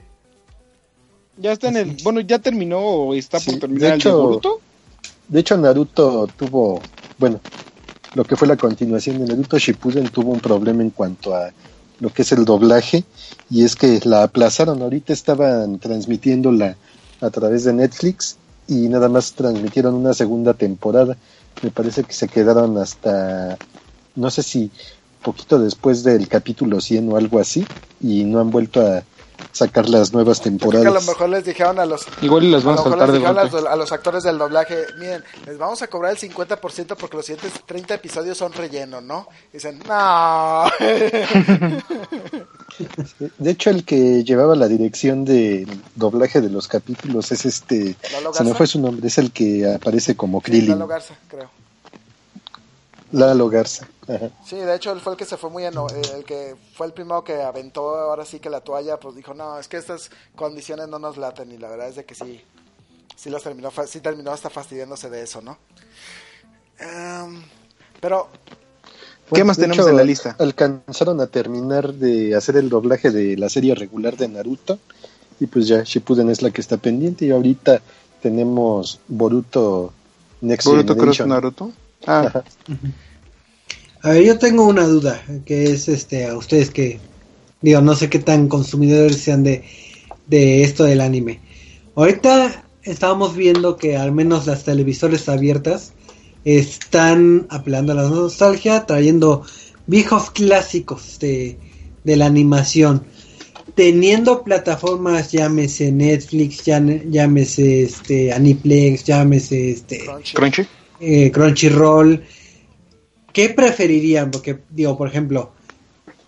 Ya 1.37 1.53
está 1.53 1.69
en 1.69 1.77
el. 1.77 1.97
Bueno, 2.05 2.21
ya 2.21 2.39
terminó 2.39 2.79
o 2.79 3.15
está 3.15 3.41
por 3.41 3.59
terminar 3.59 3.81
de 3.81 3.87
el 3.87 3.93
de 3.93 3.97
hecho- 3.99 4.23
Boruto. 4.23 4.61
De 5.27 5.41
hecho, 5.41 5.57
Naruto 5.57 6.29
tuvo, 6.37 6.81
bueno, 7.19 7.41
lo 8.15 8.25
que 8.25 8.37
fue 8.37 8.47
la 8.47 8.57
continuación 8.57 9.19
de 9.19 9.27
Naruto 9.35 9.59
Shippuden 9.59 10.09
tuvo 10.11 10.31
un 10.33 10.39
problema 10.41 10.83
en 10.83 10.91
cuanto 10.91 11.35
a 11.35 11.51
lo 12.05 12.13
que 12.13 12.21
es 12.21 12.33
el 12.33 12.45
doblaje 12.45 13.03
y 13.49 13.65
es 13.65 13.77
que 13.77 13.99
la 14.05 14.25
aplazaron. 14.25 14.83
Ahorita 14.83 15.15
estaban 15.15 15.79
transmitiéndola 15.79 16.77
a 17.23 17.31
través 17.31 17.65
de 17.65 17.73
Netflix 17.73 18.37
y 18.69 18.91
nada 18.91 19.09
más 19.09 19.33
transmitieron 19.33 19.95
una 19.95 20.13
segunda 20.13 20.53
temporada. 20.53 21.17
Me 21.63 21.71
parece 21.71 22.05
que 22.05 22.13
se 22.13 22.29
quedaron 22.29 22.77
hasta, 22.77 23.57
no 24.17 24.31
sé 24.31 24.43
si 24.43 24.71
poquito 25.23 25.59
después 25.59 26.05
del 26.05 26.29
capítulo 26.29 26.79
100 26.79 27.11
o 27.11 27.17
algo 27.17 27.41
así 27.41 27.65
y 28.03 28.25
no 28.25 28.39
han 28.39 28.51
vuelto 28.51 28.83
a 28.83 29.03
sacar 29.53 29.89
las 29.89 30.13
nuevas 30.13 30.39
Yo 30.39 30.45
creo 30.45 30.51
que 30.51 30.59
temporadas. 30.59 30.87
a 30.87 30.91
lo 30.91 31.03
mejor 31.03 31.29
les 31.29 31.45
dijeron 31.45 31.79
a 31.79 31.87
los 31.87 32.07
Igual 32.23 32.45
y 32.45 32.51
las 32.51 32.65
van 32.65 32.79
a 32.79 32.83
de 32.83 33.27
a 33.27 33.31
a 33.73 33.77
los 33.77 33.93
actores 33.93 34.23
del 34.25 34.39
doblaje, 34.39 34.85
miren, 34.99 35.23
les 35.47 35.59
vamos 35.59 35.83
a 35.83 35.87
cobrar 35.89 36.13
el 36.13 36.19
50% 36.19 36.97
porque 36.97 37.17
los 37.17 37.27
siguientes 37.27 37.53
30 37.67 37.95
episodios 37.95 38.37
son 38.39 38.53
relleno, 38.53 39.01
¿no? 39.01 39.29
Y 39.53 39.55
dicen, 39.55 39.81
no. 39.87 40.65
De 43.39 43.51
hecho, 43.51 43.71
el 43.71 43.85
que 43.85 44.25
llevaba 44.25 44.57
la 44.57 44.67
dirección 44.69 45.25
de 45.25 45.67
doblaje 45.95 46.41
de 46.41 46.51
los 46.51 46.67
capítulos 46.67 47.31
es 47.33 47.47
este, 47.47 47.97
¿Lalo 48.13 48.33
se 48.33 48.45
me 48.45 48.55
fue 48.55 48.67
su 48.67 48.81
nombre, 48.81 49.07
es 49.07 49.19
el 49.19 49.31
que 49.31 49.73
aparece 49.73 50.17
como 50.17 50.41
Krillin, 50.41 50.71
Lalo 50.71 50.87
Garza, 50.87 51.15
creo. 51.29 51.51
Lalo 53.19 53.49
Garza. 53.49 53.87
Ajá. 54.09 54.31
Sí, 54.45 54.57
de 54.57 54.75
hecho 54.75 54.93
él 54.93 55.01
fue 55.01 55.13
el 55.13 55.19
que 55.19 55.25
se 55.25 55.37
fue 55.37 55.51
muy 55.51 55.65
eno- 55.65 55.87
eh, 55.89 56.03
el 56.17 56.25
que 56.25 56.55
fue 56.75 56.87
el 56.87 56.93
primero 56.93 57.23
que 57.25 57.43
aventó 57.43 57.95
ahora 57.97 58.25
sí 58.25 58.41
que 58.41 58.51
la 58.51 58.61
toalla, 58.61 58.99
pues 58.99 59.15
dijo, 59.17 59.35
no, 59.35 59.59
es 59.59 59.69
que 59.69 59.77
estas 59.77 60.11
condiciones 60.35 60.89
no 60.89 60.99
nos 60.99 61.17
laten 61.17 61.51
y 61.53 61.59
la 61.59 61.69
verdad 61.69 61.89
es 61.89 61.97
de 61.97 62.05
que 62.05 62.15
sí, 62.15 62.41
sí 63.17 63.31
los 63.31 63.43
terminó, 63.43 63.71
fa- 63.71 63.87
sí 63.87 64.01
terminó 64.01 64.33
hasta 64.33 64.51
fastidiándose 64.51 65.09
de 65.11 65.23
eso, 65.23 65.41
¿no? 65.41 65.59
Em, 66.79 67.43
pero, 68.01 68.29
¿Qué 69.33 69.43
más 69.45 69.57
tenemos 69.57 69.87
en 69.87 69.97
la 69.97 70.05
lista? 70.05 70.37
Alcanzaron 70.39 71.21
a 71.21 71.27
terminar 71.27 71.95
de 71.95 72.35
hacer 72.35 72.57
el 72.57 72.69
doblaje 72.69 73.11
de 73.11 73.37
la 73.37 73.49
serie 73.49 73.75
regular 73.75 74.17
de 74.17 74.29
Naruto 74.29 74.79
y 75.41 75.47
pues 75.47 75.67
ya 75.67 75.83
Shippuden 75.83 76.29
es 76.31 76.43
la 76.43 76.51
que 76.51 76.61
está 76.61 76.77
pendiente 76.77 77.25
y 77.25 77.31
ahorita 77.31 77.81
tenemos 78.23 79.01
Boruto 79.09 79.93
Next 80.43 80.67
Boruto 80.67 80.95
Cross 80.97 81.17
Generation. 81.19 81.29
Naruto. 81.31 81.73
Ah. 82.07 82.43
A 84.03 84.09
ver, 84.11 84.23
yo 84.23 84.39
tengo 84.39 84.67
una 84.67 84.85
duda, 84.85 85.23
que 85.47 85.65
es 85.65 85.89
este 85.89 86.27
a 86.27 86.37
ustedes 86.37 86.71
que 86.71 87.01
digo, 87.63 87.81
no 87.81 87.95
sé 87.95 88.11
qué 88.11 88.19
tan 88.19 88.49
consumidores 88.49 89.19
sean 89.19 89.43
de, 89.43 89.65
de 90.27 90.63
esto 90.63 90.85
del 90.85 91.01
anime. 91.01 91.41
Ahorita 91.95 92.65
estábamos 92.83 93.35
viendo 93.35 93.77
que 93.77 93.97
al 93.97 94.13
menos 94.13 94.47
las 94.47 94.65
televisores 94.65 95.29
abiertas 95.29 95.95
están 96.45 97.47
apelando 97.49 97.93
a 97.93 97.97
la 97.97 98.03
nostalgia, 98.11 98.85
trayendo 98.85 99.47
viejos 99.87 100.31
clásicos 100.31 101.19
de, 101.19 101.59
de 102.05 102.17
la 102.17 102.27
animación. 102.27 103.07
teniendo 103.75 104.45
plataformas, 104.45 105.33
llámese 105.33 105.91
Netflix, 105.91 106.65
llámese 106.65 107.83
este 107.83 108.33
Aniplex, 108.33 109.05
llámese 109.05 109.71
este 109.71 110.05
Crunchy. 110.35 110.67
Eh, 111.07 111.31
Crunchyroll, 111.31 112.25
¿qué 113.33 113.51
preferirían? 113.51 114.31
Porque, 114.31 114.61
digo, 114.71 114.97
por 114.97 115.07
ejemplo, 115.07 115.53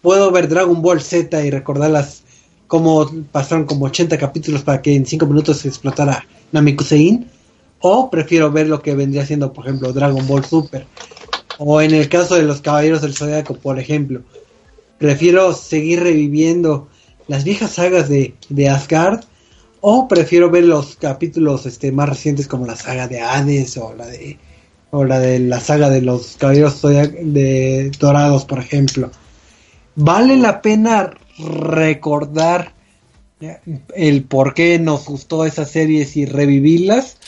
puedo 0.02 0.30
ver 0.30 0.48
Dragon 0.48 0.82
Ball 0.82 1.00
Z 1.00 1.44
y 1.44 1.50
recordarlas 1.50 2.24
como 2.66 3.10
pasaron 3.32 3.64
como 3.64 3.86
80 3.86 4.18
capítulos 4.18 4.62
para 4.62 4.82
que 4.82 4.94
en 4.94 5.06
5 5.06 5.24
minutos 5.26 5.58
se 5.58 5.68
explotara 5.68 6.26
Namekusein, 6.52 7.26
o 7.80 8.10
prefiero 8.10 8.52
ver 8.52 8.68
lo 8.68 8.82
que 8.82 8.94
vendría 8.94 9.24
siendo, 9.24 9.52
por 9.52 9.64
ejemplo, 9.64 9.94
Dragon 9.94 10.26
Ball 10.26 10.44
Super, 10.44 10.86
o 11.58 11.80
en 11.80 11.94
el 11.94 12.08
caso 12.10 12.34
de 12.34 12.42
los 12.42 12.60
Caballeros 12.60 13.00
del 13.00 13.14
Zodiaco, 13.14 13.54
por 13.56 13.78
ejemplo, 13.78 14.20
prefiero 14.98 15.54
seguir 15.54 16.02
reviviendo 16.02 16.88
las 17.28 17.44
viejas 17.44 17.72
sagas 17.72 18.10
de, 18.10 18.34
de 18.50 18.68
Asgard, 18.68 19.24
o 19.80 20.06
prefiero 20.06 20.50
ver 20.50 20.64
los 20.64 20.96
capítulos 20.96 21.64
este, 21.64 21.92
más 21.92 22.10
recientes 22.10 22.46
como 22.46 22.66
la 22.66 22.76
saga 22.76 23.08
de 23.08 23.20
Hades 23.20 23.78
o 23.78 23.94
la 23.94 24.06
de 24.06 24.38
o 24.90 25.04
la 25.04 25.18
de 25.18 25.38
la 25.38 25.60
saga 25.60 25.90
de 25.90 26.02
los 26.02 26.36
caballeros 26.36 26.82
de 26.82 27.90
dorados 27.98 28.44
por 28.44 28.58
ejemplo. 28.58 29.10
Vale 29.94 30.36
la 30.36 30.62
pena 30.62 31.10
recordar 31.38 32.72
el 33.94 34.24
por 34.24 34.54
qué 34.54 34.78
nos 34.78 35.06
gustó 35.06 35.44
esas 35.44 35.70
series 35.70 36.16
y 36.16 36.24
revivirlas 36.24 37.18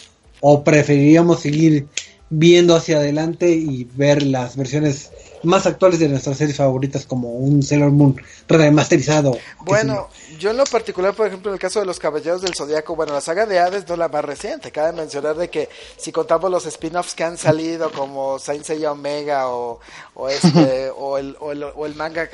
o 0.40 0.64
preferiríamos 0.64 1.40
seguir 1.40 1.86
viendo 2.30 2.76
hacia 2.76 2.98
adelante 2.98 3.51
y 3.52 3.85
ver 3.97 4.22
las 4.22 4.56
versiones 4.56 5.10
más 5.43 5.66
actuales 5.66 5.98
de 5.98 6.09
nuestras 6.09 6.36
series 6.36 6.56
favoritas 6.56 7.06
como 7.06 7.31
un 7.31 7.62
Sailor 7.62 7.90
Moon 7.90 8.20
remasterizado 8.48 9.36
Bueno, 9.60 10.09
yo 10.39 10.51
en 10.51 10.56
lo 10.56 10.65
particular, 10.65 11.15
por 11.15 11.27
ejemplo, 11.27 11.51
en 11.51 11.55
el 11.55 11.60
caso 11.60 11.81
de 11.81 11.86
los 11.86 11.98
Caballeros 11.98 12.43
del 12.43 12.55
Zodiaco, 12.55 12.97
bueno, 12.97 13.12
la 13.12 13.20
saga 13.20 13.47
de 13.47 13.59
Hades 13.59 13.86
no 13.89 13.94
es 13.94 13.98
la 13.98 14.09
más 14.09 14.24
reciente. 14.24 14.70
Cabe 14.70 14.93
mencionar 14.93 15.36
de 15.36 15.48
que 15.51 15.69
si 15.97 16.12
contamos 16.12 16.51
los 16.51 16.66
spin-offs 16.66 17.15
que 17.15 17.24
han 17.24 17.36
salido, 17.36 17.90
como 17.90 18.39
Saint 18.39 18.65
Seiya 18.65 18.93
Omega 18.93 19.48
o, 19.48 19.81
o 20.15 20.28
este, 20.28 20.90
o, 20.97 21.19
el, 21.19 21.36
o, 21.40 21.52
el, 21.52 21.62
o 21.65 21.86
el 21.86 21.94
manga. 21.94 22.28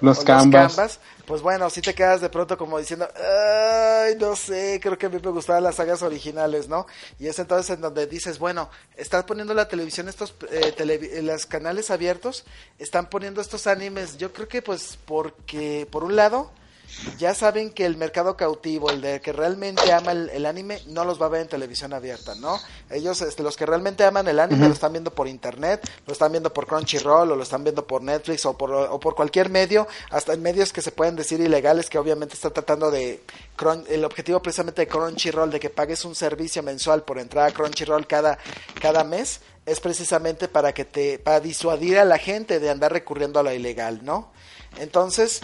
Los 0.00 0.24
Canvas. 0.24 1.00
pues 1.26 1.42
bueno, 1.42 1.68
si 1.70 1.80
te 1.80 1.94
quedas 1.94 2.20
de 2.20 2.28
pronto 2.28 2.56
como 2.56 2.78
diciendo, 2.78 3.08
ay, 3.16 4.14
no 4.18 4.36
sé, 4.36 4.78
creo 4.80 4.96
que 4.96 5.06
a 5.06 5.08
mí 5.08 5.18
me 5.22 5.30
gustaban 5.30 5.64
las 5.64 5.76
sagas 5.76 6.02
originales, 6.02 6.68
¿no? 6.68 6.86
Y 7.18 7.26
es 7.26 7.38
entonces 7.38 7.74
en 7.74 7.80
donde 7.80 8.06
dices, 8.06 8.38
bueno, 8.38 8.70
estás 8.96 9.24
poniendo 9.24 9.52
la 9.54 9.66
televisión, 9.68 10.08
estos, 10.08 10.34
eh, 10.50 10.72
televi- 10.76 11.20
los 11.22 11.46
canales 11.46 11.90
abiertos, 11.90 12.44
están 12.78 13.08
poniendo 13.10 13.40
estos 13.40 13.66
animes, 13.66 14.18
yo 14.18 14.32
creo 14.32 14.46
que 14.48 14.62
pues 14.62 14.98
porque, 15.04 15.88
por 15.90 16.04
un 16.04 16.14
lado, 16.16 16.50
ya 17.18 17.34
saben 17.34 17.70
que 17.70 17.84
el 17.84 17.96
mercado 17.96 18.36
cautivo, 18.36 18.90
el 18.90 19.00
de 19.00 19.20
que 19.20 19.32
realmente 19.32 19.92
ama 19.92 20.12
el, 20.12 20.30
el 20.30 20.46
anime, 20.46 20.80
no 20.86 21.04
los 21.04 21.20
va 21.20 21.26
a 21.26 21.30
ver 21.30 21.42
en 21.42 21.48
televisión 21.48 21.92
abierta, 21.92 22.34
¿no? 22.36 22.58
Ellos, 22.90 23.20
este, 23.22 23.42
los 23.42 23.56
que 23.56 23.66
realmente 23.66 24.04
aman 24.04 24.28
el 24.28 24.40
anime, 24.40 24.66
lo 24.66 24.74
están 24.74 24.92
viendo 24.92 25.10
por 25.10 25.28
internet, 25.28 25.88
lo 26.06 26.12
están 26.12 26.32
viendo 26.32 26.52
por 26.52 26.66
Crunchyroll, 26.66 27.30
o 27.30 27.36
lo 27.36 27.42
están 27.42 27.64
viendo 27.64 27.86
por 27.86 28.02
Netflix, 28.02 28.46
o 28.46 28.56
por, 28.56 28.70
o 28.72 29.00
por 29.00 29.14
cualquier 29.14 29.50
medio, 29.50 29.86
hasta 30.10 30.32
en 30.32 30.42
medios 30.42 30.72
que 30.72 30.82
se 30.82 30.92
pueden 30.92 31.16
decir 31.16 31.40
ilegales, 31.40 31.90
que 31.90 31.98
obviamente 31.98 32.34
están 32.34 32.52
tratando 32.52 32.90
de... 32.90 33.22
El 33.88 34.04
objetivo 34.04 34.40
precisamente 34.42 34.82
de 34.82 34.88
Crunchyroll, 34.88 35.50
de 35.50 35.60
que 35.60 35.70
pagues 35.70 36.04
un 36.04 36.14
servicio 36.14 36.62
mensual 36.62 37.02
por 37.02 37.18
entrar 37.18 37.48
a 37.48 37.52
Crunchyroll 37.52 38.06
cada, 38.06 38.38
cada 38.80 39.04
mes, 39.04 39.40
es 39.64 39.80
precisamente 39.80 40.48
para 40.48 40.72
que 40.72 40.84
te, 40.84 41.18
para 41.18 41.40
disuadir 41.40 41.98
a 41.98 42.04
la 42.04 42.18
gente 42.18 42.60
de 42.60 42.70
andar 42.70 42.92
recurriendo 42.92 43.40
a 43.40 43.42
lo 43.42 43.52
ilegal, 43.52 44.04
¿no? 44.04 44.30
Entonces, 44.78 45.40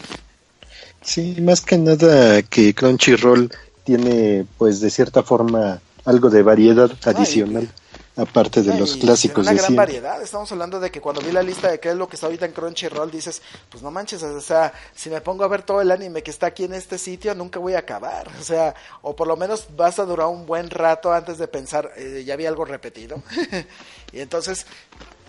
Sí, 1.03 1.37
más 1.41 1.61
que 1.61 1.79
nada 1.79 2.43
que 2.43 2.75
Crunchyroll 2.75 3.51
tiene, 3.85 4.47
pues 4.59 4.81
de 4.81 4.91
cierta 4.91 5.23
forma, 5.23 5.81
algo 6.05 6.31
de 6.31 6.43
variedad 6.43 6.91
adicional, 7.05 7.69
aparte 8.17 8.63
de 8.63 8.79
los 8.79 8.97
clásicos 8.97 9.47
Una 9.47 9.53
de 9.53 9.59
gran 9.59 9.77
variedad. 9.77 10.23
Estamos 10.23 10.51
hablando 10.53 10.79
de 10.79 10.91
que 10.91 11.01
cuando 11.01 11.21
vi 11.21 11.33
la 11.33 11.43
lista 11.43 11.71
de 11.71 11.81
qué 11.81 11.91
es 11.91 11.97
lo 11.97 12.09
que 12.09 12.17
está 12.17 12.27
ahorita 12.27 12.47
en 12.47 12.53
Crunchyroll, 12.53 13.11
dices, 13.11 13.43
pues 13.71 13.83
no 13.83 13.91
manches, 13.91 14.23
o 14.23 14.41
sea, 14.41 14.73
si 14.95 15.11
me 15.11 15.21
pongo 15.21 15.45
a 15.45 15.49
ver 15.49 15.63
todo 15.63 15.81
el 15.81 15.91
anime 15.91 16.23
que 16.23 16.31
está 16.31 16.49
aquí 16.49 16.65
en 16.65 16.75
este 16.75 16.99
sitio, 16.99 17.35
nunca 17.35 17.59
voy 17.59 17.75
a 17.75 17.81
acabar. 17.81 18.29
O 18.41 18.43
sea, 18.43 18.75
o 19.03 19.17
por 19.17 19.27
lo 19.27 19.37
menos 19.37 19.69
vas 19.77 19.99
a 19.99 20.05
durar 20.05 20.29
un 20.29 20.47
buen 20.47 20.71
rato 20.71 21.13
antes 21.13 21.39
de 21.39 21.49
pensar, 21.49 21.91
eh, 21.97 22.23
ya 22.25 22.37
vi 22.37 22.47
algo 22.47 22.65
repetido. 22.65 23.23
y 24.13 24.21
entonces 24.21 24.67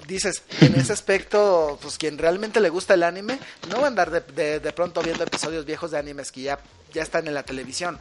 dices, 0.07 0.43
en 0.61 0.75
ese 0.75 0.93
aspecto, 0.93 1.77
pues 1.81 1.97
quien 1.97 2.17
realmente 2.17 2.59
le 2.59 2.69
gusta 2.69 2.93
el 2.93 3.03
anime, 3.03 3.39
no 3.69 3.77
va 3.77 3.85
a 3.85 3.87
andar 3.87 4.11
de, 4.11 4.21
de, 4.21 4.59
de 4.59 4.71
pronto 4.71 5.01
viendo 5.01 5.23
episodios 5.23 5.65
viejos 5.65 5.91
de 5.91 5.99
animes 5.99 6.31
que 6.31 6.41
ya, 6.41 6.59
ya 6.93 7.03
están 7.03 7.27
en 7.27 7.33
la 7.33 7.43
televisión. 7.43 7.99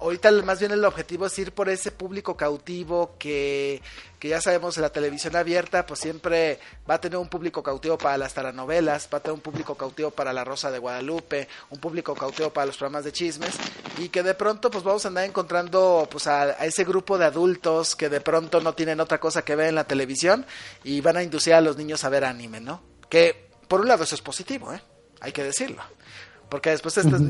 Ahorita 0.00 0.32
más 0.42 0.58
bien 0.58 0.72
el 0.72 0.84
objetivo 0.84 1.26
es 1.26 1.38
ir 1.38 1.52
por 1.52 1.68
ese 1.68 1.92
público 1.92 2.36
cautivo 2.36 3.14
que, 3.18 3.80
que 4.22 4.28
ya 4.28 4.40
sabemos 4.40 4.76
la 4.76 4.90
televisión 4.90 5.34
abierta, 5.34 5.84
pues 5.84 5.98
siempre 5.98 6.60
va 6.88 6.94
a 6.94 7.00
tener 7.00 7.18
un 7.18 7.26
público 7.26 7.60
cautivo 7.60 7.98
para 7.98 8.16
las 8.16 8.32
telenovelas, 8.32 9.08
va 9.12 9.18
a 9.18 9.20
tener 9.20 9.34
un 9.34 9.40
público 9.40 9.74
cautivo 9.74 10.12
para 10.12 10.32
La 10.32 10.44
Rosa 10.44 10.70
de 10.70 10.78
Guadalupe, 10.78 11.48
un 11.70 11.80
público 11.80 12.14
cautivo 12.14 12.50
para 12.50 12.66
los 12.66 12.76
programas 12.76 13.04
de 13.04 13.10
chismes, 13.10 13.50
y 13.98 14.10
que 14.10 14.22
de 14.22 14.34
pronto 14.34 14.70
pues 14.70 14.84
vamos 14.84 15.04
a 15.04 15.08
andar 15.08 15.24
encontrando 15.24 16.06
pues 16.08 16.28
a, 16.28 16.42
a 16.42 16.66
ese 16.66 16.84
grupo 16.84 17.18
de 17.18 17.24
adultos 17.24 17.96
que 17.96 18.08
de 18.08 18.20
pronto 18.20 18.60
no 18.60 18.74
tienen 18.74 19.00
otra 19.00 19.18
cosa 19.18 19.42
que 19.42 19.56
ver 19.56 19.70
en 19.70 19.74
la 19.74 19.88
televisión 19.88 20.46
y 20.84 21.00
van 21.00 21.16
a 21.16 21.24
inducir 21.24 21.54
a 21.54 21.60
los 21.60 21.76
niños 21.76 22.04
a 22.04 22.08
ver 22.08 22.24
anime, 22.24 22.60
¿no? 22.60 22.80
Que 23.08 23.48
por 23.66 23.80
un 23.80 23.88
lado 23.88 24.04
eso 24.04 24.14
es 24.14 24.22
positivo, 24.22 24.72
¿eh? 24.72 24.80
Hay 25.18 25.32
que 25.32 25.42
decirlo. 25.42 25.82
Porque 26.48 26.70
después 26.70 26.96
estas... 26.96 27.20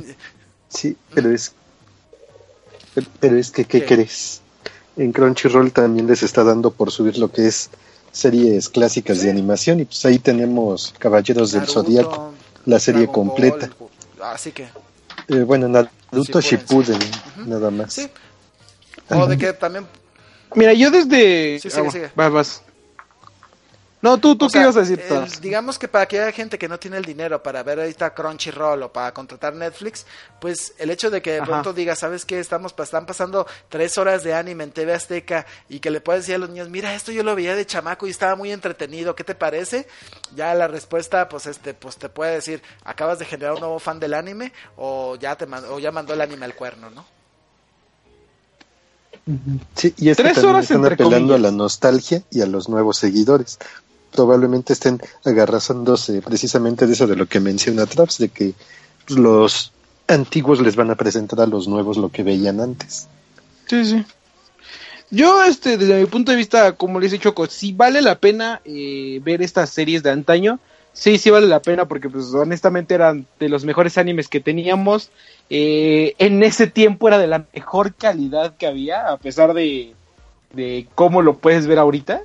Sí, 0.69 0.95
pero 1.15 1.31
es, 1.31 1.55
pero 3.19 3.39
es 3.39 3.51
que, 3.51 3.65
¿qué 3.65 3.81
¿Qué? 3.81 3.87
crees? 3.87 4.42
En 4.97 5.13
Crunchyroll 5.13 5.73
también 5.73 6.07
les 6.07 6.23
está 6.23 6.45
dando 6.45 6.71
por 6.71 6.91
subir 6.91 7.19
lo 7.19 7.31
que 7.31 7.47
es 7.47 7.71
series 8.11 8.69
clásicas 8.69 9.23
de 9.23 9.31
animación 9.31 9.81
y 9.81 9.85
pues 9.87 10.05
ahí 10.05 10.19
tenemos 10.19 10.95
Caballeros 10.99 11.53
del 11.53 11.67
Zodiaco, 11.67 12.33
la 12.67 12.79
serie 12.79 13.07
Dragon 13.07 13.29
completa. 13.29 13.71
Ball, 13.79 13.91
así 14.35 14.53
que... 14.53 14.69
Eh, 15.29 15.43
bueno, 15.45 15.69
Naruto 15.69 16.41
Shippuden, 16.41 16.99
Shippuden, 16.99 17.49
nada 17.49 17.71
más. 17.71 17.95
Sí. 17.95 18.09
O 19.09 19.27
de 19.27 19.39
que 19.39 19.53
también 19.53 19.87
Mira, 20.55 20.73
yo 20.75 20.91
desde... 20.91 21.59
Sí, 21.59 21.71
sigue, 21.71 21.87
Ah, 21.87 21.91
sigue. 21.91 22.11
Vas, 22.15 22.33
vas. 22.33 22.63
No, 24.03 24.19
tú, 24.19 24.35
tú 24.35 24.47
O 24.47 24.49
qué 24.49 24.55
sea, 24.55 24.63
ibas 24.63 24.77
a 24.77 24.81
decir. 24.81 25.01
digamos 25.41 25.79
que 25.79 25.87
para 25.87 26.03
aquella 26.03 26.33
gente 26.33 26.59
que 26.59 26.69
no 26.69 26.77
tiene 26.77 26.97
el 26.97 27.05
dinero 27.05 27.41
para 27.41 27.63
ver 27.63 27.79
ahorita 27.79 28.13
Crunchyroll 28.13 28.83
o 28.83 28.93
para 28.93 29.15
contratar 29.15 29.55
Netflix, 29.55 30.05
pues 30.41 30.75
el 30.79 30.91
hecho 30.91 31.09
de 31.09 31.23
que 31.23 31.31
de 31.35 31.37
Ajá. 31.39 31.47
pronto 31.47 31.73
diga, 31.73 31.95
¿sabes 31.95 32.25
qué? 32.25 32.41
Estamos, 32.41 32.75
están 32.77 33.07
pasando 33.07 33.47
tres 33.69 33.97
horas 33.99 34.25
de 34.25 34.35
anime 34.35 34.65
en 34.65 34.73
TV 34.73 34.93
Azteca 34.93 35.47
y 35.69 35.79
que 35.79 35.93
le 35.93 36.01
puedes 36.01 36.23
decir 36.23 36.35
a 36.35 36.39
los 36.39 36.51
niños, 36.51 36.69
mira, 36.69 36.95
esto 36.97 37.13
yo 37.13 37.23
lo 37.23 37.37
veía 37.37 37.55
de 37.55 37.65
chamaco 37.65 38.09
y 38.09 38.11
estaba 38.11 38.35
muy 38.35 38.51
entretenido, 38.51 39.15
¿qué 39.15 39.23
te 39.23 39.37
parece? 39.37 39.87
Ya 40.35 40.53
la 40.55 40.67
respuesta, 40.67 41.29
pues 41.29 41.47
este, 41.47 41.73
pues 41.73 41.97
te 41.97 42.09
puede 42.09 42.35
decir, 42.35 42.61
acabas 42.85 43.21
de 43.21 43.25
generar 43.25 43.55
un 43.55 43.61
nuevo 43.61 43.79
fan 43.79 44.01
del 44.01 44.15
anime 44.15 44.53
o 44.77 45.15
ya 45.15 45.37
te 45.37 45.45
o 45.45 45.79
ya 45.79 45.93
mandó 45.93 46.13
el 46.13 46.21
anime 46.23 46.45
al 46.45 46.57
cuerno, 46.57 46.91
¿no? 46.91 47.05
Sí, 49.77 49.95
y 49.99 50.09
es 50.09 50.17
que 50.17 50.25
Tres 50.25 50.39
horas 50.39 50.65
están 50.65 50.85
apelando 50.85 51.35
a 51.35 51.39
la 51.39 51.53
nostalgia 51.53 52.23
y 52.31 52.41
a 52.41 52.47
los 52.47 52.69
nuevos 52.69 52.97
seguidores. 52.97 53.59
Probablemente 54.13 54.73
estén 54.73 55.01
agarrándose 55.25 56.21
precisamente 56.23 56.87
de 56.87 56.93
eso 56.93 57.07
de 57.07 57.17
lo 57.17 57.27
que 57.27 57.41
menciona 57.41 57.87
Traps, 57.87 58.19
de 58.19 58.29
que 58.29 58.55
los 59.09 59.73
antiguos 60.07 60.61
les 60.61 60.77
van 60.77 60.91
a 60.91 60.95
presentar 60.95 61.41
a 61.41 61.47
los 61.47 61.69
nuevos 61.69 61.97
lo 61.97 62.11
que 62.11 62.23
veían 62.23 62.61
antes. 62.61 63.09
Sí, 63.67 63.85
sí. 63.85 64.05
Yo, 65.11 65.45
este, 65.45 65.77
desde 65.77 66.01
mi 66.01 66.07
punto 66.07 66.33
de 66.33 66.39
vista, 66.39 66.73
como 66.73 66.99
les 66.99 67.13
he 67.13 67.17
dicho, 67.17 67.35
sí 67.49 67.73
vale 67.73 68.01
la 68.01 68.19
pena 68.19 68.63
eh, 68.65 69.21
ver 69.23 69.43
estas 69.43 69.69
series 69.71 70.03
de 70.03 70.11
antaño. 70.11 70.59
Sí, 70.95 71.19
sí 71.19 71.31
vale 71.31 71.47
la 71.47 71.61
pena 71.61 71.87
porque, 71.87 72.09
pues, 72.09 72.33
honestamente 72.35 72.95
eran 72.95 73.27
de 73.39 73.49
los 73.49 73.65
mejores 73.65 73.99
animes 73.99 74.29
que 74.29 74.41
teníamos. 74.41 75.11
Eh, 75.51 76.15
en 76.19 76.43
ese 76.43 76.67
tiempo 76.67 77.09
era 77.09 77.19
de 77.19 77.27
la 77.27 77.45
mejor 77.53 77.95
calidad 77.95 78.57
que 78.57 78.67
había, 78.67 79.09
a 79.09 79.19
pesar 79.19 79.53
de, 79.53 79.95
de 80.55 80.87
cómo 80.95 81.21
lo 81.21 81.37
puedes 81.37 81.67
ver 81.67 81.79
ahorita. 81.79 82.23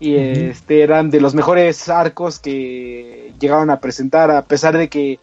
Y 0.00 0.16
este 0.16 0.82
eran 0.82 1.10
de 1.10 1.20
los 1.20 1.34
mejores 1.34 1.88
arcos 1.88 2.38
que 2.38 3.32
llegaron 3.38 3.70
a 3.70 3.80
presentar, 3.80 4.30
a 4.30 4.42
pesar 4.42 4.76
de 4.76 4.88
que 4.88 5.18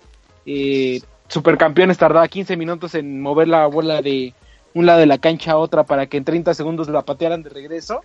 eh, 0.46 1.02
Supercampeones 1.28 1.98
tardaba 1.98 2.28
15 2.28 2.58
minutos 2.58 2.96
en 2.96 3.22
mover 3.22 3.48
la 3.48 3.68
bola 3.68 4.02
de 4.02 4.34
un 4.74 4.86
lado 4.86 5.00
de 5.00 5.06
la 5.06 5.18
cancha 5.18 5.52
a 5.52 5.58
otra 5.58 5.84
para 5.84 6.08
que 6.08 6.18
en 6.18 6.26
30 6.26 6.54
segundos 6.54 6.90
la 6.90 7.04
patearan 7.04 7.44
de 7.44 7.50
regreso. 7.50 8.02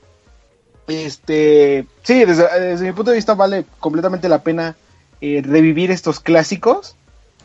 Este, 0.89 1.87
sí, 2.03 2.25
desde, 2.25 2.61
desde 2.61 2.87
mi 2.87 2.93
punto 2.93 3.11
de 3.11 3.17
vista 3.17 3.35
vale 3.35 3.65
completamente 3.81 4.29
la 4.29 4.43
pena 4.43 4.77
eh, 5.21 5.43
revivir 5.45 5.91
estos 5.91 6.21
clásicos. 6.21 6.97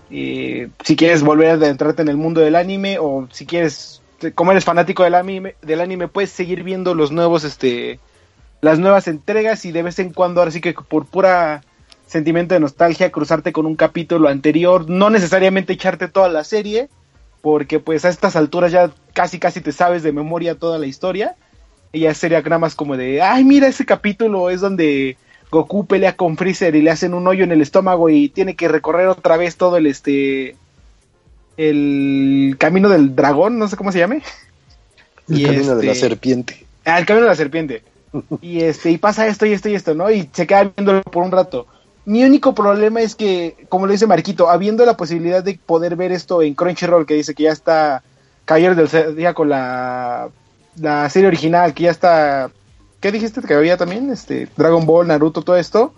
Eh, 0.10 0.69
si 0.84 0.95
quieres 0.95 1.23
volver 1.23 1.49
a 1.49 1.53
adentrarte 1.53 2.02
en 2.02 2.10
el 2.10 2.18
mundo 2.18 2.41
del 2.41 2.56
anime 2.56 2.99
o 2.99 3.27
si 3.31 3.45
quieres, 3.45 4.02
como 4.35 4.52
eres 4.52 4.65
fanático 4.65 5.03
del 5.03 5.15
anime, 5.15 5.56
del 5.61 5.81
anime 5.81 6.10
puedes 6.10 6.31
seguir 6.31 6.64
viendo 6.64 6.93
los 6.93 7.11
nuevos, 7.11 7.43
este, 7.43 7.99
las 8.62 8.80
nuevas 8.80 9.08
entregas 9.08 9.66
y 9.66 9.72
de 9.72 9.84
vez 9.84 10.00
en 10.00 10.12
cuando, 10.14 10.42
ahora 10.42 10.52
sí 10.52 10.62
que 10.62 10.74
por 10.74 11.06
pura 11.06 11.64
sentimiento 12.08 12.54
de 12.54 12.60
nostalgia 12.60 13.12
cruzarte 13.12 13.52
con 13.54 13.66
un 13.66 13.76
capítulo 13.76 14.28
anterior, 14.30 14.90
no 14.90 15.10
necesariamente 15.10 15.74
echarte 15.74 16.08
toda 16.08 16.30
la 16.30 16.44
serie, 16.44 16.90
porque 17.42 17.80
pues 17.80 18.06
a 18.06 18.10
estas 18.10 18.36
alturas 18.36 18.72
ya 18.72 18.92
casi 19.14 19.40
casi 19.40 19.62
te 19.62 19.72
sabes 19.72 20.04
de 20.04 20.12
memoria 20.12 20.56
toda 20.56 20.78
la 20.78 20.86
historia. 20.88 21.36
Y 21.94 22.02
ya 22.02 22.14
sería 22.14 22.42
nada 22.42 22.60
más 22.60 22.76
como 22.76 22.96
de, 22.96 23.22
ay, 23.22 23.44
mira 23.44 23.68
ese 23.68 23.86
capítulo 23.86 24.50
es 24.50 24.62
donde 24.62 25.18
Goku 25.50 25.86
pelea 25.86 26.16
con 26.16 26.38
Freezer 26.38 26.74
y 26.76 26.82
le 26.82 26.92
hacen 26.92 27.14
un 27.14 27.28
hoyo 27.28 27.44
en 27.44 27.52
el 27.52 27.62
estómago 27.62 28.10
y 28.10 28.30
tiene 28.30 28.56
que 28.56 28.70
recorrer 28.70 29.08
otra 29.08 29.36
vez 29.36 29.58
todo 29.58 29.76
el 29.78 29.88
este 29.88 30.56
el 31.58 32.56
camino 32.58 32.90
del 32.90 33.16
dragón, 33.16 33.60
no 33.60 33.68
sé 33.68 33.76
cómo 33.76 33.92
se 33.92 34.00
llame. 34.00 34.22
El 35.30 35.40
Y 35.42 35.46
camino 35.46 35.76
de 35.76 35.86
la 35.86 35.92
este- 35.92 36.08
serpiente. 36.10 36.66
Ah, 36.86 37.00
el 37.00 37.06
camino 37.06 37.26
de 37.26 37.32
la 37.32 37.36
serpiente. 37.36 37.84
Y 38.42 38.62
este, 38.62 38.92
y 38.92 38.98
pasa 38.98 39.28
esto 39.28 39.46
y 39.46 39.54
esto 39.54 39.70
y 39.70 39.76
esto, 39.76 39.94
¿no? 39.94 40.10
Y 40.12 40.30
se 40.34 40.48
queda 40.48 40.72
viéndolo 40.76 41.02
por 41.04 41.24
un 41.24 41.32
rato. 41.32 41.68
Mi 42.06 42.24
único 42.24 42.54
problema 42.56 43.02
es 43.02 43.16
que, 43.16 43.56
como 43.70 43.86
lo 43.86 43.92
dice 43.92 44.08
Marquito, 44.08 44.50
habiendo 44.50 44.86
la 44.86 44.98
posibilidad 44.98 45.44
de 45.44 45.60
poder 45.66 45.96
ver 45.96 46.12
esto 46.12 46.42
en 46.42 46.56
Crunchyroll, 46.56 47.06
que 47.06 47.14
dice 47.14 47.36
que 47.36 47.44
ya 47.44 47.52
está 47.52 48.04
Caballeros 48.46 48.76
del 48.76 48.90
Zodíaco, 48.90 49.46
la, 49.46 50.30
la 50.78 51.10
serie 51.10 51.28
original, 51.28 51.74
que 51.74 51.84
ya 51.84 51.92
está. 51.92 52.52
¿Qué 53.00 53.12
dijiste 53.12 53.42
que 53.42 53.54
había 53.54 53.78
también? 53.78 54.10
Este, 54.12 54.48
Dragon 54.58 54.86
Ball, 54.86 55.08
Naruto, 55.08 55.42
todo 55.42 55.58
esto. 55.58 55.94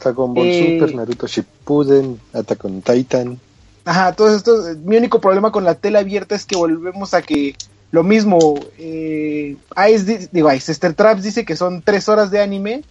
Dragon 0.00 0.32
Ball 0.32 0.46
Eh, 0.46 0.78
Super, 0.78 0.94
Naruto 0.94 1.26
Shippuden, 1.26 2.20
Attack 2.32 2.64
on 2.64 2.82
Titan. 2.82 3.38
Ajá, 3.84 4.12
todo 4.12 4.34
esto. 4.34 4.52
Mi 4.84 4.96
único 4.96 5.20
problema 5.20 5.50
con 5.50 5.64
la 5.64 5.74
tela 5.74 6.00
abierta 6.00 6.34
es 6.34 6.44
que 6.44 6.56
volvemos 6.56 7.14
a 7.14 7.22
que 7.22 7.56
lo 7.90 8.02
mismo. 8.02 8.38
Eh, 8.78 9.56
Ice, 9.90 10.04
di- 10.04 10.28
digo, 10.32 10.52
Ice, 10.52 10.66
Sister 10.66 10.94
Traps 10.94 11.22
dice 11.22 11.44
que 11.44 11.56
son 11.56 11.82
tres 11.82 12.08
horas 12.08 12.30
de 12.30 12.40
anime, 12.40 12.82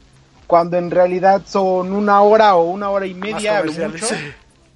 cuando 0.47 0.77
en 0.77 0.91
realidad 0.91 1.41
son 1.47 1.93
una 1.93 2.21
hora 2.21 2.55
o 2.55 2.63
una 2.69 2.89
hora 2.89 3.05
y 3.05 3.13
media, 3.13 3.61
mucho, 3.63 4.15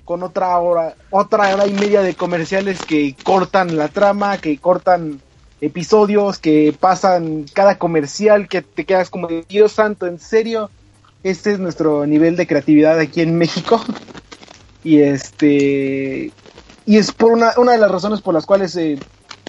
con 0.06 0.24
otra 0.24 0.58
hora, 0.60 0.96
otra 1.10 1.54
hora 1.54 1.68
y 1.68 1.74
media 1.74 2.02
de 2.02 2.14
comerciales 2.16 2.82
que 2.84 3.16
cortan 3.24 3.78
la 3.78 3.88
trama, 3.88 4.38
que 4.40 4.58
cortan 4.58 5.22
episodios, 5.62 6.40
que 6.40 6.76
pasan 6.78 7.46
cada 7.54 7.78
comercial, 7.78 8.48
que 8.48 8.62
te 8.62 8.84
quedas 8.84 9.10
como, 9.10 9.28
Dios 9.48 9.72
santo, 9.72 10.08
¿en 10.08 10.20
serio? 10.20 10.70
Este 11.24 11.52
es 11.52 11.60
nuestro 11.60 12.06
nivel 12.08 12.36
de 12.36 12.48
creatividad 12.48 13.00
aquí 13.00 13.22
en 13.22 13.38
México. 13.38 13.82
Y 14.84 15.00
este 15.02 16.32
y 16.88 16.98
es 16.98 17.12
por 17.12 17.32
una, 17.34 17.54
una 17.58 17.74
de 17.74 17.78
las 17.78 17.92
razones 17.92 18.20
por 18.22 18.34
las 18.34 18.48
cuales 18.48 18.76
eh, 18.78 18.98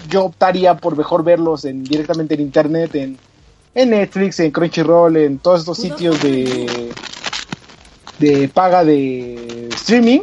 yo 0.09 0.25
optaría 0.25 0.77
por 0.77 0.97
mejor 0.97 1.25
verlos 1.25 1.65
en, 1.65 1.85
directamente 1.85 2.35
en 2.35 2.41
internet, 2.41 2.95
en, 2.95 3.19
en 3.75 3.91
Netflix, 3.91 4.41
en 4.41 4.51
Crunchyroll, 4.51 5.17
en 5.17 5.39
todos 5.39 5.61
estos 5.61 5.79
sitios 5.79 6.23
de, 6.23 6.93
de 8.19 8.49
paga 8.49 8.85
de 8.85 9.69
streaming 9.73 10.21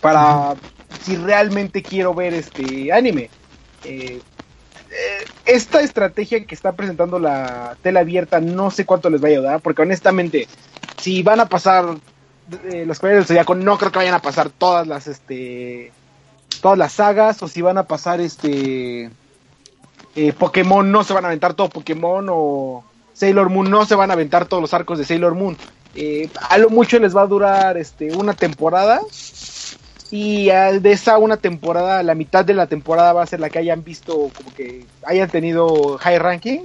para 0.00 0.54
si 1.02 1.16
realmente 1.16 1.82
quiero 1.82 2.14
ver 2.14 2.34
este 2.34 2.92
anime. 2.92 3.30
Eh, 3.84 4.20
eh, 4.90 5.24
esta 5.46 5.80
estrategia 5.80 6.44
que 6.44 6.54
está 6.54 6.72
presentando 6.72 7.18
la 7.18 7.76
tela 7.82 8.00
abierta 8.00 8.40
no 8.40 8.70
sé 8.70 8.84
cuánto 8.84 9.10
les 9.10 9.22
va 9.22 9.28
a 9.28 9.30
ayudar, 9.30 9.60
porque 9.60 9.82
honestamente, 9.82 10.48
si 11.00 11.22
van 11.22 11.40
a 11.40 11.48
pasar 11.48 11.96
eh, 12.70 12.84
los 12.86 12.98
Caballeros 12.98 13.26
del 13.26 13.36
Zodiaco, 13.36 13.54
no 13.54 13.78
creo 13.78 13.92
que 13.92 13.98
vayan 13.98 14.14
a 14.14 14.22
pasar 14.22 14.50
todas 14.50 14.86
las 14.86 15.06
este 15.06 15.92
todas 16.60 16.78
las 16.78 16.92
sagas, 16.92 17.42
o 17.42 17.48
si 17.48 17.62
van 17.62 17.78
a 17.78 17.84
pasar 17.84 18.20
este 18.20 19.10
eh, 20.16 20.32
Pokémon, 20.32 20.90
no 20.90 21.04
se 21.04 21.12
van 21.12 21.24
a 21.24 21.28
aventar 21.28 21.54
todo 21.54 21.68
Pokémon, 21.68 22.26
o 22.30 22.84
Sailor 23.12 23.50
Moon, 23.50 23.70
no 23.70 23.84
se 23.84 23.94
van 23.94 24.10
a 24.10 24.14
aventar 24.14 24.46
todos 24.46 24.60
los 24.60 24.74
arcos 24.74 24.98
de 24.98 25.04
Sailor 25.04 25.34
Moon. 25.34 25.56
Eh, 25.94 26.28
a 26.48 26.58
lo 26.58 26.70
mucho 26.70 26.98
les 26.98 27.16
va 27.16 27.22
a 27.22 27.26
durar 27.26 27.76
este 27.76 28.14
una 28.16 28.34
temporada. 28.34 29.00
Y 30.10 30.46
de 30.46 30.92
esa 30.92 31.18
una 31.18 31.36
temporada, 31.36 32.02
la 32.02 32.14
mitad 32.14 32.42
de 32.42 32.54
la 32.54 32.66
temporada 32.66 33.12
va 33.12 33.22
a 33.22 33.26
ser 33.26 33.40
la 33.40 33.50
que 33.50 33.58
hayan 33.58 33.84
visto, 33.84 34.30
como 34.34 34.54
que 34.56 34.86
hayan 35.04 35.28
tenido 35.28 35.98
high 35.98 36.18
ranking. 36.18 36.60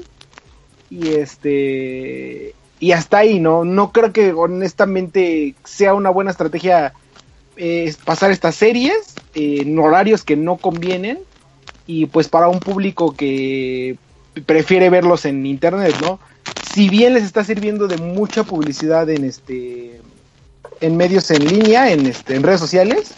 Y 0.89 1.09
este. 1.09 2.55
Y 2.79 2.91
hasta 2.91 3.17
ahí, 3.17 3.39
¿no? 3.39 3.65
No 3.65 3.91
creo 3.91 4.13
que 4.13 4.31
honestamente 4.31 5.55
sea 5.63 5.93
una 5.93 6.09
buena 6.09 6.31
estrategia 6.31 6.93
eh, 7.57 7.93
pasar 8.05 8.31
estas 8.31 8.55
series 8.55 9.12
en 9.33 9.77
horarios 9.79 10.23
que 10.23 10.35
no 10.35 10.57
convienen. 10.57 11.19
Y 11.85 12.05
pues 12.05 12.29
para 12.29 12.47
un 12.47 12.59
público 12.59 13.13
que 13.15 13.97
prefiere 14.45 14.89
verlos 14.89 15.25
en 15.25 15.45
internet, 15.45 15.95
¿no? 16.01 16.19
Si 16.73 16.89
bien 16.89 17.13
les 17.13 17.23
está 17.23 17.43
sirviendo 17.43 17.87
de 17.87 17.97
mucha 17.97 18.43
publicidad 18.43 19.09
en 19.09 19.25
este 19.25 20.01
en 20.81 20.97
medios 20.97 21.29
en 21.31 21.45
línea, 21.45 21.91
en 21.91 22.05
este 22.05 22.35
en 22.35 22.43
redes 22.43 22.59
sociales, 22.59 23.13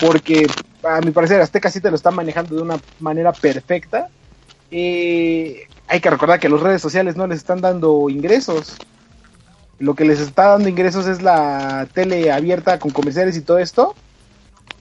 porque 0.00 0.46
a 0.82 1.00
mi 1.00 1.10
parecer 1.10 1.40
Azteca 1.40 1.70
sí 1.70 1.80
te 1.80 1.90
lo 1.90 1.96
está 1.96 2.10
manejando 2.10 2.56
de 2.56 2.62
una 2.62 2.80
manera 3.00 3.32
perfecta. 3.32 4.08
Eh, 4.70 5.66
hay 5.88 6.00
que 6.00 6.10
recordar 6.10 6.40
que 6.40 6.48
las 6.48 6.60
redes 6.60 6.82
sociales 6.82 7.16
no 7.16 7.26
les 7.26 7.38
están 7.38 7.60
dando 7.60 8.08
ingresos. 8.10 8.76
Lo 9.78 9.94
que 9.94 10.04
les 10.04 10.20
está 10.20 10.48
dando 10.48 10.68
ingresos 10.68 11.06
es 11.06 11.22
la 11.22 11.86
tele 11.92 12.32
abierta 12.32 12.78
con 12.78 12.90
comerciales 12.90 13.36
y 13.36 13.42
todo 13.42 13.58
esto. 13.58 13.94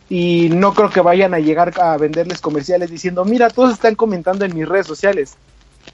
Y 0.10 0.49
no 0.49 0.73
creo 0.73 0.90
que 0.90 1.02
vayan 1.02 1.34
a 1.34 1.40
llegar 1.40 1.73
a 1.80 1.98
venderles 1.98 2.40
comerciales 2.40 2.91
diciendo, 2.91 3.26
mira, 3.26 3.49
todos 3.49 3.73
están 3.73 3.95
comentando 3.95 4.45
en 4.45 4.56
mis 4.56 4.68
redes 4.68 4.86
sociales. 4.86 5.36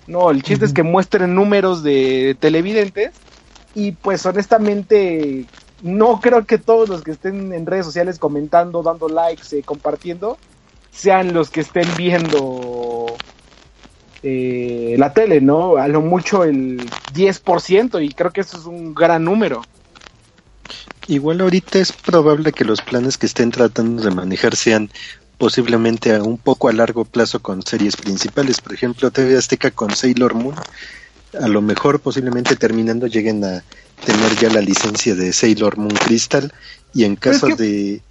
No, 0.08 0.32
el 0.32 0.44
chiste 0.44 0.66
es 0.66 0.74
que 0.74 0.84
muestren 0.84 1.36
números 1.36 1.84
de 1.84 2.36
televidentes. 2.40 3.12
Y 3.74 3.94
pues 3.94 4.26
honestamente, 4.26 5.46
no 5.82 6.20
creo 6.20 6.46
que 6.46 6.58
todos 6.58 6.90
los 6.90 7.04
que 7.04 7.12
estén 7.12 7.54
en 7.54 7.66
redes 7.66 7.86
sociales 7.86 8.20
comentando, 8.20 8.84
dando 8.84 9.08
likes, 9.08 9.58
eh, 9.58 9.64
compartiendo, 9.64 10.38
sean 10.92 11.34
los 11.34 11.50
que 11.50 11.62
estén 11.62 11.88
viendo 11.98 13.16
eh, 14.24 14.96
la 14.98 15.14
tele, 15.14 15.42
¿no? 15.42 15.78
A 15.78 15.88
lo 15.88 16.02
mucho 16.02 16.44
el 16.44 16.80
10%, 17.14 18.04
y 18.04 18.10
creo 18.10 18.32
que 18.32 18.42
eso 18.42 18.58
es 18.58 18.66
un 18.66 18.94
gran 18.94 19.24
número. 19.24 19.62
Igual 21.12 21.42
ahorita 21.42 21.78
es 21.80 21.92
probable 21.92 22.54
que 22.54 22.64
los 22.64 22.82
planes 22.82 23.18
que 23.18 23.26
estén 23.26 23.52
tratando 23.52 24.02
de 24.02 24.12
manejar 24.12 24.56
sean 24.56 24.90
posiblemente 25.38 26.16
a 26.16 26.24
un 26.24 26.38
poco 26.38 26.70
a 26.70 26.72
largo 26.72 27.04
plazo 27.04 27.42
con 27.42 27.64
series 27.64 27.98
principales. 27.98 28.62
Por 28.62 28.74
ejemplo, 28.74 29.12
TV 29.12 29.36
Azteca 29.38 29.72
con 29.72 29.94
Sailor 29.94 30.36
Moon. 30.36 30.56
A 31.38 31.50
lo 31.50 31.62
mejor 31.62 32.00
posiblemente 32.00 32.56
terminando 32.56 33.08
lleguen 33.08 33.44
a 33.44 33.62
tener 34.06 34.36
ya 34.40 34.50
la 34.52 34.62
licencia 34.62 35.14
de 35.14 35.34
Sailor 35.34 35.76
Moon 35.78 35.94
Crystal 35.96 36.54
y 36.94 37.04
en 37.04 37.18
Pero 37.18 37.36
es 37.36 37.42
caso 37.42 37.58
que- 37.58 37.62
de, 37.62 38.02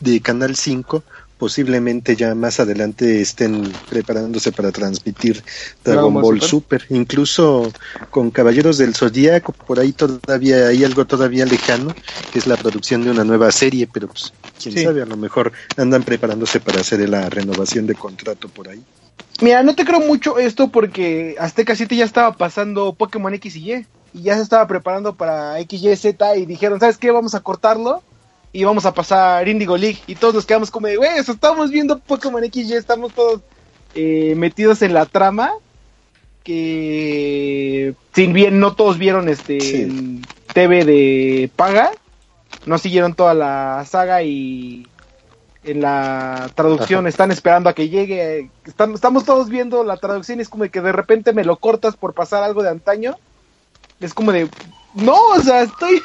de 0.00 0.20
Canal 0.20 0.56
5 0.56 1.04
posiblemente 1.38 2.16
ya 2.16 2.34
más 2.34 2.60
adelante 2.60 3.20
estén 3.20 3.70
preparándose 3.90 4.52
para 4.52 4.72
transmitir 4.72 5.42
Dragon, 5.84 6.14
Ball 6.14 6.40
Super. 6.40 6.80
Super. 6.82 6.96
Incluso 6.96 7.72
con 8.10 8.30
Caballeros 8.30 8.78
del 8.78 8.94
Zodíaco, 8.94 9.52
por 9.52 9.78
ahí 9.78 9.92
todavía 9.92 10.68
hay 10.68 10.84
algo 10.84 11.04
todavía 11.04 11.44
lejano, 11.44 11.94
que 12.32 12.38
es 12.38 12.46
la 12.46 12.56
producción 12.56 13.04
de 13.04 13.10
una 13.10 13.24
nueva 13.24 13.52
serie, 13.52 13.88
pero 13.92 14.08
pues 14.08 14.32
quién 14.60 14.74
Sí. 14.74 14.84
sabe, 14.84 15.02
a 15.02 15.06
lo 15.06 15.16
mejor 15.16 15.52
andan 15.76 16.02
preparándose 16.02 16.60
para 16.60 16.80
hacer 16.80 17.06
la 17.08 17.28
renovación 17.28 17.86
de 17.86 17.94
contrato 17.94 18.48
por 18.48 18.68
ahí. 18.68 18.82
Mira, 19.42 19.62
no 19.62 19.74
te 19.74 19.84
creo 19.84 20.00
mucho 20.00 20.38
esto 20.38 20.68
porque 20.68 21.36
Azteca 21.38 21.76
7 21.76 21.94
ya 21.96 22.04
estaba 22.06 22.36
pasando 22.36 22.94
Pokémon 22.94 23.34
X 23.34 23.56
y 23.56 23.72
Y. 23.72 23.86
Y 24.14 24.22
ya 24.22 24.36
se 24.36 24.42
estaba 24.42 24.66
preparando 24.66 25.14
para 25.14 25.60
X, 25.60 25.82
Y, 25.82 25.94
Z 25.96 26.36
y 26.38 26.46
dijeron, 26.46 26.80
¿sabes 26.80 26.96
qué? 26.96 27.10
Vamos 27.10 27.34
a 27.34 27.40
cortarlo 27.40 28.02
y 28.56 28.64
vamos 28.64 28.86
a 28.86 28.94
pasar 28.94 29.46
Indigo 29.48 29.76
League. 29.76 29.98
Y 30.06 30.14
todos 30.14 30.32
nos 30.32 30.46
quedamos 30.46 30.70
como 30.70 30.86
de, 30.86 30.96
güey, 30.96 31.10
estamos 31.18 31.70
viendo 31.70 31.98
Pokémon 31.98 32.42
X, 32.42 32.70
Y, 32.70 32.72
estamos 32.72 33.12
todos 33.12 33.42
eh, 33.94 34.32
metidos 34.34 34.80
en 34.80 34.94
la 34.94 35.04
trama. 35.04 35.52
Que, 36.42 37.94
si 38.14 38.26
bien 38.28 38.58
no 38.58 38.74
todos 38.74 38.96
vieron 38.96 39.28
este 39.28 39.60
Sí. 39.60 40.22
TV 40.54 40.86
de 40.86 41.50
paga, 41.54 41.90
no 42.64 42.78
siguieron 42.78 43.12
toda 43.12 43.34
la 43.34 43.84
saga 43.86 44.22
y 44.22 44.86
en 45.62 45.82
la 45.82 46.48
traducción 46.54 47.00
Ajá. 47.00 47.08
están 47.10 47.30
esperando 47.30 47.68
a 47.68 47.74
que 47.74 47.90
llegue. 47.90 48.48
Estamos, 48.64 48.94
estamos 48.94 49.26
todos 49.26 49.50
viendo 49.50 49.84
la 49.84 49.98
traducción 49.98 50.38
y 50.38 50.42
es 50.42 50.48
como 50.48 50.64
que 50.70 50.80
de 50.80 50.92
repente 50.92 51.34
me 51.34 51.44
lo 51.44 51.56
cortas 51.56 51.94
por 51.94 52.14
pasar 52.14 52.42
algo 52.42 52.62
de 52.62 52.70
antaño. 52.70 53.18
Es 54.00 54.14
como 54.14 54.32
de, 54.32 54.48
no, 54.96 55.16
o 55.36 55.40
sea, 55.42 55.62
estoy, 55.62 56.00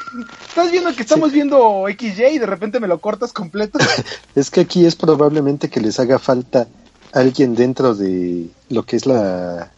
estás 0.48 0.70
viendo 0.70 0.94
que 0.94 1.02
estamos 1.02 1.32
viendo 1.32 1.84
XY 1.88 2.24
y 2.34 2.38
de 2.38 2.46
repente 2.46 2.78
me 2.80 2.88
lo 2.88 2.98
cortas 2.98 3.32
completo. 3.32 3.78
Es 4.34 4.50
que 4.50 4.60
aquí 4.60 4.86
es 4.86 4.96
probablemente 4.96 5.68
que 5.68 5.80
les 5.80 5.98
haga 6.00 6.18
falta 6.18 6.66
alguien 7.12 7.54
dentro 7.54 7.94
de 7.94 8.46
lo 8.70 8.84
que 8.84 8.96
es 8.96 9.06
la 9.06 9.70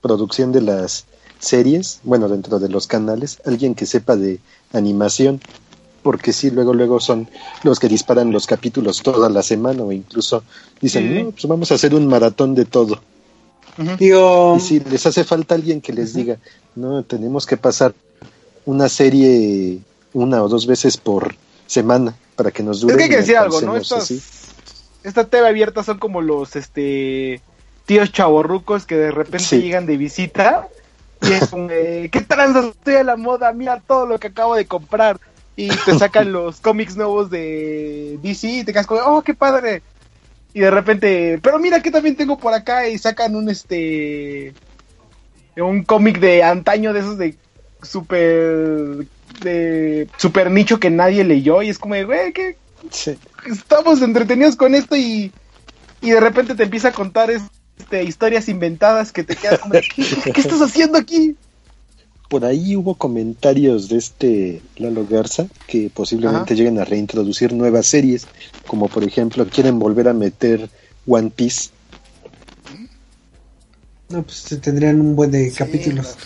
producción 0.00 0.52
de 0.52 0.60
las 0.62 1.04
series, 1.38 2.00
bueno, 2.02 2.28
dentro 2.28 2.58
de 2.58 2.68
los 2.68 2.86
canales, 2.86 3.40
alguien 3.46 3.74
que 3.74 3.86
sepa 3.86 4.16
de 4.16 4.40
animación, 4.72 5.40
porque 6.02 6.32
sí, 6.32 6.50
luego, 6.50 6.74
luego 6.74 7.00
son 7.00 7.28
los 7.62 7.78
que 7.78 7.88
disparan 7.88 8.32
los 8.32 8.46
capítulos 8.46 9.02
toda 9.02 9.28
la 9.28 9.42
semana 9.42 9.82
o 9.82 9.92
incluso 9.92 10.42
dicen, 10.80 11.08
Sí. 11.08 11.22
no, 11.22 11.30
pues 11.30 11.46
vamos 11.46 11.70
a 11.72 11.74
hacer 11.74 11.94
un 11.94 12.06
maratón 12.06 12.54
de 12.54 12.64
todo. 12.64 13.00
Digo, 13.98 14.56
Y 14.58 14.60
si 14.60 14.80
les 14.80 15.06
hace 15.06 15.24
falta 15.24 15.54
alguien 15.54 15.80
que 15.80 15.92
les 15.92 16.12
diga, 16.12 16.36
no, 16.74 17.02
tenemos 17.02 17.46
que 17.46 17.56
pasar 17.56 17.94
una 18.64 18.88
serie 18.88 19.80
una 20.12 20.42
o 20.42 20.48
dos 20.48 20.66
veces 20.66 20.96
por 20.96 21.34
semana 21.66 22.14
para 22.36 22.50
que 22.50 22.62
nos 22.62 22.80
dure. 22.80 22.94
Es 22.94 22.98
que 22.98 23.04
hay 23.04 23.10
que 23.10 23.16
decir 23.16 23.36
algo, 23.36 23.60
¿no? 23.60 23.76
Estas, 23.76 24.10
esta 25.02 25.26
TV 25.28 25.46
abierta 25.48 25.82
son 25.82 25.98
como 25.98 26.20
los 26.20 26.56
este 26.56 27.40
tíos 27.86 28.12
chavorrucos 28.12 28.86
que 28.86 28.96
de 28.96 29.10
repente 29.10 29.60
llegan 29.60 29.86
de 29.86 29.96
visita 29.96 30.68
y 31.22 31.32
es 31.32 31.48
como, 31.48 31.68
¿qué 31.68 32.24
tranza 32.26 32.68
estoy 32.68 32.94
a 32.94 33.04
la 33.04 33.16
moda? 33.16 33.52
Mira 33.52 33.82
todo 33.86 34.06
lo 34.06 34.18
que 34.18 34.28
acabo 34.28 34.54
de 34.54 34.66
comprar. 34.66 35.20
Y 35.56 35.68
te 35.68 35.98
sacan 35.98 36.32
los 36.32 36.60
cómics 36.60 36.96
nuevos 36.96 37.30
de 37.30 38.18
DC 38.22 38.48
y 38.48 38.64
te 38.64 38.72
quedas 38.72 38.86
como, 38.86 39.00
oh, 39.02 39.22
qué 39.22 39.34
padre. 39.34 39.82
Y 40.54 40.60
de 40.60 40.70
repente, 40.70 41.38
pero 41.42 41.58
mira 41.58 41.82
que 41.82 41.90
también 41.90 42.16
tengo 42.16 42.38
por 42.38 42.54
acá 42.54 42.88
y 42.88 42.98
sacan 42.98 43.36
un 43.36 43.48
este 43.50 44.54
un 45.56 45.84
cómic 45.84 46.18
de 46.20 46.42
antaño 46.42 46.92
de 46.92 47.00
esos 47.00 47.18
de 47.18 47.36
super 47.82 49.06
de 49.42 50.08
super 50.16 50.50
nicho 50.50 50.80
que 50.80 50.90
nadie 50.90 51.24
leyó 51.24 51.62
y 51.62 51.70
es 51.70 51.78
como, 51.78 51.94
güey, 52.04 52.32
que 52.32 52.56
estamos 53.46 54.02
entretenidos 54.02 54.56
con 54.56 54.74
esto 54.74 54.96
y, 54.96 55.32
y 56.00 56.10
de 56.10 56.20
repente 56.20 56.54
te 56.54 56.64
empieza 56.64 56.88
a 56.88 56.92
contar 56.92 57.30
este, 57.30 58.04
historias 58.04 58.48
inventadas 58.48 59.12
que 59.12 59.24
te 59.24 59.36
quedas 59.36 59.60
como, 59.60 59.74
¿qué, 59.94 60.40
estás 60.40 60.60
haciendo 60.60 60.98
aquí? 60.98 61.36
Por 62.28 62.44
ahí 62.44 62.76
hubo 62.76 62.94
comentarios 62.94 63.88
de 63.88 63.98
este 63.98 64.62
Lalo 64.76 65.04
Garza 65.08 65.46
que 65.66 65.90
posiblemente 65.92 66.54
lleguen 66.54 66.78
a 66.78 66.84
reintroducir 66.84 67.52
nuevas 67.52 67.86
series, 67.86 68.28
como 68.66 68.88
por 68.88 69.02
ejemplo 69.02 69.46
quieren 69.48 69.80
volver 69.80 70.08
a 70.08 70.12
meter 70.12 70.70
One 71.08 71.30
Piece. 71.30 71.70
No, 74.10 74.22
pues 74.22 74.36
se 74.36 74.56
tendrían 74.58 75.00
un 75.00 75.16
buen 75.16 75.30
de 75.30 75.52
capítulos. 75.52 76.16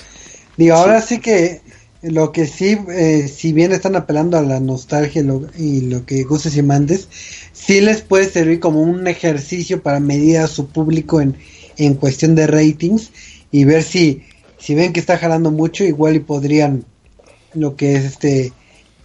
Digo, 0.57 0.75
ahora 0.75 1.01
sí 1.01 1.19
que 1.19 1.61
lo 2.03 2.33
que 2.33 2.47
sí, 2.47 2.79
eh, 2.91 3.29
si 3.29 3.53
bien 3.53 3.73
están 3.73 3.97
apelando 3.97 4.37
a 4.37 4.43
la 4.43 4.61
nostalgia 4.61 5.25
y 5.57 5.81
lo 5.83 6.05
que 6.05 6.23
gustes 6.25 6.57
y 6.57 6.63
mandes, 6.63 7.09
sí 7.53 7.81
les 7.81 8.03
puede 8.03 8.29
servir 8.29 8.61
como 8.61 8.83
un 8.83 9.07
ejercicio 9.07 9.83
para 9.83 10.01
medir 10.01 10.39
a 10.39 10.47
su 10.47 10.69
público 10.69 11.21
en, 11.21 11.37
en 11.79 11.95
cuestión 11.95 12.35
de 12.35 12.47
ratings 12.47 13.11
y 13.51 13.65
ver 13.65 13.83
si, 13.83 14.23
si 14.59 14.75
ven 14.75 14.93
que 14.93 15.01
está 15.01 15.17
jalando 15.17 15.51
mucho, 15.51 15.85
igual 15.85 16.17
y 16.17 16.21
podrían 16.21 16.85
lo 17.55 17.77
que 17.77 17.97
es 17.97 18.05
este 18.05 18.53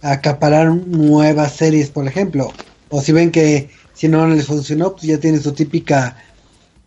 acaparar 0.02 0.70
nuevas 0.70 1.56
series, 1.56 1.90
por 1.90 2.06
ejemplo. 2.06 2.52
O 2.90 3.00
si 3.00 3.12
ven 3.12 3.30
que 3.30 3.70
si 3.94 4.08
no 4.08 4.26
les 4.28 4.46
funcionó, 4.46 4.92
pues 4.92 5.04
ya 5.04 5.18
tienen 5.18 5.42
su 5.42 5.52
típica 5.52 6.16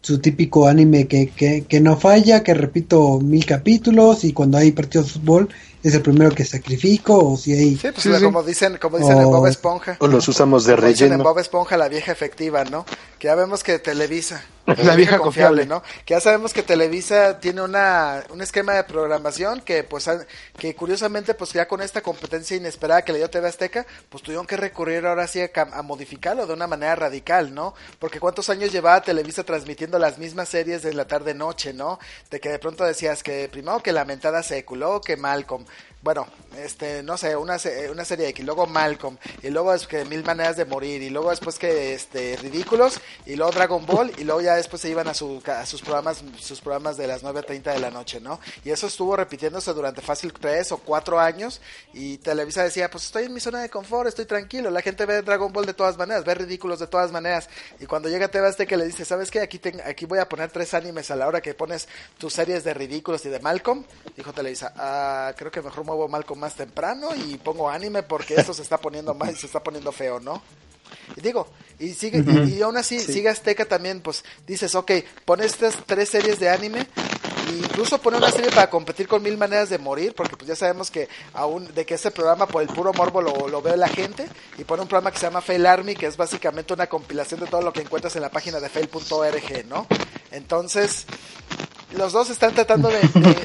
su 0.03 0.19
típico 0.19 0.67
anime 0.67 1.07
que, 1.07 1.29
que, 1.29 1.63
que 1.63 1.79
no 1.79 1.95
falla, 1.97 2.43
que 2.43 2.53
repito 2.53 3.21
mil 3.21 3.45
capítulos 3.45 4.25
y 4.25 4.33
cuando 4.33 4.57
hay 4.57 4.73
partidos 4.73 5.07
de 5.07 5.13
fútbol 5.13 5.49
es 5.83 5.93
el 5.93 6.01
primero 6.01 6.33
que 6.33 6.45
sacrifico 6.45 7.33
o 7.33 7.37
si 7.37 7.53
hay 7.53 7.75
sí 7.75 7.89
pues 7.91 8.23
como 8.23 8.41
dicen 8.41 8.77
como 8.77 8.97
dicen 8.97 9.17
en 9.17 9.25
Bob 9.25 9.47
Esponja. 9.47 9.97
o 9.99 10.07
los 10.07 10.27
usamos 10.27 10.65
de 10.65 10.75
relleno. 10.77 11.15
en 11.15 11.23
Bob 11.23 11.37
Esponja 11.39 11.75
la 11.75 11.89
vieja 11.89 12.11
efectiva 12.11 12.63
no 12.63 12.85
que 13.19 13.27
ya 13.27 13.35
vemos 13.35 13.63
que 13.63 13.79
Televisa 13.79 14.43
la 14.65 14.95
vieja 14.95 15.17
confiable, 15.17 15.65
no 15.65 15.83
que 16.05 16.13
ya 16.13 16.21
sabemos 16.21 16.53
que 16.53 16.63
Televisa 16.63 17.39
tiene 17.41 17.61
una 17.61 18.23
un 18.29 18.41
esquema 18.41 18.73
de 18.73 18.85
programación 18.85 19.59
que 19.59 19.83
pues 19.83 20.09
que 20.57 20.73
curiosamente 20.73 21.33
pues 21.33 21.51
ya 21.51 21.67
con 21.67 21.81
esta 21.81 22.01
competencia 22.01 22.55
inesperada 22.55 23.01
que 23.01 23.11
le 23.11 23.17
dio 23.17 23.29
TV 23.29 23.49
Azteca 23.49 23.85
pues 24.07 24.23
tuvieron 24.23 24.47
que 24.47 24.55
recurrir 24.55 25.05
ahora 25.05 25.27
sí 25.27 25.41
a, 25.41 25.49
a 25.73 25.81
modificarlo 25.81 26.47
de 26.47 26.53
una 26.53 26.67
manera 26.67 26.95
radical 26.95 27.53
no 27.53 27.73
porque 27.99 28.21
cuántos 28.21 28.49
años 28.49 28.71
llevaba 28.71 29.01
Televisa 29.01 29.43
transmitiendo 29.43 29.99
las 29.99 30.17
mismas 30.17 30.47
series 30.47 30.81
de 30.81 30.93
la 30.93 31.07
tarde 31.07 31.33
noche 31.33 31.73
no 31.73 31.99
de 32.31 32.39
que 32.39 32.47
de 32.47 32.59
pronto 32.59 32.85
decías 32.85 33.21
que 33.21 33.49
primero 33.49 33.83
que 33.83 33.91
lamentada 33.91 34.43
Século 34.43 35.01
que 35.01 35.17
Malcolm 35.17 35.65
bueno, 36.03 36.27
este, 36.57 37.01
no 37.01 37.17
sé, 37.17 37.35
una, 37.37 37.57
una 37.89 38.03
serie 38.05 38.27
X, 38.27 38.45
luego 38.45 38.67
Malcolm, 38.67 39.17
y 39.41 39.49
luego 39.49 39.73
es 39.73 39.87
que 39.87 40.03
Mil 40.03 40.23
Maneras 40.23 40.57
de 40.57 40.65
Morir, 40.65 41.01
y 41.01 41.09
luego 41.09 41.29
después 41.29 41.57
que, 41.57 41.93
este, 41.93 42.35
Ridículos, 42.35 42.99
y 43.25 43.35
luego 43.35 43.53
Dragon 43.53 43.85
Ball, 43.85 44.11
y 44.17 44.25
luego 44.25 44.41
ya 44.41 44.55
después 44.55 44.81
se 44.81 44.89
iban 44.89 45.07
a, 45.07 45.13
su, 45.13 45.41
a 45.47 45.65
sus 45.65 45.81
programas 45.81 46.21
sus 46.39 46.59
programas 46.59 46.97
de 46.97 47.07
las 47.07 47.23
9.30 47.23 47.73
de 47.73 47.79
la 47.79 47.89
noche, 47.89 48.19
¿no? 48.19 48.39
Y 48.65 48.71
eso 48.71 48.87
estuvo 48.87 49.15
repitiéndose 49.15 49.73
durante 49.73 50.01
fácil 50.01 50.33
tres 50.33 50.73
o 50.73 50.77
cuatro 50.77 51.19
años, 51.21 51.61
y 51.93 52.17
Televisa 52.17 52.63
decía, 52.63 52.91
pues 52.91 53.05
estoy 53.05 53.25
en 53.25 53.33
mi 53.33 53.39
zona 53.39 53.61
de 53.61 53.69
confort, 53.69 54.09
estoy 54.09 54.25
tranquilo, 54.25 54.69
la 54.69 54.81
gente 54.81 55.05
ve 55.05 55.21
Dragon 55.21 55.53
Ball 55.53 55.65
de 55.65 55.73
todas 55.73 55.97
maneras, 55.97 56.25
ve 56.25 56.35
Ridículos 56.35 56.79
de 56.79 56.87
todas 56.87 57.13
maneras, 57.13 57.47
y 57.79 57.85
cuando 57.85 58.09
llega 58.09 58.27
TV 58.27 58.43
que 58.67 58.75
le 58.75 58.85
dice, 58.85 59.05
¿sabes 59.05 59.31
qué? 59.31 59.39
Aquí, 59.39 59.61
aquí 59.85 60.05
voy 60.05 60.19
a 60.19 60.27
poner 60.27 60.51
tres 60.51 60.73
animes 60.73 61.09
a 61.11 61.15
la 61.15 61.27
hora 61.27 61.39
que 61.39 61.53
pones 61.53 61.87
tus 62.17 62.33
series 62.33 62.65
de 62.65 62.73
Ridículos 62.73 63.25
y 63.25 63.29
de 63.29 63.39
Malcolm, 63.39 63.85
dijo 64.17 64.33
Televisa, 64.33 64.73
ah, 64.75 65.33
creo 65.37 65.49
que 65.49 65.61
mejor 65.61 65.85
muevo 65.93 66.09
Malcolm 66.09 66.39
más 66.39 66.55
temprano 66.55 67.09
y 67.15 67.37
pongo 67.37 67.69
anime 67.69 68.03
porque 68.03 68.35
esto 68.35 68.53
se 68.53 68.61
está 68.61 68.77
poniendo 68.77 69.13
mal 69.13 69.31
y 69.31 69.35
se 69.35 69.45
está 69.45 69.61
poniendo 69.61 69.91
feo, 69.91 70.19
¿no? 70.19 70.41
Y 71.15 71.21
digo, 71.21 71.47
y 71.79 71.93
sigue, 71.93 72.23
y, 72.47 72.61
aún 72.61 72.77
así, 72.77 72.99
sigue 72.99 73.29
Azteca 73.29 73.65
también, 73.65 74.01
pues 74.01 74.23
dices, 74.45 74.75
ok, 74.75 74.91
pone 75.25 75.45
estas 75.45 75.75
tres 75.85 76.09
series 76.09 76.39
de 76.39 76.49
anime, 76.49 76.87
incluso 77.49 77.99
pone 77.99 78.17
una 78.17 78.31
serie 78.31 78.51
para 78.51 78.69
competir 78.69 79.07
con 79.07 79.21
mil 79.21 79.37
maneras 79.37 79.69
de 79.69 79.79
morir, 79.79 80.13
porque 80.15 80.37
pues 80.37 80.47
ya 80.47 80.55
sabemos 80.55 80.91
que 80.91 81.09
aún 81.33 81.73
de 81.73 81.85
que 81.85 81.95
este 81.95 82.11
programa 82.11 82.47
por 82.47 82.61
el 82.61 82.69
puro 82.69 82.93
morbo 82.93 83.21
lo, 83.21 83.47
lo 83.47 83.61
ve 83.61 83.75
la 83.75 83.87
gente, 83.87 84.27
y 84.57 84.63
pone 84.63 84.83
un 84.83 84.87
programa 84.87 85.11
que 85.11 85.17
se 85.17 85.25
llama 85.25 85.41
Fail 85.41 85.65
Army, 85.65 85.95
que 85.95 86.05
es 86.05 86.15
básicamente 86.15 86.73
una 86.73 86.87
compilación 86.87 87.39
de 87.39 87.47
todo 87.47 87.61
lo 87.61 87.73
que 87.73 87.81
encuentras 87.81 88.15
en 88.15 88.21
la 88.21 88.29
página 88.29 88.59
de 88.59 88.69
fail.org, 88.69 89.65
¿no? 89.67 89.87
Entonces, 90.31 91.05
los 91.93 92.13
dos 92.13 92.29
están 92.29 92.53
tratando 92.53 92.89
de, 92.89 93.01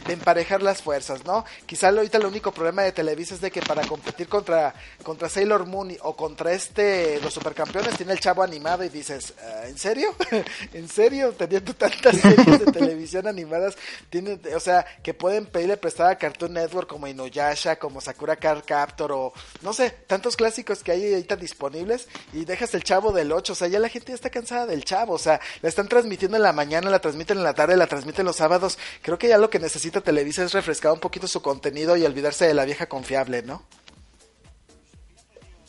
emparejar 0.09 0.63
las 0.63 0.83
fuerzas, 0.83 1.25
¿no? 1.25 1.45
Quizá 1.67 1.89
ahorita 1.89 2.19
el 2.19 2.27
único 2.27 2.53
problema 2.53 2.83
de 2.83 2.93
Televisa 2.93 3.35
es 3.35 3.41
de 3.41 3.51
que 3.51 3.61
para 3.61 3.87
competir 3.87 4.29
contra, 4.29 4.75
contra 5.03 5.29
Sailor 5.29 5.67
Moon 5.67 5.97
o 6.03 6.17
contra 6.17 6.53
este, 6.53 7.21
los 7.21 7.35
supercampeones, 7.35 7.97
tiene 7.97 8.13
el 8.13 8.21
chavo 8.21 8.43
animado 8.43 8.85
y 8.85 8.89
dices, 8.89 9.35
ah, 9.43 9.67
¿en 9.67 9.79
serio? 9.79 10.15
¿En 10.73 10.89
serio? 10.89 11.33
Teniendo 11.33 11.75
tantas 11.75 12.17
series 12.21 12.61
de 12.61 12.73
televisión 12.73 13.27
animadas, 13.27 13.77
tiene, 14.11 14.39
o 14.55 14.61
sea, 14.61 14.85
que 15.03 15.15
pueden 15.15 15.47
pedirle 15.47 15.77
prestada 15.77 16.11
a 16.11 16.19
Cartoon 16.19 16.55
Network 16.55 16.89
como 16.89 17.07
Inuyasha, 17.07 17.77
como 17.77 18.01
Sakura 18.01 18.37
Card 18.37 18.65
Captor 18.65 19.13
o, 19.13 19.33
no 19.63 19.73
sé, 19.73 19.91
tantos 20.07 20.37
clásicos 20.37 20.83
que 20.83 20.93
hay 20.93 21.13
ahorita 21.13 21.37
disponibles 21.37 22.09
y 22.33 22.45
dejas 22.45 22.75
el 22.75 22.85
chavo 22.85 23.13
del 23.13 23.33
8, 23.33 23.53
o 23.53 23.57
sea, 23.57 23.69
ya 23.69 23.79
la 23.79 23.89
gente 23.89 24.09
ya 24.09 24.15
está 24.15 24.31
cansada 24.31 24.67
del 24.67 24.85
chavo, 24.85 25.15
o 25.15 25.19
sea, 25.19 25.41
la 25.63 25.69
están 25.69 25.89
transmitiendo 25.89 26.37
en 26.37 26.43
la 26.43 26.53
mañana, 26.53 26.91
la 26.91 27.01
transmiten 27.01 27.39
en 27.39 27.45
la 27.45 27.55
tarde, 27.55 27.77
la 27.77 27.87
transmiten 27.87 28.27
los 28.27 28.38
sábados, 28.39 28.79
creo 29.03 29.19
que 29.19 29.29
ya 29.29 29.39
lo 29.39 29.51
que 29.51 29.59
necesita 29.59 30.01
Televisa 30.01 30.45
es 30.45 30.53
refrescar 30.53 30.93
un 30.93 31.01
poquito 31.01 31.29
su 31.29 31.43
contenido 31.43 31.97
y 31.97 32.05
olvidarse 32.05 32.47
de 32.47 32.55
la 32.55 32.65
vieja 32.65 32.87
confiable, 32.87 33.43
¿no? 33.43 33.63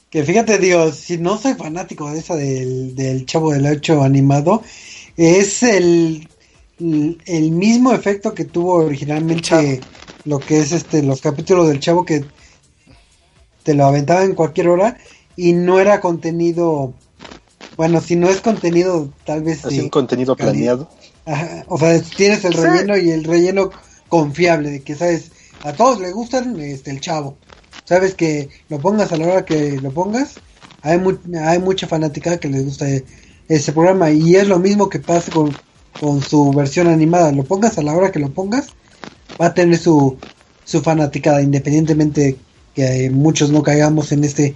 Que 0.10 0.24
fíjate, 0.24 0.58
Dios, 0.58 0.96
si 0.96 1.18
no 1.18 1.38
soy 1.38 1.54
fanático 1.54 2.10
de 2.10 2.20
esa 2.20 2.36
del, 2.36 3.26
Chavo 3.28 3.52
del 3.52 3.68
Ocho 3.68 4.02
animado, 4.02 4.64
es 5.18 5.62
el, 5.62 6.28
el 6.80 7.52
mismo 7.52 7.94
efecto 7.94 8.34
que 8.34 8.46
tuvo 8.46 8.76
originalmente 8.86 9.82
lo 10.26 10.40
que 10.40 10.60
es 10.60 10.72
este 10.72 11.04
los 11.04 11.22
capítulos 11.22 11.68
del 11.68 11.80
Chavo 11.80 12.06
que 12.06 12.26
te 13.64 13.74
lo 13.74 13.86
aventaba 13.86 14.24
en 14.24 14.36
cualquier 14.36 14.70
hora 14.70 14.98
y 15.36 15.54
no 15.54 15.80
era 15.80 16.02
contenido 16.02 16.94
bueno, 17.78 18.02
si 18.02 18.16
no 18.16 18.30
es 18.30 18.42
contenido 18.42 19.10
tal 19.26 19.44
vez 19.44 19.64
es 19.66 19.78
un 19.80 19.90
contenido 19.90 20.36
planeado 20.36 20.90
o 21.68 21.78
sea, 21.78 22.02
tienes 22.02 22.44
el 22.46 22.54
relleno 22.54 22.98
y 22.98 23.12
el 23.12 23.24
relleno 23.24 23.72
confiable, 24.08 24.72
de 24.72 24.82
que 24.82 24.96
sabes, 24.96 25.32
a 25.64 25.74
todos 25.74 26.00
les 26.00 26.14
gustan 26.14 26.60
este, 26.60 26.92
el 26.92 27.02
chavo. 27.02 27.38
Sabes 27.86 28.16
que 28.16 28.50
lo 28.70 28.80
pongas 28.80 29.12
a 29.12 29.18
la 29.18 29.28
hora 29.28 29.46
que 29.46 29.80
lo 29.82 29.92
pongas, 29.92 30.36
hay, 30.82 31.00
hay 31.44 31.60
mucha 31.60 31.88
fanática 31.88 32.40
que 32.40 32.48
les 32.48 32.66
gusta 32.66 32.86
ese 33.48 33.72
programa 33.74 34.12
y 34.12 34.36
es 34.36 34.48
lo 34.48 34.60
mismo 34.60 34.90
que 34.90 35.00
pasa 35.00 35.32
con, 35.32 35.56
con 36.00 36.22
su 36.22 36.52
versión 36.54 36.88
animada. 36.88 37.32
Lo 37.32 37.44
pongas 37.44 37.78
a 37.78 37.82
la 37.82 37.94
hora 37.94 38.12
que 38.12 38.20
lo 38.20 38.30
pongas, 38.30 38.68
va 39.40 39.48
a 39.48 39.54
tener 39.54 39.78
su, 39.78 40.18
su 40.64 40.82
fanaticada, 40.82 41.42
independientemente 41.42 42.38
que 42.76 43.10
muchos 43.10 43.52
no 43.52 43.64
caigamos 43.64 44.12
en 44.12 44.24
este, 44.24 44.56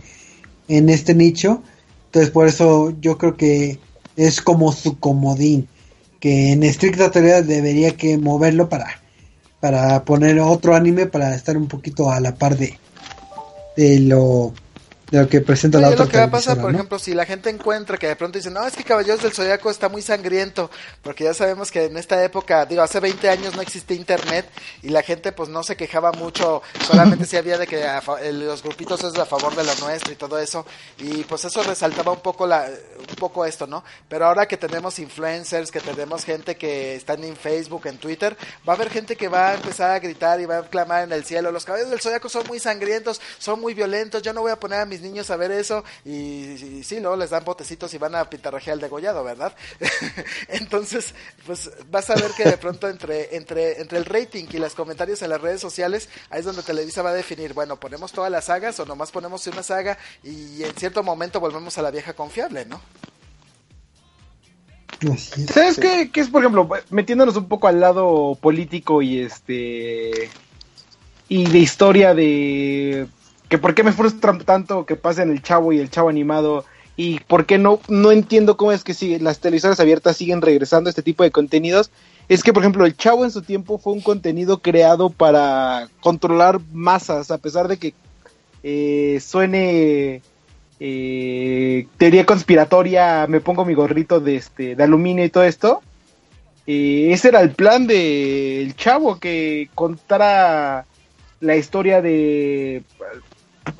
en 0.68 0.90
este 0.90 1.14
nicho. 1.14 1.62
Entonces 2.06 2.32
por 2.32 2.48
eso 2.48 2.94
yo 3.02 3.18
creo 3.18 3.36
que 3.36 3.80
es 4.16 4.41
como 4.41 4.72
su 4.72 5.00
comodín 5.00 5.68
que 6.24 6.54
en 6.54 6.64
estricta 6.64 7.12
teoría 7.12 7.41
debería 7.41 7.98
que 7.98 8.18
moverlo 8.18 8.70
para, 8.70 9.02
para 9.60 10.06
poner 10.06 10.40
otro 10.40 10.74
anime 10.74 11.06
para 11.06 11.36
estar 11.36 11.58
un 11.58 11.68
poquito 11.68 12.10
a 12.10 12.22
la 12.22 12.34
par 12.34 12.56
de, 12.56 12.80
de 13.76 14.00
lo 14.00 14.54
lo 15.19 15.30
que 15.30 15.41
presenta 15.41 15.80
la 15.80 15.90
Oye, 15.90 15.94
otra 15.94 16.06
lo 16.06 16.11
que 16.11 16.18
va 16.18 16.23
a 16.23 16.31
pasar, 16.31 16.60
por 16.60 16.72
¿no? 16.72 16.77
ejemplo, 16.77 16.98
si 16.98 17.14
la 17.14 17.26
gente 17.26 17.52
encuentra 17.52 17.98
que 17.98 18.07
de 18.07 18.15
pronto 18.15 18.40
dicen, 18.40 18.53
no, 18.53 18.65
es 18.65 18.76
que 18.76 18.84
Caballeros 18.84 19.22
del 19.22 19.31
Zodiaco 19.31 19.69
está 19.69 19.88
muy 19.88 20.02
sangriento, 20.02 20.72
porque 21.03 21.23
ya 21.26 21.35
sabemos 21.35 21.69
que 21.69 21.85
en 21.85 21.98
esta 21.98 22.23
época, 22.23 22.65
digo, 22.65 22.81
hace 22.81 22.99
20 22.99 23.30
años 23.30 23.56
no 23.56 23.61
existía 23.61 23.95
internet 23.95 24.49
y 24.81 24.90
la 24.90 25.03
gente 25.03 25.31
pues 25.31 25.49
no 25.49 25.61
se 25.61 25.76
quejaba 25.76 26.11
mucho, 26.14 26.64
solamente 26.88 27.26
si 27.27 27.38
había 27.38 27.60
de 27.60 27.68
que 27.68 27.84
a 27.84 28.02
los 28.31 28.64
grupitos 28.64 29.03
es 29.03 29.15
a 29.15 29.26
favor 29.26 29.56
de 29.56 29.64
lo 29.64 29.76
nuestro 29.76 30.14
y 30.14 30.15
todo 30.15 30.40
eso, 30.40 30.65
y 30.98 31.23
pues 31.26 31.45
eso 31.45 31.61
resaltaba 31.61 32.11
un 32.11 32.22
poco 32.22 32.48
la 32.48 32.68
un 32.98 33.15
poco 33.15 33.45
esto, 33.45 33.68
¿no? 33.68 33.84
Pero 34.10 34.26
ahora 34.26 34.48
que 34.48 34.57
tenemos 34.57 34.98
influencers, 34.98 35.69
que 35.69 35.80
tenemos 35.80 36.26
gente 36.26 36.56
que 36.56 36.95
están 36.95 37.23
en 37.23 37.35
Facebook, 37.35 37.85
en 37.85 37.98
Twitter, 37.98 38.35
va 38.68 38.73
a 38.73 38.76
haber 38.76 38.90
gente 38.90 39.15
que 39.15 39.27
va 39.27 39.49
a 39.49 39.53
empezar 39.56 39.91
a 39.91 39.99
gritar 39.99 40.41
y 40.41 40.45
va 40.45 40.57
a 40.57 40.64
clamar 40.64 41.03
en 41.03 41.11
el 41.11 41.23
cielo, 41.23 41.52
los 41.52 41.65
caballeros 41.65 41.91
del 41.91 42.02
Zodiaco 42.02 42.30
son 42.30 42.48
muy 42.48 42.60
sangrientos, 42.60 43.22
son 43.38 43.61
muy 43.61 43.76
violentos, 43.76 44.23
yo 44.23 44.34
no 44.34 44.41
voy 44.41 44.52
a 44.52 44.60
poner 44.60 44.80
a 44.80 44.85
mis 44.85 45.02
niños 45.03 45.30
a 45.30 45.35
ver 45.35 45.51
eso 45.51 45.84
y, 46.05 46.11
y 46.11 46.84
sí, 46.84 46.99
luego 46.99 47.15
les 47.15 47.30
dan 47.30 47.43
botecitos 47.43 47.93
y 47.93 47.97
van 47.97 48.15
a 48.15 48.30
pitarrajear 48.30 48.75
el 48.75 48.81
degollado, 48.81 49.23
¿verdad? 49.23 49.53
Entonces, 50.47 51.13
pues 51.45 51.69
vas 51.91 52.09
a 52.09 52.15
ver 52.15 52.31
que 52.35 52.45
de 52.45 52.57
pronto 52.57 52.89
entre, 52.89 53.35
entre, 53.35 53.81
entre 53.81 53.97
el 53.97 54.05
rating 54.05 54.45
y 54.51 54.57
los 54.57 54.73
comentarios 54.73 55.21
en 55.21 55.30
las 55.30 55.41
redes 55.41 55.61
sociales, 55.61 56.09
ahí 56.30 56.39
es 56.39 56.45
donde 56.45 56.63
Televisa 56.63 57.01
va 57.01 57.11
a 57.11 57.13
definir, 57.13 57.53
bueno, 57.53 57.80
ponemos 57.80 58.11
todas 58.11 58.31
las 58.31 58.45
sagas 58.45 58.80
o 58.80 58.85
nomás 58.85 59.11
ponemos 59.11 59.45
una 59.47 59.63
saga 59.63 59.97
y 60.23 60.63
en 60.63 60.73
cierto 60.75 61.03
momento 61.03 61.39
volvemos 61.39 61.77
a 61.77 61.81
la 61.81 61.91
vieja 61.91 62.13
confiable, 62.13 62.65
¿no? 62.65 62.81
Así 65.11 65.43
es. 65.43 65.51
¿Sabes 65.51 65.77
qué, 65.77 66.09
qué 66.11 66.21
es, 66.21 66.30
por 66.30 66.41
ejemplo, 66.41 66.69
metiéndonos 66.89 67.35
un 67.35 67.47
poco 67.47 67.67
al 67.67 67.80
lado 67.80 68.38
político 68.39 69.01
y 69.01 69.19
este 69.19 70.30
y 71.27 71.45
de 71.45 71.59
historia 71.59 72.13
de 72.13 73.07
que 73.53 73.59
por 73.59 73.75
qué 73.75 73.84
me 73.84 73.91
frustra 73.91 74.35
tanto 74.39 74.88
que 74.88 74.95
pasen 74.95 75.30
el 75.30 75.43
chavo 75.43 75.71
y 75.73 75.77
el 75.77 75.91
chavo 75.91 76.09
animado 76.09 76.65
y 76.95 77.19
por 77.19 77.45
qué 77.45 77.59
no 77.59 77.80
no 77.88 78.11
entiendo 78.11 78.57
cómo 78.57 78.71
es 78.71 78.84
que 78.84 78.95
sigue, 78.95 79.19
las 79.19 79.41
televisoras 79.41 79.80
abiertas 79.80 80.17
siguen 80.17 80.41
regresando 80.41 80.88
a 80.88 80.89
este 80.89 81.03
tipo 81.03 81.21
de 81.21 81.30
contenidos 81.30 81.91
es 82.30 82.41
que 82.41 82.51
por 82.51 82.63
ejemplo 82.63 82.84
el 82.84 82.97
chavo 82.97 83.25
en 83.25 83.30
su 83.30 83.43
tiempo 83.43 83.77
fue 83.77 83.93
un 83.93 84.01
contenido 84.01 84.57
creado 84.57 85.11
para 85.11 85.88
controlar 85.99 86.61
masas 86.71 87.30
a 87.30 87.38
pesar 87.38 87.67
de 87.67 87.77
que 87.77 87.93
eh, 88.63 89.19
suene 89.21 90.23
eh, 90.80 91.85
teoría 91.97 92.25
conspiratoria, 92.25 93.27
me 93.27 93.39
pongo 93.39 93.65
mi 93.65 93.75
gorrito 93.75 94.19
de 94.19 94.35
este 94.35 94.75
de 94.75 94.84
aluminio 94.84 95.23
y 95.25 95.30
todo 95.30 95.43
esto. 95.43 95.84
Eh, 96.65 97.09
ese 97.11 97.27
era 97.27 97.41
el 97.41 97.51
plan 97.51 97.85
del 97.85 98.75
chavo 98.77 99.19
que 99.19 99.69
contara 99.75 100.88
la 101.39 101.55
historia 101.55 102.01
de 102.01 102.81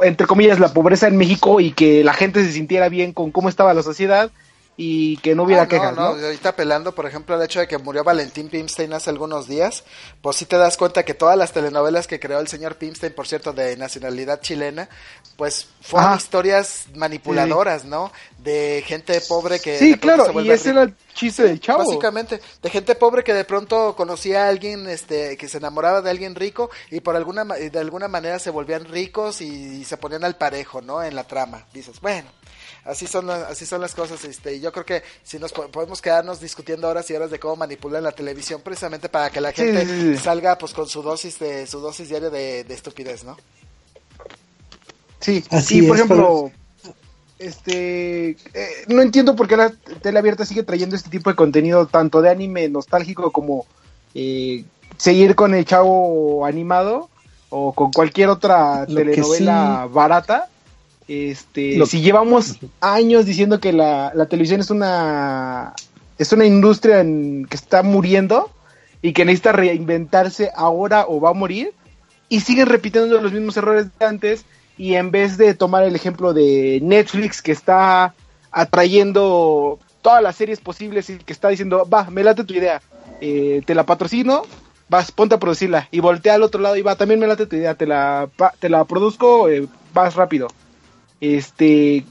entre 0.02 0.28
comillas 0.28 0.60
la 0.60 0.74
pobreza 0.74 1.08
en 1.08 1.18
México 1.18 1.60
y 1.60 1.72
que 1.72 2.04
la 2.04 2.14
gente 2.14 2.44
se 2.44 2.52
sintiera 2.52 2.90
bien 2.90 3.14
con 3.14 3.32
cómo 3.32 3.50
estaba 3.50 3.74
la 3.74 3.84
sociedad 3.84 4.32
y 4.76 5.18
que 5.18 5.36
no 5.36 5.44
hubiera 5.44 5.64
Ah, 5.64 5.68
quejas, 5.68 5.96
¿no? 5.96 6.04
Ahorita 6.04 6.50
apelando, 6.50 6.96
por 6.96 7.06
ejemplo, 7.06 7.36
al 7.36 7.44
hecho 7.44 7.60
de 7.60 7.68
que 7.68 7.78
murió 7.78 8.04
Valentín 8.04 8.50
Pimstein 8.50 8.92
hace 8.94 9.10
algunos 9.10 9.48
días, 9.48 9.84
pues 10.22 10.38
sí 10.38 10.46
te 10.46 10.58
das 10.58 10.78
cuenta 10.78 11.04
que 11.04 11.14
todas 11.14 11.38
las 11.38 11.52
telenovelas 11.52 12.08
que 12.08 12.20
creó 12.20 12.40
el 12.40 12.48
señor 12.48 12.76
Pimstein, 12.76 13.14
por 13.14 13.28
cierto, 13.28 13.54
de 13.54 13.78
nacionalidad 13.78 14.42
chilena, 14.42 14.90
pues 15.44 15.68
fueron 15.82 16.12
Ajá. 16.12 16.18
historias 16.18 16.86
manipuladoras, 16.96 17.84
¿no? 17.84 18.14
De 18.38 18.82
gente 18.88 19.20
pobre 19.28 19.60
que... 19.60 19.78
Sí, 19.78 19.98
pronto 19.98 20.24
se 20.28 20.32
claro, 20.32 20.42
y 20.46 20.52
ese 20.52 20.70
era 20.70 20.84
el 20.84 20.96
chiste 21.14 21.44
del 21.44 21.60
chavo. 21.60 21.80
Básicamente, 21.80 22.40
de 22.62 22.70
gente 22.70 22.96
pobre 22.96 23.26
que 23.26 23.34
de 23.34 23.44
pronto 23.44 23.94
conocía 23.94 24.46
a 24.46 24.48
alguien 24.48 24.88
este, 24.88 25.36
que 25.36 25.50
se 25.50 25.58
enamoraba 25.58 26.02
de 26.02 26.10
alguien 26.10 26.34
rico 26.34 26.70
y 26.92 27.02
por 27.02 27.18
alguna 27.18 27.44
de 27.44 27.78
alguna 27.78 28.08
manera 28.08 28.40
se 28.40 28.52
volvían 28.52 28.86
ricos 28.86 29.42
y, 29.42 29.84
se 29.84 29.98
ponían 29.98 30.24
al 30.24 30.38
parejo, 30.38 30.82
¿no? 30.82 31.04
En 31.04 31.14
la 31.14 31.26
trama. 31.26 31.66
Dices, 31.74 32.00
bueno, 32.00 32.30
así 32.86 33.06
son 33.06 33.28
las, 33.28 33.44
así 33.52 33.66
son 33.66 33.82
las 33.82 33.94
cosas, 33.94 34.24
este, 34.24 34.56
y 34.56 34.62
yo 34.62 34.72
creo 34.72 34.86
que 34.86 35.04
si 35.24 35.40
nos 35.40 35.52
po- 35.52 35.68
podemos 35.68 36.02
quedarnos 36.02 36.40
discutiendo 36.40 36.88
horas 36.88 37.10
y 37.10 37.16
horas 37.16 37.32
de 37.32 37.40
cómo 37.40 37.58
manipulan 37.58 38.02
la 38.02 38.14
televisión 38.14 38.62
precisamente 38.62 39.10
para 39.10 39.30
que 39.30 39.42
la 39.42 39.50
Sí, 39.50 39.58
gente 39.58 39.86
sí, 39.86 40.16
sí. 40.16 40.24
salga 40.24 40.58
pues 40.58 40.72
con 40.72 40.88
su 40.88 41.02
dosis 41.02 41.38
de 41.40 41.68
su 41.68 41.82
dosis 41.82 42.08
diaria 42.08 42.30
de, 42.30 42.64
de 42.64 42.74
estupidez, 42.74 43.26
¿no? 43.26 43.36
Sí, 45.24 45.44
Así 45.50 45.82
por 45.82 45.96
es, 45.98 46.04
ejemplo, 46.04 46.52
este, 47.40 48.30
eh, 48.32 48.38
no 48.88 49.02
entiendo 49.02 49.36
por 49.36 49.48
qué 49.48 49.58
la 49.58 49.72
tele 50.02 50.20
abierta 50.20 50.46
sigue 50.46 50.64
trayendo 50.64 50.96
este 50.96 51.10
tipo 51.10 51.30
de 51.30 51.36
contenido, 51.36 51.88
tanto 51.88 52.22
de 52.22 52.30
anime 52.30 52.70
nostálgico 52.70 53.32
como 53.32 53.66
eh, 54.16 54.64
seguir 54.98 55.36
con 55.36 55.54
el 55.54 55.66
chavo 55.66 56.46
animado 56.46 57.10
o 57.50 57.74
con 57.74 57.92
cualquier 57.92 58.30
otra 58.30 58.86
Lo 58.88 58.96
telenovela 58.96 59.88
barata. 59.92 60.50
Este, 61.08 61.76
Lo- 61.78 61.86
si 61.86 62.02
llevamos 62.02 62.58
años 62.80 63.26
diciendo 63.26 63.60
que 63.60 63.74
la, 63.74 64.12
la 64.16 64.26
televisión 64.28 64.62
es 64.62 64.70
una 64.70 65.74
es 66.18 66.32
una 66.32 66.46
industria 66.46 67.02
en- 67.02 67.46
que 67.50 67.56
está 67.58 67.84
muriendo 67.84 68.50
y 69.02 69.12
que 69.14 69.26
necesita 69.26 69.52
reinventarse 69.52 70.52
ahora 70.56 71.06
o 71.08 71.20
va 71.20 71.32
a 71.32 71.34
morir 71.34 71.74
y 72.30 72.40
siguen 72.40 72.68
repitiendo 72.68 73.20
los 73.20 73.34
mismos 73.34 73.58
errores 73.58 73.88
de 74.00 74.06
antes 74.06 74.46
y 74.78 74.96
en 74.96 75.12
vez 75.12 75.38
de 75.38 75.54
tomar 75.54 75.84
el 75.84 75.96
ejemplo 75.96 76.34
de 76.34 76.80
Netflix 76.82 77.42
que 77.42 77.52
está 77.52 78.14
atrayendo 78.52 79.80
todas 80.02 80.22
las 80.22 80.36
series 80.36 80.60
posibles 80.60 81.10
y 81.10 81.18
que 81.18 81.34
está 81.34 81.50
diciendo, 81.50 81.88
va, 81.92 82.10
me 82.10 82.24
late 82.24 82.44
tu 82.44 82.54
idea, 82.54 82.82
eh, 83.22 83.62
te 83.66 83.76
la 83.76 83.86
patrocino, 83.86 84.44
vas, 84.90 85.12
ponte 85.12 85.36
a 85.36 85.40
producirla 85.40 85.88
y 85.92 86.00
voltea 86.00 86.36
al 86.36 86.44
otro 86.44 86.62
lado 86.62 86.76
y 86.76 86.82
va, 86.82 86.96
también 86.96 87.20
me 87.20 87.28
late 87.28 87.46
tu 87.46 87.56
idea, 87.56 87.76
te 87.76 87.88
la, 87.88 88.30
te 88.60 88.70
la 88.70 88.86
produzco, 88.86 89.50
eh, 89.50 89.68
vas 89.94 90.16
rápido. 90.16 90.48
Este, 91.22 92.04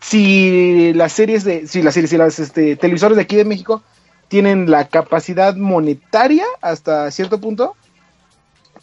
si 0.00 0.92
las 0.94 1.12
series 1.12 1.44
de, 1.44 1.66
si 1.66 1.82
las 1.82 1.94
series, 1.94 2.10
si 2.10 2.16
las 2.16 2.38
este, 2.38 2.76
televisores 2.76 3.16
de 3.16 3.22
aquí 3.22 3.36
de 3.36 3.44
México 3.44 3.82
tienen 4.28 4.70
la 4.70 4.88
capacidad 4.88 5.54
monetaria 5.54 6.44
hasta 6.62 7.10
cierto 7.10 7.40
punto 7.40 7.76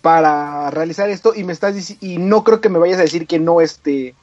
para 0.02 0.70
realizar 0.72 1.10
esto 1.10 1.34
y 1.36 1.44
me 1.44 1.54
estás 1.54 1.96
y 2.02 2.18
no 2.18 2.44
creo 2.44 2.62
que 2.62 2.70
me 2.70 2.80
vayas 2.80 3.00
a 3.00 3.04
decir 3.04 3.28
que 3.28 3.40
no 3.40 3.62
este 3.62 4.16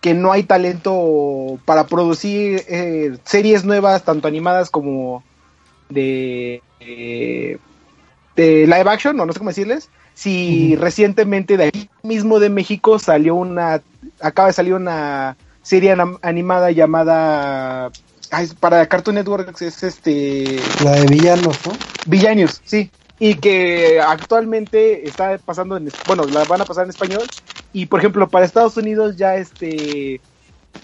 que 0.00 0.12
no 0.14 0.32
hay 0.32 0.42
talento 0.42 1.58
para 1.64 1.86
producir 1.86 2.62
eh, 2.68 3.16
series 3.24 3.64
nuevas 3.64 4.04
tanto 4.04 4.28
animadas 4.28 4.70
como 4.70 5.24
de 5.88 6.62
eh, 6.80 7.58
de 8.36 8.66
live 8.66 8.90
action 8.90 9.18
o 9.18 9.26
no 9.26 9.32
sé 9.32 9.38
cómo 9.38 9.50
decirles 9.50 9.88
si 10.14 10.76
recientemente 10.76 11.56
de 11.56 11.64
aquí 11.64 11.90
mismo 12.02 12.38
de 12.38 12.50
México 12.50 12.98
salió 12.98 13.34
una 13.34 13.82
acaba 14.20 14.48
de 14.48 14.54
salir 14.54 14.74
una 14.74 15.36
serie 15.62 15.96
animada 16.22 16.70
llamada 16.70 17.90
ay, 18.30 18.48
para 18.60 18.86
Cartoon 18.86 19.16
Network 19.16 19.60
es 19.62 19.82
este 19.82 20.60
La 20.84 20.92
de 20.92 21.06
villanos, 21.06 21.58
¿no? 21.66 21.72
Villainius, 22.06 22.60
sí. 22.64 22.90
Y 23.18 23.36
que 23.36 24.00
actualmente 24.00 25.06
está 25.08 25.38
pasando 25.38 25.76
en, 25.76 25.88
bueno, 26.06 26.24
la 26.24 26.44
van 26.44 26.60
a 26.60 26.64
pasar 26.64 26.84
en 26.84 26.90
español. 26.90 27.22
Y 27.72 27.86
por 27.86 28.00
ejemplo, 28.00 28.28
para 28.28 28.44
Estados 28.44 28.76
Unidos 28.76 29.16
ya 29.16 29.36
este, 29.36 30.20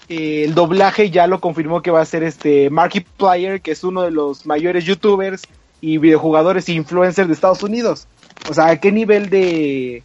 eh, 0.09 0.43
el 0.45 0.53
doblaje 0.53 1.09
ya 1.09 1.27
lo 1.27 1.39
confirmó 1.39 1.81
que 1.81 1.91
va 1.91 2.01
a 2.01 2.05
ser 2.05 2.23
este 2.23 2.69
Markiplier, 2.69 3.61
que 3.61 3.71
es 3.71 3.83
uno 3.83 4.01
de 4.03 4.11
los 4.11 4.45
mayores 4.45 4.85
youtubers 4.85 5.43
y 5.81 5.97
videojugadores 5.97 6.69
e 6.69 6.73
influencers 6.73 7.27
de 7.27 7.33
Estados 7.33 7.63
Unidos. 7.63 8.07
O 8.49 8.53
sea, 8.53 8.67
¿a 8.67 8.79
qué 8.79 8.91
nivel 8.91 9.29
de, 9.29 10.03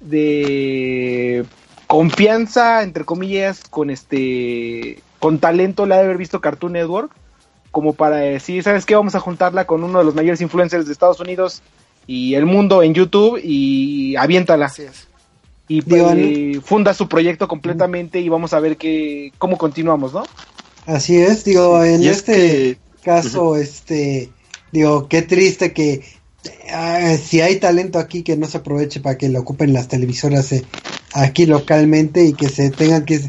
de 0.00 1.44
confianza, 1.86 2.82
entre 2.82 3.04
comillas, 3.04 3.62
con 3.68 3.90
este, 3.90 5.02
con 5.18 5.38
talento 5.38 5.86
le 5.86 5.94
ha 5.94 5.98
de 5.98 6.04
haber 6.04 6.18
visto 6.18 6.40
Cartoon 6.40 6.72
Network? 6.72 7.12
Como 7.72 7.94
para 7.94 8.18
decir, 8.18 8.62
¿sabes 8.62 8.86
qué? 8.86 8.94
Vamos 8.94 9.16
a 9.16 9.20
juntarla 9.20 9.66
con 9.66 9.82
uno 9.82 9.98
de 9.98 10.04
los 10.04 10.14
mayores 10.14 10.40
influencers 10.40 10.86
de 10.86 10.92
Estados 10.92 11.18
Unidos 11.18 11.62
y 12.06 12.34
el 12.34 12.46
mundo 12.46 12.82
en 12.84 12.94
YouTube 12.94 13.40
y 13.42 14.14
aviéntala. 14.14 14.66
Así 14.66 14.82
es. 14.82 15.08
Y 15.68 15.80
Digo, 15.80 16.12
eh, 16.14 16.60
funda 16.62 16.92
su 16.94 17.08
proyecto 17.08 17.48
completamente 17.48 18.20
y 18.20 18.28
vamos 18.28 18.52
a 18.52 18.60
ver 18.60 18.76
qué, 18.76 19.32
cómo 19.38 19.56
continuamos, 19.58 20.12
¿no? 20.12 20.22
Así 20.86 21.16
es, 21.16 21.44
digo, 21.44 21.82
en 21.82 22.02
Y 22.02 22.08
es 22.08 22.18
este 22.18 22.32
que- 22.34 22.78
caso, 23.02 23.56
este, 23.56 24.30
digo, 24.70 25.08
qué 25.08 25.22
triste 25.22 25.72
que 25.72 26.02
ah, 26.72 27.16
si 27.22 27.40
hay 27.40 27.56
talento 27.58 27.98
aquí 27.98 28.22
que 28.22 28.36
no 28.36 28.46
se 28.46 28.58
aproveche 28.58 29.00
para 29.00 29.16
que 29.16 29.28
lo 29.28 29.40
ocupen 29.40 29.72
las 29.72 29.88
televisoras 29.88 30.52
eh, 30.52 30.64
aquí 31.14 31.46
localmente 31.46 32.24
y 32.24 32.34
que 32.34 32.48
se 32.48 32.70
tengan 32.70 33.04
que, 33.04 33.20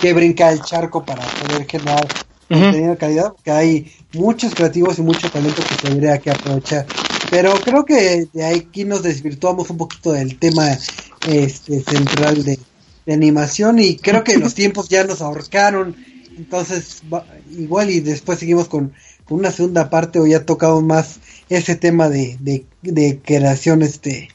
que 0.00 0.12
brincar 0.14 0.52
el 0.52 0.62
charco 0.62 1.04
para 1.04 1.22
poder 1.26 1.66
generar 1.66 2.06
contenido 2.50 2.92
de 2.92 2.98
calidad, 2.98 3.32
porque 3.32 3.50
hay 3.50 3.92
muchos 4.12 4.54
creativos 4.54 4.98
y 4.98 5.02
mucho 5.02 5.30
talento 5.30 5.64
que 5.64 5.76
tendría 5.76 6.18
que 6.20 6.30
aprovechar. 6.30 6.90
Pero 7.28 7.62
creo 7.62 7.84
que 7.84 8.26
de 8.32 8.44
aquí 8.46 8.84
nos 8.84 9.02
desvirtuamos 9.02 9.70
un 9.70 9.78
poquito 9.78 10.12
del 10.12 10.38
tema 10.38 10.78
este 11.22 11.80
central 11.82 12.42
de, 12.44 12.58
de 13.06 13.12
animación 13.14 13.78
y 13.78 13.96
creo 13.98 14.24
que 14.24 14.38
los 14.38 14.54
tiempos 14.54 14.88
ya 14.88 15.04
nos 15.04 15.20
ahorcaron. 15.22 15.96
Entonces, 16.36 17.02
va- 17.12 17.26
igual 17.50 17.90
y 17.90 18.00
después 18.00 18.38
seguimos 18.38 18.68
con, 18.68 18.94
con 19.24 19.38
una 19.38 19.50
segunda 19.50 19.90
parte 19.90 20.18
o 20.18 20.26
ya 20.26 20.44
tocamos 20.46 20.82
más 20.82 21.20
ese 21.48 21.76
tema 21.76 22.08
de, 22.08 22.36
de, 22.40 22.66
de 22.82 23.20
creación 23.24 23.82
este 23.82 24.28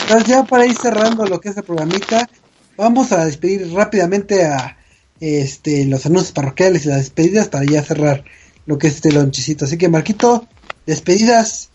Entonces 0.02 0.28
ya 0.28 0.44
para 0.44 0.66
ir 0.66 0.76
cerrando 0.76 1.26
lo 1.26 1.40
que 1.40 1.50
es 1.50 1.58
el 1.58 1.64
programita, 1.64 2.30
vamos 2.78 3.12
a 3.12 3.26
despedir 3.26 3.72
rápidamente 3.74 4.46
a 4.46 4.78
este 5.20 5.86
los 5.86 6.06
anuncios 6.06 6.32
parroquiales 6.32 6.86
y 6.86 6.90
las 6.90 7.00
despedidas 7.00 7.48
para 7.48 7.66
ya 7.66 7.84
cerrar 7.84 8.24
lo 8.66 8.78
que 8.78 8.88
es 8.88 8.96
este 8.96 9.12
lonchecito. 9.12 9.66
Así 9.66 9.78
que 9.78 9.90
Marquito, 9.90 10.48
despedidas 10.86 11.70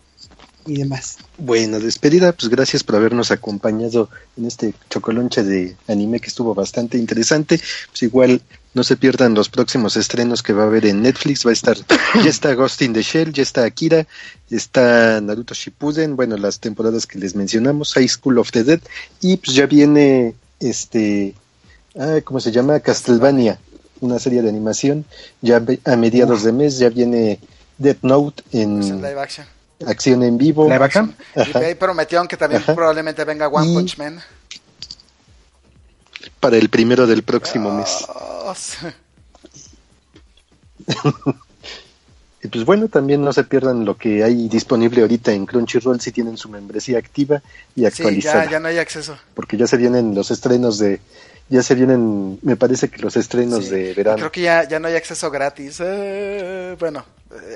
y 0.65 0.77
demás. 0.77 1.17
Bueno, 1.37 1.79
despedida, 1.79 2.33
pues 2.33 2.49
gracias 2.49 2.83
por 2.83 2.95
habernos 2.95 3.31
acompañado 3.31 4.09
en 4.37 4.45
este 4.45 4.73
chocolonche 4.89 5.43
de 5.43 5.75
anime 5.87 6.19
que 6.19 6.27
estuvo 6.27 6.53
bastante 6.53 6.97
interesante. 6.97 7.59
Pues 7.89 8.03
igual 8.03 8.41
no 8.73 8.83
se 8.83 8.97
pierdan 8.97 9.33
los 9.33 9.49
próximos 9.49 9.97
estrenos 9.97 10.43
que 10.43 10.53
va 10.53 10.63
a 10.63 10.67
haber 10.67 10.85
en 10.85 11.01
Netflix. 11.01 11.45
Va 11.45 11.51
a 11.51 11.53
estar, 11.53 11.77
ya 12.23 12.29
está 12.29 12.53
Ghost 12.53 12.81
in 12.81 12.93
the 12.93 13.01
Shell, 13.01 13.33
ya 13.33 13.43
está 13.43 13.63
Akira, 13.63 14.05
está 14.49 15.19
Naruto 15.21 15.53
Shippuden, 15.53 16.15
bueno, 16.15 16.37
las 16.37 16.59
temporadas 16.59 17.07
que 17.07 17.19
les 17.19 17.35
mencionamos, 17.35 17.93
High 17.93 18.09
School 18.09 18.37
of 18.37 18.51
the 18.51 18.63
Dead, 18.63 18.81
y 19.21 19.37
pues 19.37 19.55
ya 19.55 19.65
viene 19.65 20.35
este, 20.59 21.33
ah, 21.97 22.19
¿cómo 22.23 22.39
se 22.39 22.51
llama? 22.51 22.79
Castlevania, 22.79 23.59
una 24.01 24.19
serie 24.19 24.41
de 24.41 24.49
animación. 24.49 25.05
Ya 25.41 25.61
a 25.85 25.95
mediados 25.95 26.43
de 26.43 26.51
mes 26.51 26.77
ya 26.79 26.89
viene 26.89 27.39
Death 27.77 27.99
Note 28.01 28.43
en, 28.51 28.77
Pues 28.77 28.89
en 28.89 28.97
live 29.01 29.19
action. 29.21 29.47
acción 29.87 30.23
en 30.23 30.37
vivo. 30.37 30.65
¿Live 30.69 30.83
action? 30.85 31.15
Y 31.35 31.57
ahí 31.57 31.75
prometieron 31.75 32.27
que 32.27 32.37
también 32.37 32.61
Ajá. 32.61 32.75
probablemente 32.75 33.23
venga 33.23 33.47
One 33.47 33.67
Y- 33.71 33.73
Punch 33.75 33.97
Man. 33.97 34.21
para 36.39 36.57
el 36.57 36.69
primero 36.69 37.05
del 37.07 37.23
próximo 37.23 37.71
mes. 37.71 38.05
Sí. 42.41 42.47
Y 42.47 42.47
pues 42.49 42.63
bueno, 42.65 42.87
también 42.87 43.21
no 43.21 43.33
se 43.33 43.43
pierdan 43.43 43.83
lo 43.85 43.97
que 43.97 44.23
hay 44.23 44.47
disponible 44.47 45.01
ahorita 45.01 45.31
en 45.33 45.45
Crunchyroll 45.45 45.99
si 45.99 46.11
tienen 46.11 46.37
su 46.37 46.47
membresía 46.49 46.97
activa 46.97 47.41
y 47.75 47.81
Sí, 47.81 47.85
actualizada. 47.85 48.45
ya, 48.45 48.51
ya 48.51 48.59
no 48.59 48.67
hay 48.69 48.77
acceso. 48.77 49.17
Porque 49.33 49.57
ya 49.57 49.67
se 49.67 49.75
vienen 49.77 50.15
los 50.15 50.31
estrenos 50.31 50.77
de, 50.79 51.01
ya 51.49 51.61
se 51.63 51.75
vienen, 51.75 52.39
me 52.41 52.55
parece 52.55 52.87
que 52.89 53.01
los 53.01 53.17
estrenos 53.17 53.65
Sí. 53.65 53.71
de 53.71 53.93
verano. 53.93 54.17
Creo 54.17 54.31
que 54.31 54.41
ya, 54.41 54.67
ya 54.67 54.79
no 54.79 54.87
hay 54.87 54.95
acceso 54.95 55.29
gratis. 55.29 55.77
Eh, 55.81 56.77
bueno, 56.79 57.03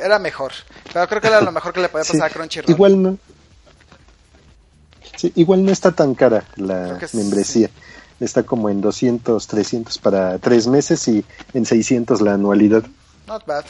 era 0.04 0.20
mejor. 0.20 0.52
Pero 0.92 1.08
creo 1.08 1.22
que 1.22 1.28
era 1.28 1.40
lo 1.42 1.52
mejor 1.54 1.72
que 1.74 1.80
le 1.82 1.88
podía 1.90 2.04
Sí, 2.04 2.14
pasar 2.14 2.30
a 2.30 2.34
Crunchyroll. 2.34 2.70
Igual 2.70 3.02
no. 3.02 3.18
Sí, 5.16 5.32
igual 5.36 5.64
no 5.64 5.72
está 5.72 5.92
tan 5.92 6.16
cara 6.16 6.44
la 6.58 7.00
sí. 7.08 7.16
membresía. 7.18 7.70
Está 8.20 8.44
como 8.44 8.70
en 8.70 8.82
200, 8.82 9.48
300 9.48 9.98
para 10.00 10.38
tres 10.40 10.68
meses 10.68 11.08
y 11.08 11.24
en 11.54 11.66
600 11.66 12.22
la 12.22 12.34
anualidad. 12.34 12.84
Not 13.28 13.46
bad. 13.46 13.64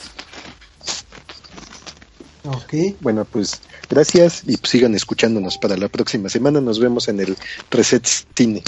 Ok. 2.46 2.74
Bueno, 3.00 3.26
pues 3.26 3.62
gracias 3.90 4.44
y 4.46 4.58
pues, 4.58 4.72
sigan 4.72 4.96
escuchándonos 4.96 5.58
para 5.58 5.78
la 5.78 5.88
próxima 5.88 6.30
semana. 6.30 6.60
Nos 6.60 6.80
vemos 6.80 7.08
en 7.08 7.20
el 7.22 7.38
Reset 7.72 8.06
Cine. 8.36 8.64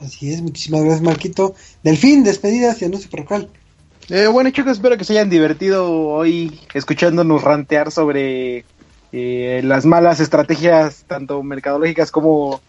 Así 0.00 0.32
es, 0.32 0.40
muchísimas 0.40 0.82
gracias 0.82 1.02
Marquito. 1.02 1.54
Delfín, 1.82 2.24
despedidas 2.24 2.80
y 2.82 2.86
anuncio 2.86 3.10
parroquial. 3.10 3.48
Eh, 4.08 4.26
bueno 4.26 4.50
chicos, 4.50 4.72
espero 4.72 4.96
que 4.96 5.04
se 5.04 5.12
hayan 5.12 5.30
divertido 5.30 5.90
hoy 5.90 6.60
escuchándonos 6.74 7.42
rantear 7.42 7.92
sobre 7.92 8.64
eh, 9.12 9.60
las 9.64 9.84
malas 9.84 10.20
estrategias, 10.20 11.04
tanto 11.06 11.42
mercadológicas 11.42 12.10
como 12.10 12.60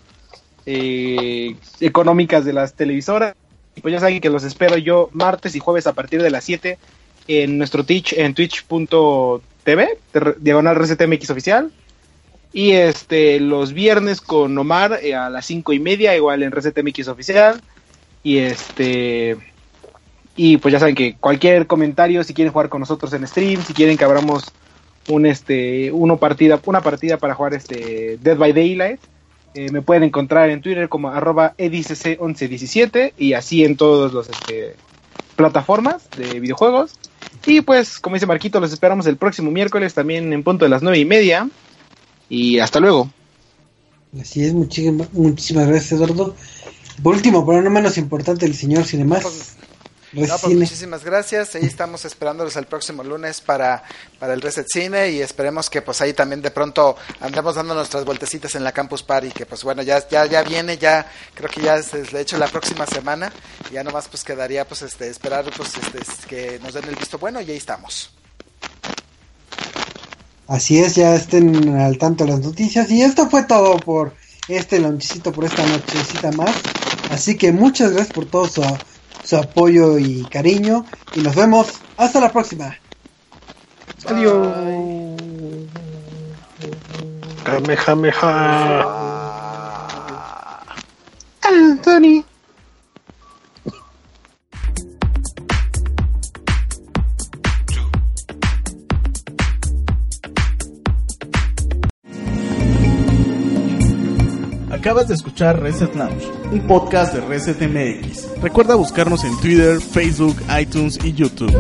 eh, 0.65 1.56
económicas 1.80 2.45
de 2.45 2.53
las 2.53 2.73
televisoras. 2.73 3.35
Y 3.76 3.81
Pues 3.81 3.94
ya 3.94 3.99
saben 3.99 4.22
que 4.22 4.30
los 4.30 4.44
espero 4.44 4.77
yo 4.77 5.10
martes 5.14 5.56
y 5.56 5.60
jueves 5.60 5.88
a 5.88 5.94
partir 5.94 6.22
de 6.22 6.30
las 6.30 6.44
7 6.44 6.77
en 7.27 7.57
nuestro 7.57 7.84
Twitch, 7.84 8.14
en 8.14 8.34
twitch.tv, 8.34 9.41
ter- 9.64 10.38
diagonal 10.40 10.76
RCTMX 10.77 11.30
oficial. 11.30 11.72
Y 12.52 12.72
este 12.73 13.40
los 13.40 13.73
viernes 13.73 14.22
con 14.22 14.56
Omar 14.57 14.99
eh, 15.02 15.15
a 15.15 15.30
las 15.30 15.45
5 15.48 15.73
y 15.73 15.80
media, 15.80 16.15
igual 16.15 16.44
en 16.44 16.52
RCTMX 16.52 17.07
oficial. 17.07 17.61
Y 18.23 18.38
este... 18.38 19.38
Y 20.35 20.57
pues 20.57 20.72
ya 20.72 20.80
saben 20.80 20.95
que 20.95 21.15
cualquier 21.19 21.68
comentario, 21.68 22.23
si 22.23 22.34
quieren 22.34 22.52
jugar 22.52 22.69
con 22.69 22.80
nosotros 22.80 23.14
en 23.14 23.27
stream, 23.27 23.64
si 23.64 23.73
quieren 23.73 23.98
que 23.98 24.03
abramos 24.03 24.52
un 25.10 25.26
este 25.26 25.91
uno 25.91 26.18
partida, 26.18 26.60
una 26.65 26.81
partida 26.81 27.18
para 27.18 27.35
jugar 27.35 27.53
este 27.53 28.18
Dead 28.22 28.38
by 28.38 28.52
Daylight, 28.53 28.99
eh, 29.53 29.69
me 29.72 29.81
pueden 29.84 30.03
encontrar 30.03 30.49
en 30.49 30.61
Twitter 30.61 30.90
como 30.90 31.10
arroba 31.10 31.53
edicc1117 31.57 33.14
y 33.18 33.34
así 33.34 33.64
en 33.64 33.77
todas 33.77 34.14
las 34.14 34.30
este, 34.30 34.76
plataformas 35.35 36.10
de 36.18 36.40
videojuegos. 36.40 36.95
Y 37.45 37.61
pues, 37.61 37.99
como 37.99 38.15
dice 38.15 38.26
Marquito, 38.26 38.60
los 38.60 38.72
esperamos 38.72 39.06
el 39.06 39.18
próximo 39.18 39.52
miércoles 39.52 39.94
también 39.94 40.32
en 40.32 40.44
punto 40.44 40.65
de 40.65 40.70
las 40.70 40.82
nueve 40.82 40.99
y 40.99 41.06
media. 41.06 41.49
Y 42.30 42.60
hasta 42.60 42.80
luego. 42.80 43.10
Así 44.20 44.44
es, 44.44 44.53
muchísimas, 44.53 45.11
muchísimas 45.14 45.68
gracias 45.68 45.94
Eduardo. 45.94 46.36
Por 47.02 47.15
último, 47.15 47.45
pero 47.45 47.61
no 47.61 47.70
menos 47.70 47.98
importante, 47.98 48.45
el 48.45 48.53
señor 48.53 48.86
Cinemas. 48.86 49.57
Pues, 50.14 50.30
No, 50.30 50.38
pues 50.38 50.56
muchísimas 50.56 51.03
gracias. 51.03 51.56
Ahí 51.56 51.65
estamos 51.65 52.06
esperándolos 52.06 52.56
el 52.56 52.65
próximo 52.65 53.03
lunes 53.03 53.41
para, 53.41 53.84
para 54.19 54.34
el 54.34 54.41
Reset 54.41 54.68
Cine 54.72 55.10
y 55.10 55.22
esperemos 55.22 55.69
que 55.69 55.81
pues 55.81 56.02
ahí 56.02 56.14
también 56.14 56.41
de 56.41 56.52
pronto 56.52 56.95
andemos 57.19 57.56
dando 57.56 57.73
nuestras 57.73 58.06
vueltecitas 58.06 58.53
en 58.56 58.64
la 58.64 58.72
Campus 58.72 59.02
Party, 59.02 59.31
que 59.31 59.45
pues 59.45 59.64
bueno, 59.64 59.81
ya, 59.81 60.07
ya, 60.07 60.26
ya 60.26 60.44
viene, 60.44 60.77
ya 60.77 61.10
creo 61.34 61.49
que 61.49 61.61
ya 61.61 61.77
es 61.77 61.91
de 61.91 62.22
hecho 62.22 62.38
la 62.38 62.48
próxima 62.48 62.85
semana. 62.85 63.31
Y 63.72 63.73
ya 63.73 63.84
nomás 63.84 64.07
pues 64.07 64.23
quedaría 64.23 64.68
pues 64.68 64.84
este 64.84 65.10
esperar 65.10 65.45
pues 65.56 65.72
este 65.77 66.27
que 66.27 66.60
nos 66.60 66.73
den 66.73 66.85
el 66.85 66.95
visto 66.95 67.18
bueno 67.18 67.41
y 67.41 67.49
ahí 67.49 67.57
estamos. 67.57 68.11
Así 70.48 70.77
es, 70.77 70.95
ya 70.95 71.15
estén 71.15 71.80
al 71.80 71.98
tanto 71.98 72.26
las 72.26 72.40
noticias. 72.40 72.91
Y 72.91 73.02
esto 73.02 73.30
fue 73.30 73.44
todo 73.44 73.77
por 73.77 74.14
este 74.48 74.80
lonchecito, 74.80 75.31
por 75.31 75.45
esta 75.45 75.65
nochecita 75.65 76.31
más. 76.34 76.56
Así 77.10 77.35
que 77.35 77.52
muchas 77.52 77.91
gracias 77.91 78.14
por 78.14 78.26
todo 78.26 78.48
su, 78.48 78.61
su 79.24 79.38
apoyo 79.38 79.98
y 79.98 80.26
cariño. 80.26 80.86
Y 81.16 81.22
nos 81.22 81.36
vemos. 81.36 81.68
Hasta 81.98 82.20
la 82.20 82.32
próxima. 82.32 82.78
Adiós. 84.06 84.48
Kamehameha. 87.44 89.04
Anthony. 91.41 92.24
Acabas 104.84 105.08
de 105.08 105.14
escuchar 105.14 105.62
Reset 105.62 105.96
Lounge, 105.96 106.30
un 106.52 106.68
podcast 106.68 107.14
de 107.14 107.22
Reset 107.22 107.58
MX. 107.62 108.42
Recuerda 108.42 108.76
buscarnos 108.76 109.24
en 109.24 109.40
Twitter, 109.40 109.80
Facebook, 109.80 110.36
iTunes 110.60 111.00
y 111.06 111.14
YouTube. 111.14 111.54